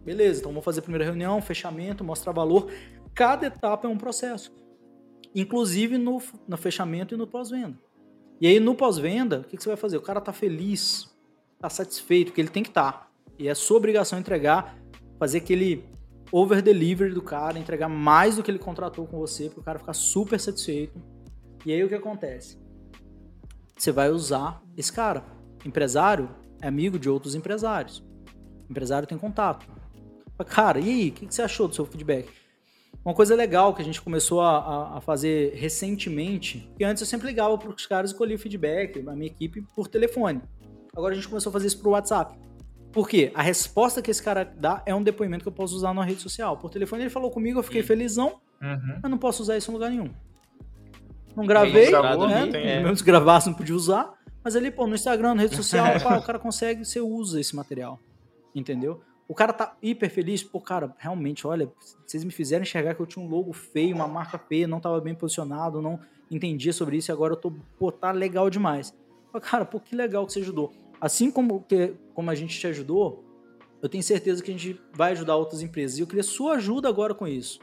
Beleza, 0.03 0.40
então 0.40 0.52
vamos 0.52 0.66
fazer 0.66 0.80
a 0.80 0.84
primeira 0.84 1.06
reunião, 1.06 1.41
fechamento, 1.41 2.03
mostrar 2.03 2.32
valor. 2.32 2.72
Cada 3.14 3.48
etapa 3.48 3.88
é 3.88 3.90
um 3.90 3.98
processo. 3.98 4.53
Inclusive 5.34 5.98
no, 5.98 6.22
no 6.48 6.57
fechamento 6.57 7.14
e 7.14 7.18
no 7.18 7.28
pós-venda. 7.28 7.78
E 8.40 8.48
aí 8.48 8.60
no 8.60 8.76
pós-venda, 8.76 9.40
o 9.40 9.44
que, 9.45 9.57
que 9.57 9.64
você 9.64 9.70
vai 9.70 9.78
fazer? 9.78 9.98
O 9.98 10.02
cara 10.02 10.20
tá 10.20 10.34
feliz, 10.34 11.10
tá 11.60 11.70
satisfeito, 11.70 12.28
porque 12.28 12.41
ele 12.41 12.49
tem 12.49 12.64
que 12.64 12.70
estar. 12.70 13.10
E 13.38 13.48
é 13.48 13.56
sua 13.56 13.78
obrigação 13.78 14.20
entregar, 14.20 14.78
fazer 15.18 15.40
aquele 15.40 15.86
over-delivery 16.32 17.14
do 17.14 17.22
cara, 17.22 17.57
entregar 17.57 17.88
mais 17.88 18.36
do 18.36 18.44
que 18.44 18.52
ele 18.52 18.60
contratou 18.60 19.07
com 19.07 19.18
você, 19.18 19.49
para 19.49 19.60
o 19.60 19.64
cara 19.64 19.80
ficar 19.80 19.94
super 19.94 20.40
satisfeito. 20.40 21.02
E 21.66 21.74
aí 21.74 21.84
o 21.84 21.88
que 21.90 21.96
acontece? 21.96 22.58
Você 23.78 23.92
vai 23.92 24.10
usar 24.10 24.62
esse 24.78 24.92
cara. 24.92 25.24
Empresário 25.66 26.30
é 26.62 26.68
amigo 26.68 26.98
de 27.00 27.10
outros 27.10 27.36
empresários. 27.36 28.04
Empresário 28.70 29.08
tem 29.08 29.18
contato. 29.18 29.66
Cara, 30.48 30.80
e 30.80 30.90
aí, 30.90 31.10
o 31.10 31.12
que 31.14 31.34
você 31.34 31.42
achou 31.42 31.68
do 31.68 31.76
seu 31.76 31.86
feedback? 31.86 32.30
Uma 33.04 33.14
coisa 33.14 33.36
legal 33.36 33.74
que 33.74 33.82
a 33.82 33.86
gente 33.86 34.02
começou 34.02 34.42
a, 34.42 34.98
a- 34.98 35.02
fazer 35.02 35.54
recentemente, 35.56 36.70
que 36.78 36.84
antes 36.84 37.02
eu 37.02 37.08
sempre 37.08 37.28
ligava 37.28 37.58
para 37.58 37.70
os 37.70 37.86
caras 37.86 38.12
e 38.12 38.16
colhia 38.16 38.36
o 38.36 38.40
feedback, 38.40 39.00
a 39.08 39.14
minha 39.16 39.28
equipe, 39.28 39.62
por 39.76 39.88
telefone. 39.88 40.42
Agora 40.96 41.14
a 41.14 41.16
gente 41.16 41.28
começou 41.28 41.50
a 41.50 41.54
fazer 41.54 41.68
isso 41.68 41.80
por 41.82 41.90
WhatsApp. 41.90 42.38
Por 42.92 43.08
quê? 43.08 43.32
A 43.36 43.42
resposta 43.42 44.02
que 44.02 44.10
esse 44.10 44.24
cara 44.24 44.44
dá 44.44 44.82
é 44.86 44.96
um 44.96 45.04
depoimento 45.04 45.44
que 45.44 45.48
eu 45.48 45.52
posso 45.54 45.76
usar 45.76 45.94
na 45.94 46.04
rede 46.04 46.22
social. 46.22 46.58
Por 46.58 46.70
telefone 46.70 47.04
ele 47.04 47.10
falou 47.10 47.30
comigo, 47.30 47.60
eu 47.60 47.64
fiquei 47.64 47.84
felizão, 47.84 48.40
Uhum. 48.62 49.00
mas 49.04 49.12
não 49.12 49.18
posso 49.18 49.44
usar 49.44 49.58
isso 49.58 49.70
em 49.70 49.74
lugar 49.74 49.90
nenhum. 49.92 50.10
Não 51.36 51.45
gravei, 51.45 51.72
Registrado 51.72 52.28
né? 52.28 52.45
não 52.45 52.60
é. 52.60 52.82
Mesmo 52.82 52.98
se 52.98 53.03
gravasse, 53.03 53.48
não 53.48 53.56
podia 53.56 53.76
usar. 53.76 54.14
Mas 54.44 54.56
ali, 54.56 54.72
pô, 54.72 54.88
no 54.88 54.95
Instagram, 54.95 55.36
na 55.36 55.41
rede 55.41 55.56
social, 55.57 55.99
pá, 56.02 56.18
o 56.18 56.22
cara 56.22 56.40
consegue, 56.40 56.86
você 56.86 57.02
usa 57.02 57.40
esse 57.40 57.56
material. 57.56 57.99
Entendeu? 58.53 59.02
O 59.28 59.34
cara 59.34 59.52
tá 59.52 59.76
hiper 59.82 60.10
feliz, 60.10 60.44
pô, 60.44 60.62
cara, 60.62 60.95
realmente, 60.99 61.48
olha, 61.48 61.72
vocês 62.06 62.24
me 62.24 62.32
fizeram 62.32 62.62
enxergar 62.62 62.94
que 62.94 63.02
eu 63.02 63.07
tinha 63.07 63.26
um 63.26 63.28
logo 63.28 63.52
feio, 63.53 63.95
uma 63.95 64.07
marca 64.07 64.38
feia, 64.38 64.68
não 64.68 64.80
tava 64.80 65.02
bem 65.02 65.16
posicionado, 65.16 65.82
não 65.82 65.99
entendia 66.30 66.72
sobre 66.72 66.98
isso 66.98 67.12
e 67.12 67.14
agora 67.14 67.34
eu 67.34 67.38
tô, 67.38 67.52
pô, 67.78 67.91
tá 67.91 68.12
legal 68.12 68.49
demais. 68.49 68.95
Fala, 69.32 69.41
Cara, 69.41 69.66
pô, 69.66 69.80
que 69.80 69.95
legal 69.95 70.26
que 70.28 70.34
você 70.34 70.40
ajudou. 70.40 70.72
Assim 71.02 71.32
como, 71.32 71.62
que, 71.62 71.95
como 72.14 72.30
a 72.30 72.36
gente 72.36 72.57
te 72.57 72.68
ajudou, 72.68 73.26
eu 73.82 73.90
tenho 73.90 74.03
certeza 74.03 74.44
que 74.44 74.52
a 74.52 74.53
gente 74.53 74.80
vai 74.94 75.12
ajudar 75.12 75.36
outras 75.36 75.62
empresas. 75.62 75.98
E 75.98 76.02
eu 76.02 76.07
queria 76.07 76.24
sua 76.24 76.53
ajuda 76.53 76.88
agora 76.88 77.14
com 77.14 77.28
isso. 77.28 77.60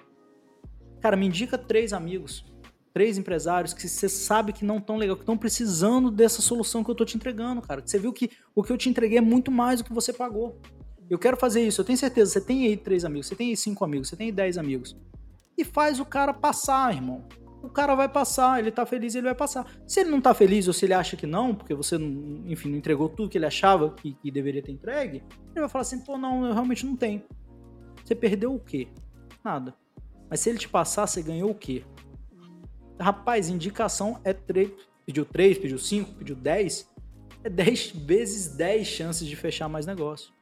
Cara, 1.00 1.16
me 1.16 1.26
indica 1.26 1.56
três 1.56 1.92
amigos, 1.92 2.44
três 2.92 3.16
empresários 3.18 3.72
que 3.72 3.88
você 3.88 4.08
sabe 4.08 4.52
que 4.52 4.64
não 4.64 4.78
estão 4.78 4.96
legal, 4.96 5.16
que 5.16 5.22
estão 5.22 5.36
precisando 5.36 6.10
dessa 6.10 6.42
solução 6.42 6.84
que 6.84 6.90
eu 6.90 6.94
tô 6.94 7.04
te 7.04 7.16
entregando, 7.16 7.62
cara. 7.62 7.82
Você 7.84 7.98
viu 7.98 8.12
que 8.12 8.30
o 8.54 8.62
que 8.62 8.72
eu 8.72 8.76
te 8.78 8.88
entreguei 8.88 9.18
é 9.18 9.22
muito 9.22 9.50
mais 9.50 9.80
do 9.80 9.84
que 9.84 9.92
você 9.92 10.12
pagou. 10.12 10.58
Eu 11.08 11.18
quero 11.18 11.36
fazer 11.36 11.66
isso, 11.66 11.80
eu 11.80 11.84
tenho 11.84 11.98
certeza. 11.98 12.32
Você 12.32 12.40
tem 12.40 12.66
aí 12.66 12.76
três 12.76 13.04
amigos, 13.04 13.26
você 13.26 13.34
tem 13.34 13.50
aí 13.50 13.56
cinco 13.56 13.84
amigos, 13.84 14.08
você 14.08 14.16
tem 14.16 14.26
aí 14.26 14.32
dez 14.32 14.56
amigos. 14.58 14.96
E 15.56 15.64
faz 15.64 16.00
o 16.00 16.04
cara 16.04 16.32
passar, 16.32 16.94
irmão. 16.94 17.24
O 17.62 17.68
cara 17.68 17.94
vai 17.94 18.08
passar, 18.08 18.58
ele 18.58 18.72
tá 18.72 18.84
feliz, 18.84 19.14
ele 19.14 19.24
vai 19.26 19.34
passar. 19.34 19.64
Se 19.86 20.00
ele 20.00 20.10
não 20.10 20.20
tá 20.20 20.34
feliz 20.34 20.66
ou 20.66 20.72
se 20.74 20.84
ele 20.84 20.94
acha 20.94 21.16
que 21.16 21.26
não, 21.26 21.54
porque 21.54 21.74
você, 21.74 21.96
não- 21.96 22.42
enfim, 22.50 22.70
não 22.70 22.78
entregou 22.78 23.08
tudo 23.08 23.28
que 23.28 23.38
ele 23.38 23.46
achava 23.46 23.90
que, 23.90 24.14
que 24.14 24.30
deveria 24.30 24.62
ter 24.62 24.72
entregue, 24.72 25.22
ele 25.52 25.60
vai 25.60 25.68
falar 25.68 25.82
assim, 25.82 26.00
pô, 26.00 26.18
não, 26.18 26.44
eu 26.46 26.52
realmente 26.52 26.84
não 26.84 26.96
tenho. 26.96 27.22
Você 28.04 28.14
perdeu 28.16 28.52
o 28.54 28.58
quê? 28.58 28.88
Nada. 29.44 29.74
Mas 30.28 30.40
se 30.40 30.50
ele 30.50 30.58
te 30.58 30.68
passar, 30.68 31.06
você 31.06 31.22
ganhou 31.22 31.50
o 31.50 31.54
quê? 31.54 31.84
Rapaz, 33.02 33.48
indicação 33.48 34.20
é 34.24 34.32
3. 34.32 34.70
Pediu 35.04 35.24
3, 35.24 35.58
pediu 35.58 35.78
5, 35.78 36.12
pediu 36.14 36.36
10. 36.36 36.88
É 37.42 37.50
10 37.50 37.90
vezes 37.90 38.54
10 38.54 38.86
chances 38.86 39.26
de 39.26 39.34
fechar 39.34 39.68
mais 39.68 39.84
negócio. 39.84 40.32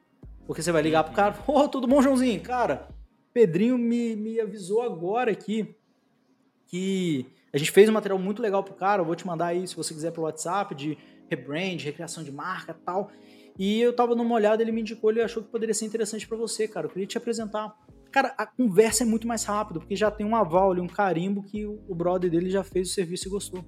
Porque 0.45 0.61
você 0.61 0.71
vai 0.71 0.81
ligar 0.81 1.03
pro 1.03 1.13
cara, 1.13 1.35
ô, 1.47 1.67
tudo 1.67 1.87
bom, 1.87 2.01
Joãozinho? 2.01 2.39
Cara, 2.41 2.87
Pedrinho 3.33 3.77
me, 3.77 4.15
me 4.15 4.39
avisou 4.39 4.81
agora 4.81 5.31
aqui 5.31 5.75
que 6.67 7.25
a 7.51 7.57
gente 7.57 7.71
fez 7.71 7.89
um 7.89 7.93
material 7.93 8.19
muito 8.19 8.41
legal 8.41 8.63
pro 8.63 8.75
cara. 8.75 9.01
Eu 9.01 9.05
vou 9.05 9.15
te 9.15 9.25
mandar 9.25 9.47
aí, 9.47 9.67
se 9.67 9.75
você 9.75 9.93
quiser, 9.93 10.11
pro 10.11 10.23
WhatsApp, 10.23 10.75
de 10.75 10.97
rebrand, 11.29 11.77
recriação 11.81 12.23
de 12.23 12.31
marca 12.31 12.73
tal. 12.85 13.11
E 13.57 13.81
eu 13.81 13.93
tava 13.93 14.15
numa 14.15 14.35
olhada, 14.35 14.61
ele 14.61 14.71
me 14.71 14.81
indicou, 14.81 15.09
ele 15.09 15.21
achou 15.21 15.41
que 15.41 15.49
poderia 15.49 15.73
ser 15.73 15.85
interessante 15.85 16.27
para 16.27 16.37
você, 16.37 16.67
cara. 16.67 16.85
Eu 16.85 16.91
queria 16.91 17.07
te 17.07 17.17
apresentar. 17.17 17.75
Cara, 18.11 18.33
a 18.37 18.45
conversa 18.45 19.03
é 19.03 19.05
muito 19.05 19.27
mais 19.27 19.43
rápida, 19.45 19.79
porque 19.79 19.95
já 19.95 20.11
tem 20.11 20.25
um 20.25 20.35
aval 20.35 20.71
ali, 20.71 20.81
um 20.81 20.87
carimbo 20.87 21.41
que 21.43 21.65
o 21.65 21.95
brother 21.95 22.29
dele 22.29 22.49
já 22.49 22.63
fez 22.63 22.89
o 22.89 22.93
serviço 22.93 23.27
e 23.27 23.31
gostou. 23.31 23.63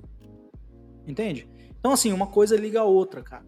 Entende? 1.08 1.48
Então, 1.80 1.92
assim, 1.92 2.12
uma 2.12 2.28
coisa 2.28 2.56
liga 2.56 2.82
a 2.82 2.84
outra, 2.84 3.22
cara. 3.22 3.46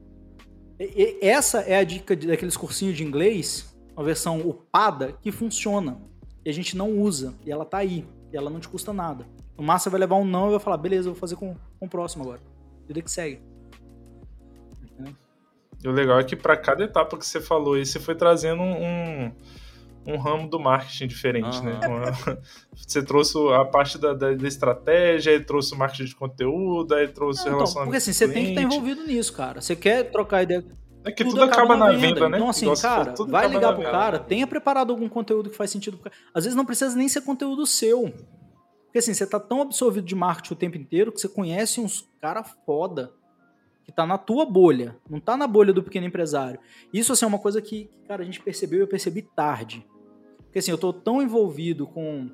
E- 0.80 1.20
e- 1.22 1.26
essa 1.28 1.60
é 1.60 1.78
a 1.78 1.84
dica 1.84 2.16
de- 2.16 2.28
daqueles 2.28 2.56
cursinhos 2.58 2.96
de 2.98 3.04
inglês, 3.04 3.76
uma 3.96 4.04
versão 4.06 4.40
upada, 4.40 5.14
que 5.22 5.32
funciona. 5.32 6.02
E 6.44 6.50
a 6.50 6.54
gente 6.54 6.76
não 6.78 6.92
usa. 7.00 7.34
E 7.46 7.52
ela 7.52 7.66
tá 7.66 7.78
aí. 7.78 8.06
E 8.32 8.38
ela 8.38 8.50
não 8.50 8.60
te 8.60 8.68
custa 8.68 8.92
nada. 8.94 9.26
No 9.58 9.64
máximo 9.64 9.92
vai 9.92 10.00
levar 10.02 10.16
um 10.16 10.26
não 10.26 10.48
e 10.48 10.52
vai 10.52 10.60
falar, 10.60 10.78
beleza, 10.78 11.10
vou 11.10 11.18
fazer 11.18 11.36
com, 11.38 11.56
com 11.80 11.86
o 11.86 11.90
próximo 11.90 12.24
agora. 12.24 12.42
Vida 12.88 13.02
que 13.02 13.10
segue. 13.10 13.42
E 15.84 15.88
o 15.88 15.92
legal 15.92 16.20
é 16.20 16.24
que 16.24 16.36
para 16.36 16.58
cada 16.58 16.84
etapa 16.84 17.18
que 17.18 17.26
você 17.26 17.40
falou 17.40 17.76
aí, 17.76 17.86
você 17.86 18.00
foi 18.00 18.16
trazendo 18.16 18.62
um, 18.62 19.32
um 20.06 20.18
ramo 20.18 20.48
do 20.50 20.60
marketing 20.60 21.08
diferente, 21.08 21.62
né? 21.64 21.80
Uma- 21.88 22.38
Você 22.76 23.04
trouxe 23.04 23.38
a 23.54 23.66
parte 23.66 23.98
da, 23.98 24.14
da, 24.14 24.34
da 24.34 24.48
estratégia, 24.48 25.32
aí 25.34 25.40
trouxe 25.40 25.74
o 25.74 25.78
marketing 25.78 26.06
de 26.06 26.16
conteúdo, 26.16 26.94
aí 26.94 27.08
trouxe 27.08 27.42
o 27.42 27.46
Não, 27.46 27.50
então, 27.52 27.58
relacionamento 27.60 27.86
porque 27.92 27.98
assim, 27.98 28.14
você 28.14 28.28
tem 28.28 28.44
que 28.44 28.50
estar 28.50 28.62
envolvido 28.62 29.04
nisso, 29.06 29.34
cara. 29.34 29.62
Você 29.62 29.76
quer 29.76 30.12
trocar 30.12 30.44
ideia. 30.44 30.64
É 31.04 31.12
que 31.12 31.24
tudo, 31.24 31.42
acaba, 31.44 31.78
na 31.78 31.92
venda, 31.92 32.28
né? 32.28 32.38
Então, 32.38 32.50
assim, 32.50 32.66
você 32.66 32.82
cara, 32.82 33.14
tudo 33.14 33.32
vai 33.32 33.42
acaba 33.46 33.54
ligar 33.54 33.74
pro 33.74 33.84
venda. 33.84 33.92
cara, 33.92 34.20
tenha 34.20 34.48
preparado 34.48 34.92
algum 34.92 35.08
conteúdo 35.08 35.50
que 35.52 35.56
faz 35.56 35.70
sentido 35.70 35.98
pro 35.98 36.10
cara. 36.10 36.16
Às 36.34 36.46
vezes 36.46 36.58
não 36.58 36.66
precisa 36.66 36.96
nem 36.96 37.08
ser 37.08 37.22
conteúdo 37.22 37.66
seu. 37.66 38.12
Porque 38.86 39.00
assim, 39.00 39.14
você 39.14 39.28
tá 39.28 39.40
tão 39.40 39.62
absorvido 39.62 40.06
de 40.06 40.16
marketing 40.16 40.54
o 40.54 40.56
tempo 40.56 40.78
inteiro 40.78 41.12
que 41.12 41.20
você 41.22 41.28
conhece 41.30 41.80
uns 41.80 42.10
cara 42.20 42.44
foda 42.44 43.12
que 43.84 43.92
tá 43.92 44.04
na 44.04 44.18
tua 44.18 44.46
bolha, 44.48 44.98
não 45.08 45.20
tá 45.20 45.38
na 45.38 45.46
bolha 45.46 45.72
do 45.72 45.84
pequeno 45.84 46.08
empresário. 46.08 46.60
Isso 46.92 47.14
assim 47.14 47.24
é 47.24 47.28
uma 47.28 47.38
coisa 47.38 47.62
que, 47.62 47.88
cara, 48.08 48.24
a 48.24 48.26
gente 48.26 48.42
percebeu 48.42 48.80
e 48.80 48.82
eu 48.82 48.88
percebi 48.88 49.22
tarde. 49.22 49.86
Porque 50.56 50.60
assim, 50.60 50.72
eu 50.72 50.78
tô 50.78 50.94
tão 50.94 51.22
envolvido 51.22 51.86
com 51.86 52.32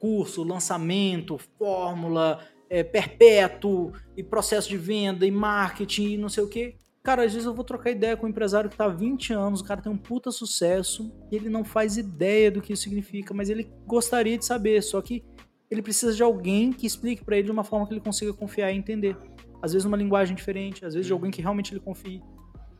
curso, 0.00 0.42
lançamento, 0.42 1.38
fórmula, 1.56 2.40
é, 2.68 2.82
perpétuo, 2.82 3.92
e 4.16 4.24
processo 4.24 4.68
de 4.68 4.76
venda, 4.76 5.24
e 5.24 5.30
marketing, 5.30 6.14
e 6.14 6.18
não 6.18 6.28
sei 6.28 6.42
o 6.42 6.48
quê. 6.48 6.74
Cara, 7.00 7.22
às 7.22 7.32
vezes 7.32 7.46
eu 7.46 7.54
vou 7.54 7.64
trocar 7.64 7.92
ideia 7.92 8.16
com 8.16 8.26
um 8.26 8.28
empresário 8.28 8.68
que 8.68 8.76
tá 8.76 8.86
há 8.86 8.88
20 8.88 9.32
anos, 9.32 9.60
o 9.60 9.64
cara 9.64 9.80
tem 9.80 9.92
um 9.92 9.96
puta 9.96 10.32
sucesso, 10.32 11.14
e 11.30 11.36
ele 11.36 11.48
não 11.48 11.62
faz 11.62 11.96
ideia 11.96 12.50
do 12.50 12.60
que 12.60 12.72
isso 12.72 12.82
significa, 12.82 13.32
mas 13.32 13.48
ele 13.48 13.70
gostaria 13.86 14.36
de 14.36 14.44
saber, 14.44 14.82
só 14.82 15.00
que 15.00 15.24
ele 15.70 15.80
precisa 15.80 16.12
de 16.12 16.24
alguém 16.24 16.72
que 16.72 16.88
explique 16.88 17.24
pra 17.24 17.36
ele 17.36 17.44
de 17.44 17.52
uma 17.52 17.62
forma 17.62 17.86
que 17.86 17.94
ele 17.94 18.00
consiga 18.00 18.32
confiar 18.34 18.72
e 18.72 18.76
entender. 18.76 19.16
Às 19.62 19.74
vezes 19.74 19.84
numa 19.84 19.96
linguagem 19.96 20.34
diferente, 20.34 20.84
às 20.84 20.94
vezes 20.94 21.06
de 21.06 21.12
alguém 21.12 21.30
que 21.30 21.40
realmente 21.40 21.72
ele 21.72 21.78
confie. 21.78 22.20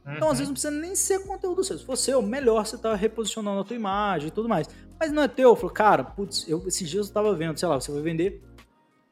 Então, 0.07 0.29
às 0.31 0.39
vezes, 0.39 0.49
não 0.49 0.53
precisa 0.53 0.71
nem 0.71 0.95
ser 0.95 1.27
conteúdo 1.27 1.65
seu. 1.65 1.79
Se 1.79 1.85
for 1.85 1.97
seu, 1.97 2.21
melhor 2.21 2.67
você 2.67 2.77
tá 2.77 2.95
reposicionando 2.95 3.61
a 3.61 3.65
tua 3.65 3.77
imagem 3.77 4.29
e 4.29 4.31
tudo 4.31 4.49
mais. 4.49 4.69
Mas 5.01 5.11
não 5.11 5.23
é 5.23 5.29
teu. 5.29 5.57
Falou, 5.57 5.71
cara, 5.71 6.05
putz, 6.05 6.47
eu, 6.47 6.63
esses 6.67 6.89
dias 6.89 7.09
eu 7.09 7.15
tava 7.15 7.35
vendo, 7.35 7.59
sei 7.59 7.69
lá, 7.69 7.81
você 7.81 7.91
vai 7.91 8.03
vender 8.03 8.43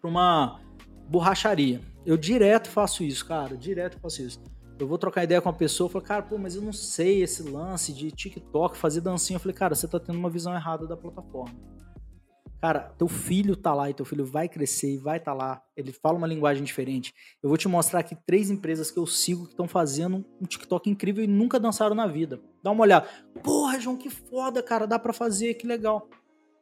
pra 0.01 0.11
uma 0.11 0.61
borracharia. 1.09 1.81
Eu 2.05 2.17
direto 2.17 2.69
faço 2.69 3.03
isso, 3.03 3.25
cara. 3.25 3.57
Direto 3.57 3.99
faço 4.01 4.23
isso. 4.23 4.41
Eu 4.79 4.87
vou 4.87 4.99
trocar 4.99 5.25
ideia 5.25 5.41
com 5.41 5.49
uma 5.49 5.55
pessoa, 5.55 5.89
falo, 5.89 6.05
cara, 6.05 6.23
pô, 6.23 6.37
mas 6.37 6.57
eu 6.57 6.63
não 6.63 6.73
sei 6.73 7.23
esse 7.23 7.43
lance 7.43 7.93
de 7.93 8.11
TikTok, 8.11 8.77
fazer 8.77 9.01
dancinha. 9.01 9.37
Eu 9.37 9.41
falei, 9.41 9.55
cara, 9.55 9.75
você 9.75 9.87
tá 9.87 9.99
tendo 9.99 10.19
uma 10.19 10.29
visão 10.29 10.55
errada 10.55 10.87
da 10.87 10.97
plataforma. 10.97 11.55
Cara, 12.63 12.79
teu 12.97 13.09
filho 13.09 13.57
tá 13.57 13.75
lá 13.75 13.91
e 13.91 13.95
teu 13.95 14.07
filho 14.07 14.25
vai 14.25 14.49
crescer 14.49 14.95
e 14.95 14.97
vai 14.97 15.17
estar 15.17 15.33
tá 15.33 15.37
lá. 15.37 15.61
Ele 15.77 15.91
fala 15.91 16.17
uma 16.17 16.29
linguagem 16.29 16.63
diferente. 16.63 17.13
Eu 17.43 17.49
vou 17.49 17.59
te 17.59 17.67
mostrar 17.67 17.99
aqui 17.99 18.17
três 18.25 18.51
empresas 18.51 18.89
que 18.89 19.01
eu 19.01 19.05
sigo 19.05 19.47
que 19.47 19.51
estão 19.51 19.67
fazendo 19.67 20.25
um 20.41 20.47
TikTok 20.47 20.89
incrível 20.89 21.25
e 21.25 21.27
nunca 21.27 21.59
dançaram 21.59 21.97
na 21.97 22.07
vida. 22.07 22.41
Dá 22.63 22.71
uma 22.71 22.85
olhada. 22.85 23.09
Porra, 23.43 23.81
João, 23.81 23.97
que 23.97 24.09
foda, 24.09 24.63
cara. 24.63 24.87
Dá 24.87 24.97
pra 24.97 25.13
fazer, 25.13 25.55
que 25.55 25.67
legal. 25.67 26.09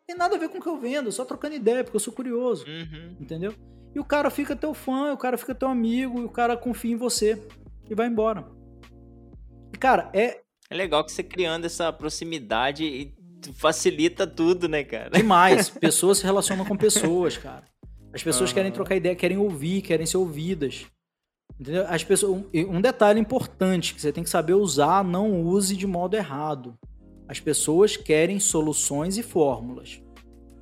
Tem 0.06 0.16
nada 0.16 0.36
a 0.36 0.38
ver 0.38 0.48
com 0.48 0.56
o 0.56 0.62
que 0.62 0.68
eu 0.70 0.80
vendo, 0.80 1.12
só 1.12 1.22
trocando 1.22 1.54
ideia, 1.54 1.84
porque 1.84 1.96
eu 1.96 2.00
sou 2.00 2.14
curioso. 2.14 2.64
Uhum. 2.66 3.16
Entendeu? 3.20 3.54
E 3.94 4.00
o 4.00 4.04
cara 4.04 4.30
fica 4.30 4.56
teu 4.56 4.72
fã, 4.72 5.12
o 5.12 5.18
cara 5.18 5.36
fica 5.36 5.54
teu 5.54 5.68
amigo, 5.68 6.22
e 6.22 6.24
o 6.24 6.30
cara 6.30 6.56
confia 6.56 6.92
em 6.92 6.96
você 6.96 7.46
e 7.90 7.94
vai 7.94 8.06
embora. 8.06 8.50
E, 9.74 9.76
cara, 9.76 10.10
é 10.14 10.40
É 10.70 10.74
legal 10.74 11.04
que 11.04 11.12
você 11.12 11.22
criando 11.22 11.66
essa 11.66 11.92
proximidade 11.92 12.84
e 12.84 13.19
facilita 13.54 14.26
tudo, 14.26 14.68
né, 14.68 14.84
cara? 14.84 15.10
demais. 15.10 15.68
pessoas 15.70 16.18
se 16.18 16.24
relacionam 16.24 16.64
com 16.64 16.76
pessoas, 16.76 17.36
cara. 17.36 17.64
As 18.12 18.22
pessoas 18.22 18.50
Ah. 18.50 18.54
querem 18.54 18.72
trocar 18.72 18.96
ideia, 18.96 19.14
querem 19.14 19.38
ouvir, 19.38 19.82
querem 19.82 20.06
ser 20.06 20.16
ouvidas. 20.16 20.86
Entendeu? 21.58 21.84
As 21.88 22.02
pessoas, 22.02 22.42
um, 22.54 22.80
detalhe 22.80 23.20
importante 23.20 23.94
que 23.94 24.00
você 24.00 24.12
tem 24.12 24.24
que 24.24 24.30
saber 24.30 24.54
usar, 24.54 25.04
não 25.04 25.42
use 25.42 25.76
de 25.76 25.86
modo 25.86 26.16
errado. 26.16 26.74
As 27.28 27.38
pessoas 27.38 27.96
querem 27.96 28.40
soluções 28.40 29.16
e 29.18 29.22
fórmulas. 29.22 30.00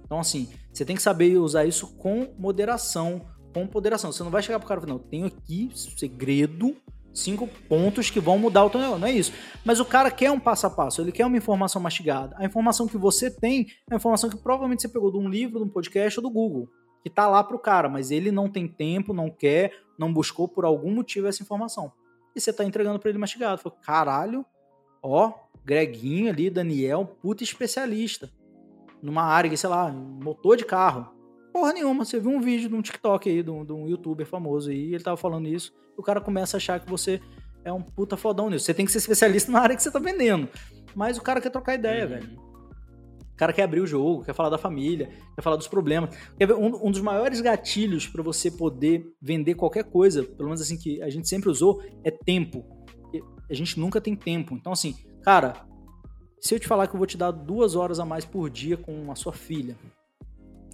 Então, 0.05 0.19
assim, 0.19 0.49
você 0.73 0.85
tem 0.85 0.97
que 0.97 1.03
saber 1.03 1.39
usar 1.39 1.65
isso 1.65 1.87
com 1.97 2.35
moderação, 2.39 3.23
com 3.55 3.67
ponderação. 3.67 4.11
Você 4.13 4.23
não 4.23 4.31
vai 4.31 4.43
chegar 4.43 4.59
pro 4.59 4.69
cara 4.69 4.81
e 4.81 4.83
falar, 4.83 4.95
não, 4.95 5.03
eu 5.03 5.09
tenho 5.09 5.27
aqui 5.27 5.71
segredo, 5.75 6.77
cinco 7.19 7.49
pontos 7.69 8.11
que 8.11 8.21
vão 8.21 8.39
mudar 8.39 8.65
o 8.65 8.71
teu 8.71 8.81
negócio. 8.81 9.01
Não 9.01 9.09
é 9.09 9.13
isso. 9.13 9.33
Mas 9.65 9.81
o 9.81 9.85
cara 9.85 10.11
quer 10.11 10.31
um 10.31 10.41
passo 10.41 10.67
a 10.67 10.71
passo, 10.71 11.01
ele 11.01 11.13
quer 11.13 11.27
uma 11.27 11.37
informação 11.37 11.81
mastigada. 11.81 12.37
A 12.39 12.45
informação 12.45 12.87
que 12.87 12.97
você 12.97 13.31
tem 13.31 13.67
é 13.89 13.95
uma 13.95 13.97
informação 13.97 14.31
que 14.31 14.37
provavelmente 14.37 14.83
você 14.83 14.89
pegou 14.89 15.11
de 15.11 15.19
um 15.19 15.29
livro, 15.29 15.59
de 15.59 15.65
um 15.65 15.69
podcast 15.69 16.19
ou 16.19 16.23
do 16.23 16.31
Google, 16.31 16.69
que 17.03 17.11
tá 17.11 17.29
lá 17.29 17.43
pro 17.43 17.59
cara, 17.59 17.89
mas 17.89 18.11
ele 18.11 18.31
não 18.31 18.49
tem 18.49 18.67
tempo, 18.69 19.13
não 19.13 19.31
quer, 19.31 19.73
não 19.99 20.13
buscou 20.13 20.49
por 20.49 20.65
algum 20.65 20.95
motivo 20.95 21.27
essa 21.27 21.43
informação. 21.43 21.93
E 22.35 22.41
você 22.41 22.53
tá 22.53 22.65
entregando 22.65 22.99
para 22.99 23.11
ele 23.11 23.19
mastigado. 23.19 23.61
Fala, 23.61 23.77
caralho, 23.83 24.47
ó, 25.03 25.33
Greguinho 25.65 26.31
ali, 26.31 26.49
Daniel, 26.49 27.05
puta 27.21 27.43
especialista. 27.43 28.31
Numa 29.03 29.23
área, 29.23 29.55
sei 29.57 29.69
lá, 29.69 29.91
motor 29.91 30.57
de 30.57 30.65
carro. 30.65 31.18
Porra 31.59 31.73
nenhuma, 31.73 32.05
você 32.05 32.21
viu 32.21 32.31
um 32.31 32.41
vídeo 32.41 32.69
de 32.69 32.75
um 32.77 32.81
TikTok 32.81 33.29
aí, 33.29 33.43
de 33.43 33.51
um, 33.51 33.65
de 33.65 33.73
um 33.73 33.89
youtuber 33.89 34.25
famoso 34.25 34.71
aí, 34.71 34.95
ele 34.95 35.03
tava 35.03 35.17
falando 35.17 35.49
isso, 35.49 35.73
e 35.97 36.01
o 36.01 36.05
cara 36.05 36.21
começa 36.21 36.57
a 36.57 36.59
achar 36.59 36.79
que 36.79 36.89
você 36.89 37.21
é 37.65 37.73
um 37.73 37.83
puta 37.83 38.17
fodão 38.17 38.49
nisso. 38.49 38.65
Você 38.65 38.73
tem 38.73 38.87
que 38.87 38.93
ser 38.93 38.99
especialista 38.99 39.51
na 39.53 39.59
área 39.59 39.75
que 39.75 39.83
você 39.83 39.91
tá 39.91 39.99
vendendo. 39.99 40.49
Mas 40.95 41.19
o 41.19 41.21
cara 41.21 41.41
quer 41.41 41.51
trocar 41.51 41.75
ideia, 41.75 42.05
Uhum. 42.05 42.11
velho. 42.11 42.41
O 43.33 43.37
cara 43.37 43.53
quer 43.53 43.65
abrir 43.65 43.81
o 43.81 43.87
jogo, 43.89 44.23
quer 44.23 44.35
falar 44.35 44.51
da 44.51 44.59
família, 44.59 45.09
quer 45.35 45.43
falar 45.43 45.57
dos 45.57 45.67
problemas. 45.67 46.17
Quer 46.39 46.47
ver, 46.47 46.55
um, 46.55 46.87
um 46.87 46.93
dos 46.93 47.01
maiores 47.01 47.41
gatilhos 47.41 48.07
para 48.07 48.23
você 48.23 48.53
poder 48.53 49.13
vender 49.21 49.57
qualquer 49.57 49.83
coisa, 49.83 50.23
pelo 50.23 50.45
menos 50.51 50.61
assim 50.61 50.79
que 50.79 51.03
a 51.03 51.11
gente 51.11 51.29
sempre 51.29 51.49
usou, 51.49 51.83
é 52.05 52.11
tempo. 52.13 52.65
A 53.51 53.55
gente 53.55 53.81
nunca 53.81 54.01
tem 54.01 54.15
tempo. 54.15 54.55
Então, 54.55 54.71
assim, 54.71 54.95
cara, 55.23 55.67
se 56.39 56.55
eu 56.55 56.61
te 56.61 56.69
falar 56.69 56.87
que 56.87 56.95
eu 56.95 56.99
vou 56.99 57.07
te 57.07 57.17
dar 57.17 57.33
duas 57.33 57.75
horas 57.75 57.99
a 57.99 58.05
mais 58.05 58.25
por 58.25 58.49
dia 58.49 58.77
com 58.77 59.11
a 59.11 59.17
sua 59.17 59.33
filha, 59.33 59.77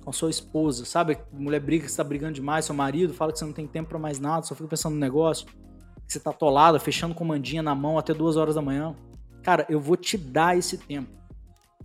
com 0.04 0.12
sua 0.12 0.30
esposa, 0.30 0.84
sabe? 0.84 1.18
Mulher 1.32 1.60
briga 1.60 1.84
que 1.84 1.90
você 1.90 1.96
tá 1.96 2.04
brigando 2.04 2.34
demais, 2.34 2.64
seu 2.64 2.74
marido 2.74 3.14
fala 3.14 3.32
que 3.32 3.38
você 3.38 3.44
não 3.44 3.52
tem 3.52 3.66
tempo 3.66 3.88
para 3.88 3.98
mais 3.98 4.18
nada, 4.18 4.44
só 4.44 4.54
fica 4.54 4.68
pensando 4.68 4.94
no 4.94 5.00
negócio, 5.00 5.46
que 5.46 6.12
você 6.12 6.20
tá 6.20 6.30
atolada, 6.30 6.78
fechando 6.78 7.14
comandinha 7.14 7.62
na 7.62 7.74
mão 7.74 7.98
até 7.98 8.12
duas 8.12 8.36
horas 8.36 8.54
da 8.54 8.62
manhã. 8.62 8.94
Cara, 9.42 9.66
eu 9.68 9.80
vou 9.80 9.96
te 9.96 10.16
dar 10.18 10.56
esse 10.56 10.76
tempo. 10.78 11.10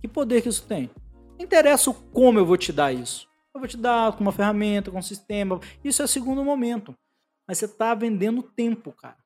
Que 0.00 0.08
poder 0.08 0.42
que 0.42 0.48
isso 0.48 0.64
tem? 0.66 0.90
Não 1.38 1.44
interessa 1.44 1.92
como 2.12 2.38
eu 2.38 2.46
vou 2.46 2.56
te 2.56 2.72
dar 2.72 2.92
isso. 2.92 3.28
Eu 3.54 3.60
vou 3.60 3.68
te 3.68 3.76
dar 3.76 4.12
com 4.12 4.20
uma 4.20 4.32
ferramenta, 4.32 4.90
com 4.90 4.98
um 4.98 5.02
sistema. 5.02 5.58
Isso 5.82 6.02
é 6.02 6.06
segundo 6.06 6.44
momento. 6.44 6.94
Mas 7.48 7.58
você 7.58 7.66
tá 7.66 7.94
vendendo 7.94 8.42
tempo, 8.42 8.92
cara. 8.92 9.16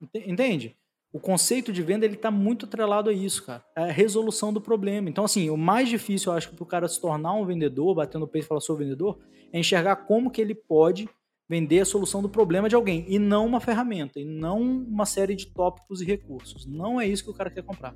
Ente- 0.00 0.30
Entende? 0.30 0.76
O 1.14 1.20
conceito 1.20 1.72
de 1.72 1.80
venda 1.80 2.04
ele 2.04 2.16
tá 2.16 2.28
muito 2.28 2.66
atrelado 2.66 3.08
a 3.08 3.12
isso, 3.12 3.44
cara. 3.46 3.64
É 3.76 3.82
a 3.84 3.92
resolução 3.92 4.52
do 4.52 4.60
problema. 4.60 5.08
Então, 5.08 5.24
assim, 5.24 5.48
o 5.48 5.56
mais 5.56 5.88
difícil, 5.88 6.32
eu 6.32 6.36
acho, 6.36 6.50
para 6.52 6.62
o 6.62 6.66
cara 6.66 6.88
se 6.88 7.00
tornar 7.00 7.32
um 7.34 7.46
vendedor, 7.46 7.94
bater 7.94 8.18
no 8.18 8.26
peito 8.26 8.46
e 8.46 8.48
falar 8.48 8.60
sou 8.60 8.76
vendedor, 8.76 9.18
é 9.52 9.58
enxergar 9.60 9.94
como 9.94 10.28
que 10.28 10.40
ele 10.40 10.56
pode 10.56 11.08
vender 11.48 11.78
a 11.80 11.84
solução 11.84 12.20
do 12.20 12.28
problema 12.28 12.68
de 12.68 12.74
alguém 12.74 13.04
e 13.08 13.16
não 13.18 13.46
uma 13.46 13.60
ferramenta, 13.60 14.18
e 14.18 14.24
não 14.24 14.60
uma 14.60 15.06
série 15.06 15.36
de 15.36 15.46
tópicos 15.46 16.00
e 16.00 16.04
recursos. 16.04 16.66
Não 16.66 17.00
é 17.00 17.06
isso 17.06 17.22
que 17.22 17.30
o 17.30 17.34
cara 17.34 17.48
quer 17.50 17.62
comprar. 17.62 17.94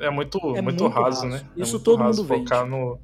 É 0.00 0.08
muito, 0.08 0.38
É 0.56 0.62
muito, 0.62 0.84
muito 0.84 0.86
raso, 0.88 1.22
raso. 1.22 1.26
né? 1.26 1.46
É 1.56 1.60
Isso 1.60 1.72
muito 1.72 1.84
todo 1.84 1.98
raso 1.98 2.22
mundo 2.22 2.28
vende. 2.28 2.48
Focar 2.48 2.66
no, 2.66 2.98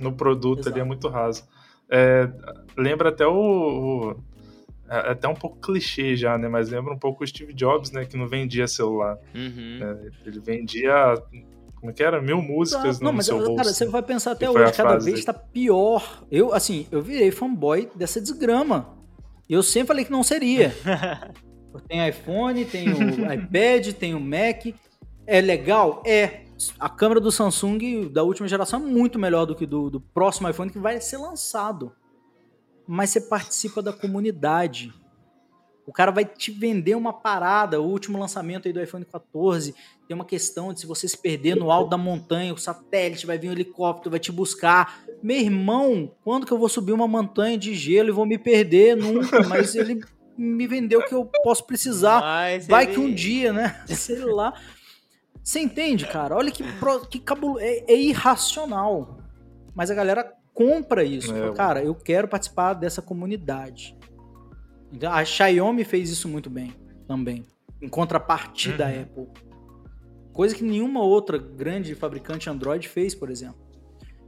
no 0.00 0.12
produto 0.16 0.60
ali 0.68 0.68
é 0.68 0.70
Exato. 0.78 0.86
muito 0.86 1.08
raso. 1.08 1.44
É, 1.88 2.28
lembra 2.76 3.10
até 3.10 3.26
o, 3.26 3.32
o- 3.34 4.16
é 4.90 5.12
até 5.12 5.28
um 5.28 5.34
pouco 5.34 5.56
clichê 5.60 6.16
já, 6.16 6.36
né? 6.36 6.48
Mas 6.48 6.68
lembra 6.68 6.92
um 6.92 6.98
pouco 6.98 7.22
o 7.22 7.26
Steve 7.26 7.52
Jobs, 7.54 7.92
né? 7.92 8.04
Que 8.04 8.16
não 8.16 8.26
vendia 8.26 8.66
celular. 8.66 9.16
Uhum. 9.32 9.78
né? 9.78 10.10
Ele 10.26 10.40
vendia, 10.40 11.14
como 11.76 11.92
é 11.92 11.94
que 11.94 12.02
era? 12.02 12.20
Mil 12.20 12.42
músicas 12.42 12.98
não, 12.98 13.12
no 13.12 13.18
mas 13.18 13.26
seu 13.26 13.38
cara, 13.38 13.48
bolso. 13.48 13.72
você 13.72 13.86
vai 13.86 14.02
pensar 14.02 14.32
até 14.32 14.50
hoje, 14.50 14.72
cada 14.72 14.90
frase 14.90 15.04
vez 15.04 15.24
dele. 15.24 15.26
tá 15.26 15.32
pior. 15.32 16.24
Eu, 16.28 16.52
assim, 16.52 16.88
eu 16.90 17.00
virei 17.00 17.30
fanboy 17.30 17.88
dessa 17.94 18.20
desgrama. 18.20 18.98
E 19.48 19.52
eu 19.52 19.62
sempre 19.62 19.88
falei 19.88 20.04
que 20.04 20.10
não 20.10 20.24
seria. 20.24 20.74
tem 21.86 22.08
iPhone, 22.08 22.64
tem 22.64 22.88
o 22.92 23.32
iPad, 23.32 23.92
tem 23.92 24.14
o 24.14 24.20
Mac. 24.20 24.74
É 25.24 25.40
legal? 25.40 26.02
É. 26.04 26.42
A 26.78 26.88
câmera 26.88 27.20
do 27.20 27.32
Samsung 27.32 28.08
da 28.12 28.22
última 28.22 28.46
geração 28.46 28.80
é 28.80 28.82
muito 28.82 29.18
melhor 29.18 29.46
do 29.46 29.54
que 29.54 29.64
do, 29.64 29.88
do 29.88 30.00
próximo 30.00 30.48
iPhone 30.50 30.70
que 30.70 30.78
vai 30.78 31.00
ser 31.00 31.16
lançado. 31.16 31.92
Mas 32.92 33.10
você 33.10 33.20
participa 33.20 33.80
da 33.80 33.92
comunidade. 33.92 34.92
O 35.86 35.92
cara 35.92 36.10
vai 36.10 36.24
te 36.24 36.50
vender 36.50 36.96
uma 36.96 37.12
parada. 37.12 37.80
O 37.80 37.84
último 37.84 38.18
lançamento 38.18 38.66
aí 38.66 38.72
do 38.72 38.82
iPhone 38.82 39.04
14 39.04 39.74
tem 40.08 40.14
uma 40.14 40.24
questão 40.24 40.72
de 40.72 40.80
se 40.80 40.86
você 40.86 41.06
se 41.06 41.16
perder 41.16 41.54
no 41.54 41.70
alto 41.70 41.88
da 41.90 41.96
montanha, 41.96 42.52
o 42.52 42.58
satélite 42.58 43.26
vai 43.26 43.38
vir 43.38 43.48
um 43.48 43.52
helicóptero, 43.52 44.10
vai 44.10 44.18
te 44.18 44.32
buscar. 44.32 45.02
Meu 45.22 45.36
irmão, 45.38 46.12
quando 46.24 46.44
que 46.46 46.52
eu 46.52 46.58
vou 46.58 46.68
subir 46.68 46.92
uma 46.92 47.06
montanha 47.06 47.56
de 47.56 47.74
gelo 47.74 48.08
e 48.08 48.12
vou 48.12 48.26
me 48.26 48.38
perder? 48.38 48.96
Nunca, 48.96 49.40
mas 49.46 49.76
ele 49.76 50.00
me 50.36 50.66
vendeu 50.66 51.00
que 51.04 51.14
eu 51.14 51.24
posso 51.44 51.64
precisar. 51.64 52.20
Mas 52.20 52.66
Vai 52.66 52.84
ele- 52.86 52.92
que 52.94 52.98
um 53.00 53.14
dia, 53.14 53.52
né? 53.52 53.82
Sei 53.86 54.18
lá. 54.24 54.52
Você 55.44 55.60
entende, 55.60 56.06
cara? 56.06 56.34
Olha 56.36 56.50
que, 56.50 56.64
pro- 56.78 57.06
que 57.06 57.20
cabulo... 57.20 57.58
É, 57.60 57.84
é 57.86 57.96
irracional. 57.96 59.18
Mas 59.74 59.90
a 59.90 59.94
galera 59.94 60.34
compra 60.60 61.02
isso. 61.04 61.34
É, 61.34 61.40
Fala, 61.40 61.54
cara, 61.54 61.82
eu 61.82 61.94
quero 61.94 62.28
participar 62.28 62.74
dessa 62.74 63.00
comunidade. 63.00 63.96
Então, 64.92 65.12
a 65.12 65.24
Xiaomi 65.24 65.84
fez 65.84 66.10
isso 66.10 66.28
muito 66.28 66.50
bem 66.50 66.74
também. 67.06 67.44
Em 67.80 67.88
contrapartida 67.88 68.78
da 68.78 68.86
Uhum. 68.86 69.02
Apple. 69.02 69.28
Coisa 70.32 70.54
que 70.54 70.62
nenhuma 70.62 71.02
outra 71.02 71.38
grande 71.38 71.94
fabricante 71.94 72.50
Android 72.50 72.88
fez, 72.88 73.14
por 73.14 73.30
exemplo. 73.30 73.58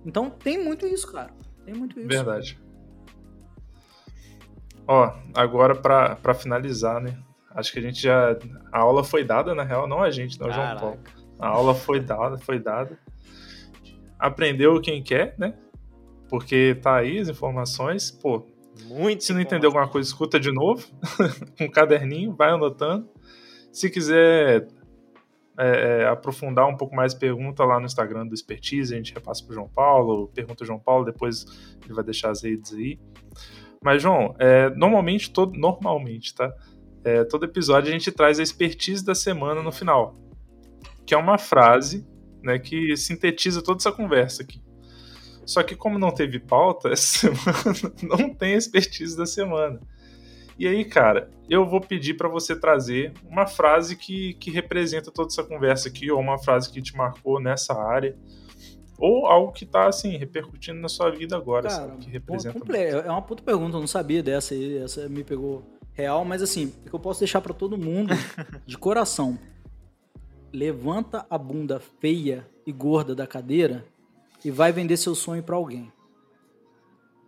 Então 0.07 0.31
tem 0.31 0.63
muito 0.63 0.87
isso, 0.87 1.11
cara. 1.11 1.33
Tem 1.65 1.75
muito 1.75 1.99
isso. 1.99 2.09
Verdade. 2.09 2.59
Ó, 4.87 5.13
agora 5.35 5.75
pra, 5.77 6.17
pra 6.17 6.35
finalizar, 6.35 7.01
né? 7.01 7.17
Acho 7.51 7.73
que 7.73 7.79
a 7.79 7.83
gente 7.83 8.03
já. 8.03 8.37
A 8.73 8.81
aula 8.81 9.05
foi 9.05 9.23
dada, 9.25 9.55
na 9.55 9.63
real, 9.63 9.87
não 9.87 10.03
a 10.03 10.11
gente, 10.11 10.41
não 10.41 10.49
o 10.49 10.53
João 10.53 10.77
Paulo. 10.77 10.97
Caraca. 10.97 11.23
A 11.39 11.49
aula 11.49 11.75
foi 11.75 12.01
dada, 12.01 12.39
foi 12.39 12.59
dada. 12.59 12.99
Aprendeu 14.19 14.81
quem 14.81 15.03
quer, 15.03 15.35
né? 15.39 15.55
Porque 16.33 16.75
tá 16.77 16.97
aí 16.97 17.19
as 17.19 17.29
informações. 17.29 18.11
Pô, 18.11 18.47
Muito 18.87 19.23
se 19.23 19.35
não 19.35 19.41
entendeu 19.43 19.69
alguma 19.69 19.87
coisa, 19.87 20.09
escuta 20.09 20.41
de 20.41 20.51
novo. 20.51 20.83
com 21.59 21.65
um 21.65 21.71
caderninho, 21.71 22.35
vai 22.35 22.49
anotando. 22.49 23.07
Se 23.71 23.91
quiser 23.91 24.67
é, 25.59 26.01
é, 26.01 26.09
aprofundar 26.09 26.67
um 26.67 26.75
pouco 26.75 26.97
mais, 26.97 27.13
pergunta 27.13 27.63
lá 27.67 27.79
no 27.79 27.85
Instagram 27.85 28.27
do 28.27 28.33
Expertise, 28.33 28.95
a 28.95 28.97
gente 28.97 29.13
repassa 29.13 29.45
pro 29.45 29.53
João 29.53 29.69
Paulo, 29.69 30.29
pergunta 30.29 30.65
o 30.65 30.67
João 30.67 30.79
Paulo, 30.79 31.05
depois 31.05 31.45
ele 31.85 31.93
vai 31.93 32.03
deixar 32.03 32.31
as 32.31 32.43
redes 32.43 32.73
aí. 32.73 32.99
Mas, 33.85 34.01
João, 34.01 34.35
é, 34.39 34.71
normalmente, 34.71 35.31
todo, 35.31 35.53
normalmente, 35.53 36.35
tá? 36.35 36.51
É, 37.05 37.25
todo 37.25 37.45
episódio 37.45 37.91
a 37.91 37.93
gente 37.93 38.11
traz 38.11 38.41
a 38.41 38.43
expertise 38.43 39.05
da 39.05 39.15
semana 39.15 39.63
no 39.63 39.71
final. 39.71 40.17
Que 41.05 41.13
é 41.13 41.19
uma 41.19 41.37
frase 41.37 42.07
né, 42.43 42.59
que 42.59 42.97
sintetiza 42.97 43.61
toda 43.61 43.83
essa 43.83 43.93
conversa 43.93 44.43
aqui. 44.43 44.62
Só 45.45 45.63
que 45.63 45.75
como 45.75 45.99
não 45.99 46.11
teve 46.13 46.39
pauta, 46.39 46.89
essa 46.91 47.31
semana 47.31 47.95
não 48.03 48.35
tem 48.35 48.55
expertise 48.55 49.17
da 49.17 49.27
semana. 49.27 49.81
E 50.59 50.67
aí, 50.69 50.85
cara, 50.85 51.31
eu 51.49 51.67
vou 51.67 51.81
pedir 51.81 52.15
para 52.15 52.29
você 52.29 52.55
trazer 52.55 53.13
uma 53.29 53.47
frase 53.47 53.97
que, 53.97 54.35
que 54.35 54.51
representa 54.51 55.11
toda 55.11 55.29
essa 55.29 55.43
conversa 55.43 55.89
aqui, 55.89 56.11
ou 56.11 56.21
uma 56.21 56.39
frase 56.39 56.71
que 56.71 56.81
te 56.81 56.95
marcou 56.97 57.41
nessa 57.41 57.75
área, 57.75 58.17
ou 58.99 59.27
algo 59.27 59.51
que 59.51 59.67
tá, 59.67 59.89
assim, 59.89 60.17
repercutindo 60.17 60.79
na 60.79 60.89
sua 60.89 61.11
vida 61.11 61.37
agora, 61.37 61.69
Cara, 61.69 61.89
sabe? 61.89 61.97
Que 62.05 62.21
pô, 62.21 62.35
representa. 62.35 62.59
comple- 62.61 62.79
é 62.79 63.11
uma 63.11 63.23
puta 63.23 63.43
pergunta, 63.43 63.77
eu 63.77 63.81
não 63.81 63.87
sabia 63.89 64.23
dessa 64.23 64.55
aí, 64.55 64.77
essa 64.79 65.09
me 65.09 65.25
pegou 65.25 65.65
real, 65.95 66.25
mas 66.25 66.43
assim, 66.43 66.67
o 66.87 66.89
que 66.91 66.95
eu 66.95 67.01
posso 67.01 67.21
deixar 67.21 67.41
pra 67.41 67.53
todo 67.53 67.77
mundo 67.77 68.15
de 68.65 68.79
coração. 68.79 69.37
Levanta 70.53 71.27
a 71.31 71.39
bunda 71.39 71.81
feia 71.81 72.47
e 72.67 72.71
gorda 72.73 73.15
da 73.15 73.27
cadeira 73.27 73.85
e 74.45 74.51
vai 74.51 74.73
vender 74.73 74.97
seu 74.97 75.15
sonho 75.15 75.43
pra 75.43 75.57
alguém. 75.57 75.93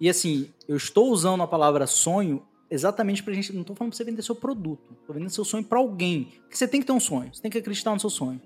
E 0.01 0.09
assim, 0.09 0.51
eu 0.69 0.77
estou 0.77 1.11
usando 1.11 1.43
a 1.43 1.47
palavra 1.47 1.87
sonho 1.87 2.43
exatamente 2.71 3.23
pra 3.23 3.33
gente, 3.33 3.53
não 3.53 3.63
tô 3.63 3.75
falando 3.75 3.93
pra 3.93 3.97
você 3.97 4.05
vender 4.05 4.23
seu 4.23 4.35
produto, 4.35 4.97
tô 5.07 5.13
vendendo 5.13 5.31
seu 5.31 5.45
sonho 5.45 5.65
pra 5.65 5.79
alguém. 5.79 6.25
Porque 6.43 6.57
você 6.57 6.67
tem 6.67 6.81
que 6.81 6.87
ter 6.87 6.93
um 6.93 7.01
sonho, 7.01 7.33
você 7.33 7.41
tem 7.41 7.51
que 7.51 7.59
acreditar 7.59 7.93
no 7.93 8.01
seu 8.01 8.11
sonho. 8.11 8.41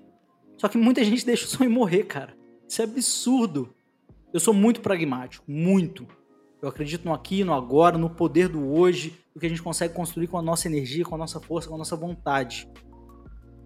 Só 0.57 0.67
que 0.67 0.77
muita 0.77 1.03
gente 1.03 1.25
deixa 1.25 1.45
o 1.45 1.47
sonho 1.47 1.71
morrer, 1.71 2.03
cara. 2.03 2.37
Isso 2.67 2.81
é 2.81 2.85
absurdo. 2.85 3.73
Eu 4.31 4.39
sou 4.39 4.53
muito 4.53 4.81
pragmático, 4.81 5.43
muito. 5.47 6.05
Eu 6.61 6.67
acredito 6.69 7.05
no 7.05 7.13
aqui, 7.13 7.43
no 7.43 7.53
agora, 7.53 7.97
no 7.97 8.09
poder 8.09 8.49
do 8.49 8.73
hoje, 8.73 9.17
o 9.33 9.39
que 9.39 9.45
a 9.45 9.49
gente 9.49 9.63
consegue 9.63 9.93
construir 9.93 10.27
com 10.27 10.37
a 10.37 10.41
nossa 10.41 10.67
energia, 10.67 11.05
com 11.05 11.15
a 11.15 11.17
nossa 11.17 11.39
força, 11.39 11.69
com 11.69 11.75
a 11.75 11.77
nossa 11.77 11.95
vontade. 11.95 12.69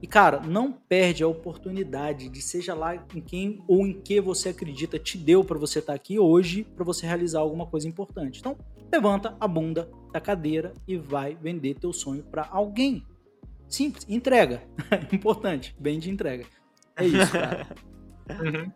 E 0.04 0.08
cara, 0.08 0.42
não 0.42 0.70
perde 0.70 1.24
a 1.24 1.28
oportunidade 1.30 2.28
de 2.28 2.42
seja 2.42 2.74
lá 2.74 2.94
em 3.16 3.22
quem 3.22 3.64
ou 3.66 3.88
em 3.88 3.94
que 3.94 4.20
você 4.20 4.50
acredita 4.50 5.00
te 5.00 5.18
deu 5.18 5.46
para 5.46 5.58
você 5.58 5.80
estar 5.80 5.94
tá 5.94 5.96
aqui 5.96 6.20
hoje 6.20 6.66
para 6.76 6.84
você 6.84 7.08
realizar 7.08 7.40
alguma 7.40 7.66
coisa 7.66 7.88
importante. 7.88 8.42
Então, 8.42 8.58
levanta 8.92 9.34
a 9.40 9.48
bunda 9.48 9.90
da 10.12 10.20
cadeira 10.20 10.74
e 10.86 10.98
vai 10.98 11.36
vender 11.42 11.76
teu 11.76 11.94
sonho 11.94 12.22
para 12.22 12.46
alguém. 12.52 13.02
Simples, 13.66 14.06
entrega. 14.10 14.62
Importante, 15.10 15.74
bem 15.80 16.00
de 16.00 16.12
entrega. 16.12 16.46
É 16.98 17.06
isso, 17.06 17.32
cara. 17.32 17.66
uhum. 18.44 18.72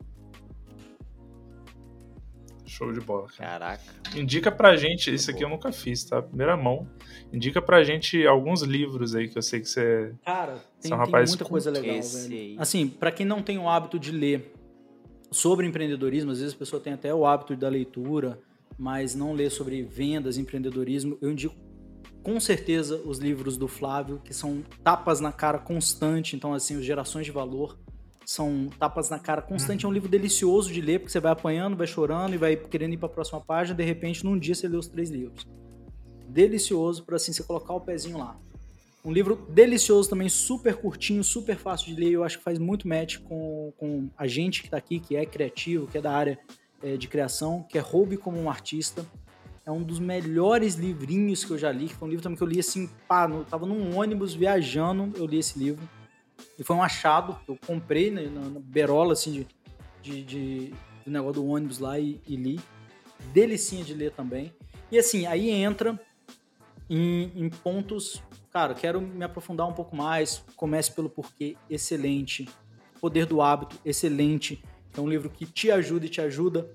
Show 2.67 2.91
de 2.91 2.99
bola. 2.99 3.27
Cara. 3.37 3.77
Caraca. 3.77 3.83
Indica 4.15 4.51
pra 4.51 4.75
gente, 4.75 5.13
isso 5.13 5.31
aqui 5.31 5.43
eu 5.43 5.49
nunca 5.49 5.71
fiz, 5.71 6.03
tá? 6.03 6.21
Primeira 6.21 6.55
mão. 6.57 6.87
Indica 7.31 7.61
pra 7.61 7.83
gente 7.83 8.25
alguns 8.27 8.61
livros 8.61 9.15
aí 9.15 9.27
que 9.29 9.37
eu 9.37 9.41
sei 9.41 9.61
que 9.61 9.69
você. 9.69 10.13
Cara, 10.23 10.57
tem, 10.81 10.91
é 10.91 10.95
um 10.95 11.03
tem 11.03 11.25
muita 11.25 11.45
coisa 11.45 11.71
legal, 11.71 11.95
Esse... 11.95 12.29
velho. 12.29 12.61
Assim, 12.61 12.87
pra 12.87 13.11
quem 13.11 13.25
não 13.25 13.41
tem 13.41 13.57
o 13.57 13.69
hábito 13.69 13.97
de 13.97 14.11
ler 14.11 14.53
sobre 15.31 15.65
empreendedorismo, 15.65 16.31
às 16.31 16.39
vezes 16.39 16.53
a 16.53 16.57
pessoa 16.57 16.81
tem 16.81 16.93
até 16.93 17.13
o 17.13 17.25
hábito 17.25 17.55
da 17.55 17.69
leitura, 17.69 18.39
mas 18.77 19.15
não 19.15 19.33
lê 19.33 19.49
sobre 19.49 19.83
vendas, 19.83 20.37
empreendedorismo, 20.37 21.17
eu 21.21 21.31
indico 21.31 21.55
com 22.23 22.39
certeza 22.39 23.01
os 23.05 23.19
livros 23.19 23.57
do 23.57 23.67
Flávio, 23.67 24.21
que 24.23 24.33
são 24.33 24.61
tapas 24.83 25.21
na 25.21 25.31
cara 25.31 25.59
constante, 25.59 26.35
então 26.35 26.53
assim, 26.53 26.75
os 26.75 26.85
gerações 26.85 27.25
de 27.25 27.31
valor 27.31 27.77
são 28.27 28.67
tapas 28.77 29.09
na 29.09 29.17
cara 29.17 29.41
constante. 29.41 29.85
É 29.85 29.87
um 29.87 29.91
livro 29.91 30.09
delicioso 30.09 30.73
de 30.73 30.81
ler, 30.81 30.99
porque 30.99 31.13
você 31.13 31.19
vai 31.19 31.31
apanhando, 31.31 31.77
vai 31.77 31.87
chorando 31.87 32.33
e 32.33 32.37
vai 32.37 32.57
querendo 32.57 32.93
ir 32.93 32.97
para 32.97 33.07
a 33.07 33.11
próxima 33.11 33.39
página. 33.39 33.73
De 33.73 33.85
repente, 33.85 34.25
num 34.25 34.37
dia 34.37 34.53
você 34.53 34.67
lê 34.67 34.75
os 34.75 34.89
três 34.89 35.09
livros. 35.09 35.47
Delicioso 36.27 37.05
para 37.05 37.15
assim 37.15 37.31
você 37.31 37.41
colocar 37.41 37.73
o 37.73 37.79
pezinho 37.79 38.17
lá. 38.17 38.37
Um 39.05 39.13
livro 39.13 39.47
delicioso 39.49 40.09
também, 40.09 40.27
super 40.27 40.75
curtinho, 40.75 41.23
super 41.23 41.55
fácil 41.55 41.95
de 41.95 42.01
ler. 42.01 42.11
Eu 42.11 42.25
acho 42.25 42.39
que 42.39 42.43
faz 42.43 42.59
muito 42.59 42.85
match 42.85 43.19
com, 43.19 43.71
com 43.77 44.09
a 44.17 44.27
gente 44.27 44.59
que 44.59 44.67
está 44.67 44.75
aqui, 44.75 44.99
que 44.99 45.15
é 45.15 45.25
criativo, 45.25 45.87
que 45.87 45.97
é 45.97 46.01
da 46.01 46.11
área 46.11 46.37
é, 46.83 46.97
de 46.97 47.07
criação, 47.07 47.63
que 47.69 47.77
é 47.77 47.81
Roube 47.81 48.17
como 48.17 48.37
um 48.37 48.49
Artista. 48.49 49.05
É 49.65 49.71
um 49.71 49.81
dos 49.81 49.99
melhores 49.99 50.75
livrinhos 50.75 51.45
que 51.45 51.51
eu 51.51 51.57
já 51.57 51.71
li. 51.71 51.87
Foi 51.87 52.05
um 52.05 52.11
livro 52.11 52.23
também 52.23 52.37
que 52.37 52.43
eu 52.43 52.47
li 52.47 52.59
assim, 52.59 52.89
pá, 53.07 53.25
no, 53.25 53.45
tava 53.45 53.65
num 53.65 53.97
ônibus 53.97 54.33
viajando, 54.33 55.17
eu 55.17 55.25
li 55.25 55.39
esse 55.39 55.57
livro. 55.57 55.87
E 56.57 56.63
foi 56.63 56.75
um 56.75 56.83
achado 56.83 57.39
que 57.45 57.51
eu 57.51 57.57
comprei 57.65 58.09
né, 58.11 58.23
na, 58.23 58.41
na 58.41 58.59
berola, 58.59 59.13
assim, 59.13 59.31
de, 59.31 59.47
de, 60.01 60.23
de, 60.23 60.73
do 61.05 61.11
negócio 61.11 61.41
do 61.41 61.47
ônibus 61.47 61.79
lá 61.79 61.99
e, 61.99 62.21
e, 62.27 62.35
li. 62.35 62.59
Delicinha 63.31 63.83
de 63.83 63.93
ler 63.93 64.11
também. 64.11 64.53
E 64.91 64.97
assim, 64.97 65.25
aí 65.25 65.49
entra 65.49 65.99
em, 66.89 67.31
em 67.35 67.49
pontos. 67.49 68.21
Cara, 68.51 68.73
quero 68.73 69.01
me 69.01 69.23
aprofundar 69.23 69.67
um 69.67 69.73
pouco 69.73 69.95
mais. 69.95 70.43
Comece 70.55 70.91
pelo 70.91 71.09
porquê, 71.09 71.55
excelente. 71.69 72.47
Poder 72.99 73.25
do 73.25 73.41
hábito, 73.41 73.77
excelente. 73.85 74.63
É 74.95 75.01
um 75.01 75.07
livro 75.07 75.29
que 75.29 75.45
te 75.45 75.69
ajuda 75.69 76.05
e 76.05 76.09
te 76.09 76.21
ajuda 76.21 76.69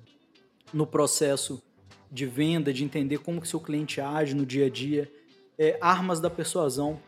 no 0.73 0.87
processo 0.87 1.63
de 2.11 2.27
venda, 2.27 2.73
de 2.73 2.85
entender 2.85 3.19
como 3.19 3.41
que 3.41 3.49
seu 3.49 3.59
cliente 3.59 4.01
age 4.01 4.35
no 4.35 4.45
dia 4.45 4.67
a 4.67 4.71
dia. 4.71 5.11
É, 5.59 5.79
Armas 5.81 6.21
da 6.21 6.29
Persuasão, 6.29 7.01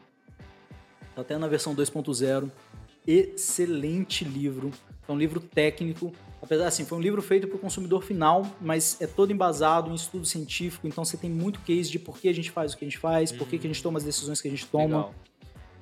tá 1.14 1.22
até 1.22 1.38
na 1.38 1.46
versão 1.46 1.74
2.0 1.74 2.50
excelente 3.06 4.24
livro. 4.24 4.70
É 5.06 5.12
um 5.12 5.18
livro 5.18 5.40
técnico. 5.40 6.12
Apesar 6.40 6.66
assim, 6.66 6.84
foi 6.84 6.98
um 6.98 7.00
livro 7.00 7.22
feito 7.22 7.46
para 7.46 7.56
o 7.56 7.58
consumidor 7.58 8.02
final, 8.02 8.46
mas 8.60 9.00
é 9.00 9.06
todo 9.06 9.32
embasado 9.32 9.90
em 9.90 9.94
estudo 9.94 10.26
científico, 10.26 10.86
então 10.86 11.02
você 11.02 11.16
tem 11.16 11.30
muito 11.30 11.58
case 11.60 11.90
de 11.90 11.98
por 11.98 12.18
que 12.18 12.28
a 12.28 12.34
gente 12.34 12.50
faz 12.50 12.74
o 12.74 12.76
que 12.76 12.84
a 12.84 12.88
gente 12.88 12.98
faz, 12.98 13.30
uhum. 13.30 13.38
por 13.38 13.48
que, 13.48 13.58
que 13.58 13.66
a 13.66 13.70
gente 13.70 13.82
toma 13.82 13.98
as 13.98 14.04
decisões 14.04 14.42
que 14.42 14.48
a 14.48 14.50
gente 14.50 14.66
toma. 14.66 15.08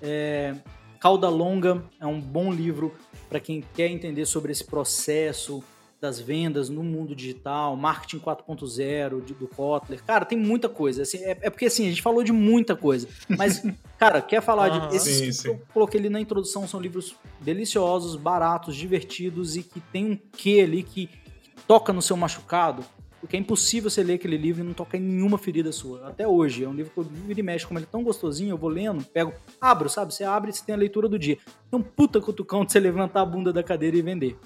É, 0.01 0.55
Cauda 1.01 1.29
Longa 1.29 1.83
é 1.99 2.07
um 2.07 2.21
bom 2.21 2.53
livro 2.53 2.95
para 3.29 3.41
quem 3.41 3.65
quer 3.75 3.89
entender 3.89 4.25
sobre 4.25 4.53
esse 4.53 4.65
processo, 4.65 5.65
das 6.03 6.19
vendas 6.19 6.69
no 6.69 6.83
mundo 6.83 7.15
digital, 7.15 7.77
marketing 7.77 8.19
4.0 8.19 9.21
do 9.21 9.47
Kotler. 9.47 10.03
Cara, 10.03 10.25
tem 10.25 10.37
muita 10.37 10.69
coisa. 10.69 11.03
Assim, 11.03 11.19
é, 11.19 11.39
é, 11.43 11.49
porque 11.49 11.67
assim, 11.67 11.87
a 11.87 11.91
gente 11.91 12.03
falou 12.03 12.25
de 12.25 12.33
muita 12.33 12.75
coisa. 12.75 13.07
Mas, 13.29 13.63
cara, 13.97 14.21
quer 14.21 14.43
falar 14.43 14.65
ah, 14.65 14.79
de. 14.89 14.97
Esses 14.97 15.17
sim, 15.17 15.33
sim. 15.33 15.49
eu 15.49 15.63
coloquei 15.73 16.01
ali 16.01 16.09
na 16.09 16.21
introdução 16.21 16.67
são 16.67 16.81
livros 16.81 17.15
deliciosos, 17.41 18.17
baratos, 18.17 18.75
divertidos 18.75 19.57
e 19.57 19.63
que 19.63 19.79
tem 19.79 20.05
um 20.11 20.19
quê 20.37 20.63
ali 20.65 20.83
que, 20.83 21.07
que 21.07 21.63
toca 21.69 21.93
no 21.93 22.03
seu 22.03 22.17
machucado. 22.17 22.85
Porque 23.21 23.37
é 23.37 23.39
impossível 23.39 23.89
você 23.89 24.03
ler 24.03 24.15
aquele 24.15 24.37
livro 24.37 24.65
e 24.65 24.67
não 24.67 24.75
tocar 24.75 24.99
em 24.99 25.03
nenhuma 25.03 25.39
ferida 25.39 25.71
sua. 25.71 26.09
Até 26.09 26.27
hoje. 26.27 26.65
É 26.65 26.69
um 26.69 26.75
livro 26.75 26.93
que 26.93 26.99
eu 26.99 27.05
viro 27.05 27.39
e 27.39 27.43
mexe, 27.45 27.65
como 27.65 27.79
ele 27.79 27.87
é 27.87 27.89
tão 27.89 28.03
gostosinho, 28.03 28.51
eu 28.51 28.59
vou 28.59 28.69
lendo, 28.69 29.05
pego, 29.05 29.33
abro, 29.61 29.89
sabe? 29.89 30.13
Você 30.13 30.25
abre 30.25 30.51
e 30.51 30.53
você 30.53 30.65
tem 30.65 30.75
a 30.75 30.79
leitura 30.79 31.09
do 31.09 31.17
dia. 31.17 31.39
É 31.71 31.77
um 31.77 31.81
puta 31.81 32.21
cutucão 32.21 32.65
de 32.65 32.73
você 32.73 32.81
levantar 32.81 33.21
a 33.21 33.25
bunda 33.25 33.53
da 33.53 33.63
cadeira 33.63 33.97
e 33.97 34.03
vender. 34.03 34.37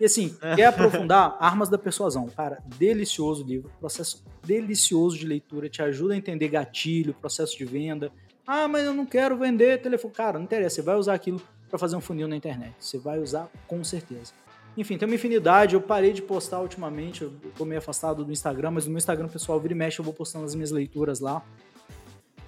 E 0.00 0.04
assim, 0.04 0.36
é. 0.40 0.56
quer 0.56 0.66
aprofundar? 0.66 1.36
Armas 1.40 1.68
da 1.68 1.76
Persuasão. 1.76 2.28
Cara, 2.28 2.62
delicioso 2.64 3.44
livro. 3.44 3.70
Processo 3.80 4.24
delicioso 4.44 5.18
de 5.18 5.26
leitura. 5.26 5.68
Te 5.68 5.82
ajuda 5.82 6.14
a 6.14 6.16
entender 6.16 6.48
gatilho, 6.48 7.14
processo 7.14 7.56
de 7.56 7.64
venda. 7.64 8.12
Ah, 8.46 8.68
mas 8.68 8.84
eu 8.84 8.94
não 8.94 9.04
quero 9.04 9.36
vender 9.36 9.80
telefone. 9.82 10.14
Cara, 10.14 10.38
não 10.38 10.44
interessa. 10.44 10.76
Você 10.76 10.82
vai 10.82 10.96
usar 10.96 11.14
aquilo 11.14 11.40
para 11.68 11.78
fazer 11.78 11.96
um 11.96 12.00
funil 12.00 12.28
na 12.28 12.36
internet. 12.36 12.74
Você 12.78 12.98
vai 12.98 13.18
usar 13.18 13.50
com 13.66 13.82
certeza. 13.82 14.32
Enfim, 14.76 14.96
tem 14.96 15.08
uma 15.08 15.14
infinidade. 15.14 15.74
Eu 15.74 15.80
parei 15.80 16.12
de 16.12 16.22
postar 16.22 16.60
ultimamente. 16.60 17.22
Eu 17.22 17.32
tô 17.56 17.64
meio 17.64 17.78
afastado 17.78 18.24
do 18.24 18.30
Instagram, 18.30 18.70
mas 18.70 18.84
no 18.84 18.92
meu 18.92 18.98
Instagram 18.98 19.28
pessoal, 19.28 19.58
vira 19.58 19.74
e 19.74 19.76
mexe, 19.76 19.98
eu 19.98 20.04
vou 20.04 20.14
postando 20.14 20.44
as 20.44 20.54
minhas 20.54 20.70
leituras 20.70 21.18
lá. 21.18 21.44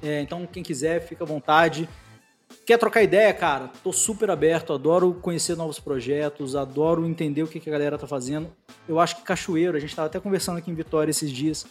É, 0.03 0.23
então, 0.23 0.47
quem 0.47 0.63
quiser, 0.63 1.01
fica 1.01 1.25
à 1.25 1.27
vontade. 1.27 1.89
Quer 2.67 2.79
trocar 2.79 3.03
ideia, 3.03 3.33
cara? 3.33 3.69
Tô 3.83 3.93
super 3.93 4.31
aberto, 4.31 4.73
adoro 4.73 5.15
conhecer 5.15 5.57
novos 5.57 5.81
projetos, 5.81 6.55
adoro 6.55 7.07
entender 7.07 7.43
o 7.43 7.49
que, 7.49 7.59
que 7.59 7.69
a 7.69 7.73
galera 7.73 7.99
tá 7.99 8.07
fazendo. 8.07 8.49
Eu 8.89 9.01
acho 9.01 9.17
que 9.17 9.23
Cachoeiro, 9.23 9.77
a 9.77 9.81
gente 9.81 9.95
tava 9.95 10.07
até 10.07 10.21
conversando 10.21 10.59
aqui 10.59 10.71
em 10.71 10.75
Vitória 10.75 11.11
esses 11.11 11.31
dias, 11.31 11.67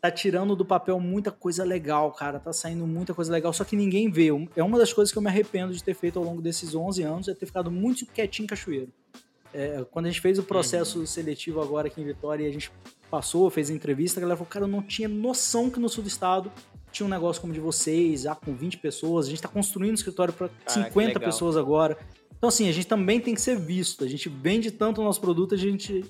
tá 0.00 0.10
tirando 0.10 0.54
do 0.54 0.64
papel 0.64 0.98
muita 1.00 1.30
coisa 1.30 1.64
legal, 1.64 2.12
cara. 2.12 2.38
Tá 2.38 2.52
saindo 2.52 2.86
muita 2.86 3.14
coisa 3.14 3.32
legal, 3.32 3.52
só 3.52 3.64
que 3.64 3.76
ninguém 3.76 4.10
vê. 4.10 4.28
É 4.54 4.62
uma 4.62 4.78
das 4.78 4.92
coisas 4.92 5.12
que 5.12 5.18
eu 5.18 5.22
me 5.22 5.28
arrependo 5.28 5.72
de 5.72 5.82
ter 5.82 5.94
feito 5.94 6.18
ao 6.18 6.24
longo 6.24 6.42
desses 6.42 6.74
11 6.74 7.02
anos, 7.02 7.28
é 7.28 7.34
ter 7.34 7.46
ficado 7.46 7.70
muito 7.70 8.04
quietinho 8.06 8.44
em 8.44 8.48
Cachoeiro. 8.48 8.92
É, 9.52 9.84
quando 9.90 10.06
a 10.06 10.08
gente 10.10 10.20
fez 10.20 10.38
o 10.38 10.42
processo 10.42 11.00
uhum. 11.00 11.06
seletivo 11.06 11.60
agora 11.62 11.88
aqui 11.88 12.00
em 12.00 12.04
Vitória 12.04 12.44
e 12.44 12.46
a 12.46 12.52
gente 12.52 12.70
passou, 13.10 13.48
fez 13.48 13.70
a 13.70 13.72
entrevista, 13.72 14.20
a 14.20 14.22
galera 14.22 14.36
falou, 14.36 14.50
cara, 14.50 14.64
eu 14.64 14.68
não 14.68 14.82
tinha 14.82 15.08
noção 15.08 15.70
que 15.70 15.80
no 15.80 15.88
sul 15.88 16.02
do 16.02 16.08
estado 16.08 16.52
tinha 16.90 17.06
um 17.06 17.10
negócio 17.10 17.40
como 17.40 17.52
de 17.52 17.60
vocês, 17.60 18.22
já 18.22 18.34
com 18.34 18.54
20 18.54 18.78
pessoas. 18.78 19.26
A 19.26 19.28
gente 19.28 19.38
está 19.38 19.48
construindo 19.48 19.92
um 19.92 19.94
escritório 19.94 20.32
para 20.32 20.50
50 20.66 21.18
pessoas 21.20 21.56
agora. 21.56 21.96
Então, 22.38 22.48
assim, 22.48 22.68
a 22.68 22.72
gente 22.72 22.86
também 22.86 23.20
tem 23.20 23.34
que 23.34 23.40
ser 23.40 23.58
visto. 23.58 24.04
A 24.04 24.08
gente 24.08 24.28
vende 24.28 24.70
tanto 24.70 25.00
o 25.00 25.04
nosso 25.04 25.20
produto, 25.20 25.54
a 25.54 25.58
gente 25.58 26.04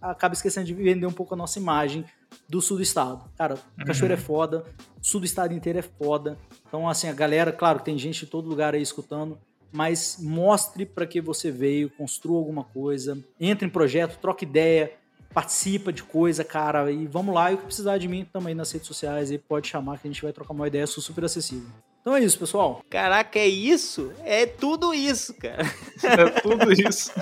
acaba 0.00 0.34
esquecendo 0.34 0.66
de 0.66 0.74
vender 0.74 1.06
um 1.06 1.12
pouco 1.12 1.34
a 1.34 1.36
nossa 1.36 1.58
imagem 1.58 2.04
do 2.48 2.62
sul 2.62 2.78
do 2.78 2.82
estado. 2.82 3.28
Cara, 3.36 3.54
uhum. 3.54 3.84
Cachoeira 3.84 4.14
é 4.14 4.16
foda, 4.16 4.64
sul 5.02 5.20
do 5.20 5.26
estado 5.26 5.52
inteiro 5.52 5.78
é 5.78 5.82
foda. 5.82 6.38
Então, 6.66 6.88
assim, 6.88 7.08
a 7.08 7.12
galera, 7.12 7.52
claro, 7.52 7.80
tem 7.80 7.98
gente 7.98 8.24
de 8.24 8.26
todo 8.26 8.48
lugar 8.48 8.74
aí 8.74 8.80
escutando, 8.80 9.38
mas 9.70 10.18
mostre 10.20 10.86
para 10.86 11.06
que 11.06 11.20
você 11.20 11.50
veio, 11.50 11.90
construa 11.90 12.38
alguma 12.38 12.64
coisa, 12.64 13.18
entre 13.38 13.66
em 13.66 13.70
projeto, 13.70 14.18
troque 14.18 14.46
ideia, 14.46 14.92
participa 15.36 15.92
de 15.92 16.02
coisa, 16.02 16.42
cara, 16.42 16.90
e 16.90 17.06
vamos 17.06 17.34
lá. 17.34 17.52
E 17.52 17.56
o 17.56 17.58
que 17.58 17.66
precisar 17.66 17.98
de 17.98 18.08
mim 18.08 18.24
também 18.24 18.54
nas 18.54 18.72
redes 18.72 18.88
sociais, 18.88 19.30
aí 19.30 19.36
pode 19.36 19.68
chamar 19.68 19.98
que 19.98 20.08
a 20.08 20.10
gente 20.10 20.22
vai 20.22 20.32
trocar 20.32 20.54
uma 20.54 20.66
ideia, 20.66 20.86
sou 20.86 21.02
super 21.02 21.26
acessível. 21.26 21.68
Então 22.00 22.16
é 22.16 22.20
isso, 22.20 22.38
pessoal. 22.38 22.82
Caraca, 22.88 23.38
é 23.38 23.46
isso? 23.46 24.14
É 24.24 24.46
tudo 24.46 24.94
isso, 24.94 25.34
cara. 25.34 25.62
É 26.02 26.40
tudo 26.40 26.72
isso. 26.72 27.12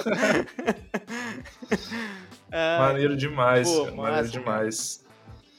maneiro 2.79 3.17
demais, 3.17 3.69
pô, 3.69 3.87
cara, 3.87 3.97
maneiro 3.97 4.29
demais. 4.29 5.05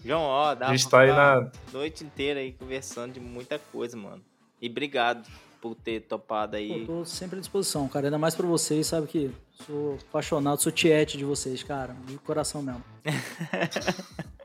João, 0.05 0.21
ó, 0.21 0.55
dá 0.55 0.69
a 0.69 0.77
gente 0.77 0.89
tá 0.89 1.01
aí 1.01 1.09
na 1.09 1.51
noite 1.73 2.05
inteira 2.05 2.39
aí 2.39 2.53
conversando 2.53 3.15
de 3.15 3.19
muita 3.19 3.59
coisa, 3.59 3.97
mano. 3.97 4.23
E 4.61 4.69
obrigado 4.69 5.29
por 5.65 5.73
ter 5.73 6.01
topado 6.01 6.57
aí. 6.57 6.85
Pô, 6.85 6.97
tô 6.97 7.05
sempre 7.05 7.37
à 7.37 7.39
disposição, 7.39 7.87
cara. 7.87 8.05
Ainda 8.05 8.19
mais 8.19 8.35
pra 8.35 8.45
vocês, 8.45 8.85
sabe 8.85 9.07
que 9.07 9.31
sou 9.65 9.97
apaixonado, 10.09 10.61
sou 10.61 10.71
tiete 10.71 11.17
de 11.17 11.25
vocês, 11.25 11.63
cara. 11.63 11.95
De 12.05 12.19
coração 12.19 12.61
mesmo. 12.61 12.83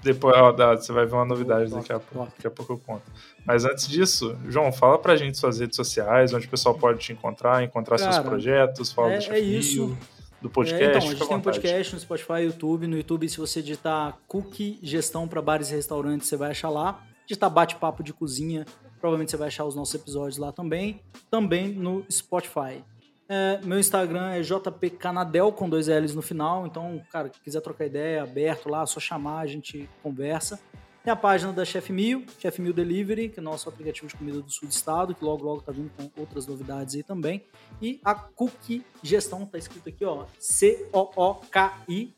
Depois, 0.00 0.36
ó, 0.36 0.52
você 0.76 0.92
vai 0.92 1.04
ver 1.04 1.14
uma 1.14 1.24
novidade 1.24 1.72
daqui 1.72 1.92
a, 1.92 1.98
pouco, 1.98 2.30
daqui 2.30 2.46
a 2.46 2.50
pouco 2.50 2.74
eu 2.74 2.78
conto. 2.78 3.02
Mas 3.44 3.64
antes 3.64 3.88
disso, 3.88 4.38
João, 4.46 4.70
fala 4.70 5.00
pra 5.00 5.16
gente 5.16 5.36
suas 5.36 5.58
redes 5.58 5.74
sociais, 5.74 6.32
onde 6.32 6.46
o 6.46 6.50
pessoal 6.50 6.76
pode 6.76 7.00
te 7.00 7.12
encontrar, 7.12 7.64
encontrar 7.64 7.98
Cara, 7.98 8.12
seus 8.12 8.24
projetos, 8.24 8.92
fala 8.92 9.14
é, 9.14 9.18
do 9.18 9.32
é 9.32 9.40
isso. 9.40 9.98
do 10.40 10.48
podcast. 10.48 10.84
É, 10.84 10.88
então, 10.90 10.98
a 10.98 11.00
gente 11.00 11.26
tem 11.26 11.36
um 11.36 11.40
podcast 11.40 11.92
no 11.92 12.00
Spotify, 12.00 12.42
YouTube. 12.42 12.86
No 12.86 12.96
YouTube, 12.96 13.28
se 13.28 13.38
você 13.38 13.60
digitar 13.60 14.16
Cookie 14.28 14.78
Gestão 14.80 15.26
para 15.26 15.42
Bares 15.42 15.72
e 15.72 15.74
Restaurantes, 15.74 16.28
você 16.28 16.36
vai 16.36 16.52
achar 16.52 16.70
lá. 16.70 17.02
Digitar 17.26 17.50
Bate-Papo 17.50 18.04
de 18.04 18.12
Cozinha, 18.12 18.64
Provavelmente 19.00 19.30
você 19.30 19.36
vai 19.36 19.48
achar 19.48 19.64
os 19.64 19.74
nossos 19.74 19.94
episódios 19.94 20.38
lá 20.38 20.52
também. 20.52 21.00
Também 21.30 21.68
no 21.68 22.04
Spotify. 22.10 22.82
É, 23.28 23.60
meu 23.62 23.78
Instagram 23.78 24.30
é 24.30 24.42
jpcanadel 24.42 25.52
com 25.52 25.68
dois 25.68 25.86
L's 25.86 26.14
no 26.14 26.22
final. 26.22 26.66
Então, 26.66 27.02
cara, 27.12 27.30
quiser 27.44 27.60
trocar 27.60 27.86
ideia, 27.86 28.22
aberto 28.22 28.68
lá, 28.70 28.86
só 28.86 28.98
chamar, 28.98 29.40
a 29.40 29.46
gente 29.46 29.88
conversa. 30.02 30.58
Tem 31.04 31.12
a 31.12 31.16
página 31.16 31.52
da 31.52 31.64
Chef 31.64 31.90
Mil, 31.90 32.24
Chef 32.38 32.60
Mil 32.60 32.72
Delivery, 32.72 33.28
que 33.28 33.38
é 33.38 33.42
nosso 33.42 33.68
aplicativo 33.68 34.08
de 34.08 34.16
comida 34.16 34.42
do 34.42 34.50
sul 34.50 34.68
do 34.68 34.72
estado, 34.72 35.14
que 35.14 35.24
logo 35.24 35.44
logo 35.44 35.62
tá 35.62 35.72
vindo 35.72 35.90
com 35.96 36.10
outras 36.20 36.46
novidades 36.46 36.96
aí 36.96 37.02
também. 37.02 37.44
E 37.80 38.00
a 38.04 38.14
Cookie 38.14 38.84
Gestão, 39.02 39.46
tá 39.46 39.56
escrito 39.56 39.88
aqui, 39.88 40.04
ó, 40.04 40.26
C-O-O-K-I, 40.38 42.12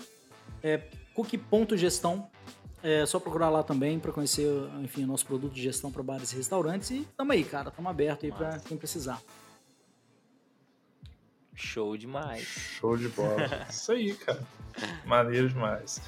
é, 0.62 0.78
cookie.gestão. 1.15 2.28
É 2.82 3.05
só 3.05 3.20
procurar 3.20 3.51
lá 3.51 3.62
também 3.62 3.98
para 3.98 4.11
conhecer, 4.11 4.48
enfim, 4.82 5.05
o 5.05 5.07
nosso 5.07 5.27
produto 5.27 5.52
de 5.52 5.62
gestão 5.62 5.93
para 5.93 6.02
bares 6.02 6.32
e 6.32 6.36
restaurantes. 6.36 6.90
E 6.90 7.07
tamo 7.16 7.32
aí, 7.32 7.44
cara, 7.44 7.70
tamo 7.70 7.89
aberto 7.89 8.24
aí 8.24 8.32
para 8.32 8.59
quem 8.61 8.77
precisar. 8.77 9.20
Show 11.55 11.97
demais. 11.97 12.43
Show 12.44 12.97
de 12.97 13.09
bola. 13.09 13.66
Isso 13.69 13.93
aí, 13.93 14.15
cara. 14.15 14.43
Maneiro 15.05 15.48
demais. 15.51 16.01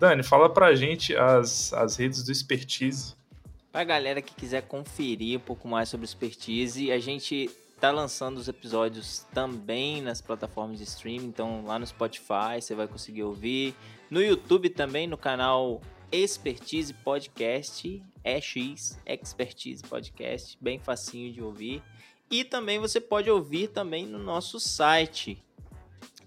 Dani, 0.00 0.22
fala 0.22 0.50
pra 0.50 0.74
gente 0.74 1.16
as, 1.16 1.72
as 1.72 1.96
redes 1.96 2.24
do 2.24 2.32
Expertise. 2.32 3.14
Pra 3.70 3.84
galera 3.84 4.20
que 4.20 4.34
quiser 4.34 4.62
conferir 4.62 5.38
um 5.38 5.42
pouco 5.42 5.68
mais 5.68 5.88
sobre 5.88 6.04
o 6.04 6.08
Expertise, 6.08 6.90
a 6.90 6.98
gente 6.98 7.48
tá 7.80 7.90
lançando 7.90 8.38
os 8.38 8.48
episódios 8.48 9.26
também 9.32 10.02
nas 10.02 10.20
plataformas 10.20 10.78
de 10.78 10.84
streaming, 10.84 11.26
então 11.26 11.64
lá 11.64 11.78
no 11.78 11.86
Spotify 11.86 12.60
você 12.60 12.74
vai 12.74 12.88
conseguir 12.88 13.22
ouvir. 13.22 13.74
No 14.10 14.22
YouTube 14.22 14.70
também, 14.70 15.06
no 15.06 15.16
canal 15.18 15.80
Expertise 16.16 16.94
Podcast, 16.94 18.02
EX, 18.24 18.98
Expertise 19.04 19.82
Podcast, 19.82 20.56
bem 20.60 20.78
facinho 20.78 21.30
de 21.32 21.42
ouvir. 21.42 21.82
E 22.30 22.42
também 22.42 22.78
você 22.78 22.98
pode 23.00 23.30
ouvir 23.30 23.68
também 23.68 24.06
no 24.06 24.18
nosso 24.18 24.58
site 24.58 25.44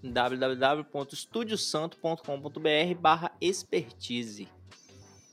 www.estudiosanto.com.br 0.02 2.94
barra 2.98 3.32
expertise. 3.40 4.48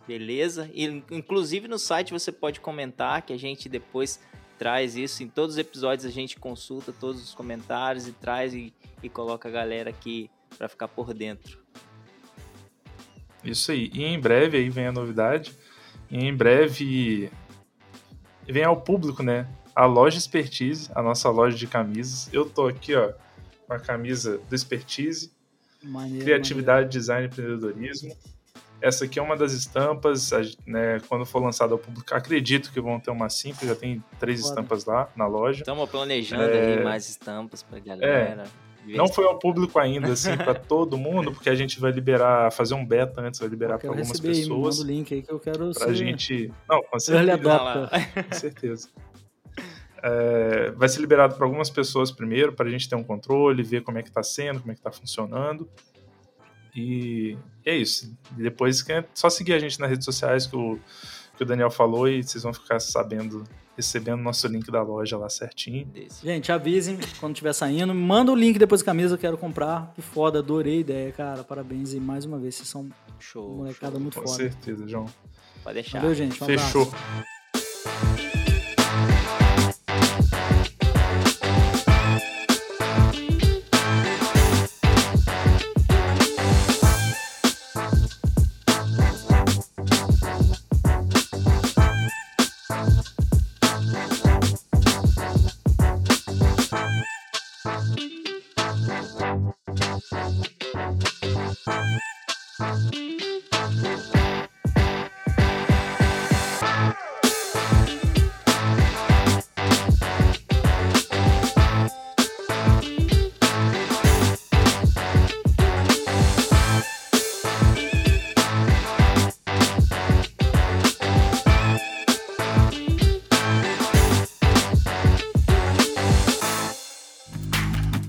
Beleza? 0.07 0.69
E, 0.73 0.85
inclusive 1.11 1.67
no 1.67 1.77
site 1.77 2.11
você 2.11 2.31
pode 2.31 2.59
comentar 2.59 3.21
que 3.21 3.33
a 3.33 3.37
gente 3.37 3.69
depois 3.69 4.19
traz 4.57 4.95
isso. 4.95 5.21
Em 5.21 5.29
todos 5.29 5.55
os 5.55 5.59
episódios 5.59 6.05
a 6.05 6.09
gente 6.09 6.39
consulta 6.39 6.91
todos 6.91 7.23
os 7.23 7.35
comentários 7.35 8.07
e 8.07 8.11
traz 8.11 8.53
e, 8.53 8.73
e 9.03 9.09
coloca 9.09 9.47
a 9.47 9.51
galera 9.51 9.91
aqui 9.91 10.29
para 10.57 10.67
ficar 10.67 10.87
por 10.87 11.13
dentro. 11.13 11.66
Isso 13.43 13.71
aí. 13.71 13.89
E 13.93 14.03
em 14.03 14.19
breve 14.19 14.57
aí 14.57 14.69
vem 14.69 14.87
a 14.87 14.91
novidade. 14.91 15.53
E 16.09 16.17
em 16.17 16.33
breve 16.35 17.29
vem 18.47 18.63
ao 18.63 18.79
público, 18.81 19.21
né? 19.23 19.47
A 19.75 19.85
loja 19.85 20.17
Expertise, 20.17 20.89
a 20.95 21.01
nossa 21.01 21.29
loja 21.29 21.55
de 21.55 21.67
camisas. 21.67 22.29
Eu 22.33 22.49
tô 22.49 22.67
aqui, 22.67 22.95
ó, 22.95 23.11
com 23.67 23.73
a 23.73 23.79
camisa 23.79 24.39
do 24.49 24.55
Expertise. 24.55 25.31
Maneiro, 25.83 26.25
Criatividade, 26.25 26.71
maneiro. 26.85 26.89
design 26.89 27.23
e 27.23 27.27
empreendedorismo. 27.27 28.15
Essa 28.81 29.05
aqui 29.05 29.17
é 29.17 29.21
uma 29.21 29.35
das 29.35 29.53
estampas, 29.53 30.29
né, 30.65 30.99
quando 31.07 31.25
for 31.25 31.41
lançado 31.41 31.73
ao 31.73 31.79
público, 31.79 32.13
acredito 32.13 32.71
que 32.71 32.79
vão 32.79 32.99
ter 32.99 33.09
uma 33.09 33.27
simples, 33.27 33.67
já 33.67 33.75
tem 33.75 34.03
três 34.19 34.39
Foda. 34.41 34.51
estampas 34.51 34.85
lá 34.85 35.09
na 35.15 35.25
loja. 35.25 35.61
Estamos 35.61 35.89
planejando 35.89 36.43
É. 36.43 36.77
aí 36.77 36.83
mais 36.83 37.09
estampas 37.09 37.63
pra 37.63 37.79
galera. 37.79 38.29
De 38.29 38.35
vez 38.35 38.49
Não 38.95 39.07
foi 39.07 39.25
ao 39.25 39.37
público 39.37 39.77
ainda, 39.79 40.13
assim, 40.13 40.35
para 40.37 40.53
todo 40.55 40.97
mundo, 40.97 41.31
porque 41.31 41.49
a 41.49 41.55
gente 41.55 41.79
vai 41.79 41.91
liberar, 41.91 42.51
fazer 42.51 42.73
um 42.73 42.85
beta 42.85 43.21
antes, 43.21 43.39
vai 43.39 43.49
liberar 43.49 43.77
para 43.77 43.89
algumas 43.89 44.09
receber 44.09 44.29
pessoas. 44.29 44.77
manda 44.79 44.89
o 44.89 44.95
link 44.95 45.13
aí 45.13 45.21
que 45.21 45.31
eu 45.31 45.39
quero 45.39 45.71
Pra 45.73 45.87
ser 45.87 45.95
gente. 45.95 46.53
Não, 46.69 46.81
com 46.83 46.99
certeza. 46.99 47.89
Com 48.29 48.35
certeza. 48.35 48.89
É, 50.03 50.71
vai 50.71 50.87
ser 50.87 51.01
liberado 51.01 51.35
para 51.35 51.45
algumas 51.45 51.69
pessoas 51.69 52.11
primeiro, 52.11 52.53
para 52.53 52.67
a 52.67 52.69
gente 52.69 52.87
ter 52.87 52.95
um 52.95 53.03
controle, 53.03 53.63
ver 53.63 53.81
como 53.81 53.97
é 53.97 54.03
que 54.03 54.09
está 54.09 54.21
sendo, 54.23 54.59
como 54.59 54.71
é 54.71 54.75
que 54.75 54.79
está 54.79 54.91
funcionando. 54.91 55.67
E 56.75 57.35
é 57.65 57.75
isso. 57.75 58.15
Depois 58.31 58.87
é 58.89 59.03
só 59.13 59.29
seguir 59.29 59.53
a 59.53 59.59
gente 59.59 59.79
nas 59.79 59.89
redes 59.89 60.05
sociais 60.05 60.45
que 60.45 60.55
o, 60.55 60.79
que 61.35 61.43
o 61.43 61.45
Daniel 61.45 61.71
falou 61.71 62.07
e 62.07 62.21
vocês 62.21 62.43
vão 62.43 62.53
ficar 62.53 62.79
sabendo, 62.79 63.43
recebendo 63.77 64.21
nosso 64.21 64.47
link 64.47 64.69
da 64.71 64.81
loja 64.81 65.17
lá 65.17 65.29
certinho. 65.29 65.85
desse. 65.85 66.25
Gente, 66.25 66.51
avisem 66.51 66.97
quando 67.19 67.33
estiver 67.33 67.53
saindo. 67.53 67.93
Manda 67.93 68.31
o 68.31 68.35
link 68.35 68.57
depois 68.59 68.81
da 68.81 68.85
camisa, 68.85 69.13
eu 69.13 69.17
quero 69.19 69.37
comprar. 69.37 69.93
Que 69.95 70.01
foda, 70.01 70.39
adorei 70.39 70.77
a 70.77 70.79
ideia, 70.81 71.11
cara. 71.11 71.43
Parabéns 71.43 71.93
e 71.93 71.99
mais 71.99 72.25
uma 72.25 72.37
vez, 72.39 72.55
vocês 72.55 72.67
são 72.67 72.89
Show. 73.19 73.55
molecada 73.57 73.93
show. 73.93 74.01
muito 74.01 74.19
Com 74.19 74.25
foda. 74.27 74.35
certeza, 74.37 74.87
João. 74.87 75.05
Pode 75.63 75.75
deixar. 75.75 75.99
Valeu, 76.01 76.15
gente. 76.15 76.41
Um 76.41 76.45
abraço. 76.47 76.91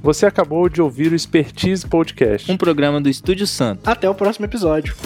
Você 0.08 0.24
acabou 0.24 0.70
de 0.70 0.80
ouvir 0.80 1.12
o 1.12 1.14
Expertise 1.14 1.86
Podcast. 1.86 2.50
Um 2.50 2.56
programa 2.56 2.98
do 2.98 3.10
Estúdio 3.10 3.46
Santo. 3.46 3.86
Até 3.86 4.08
o 4.08 4.14
próximo 4.14 4.46
episódio. 4.46 4.96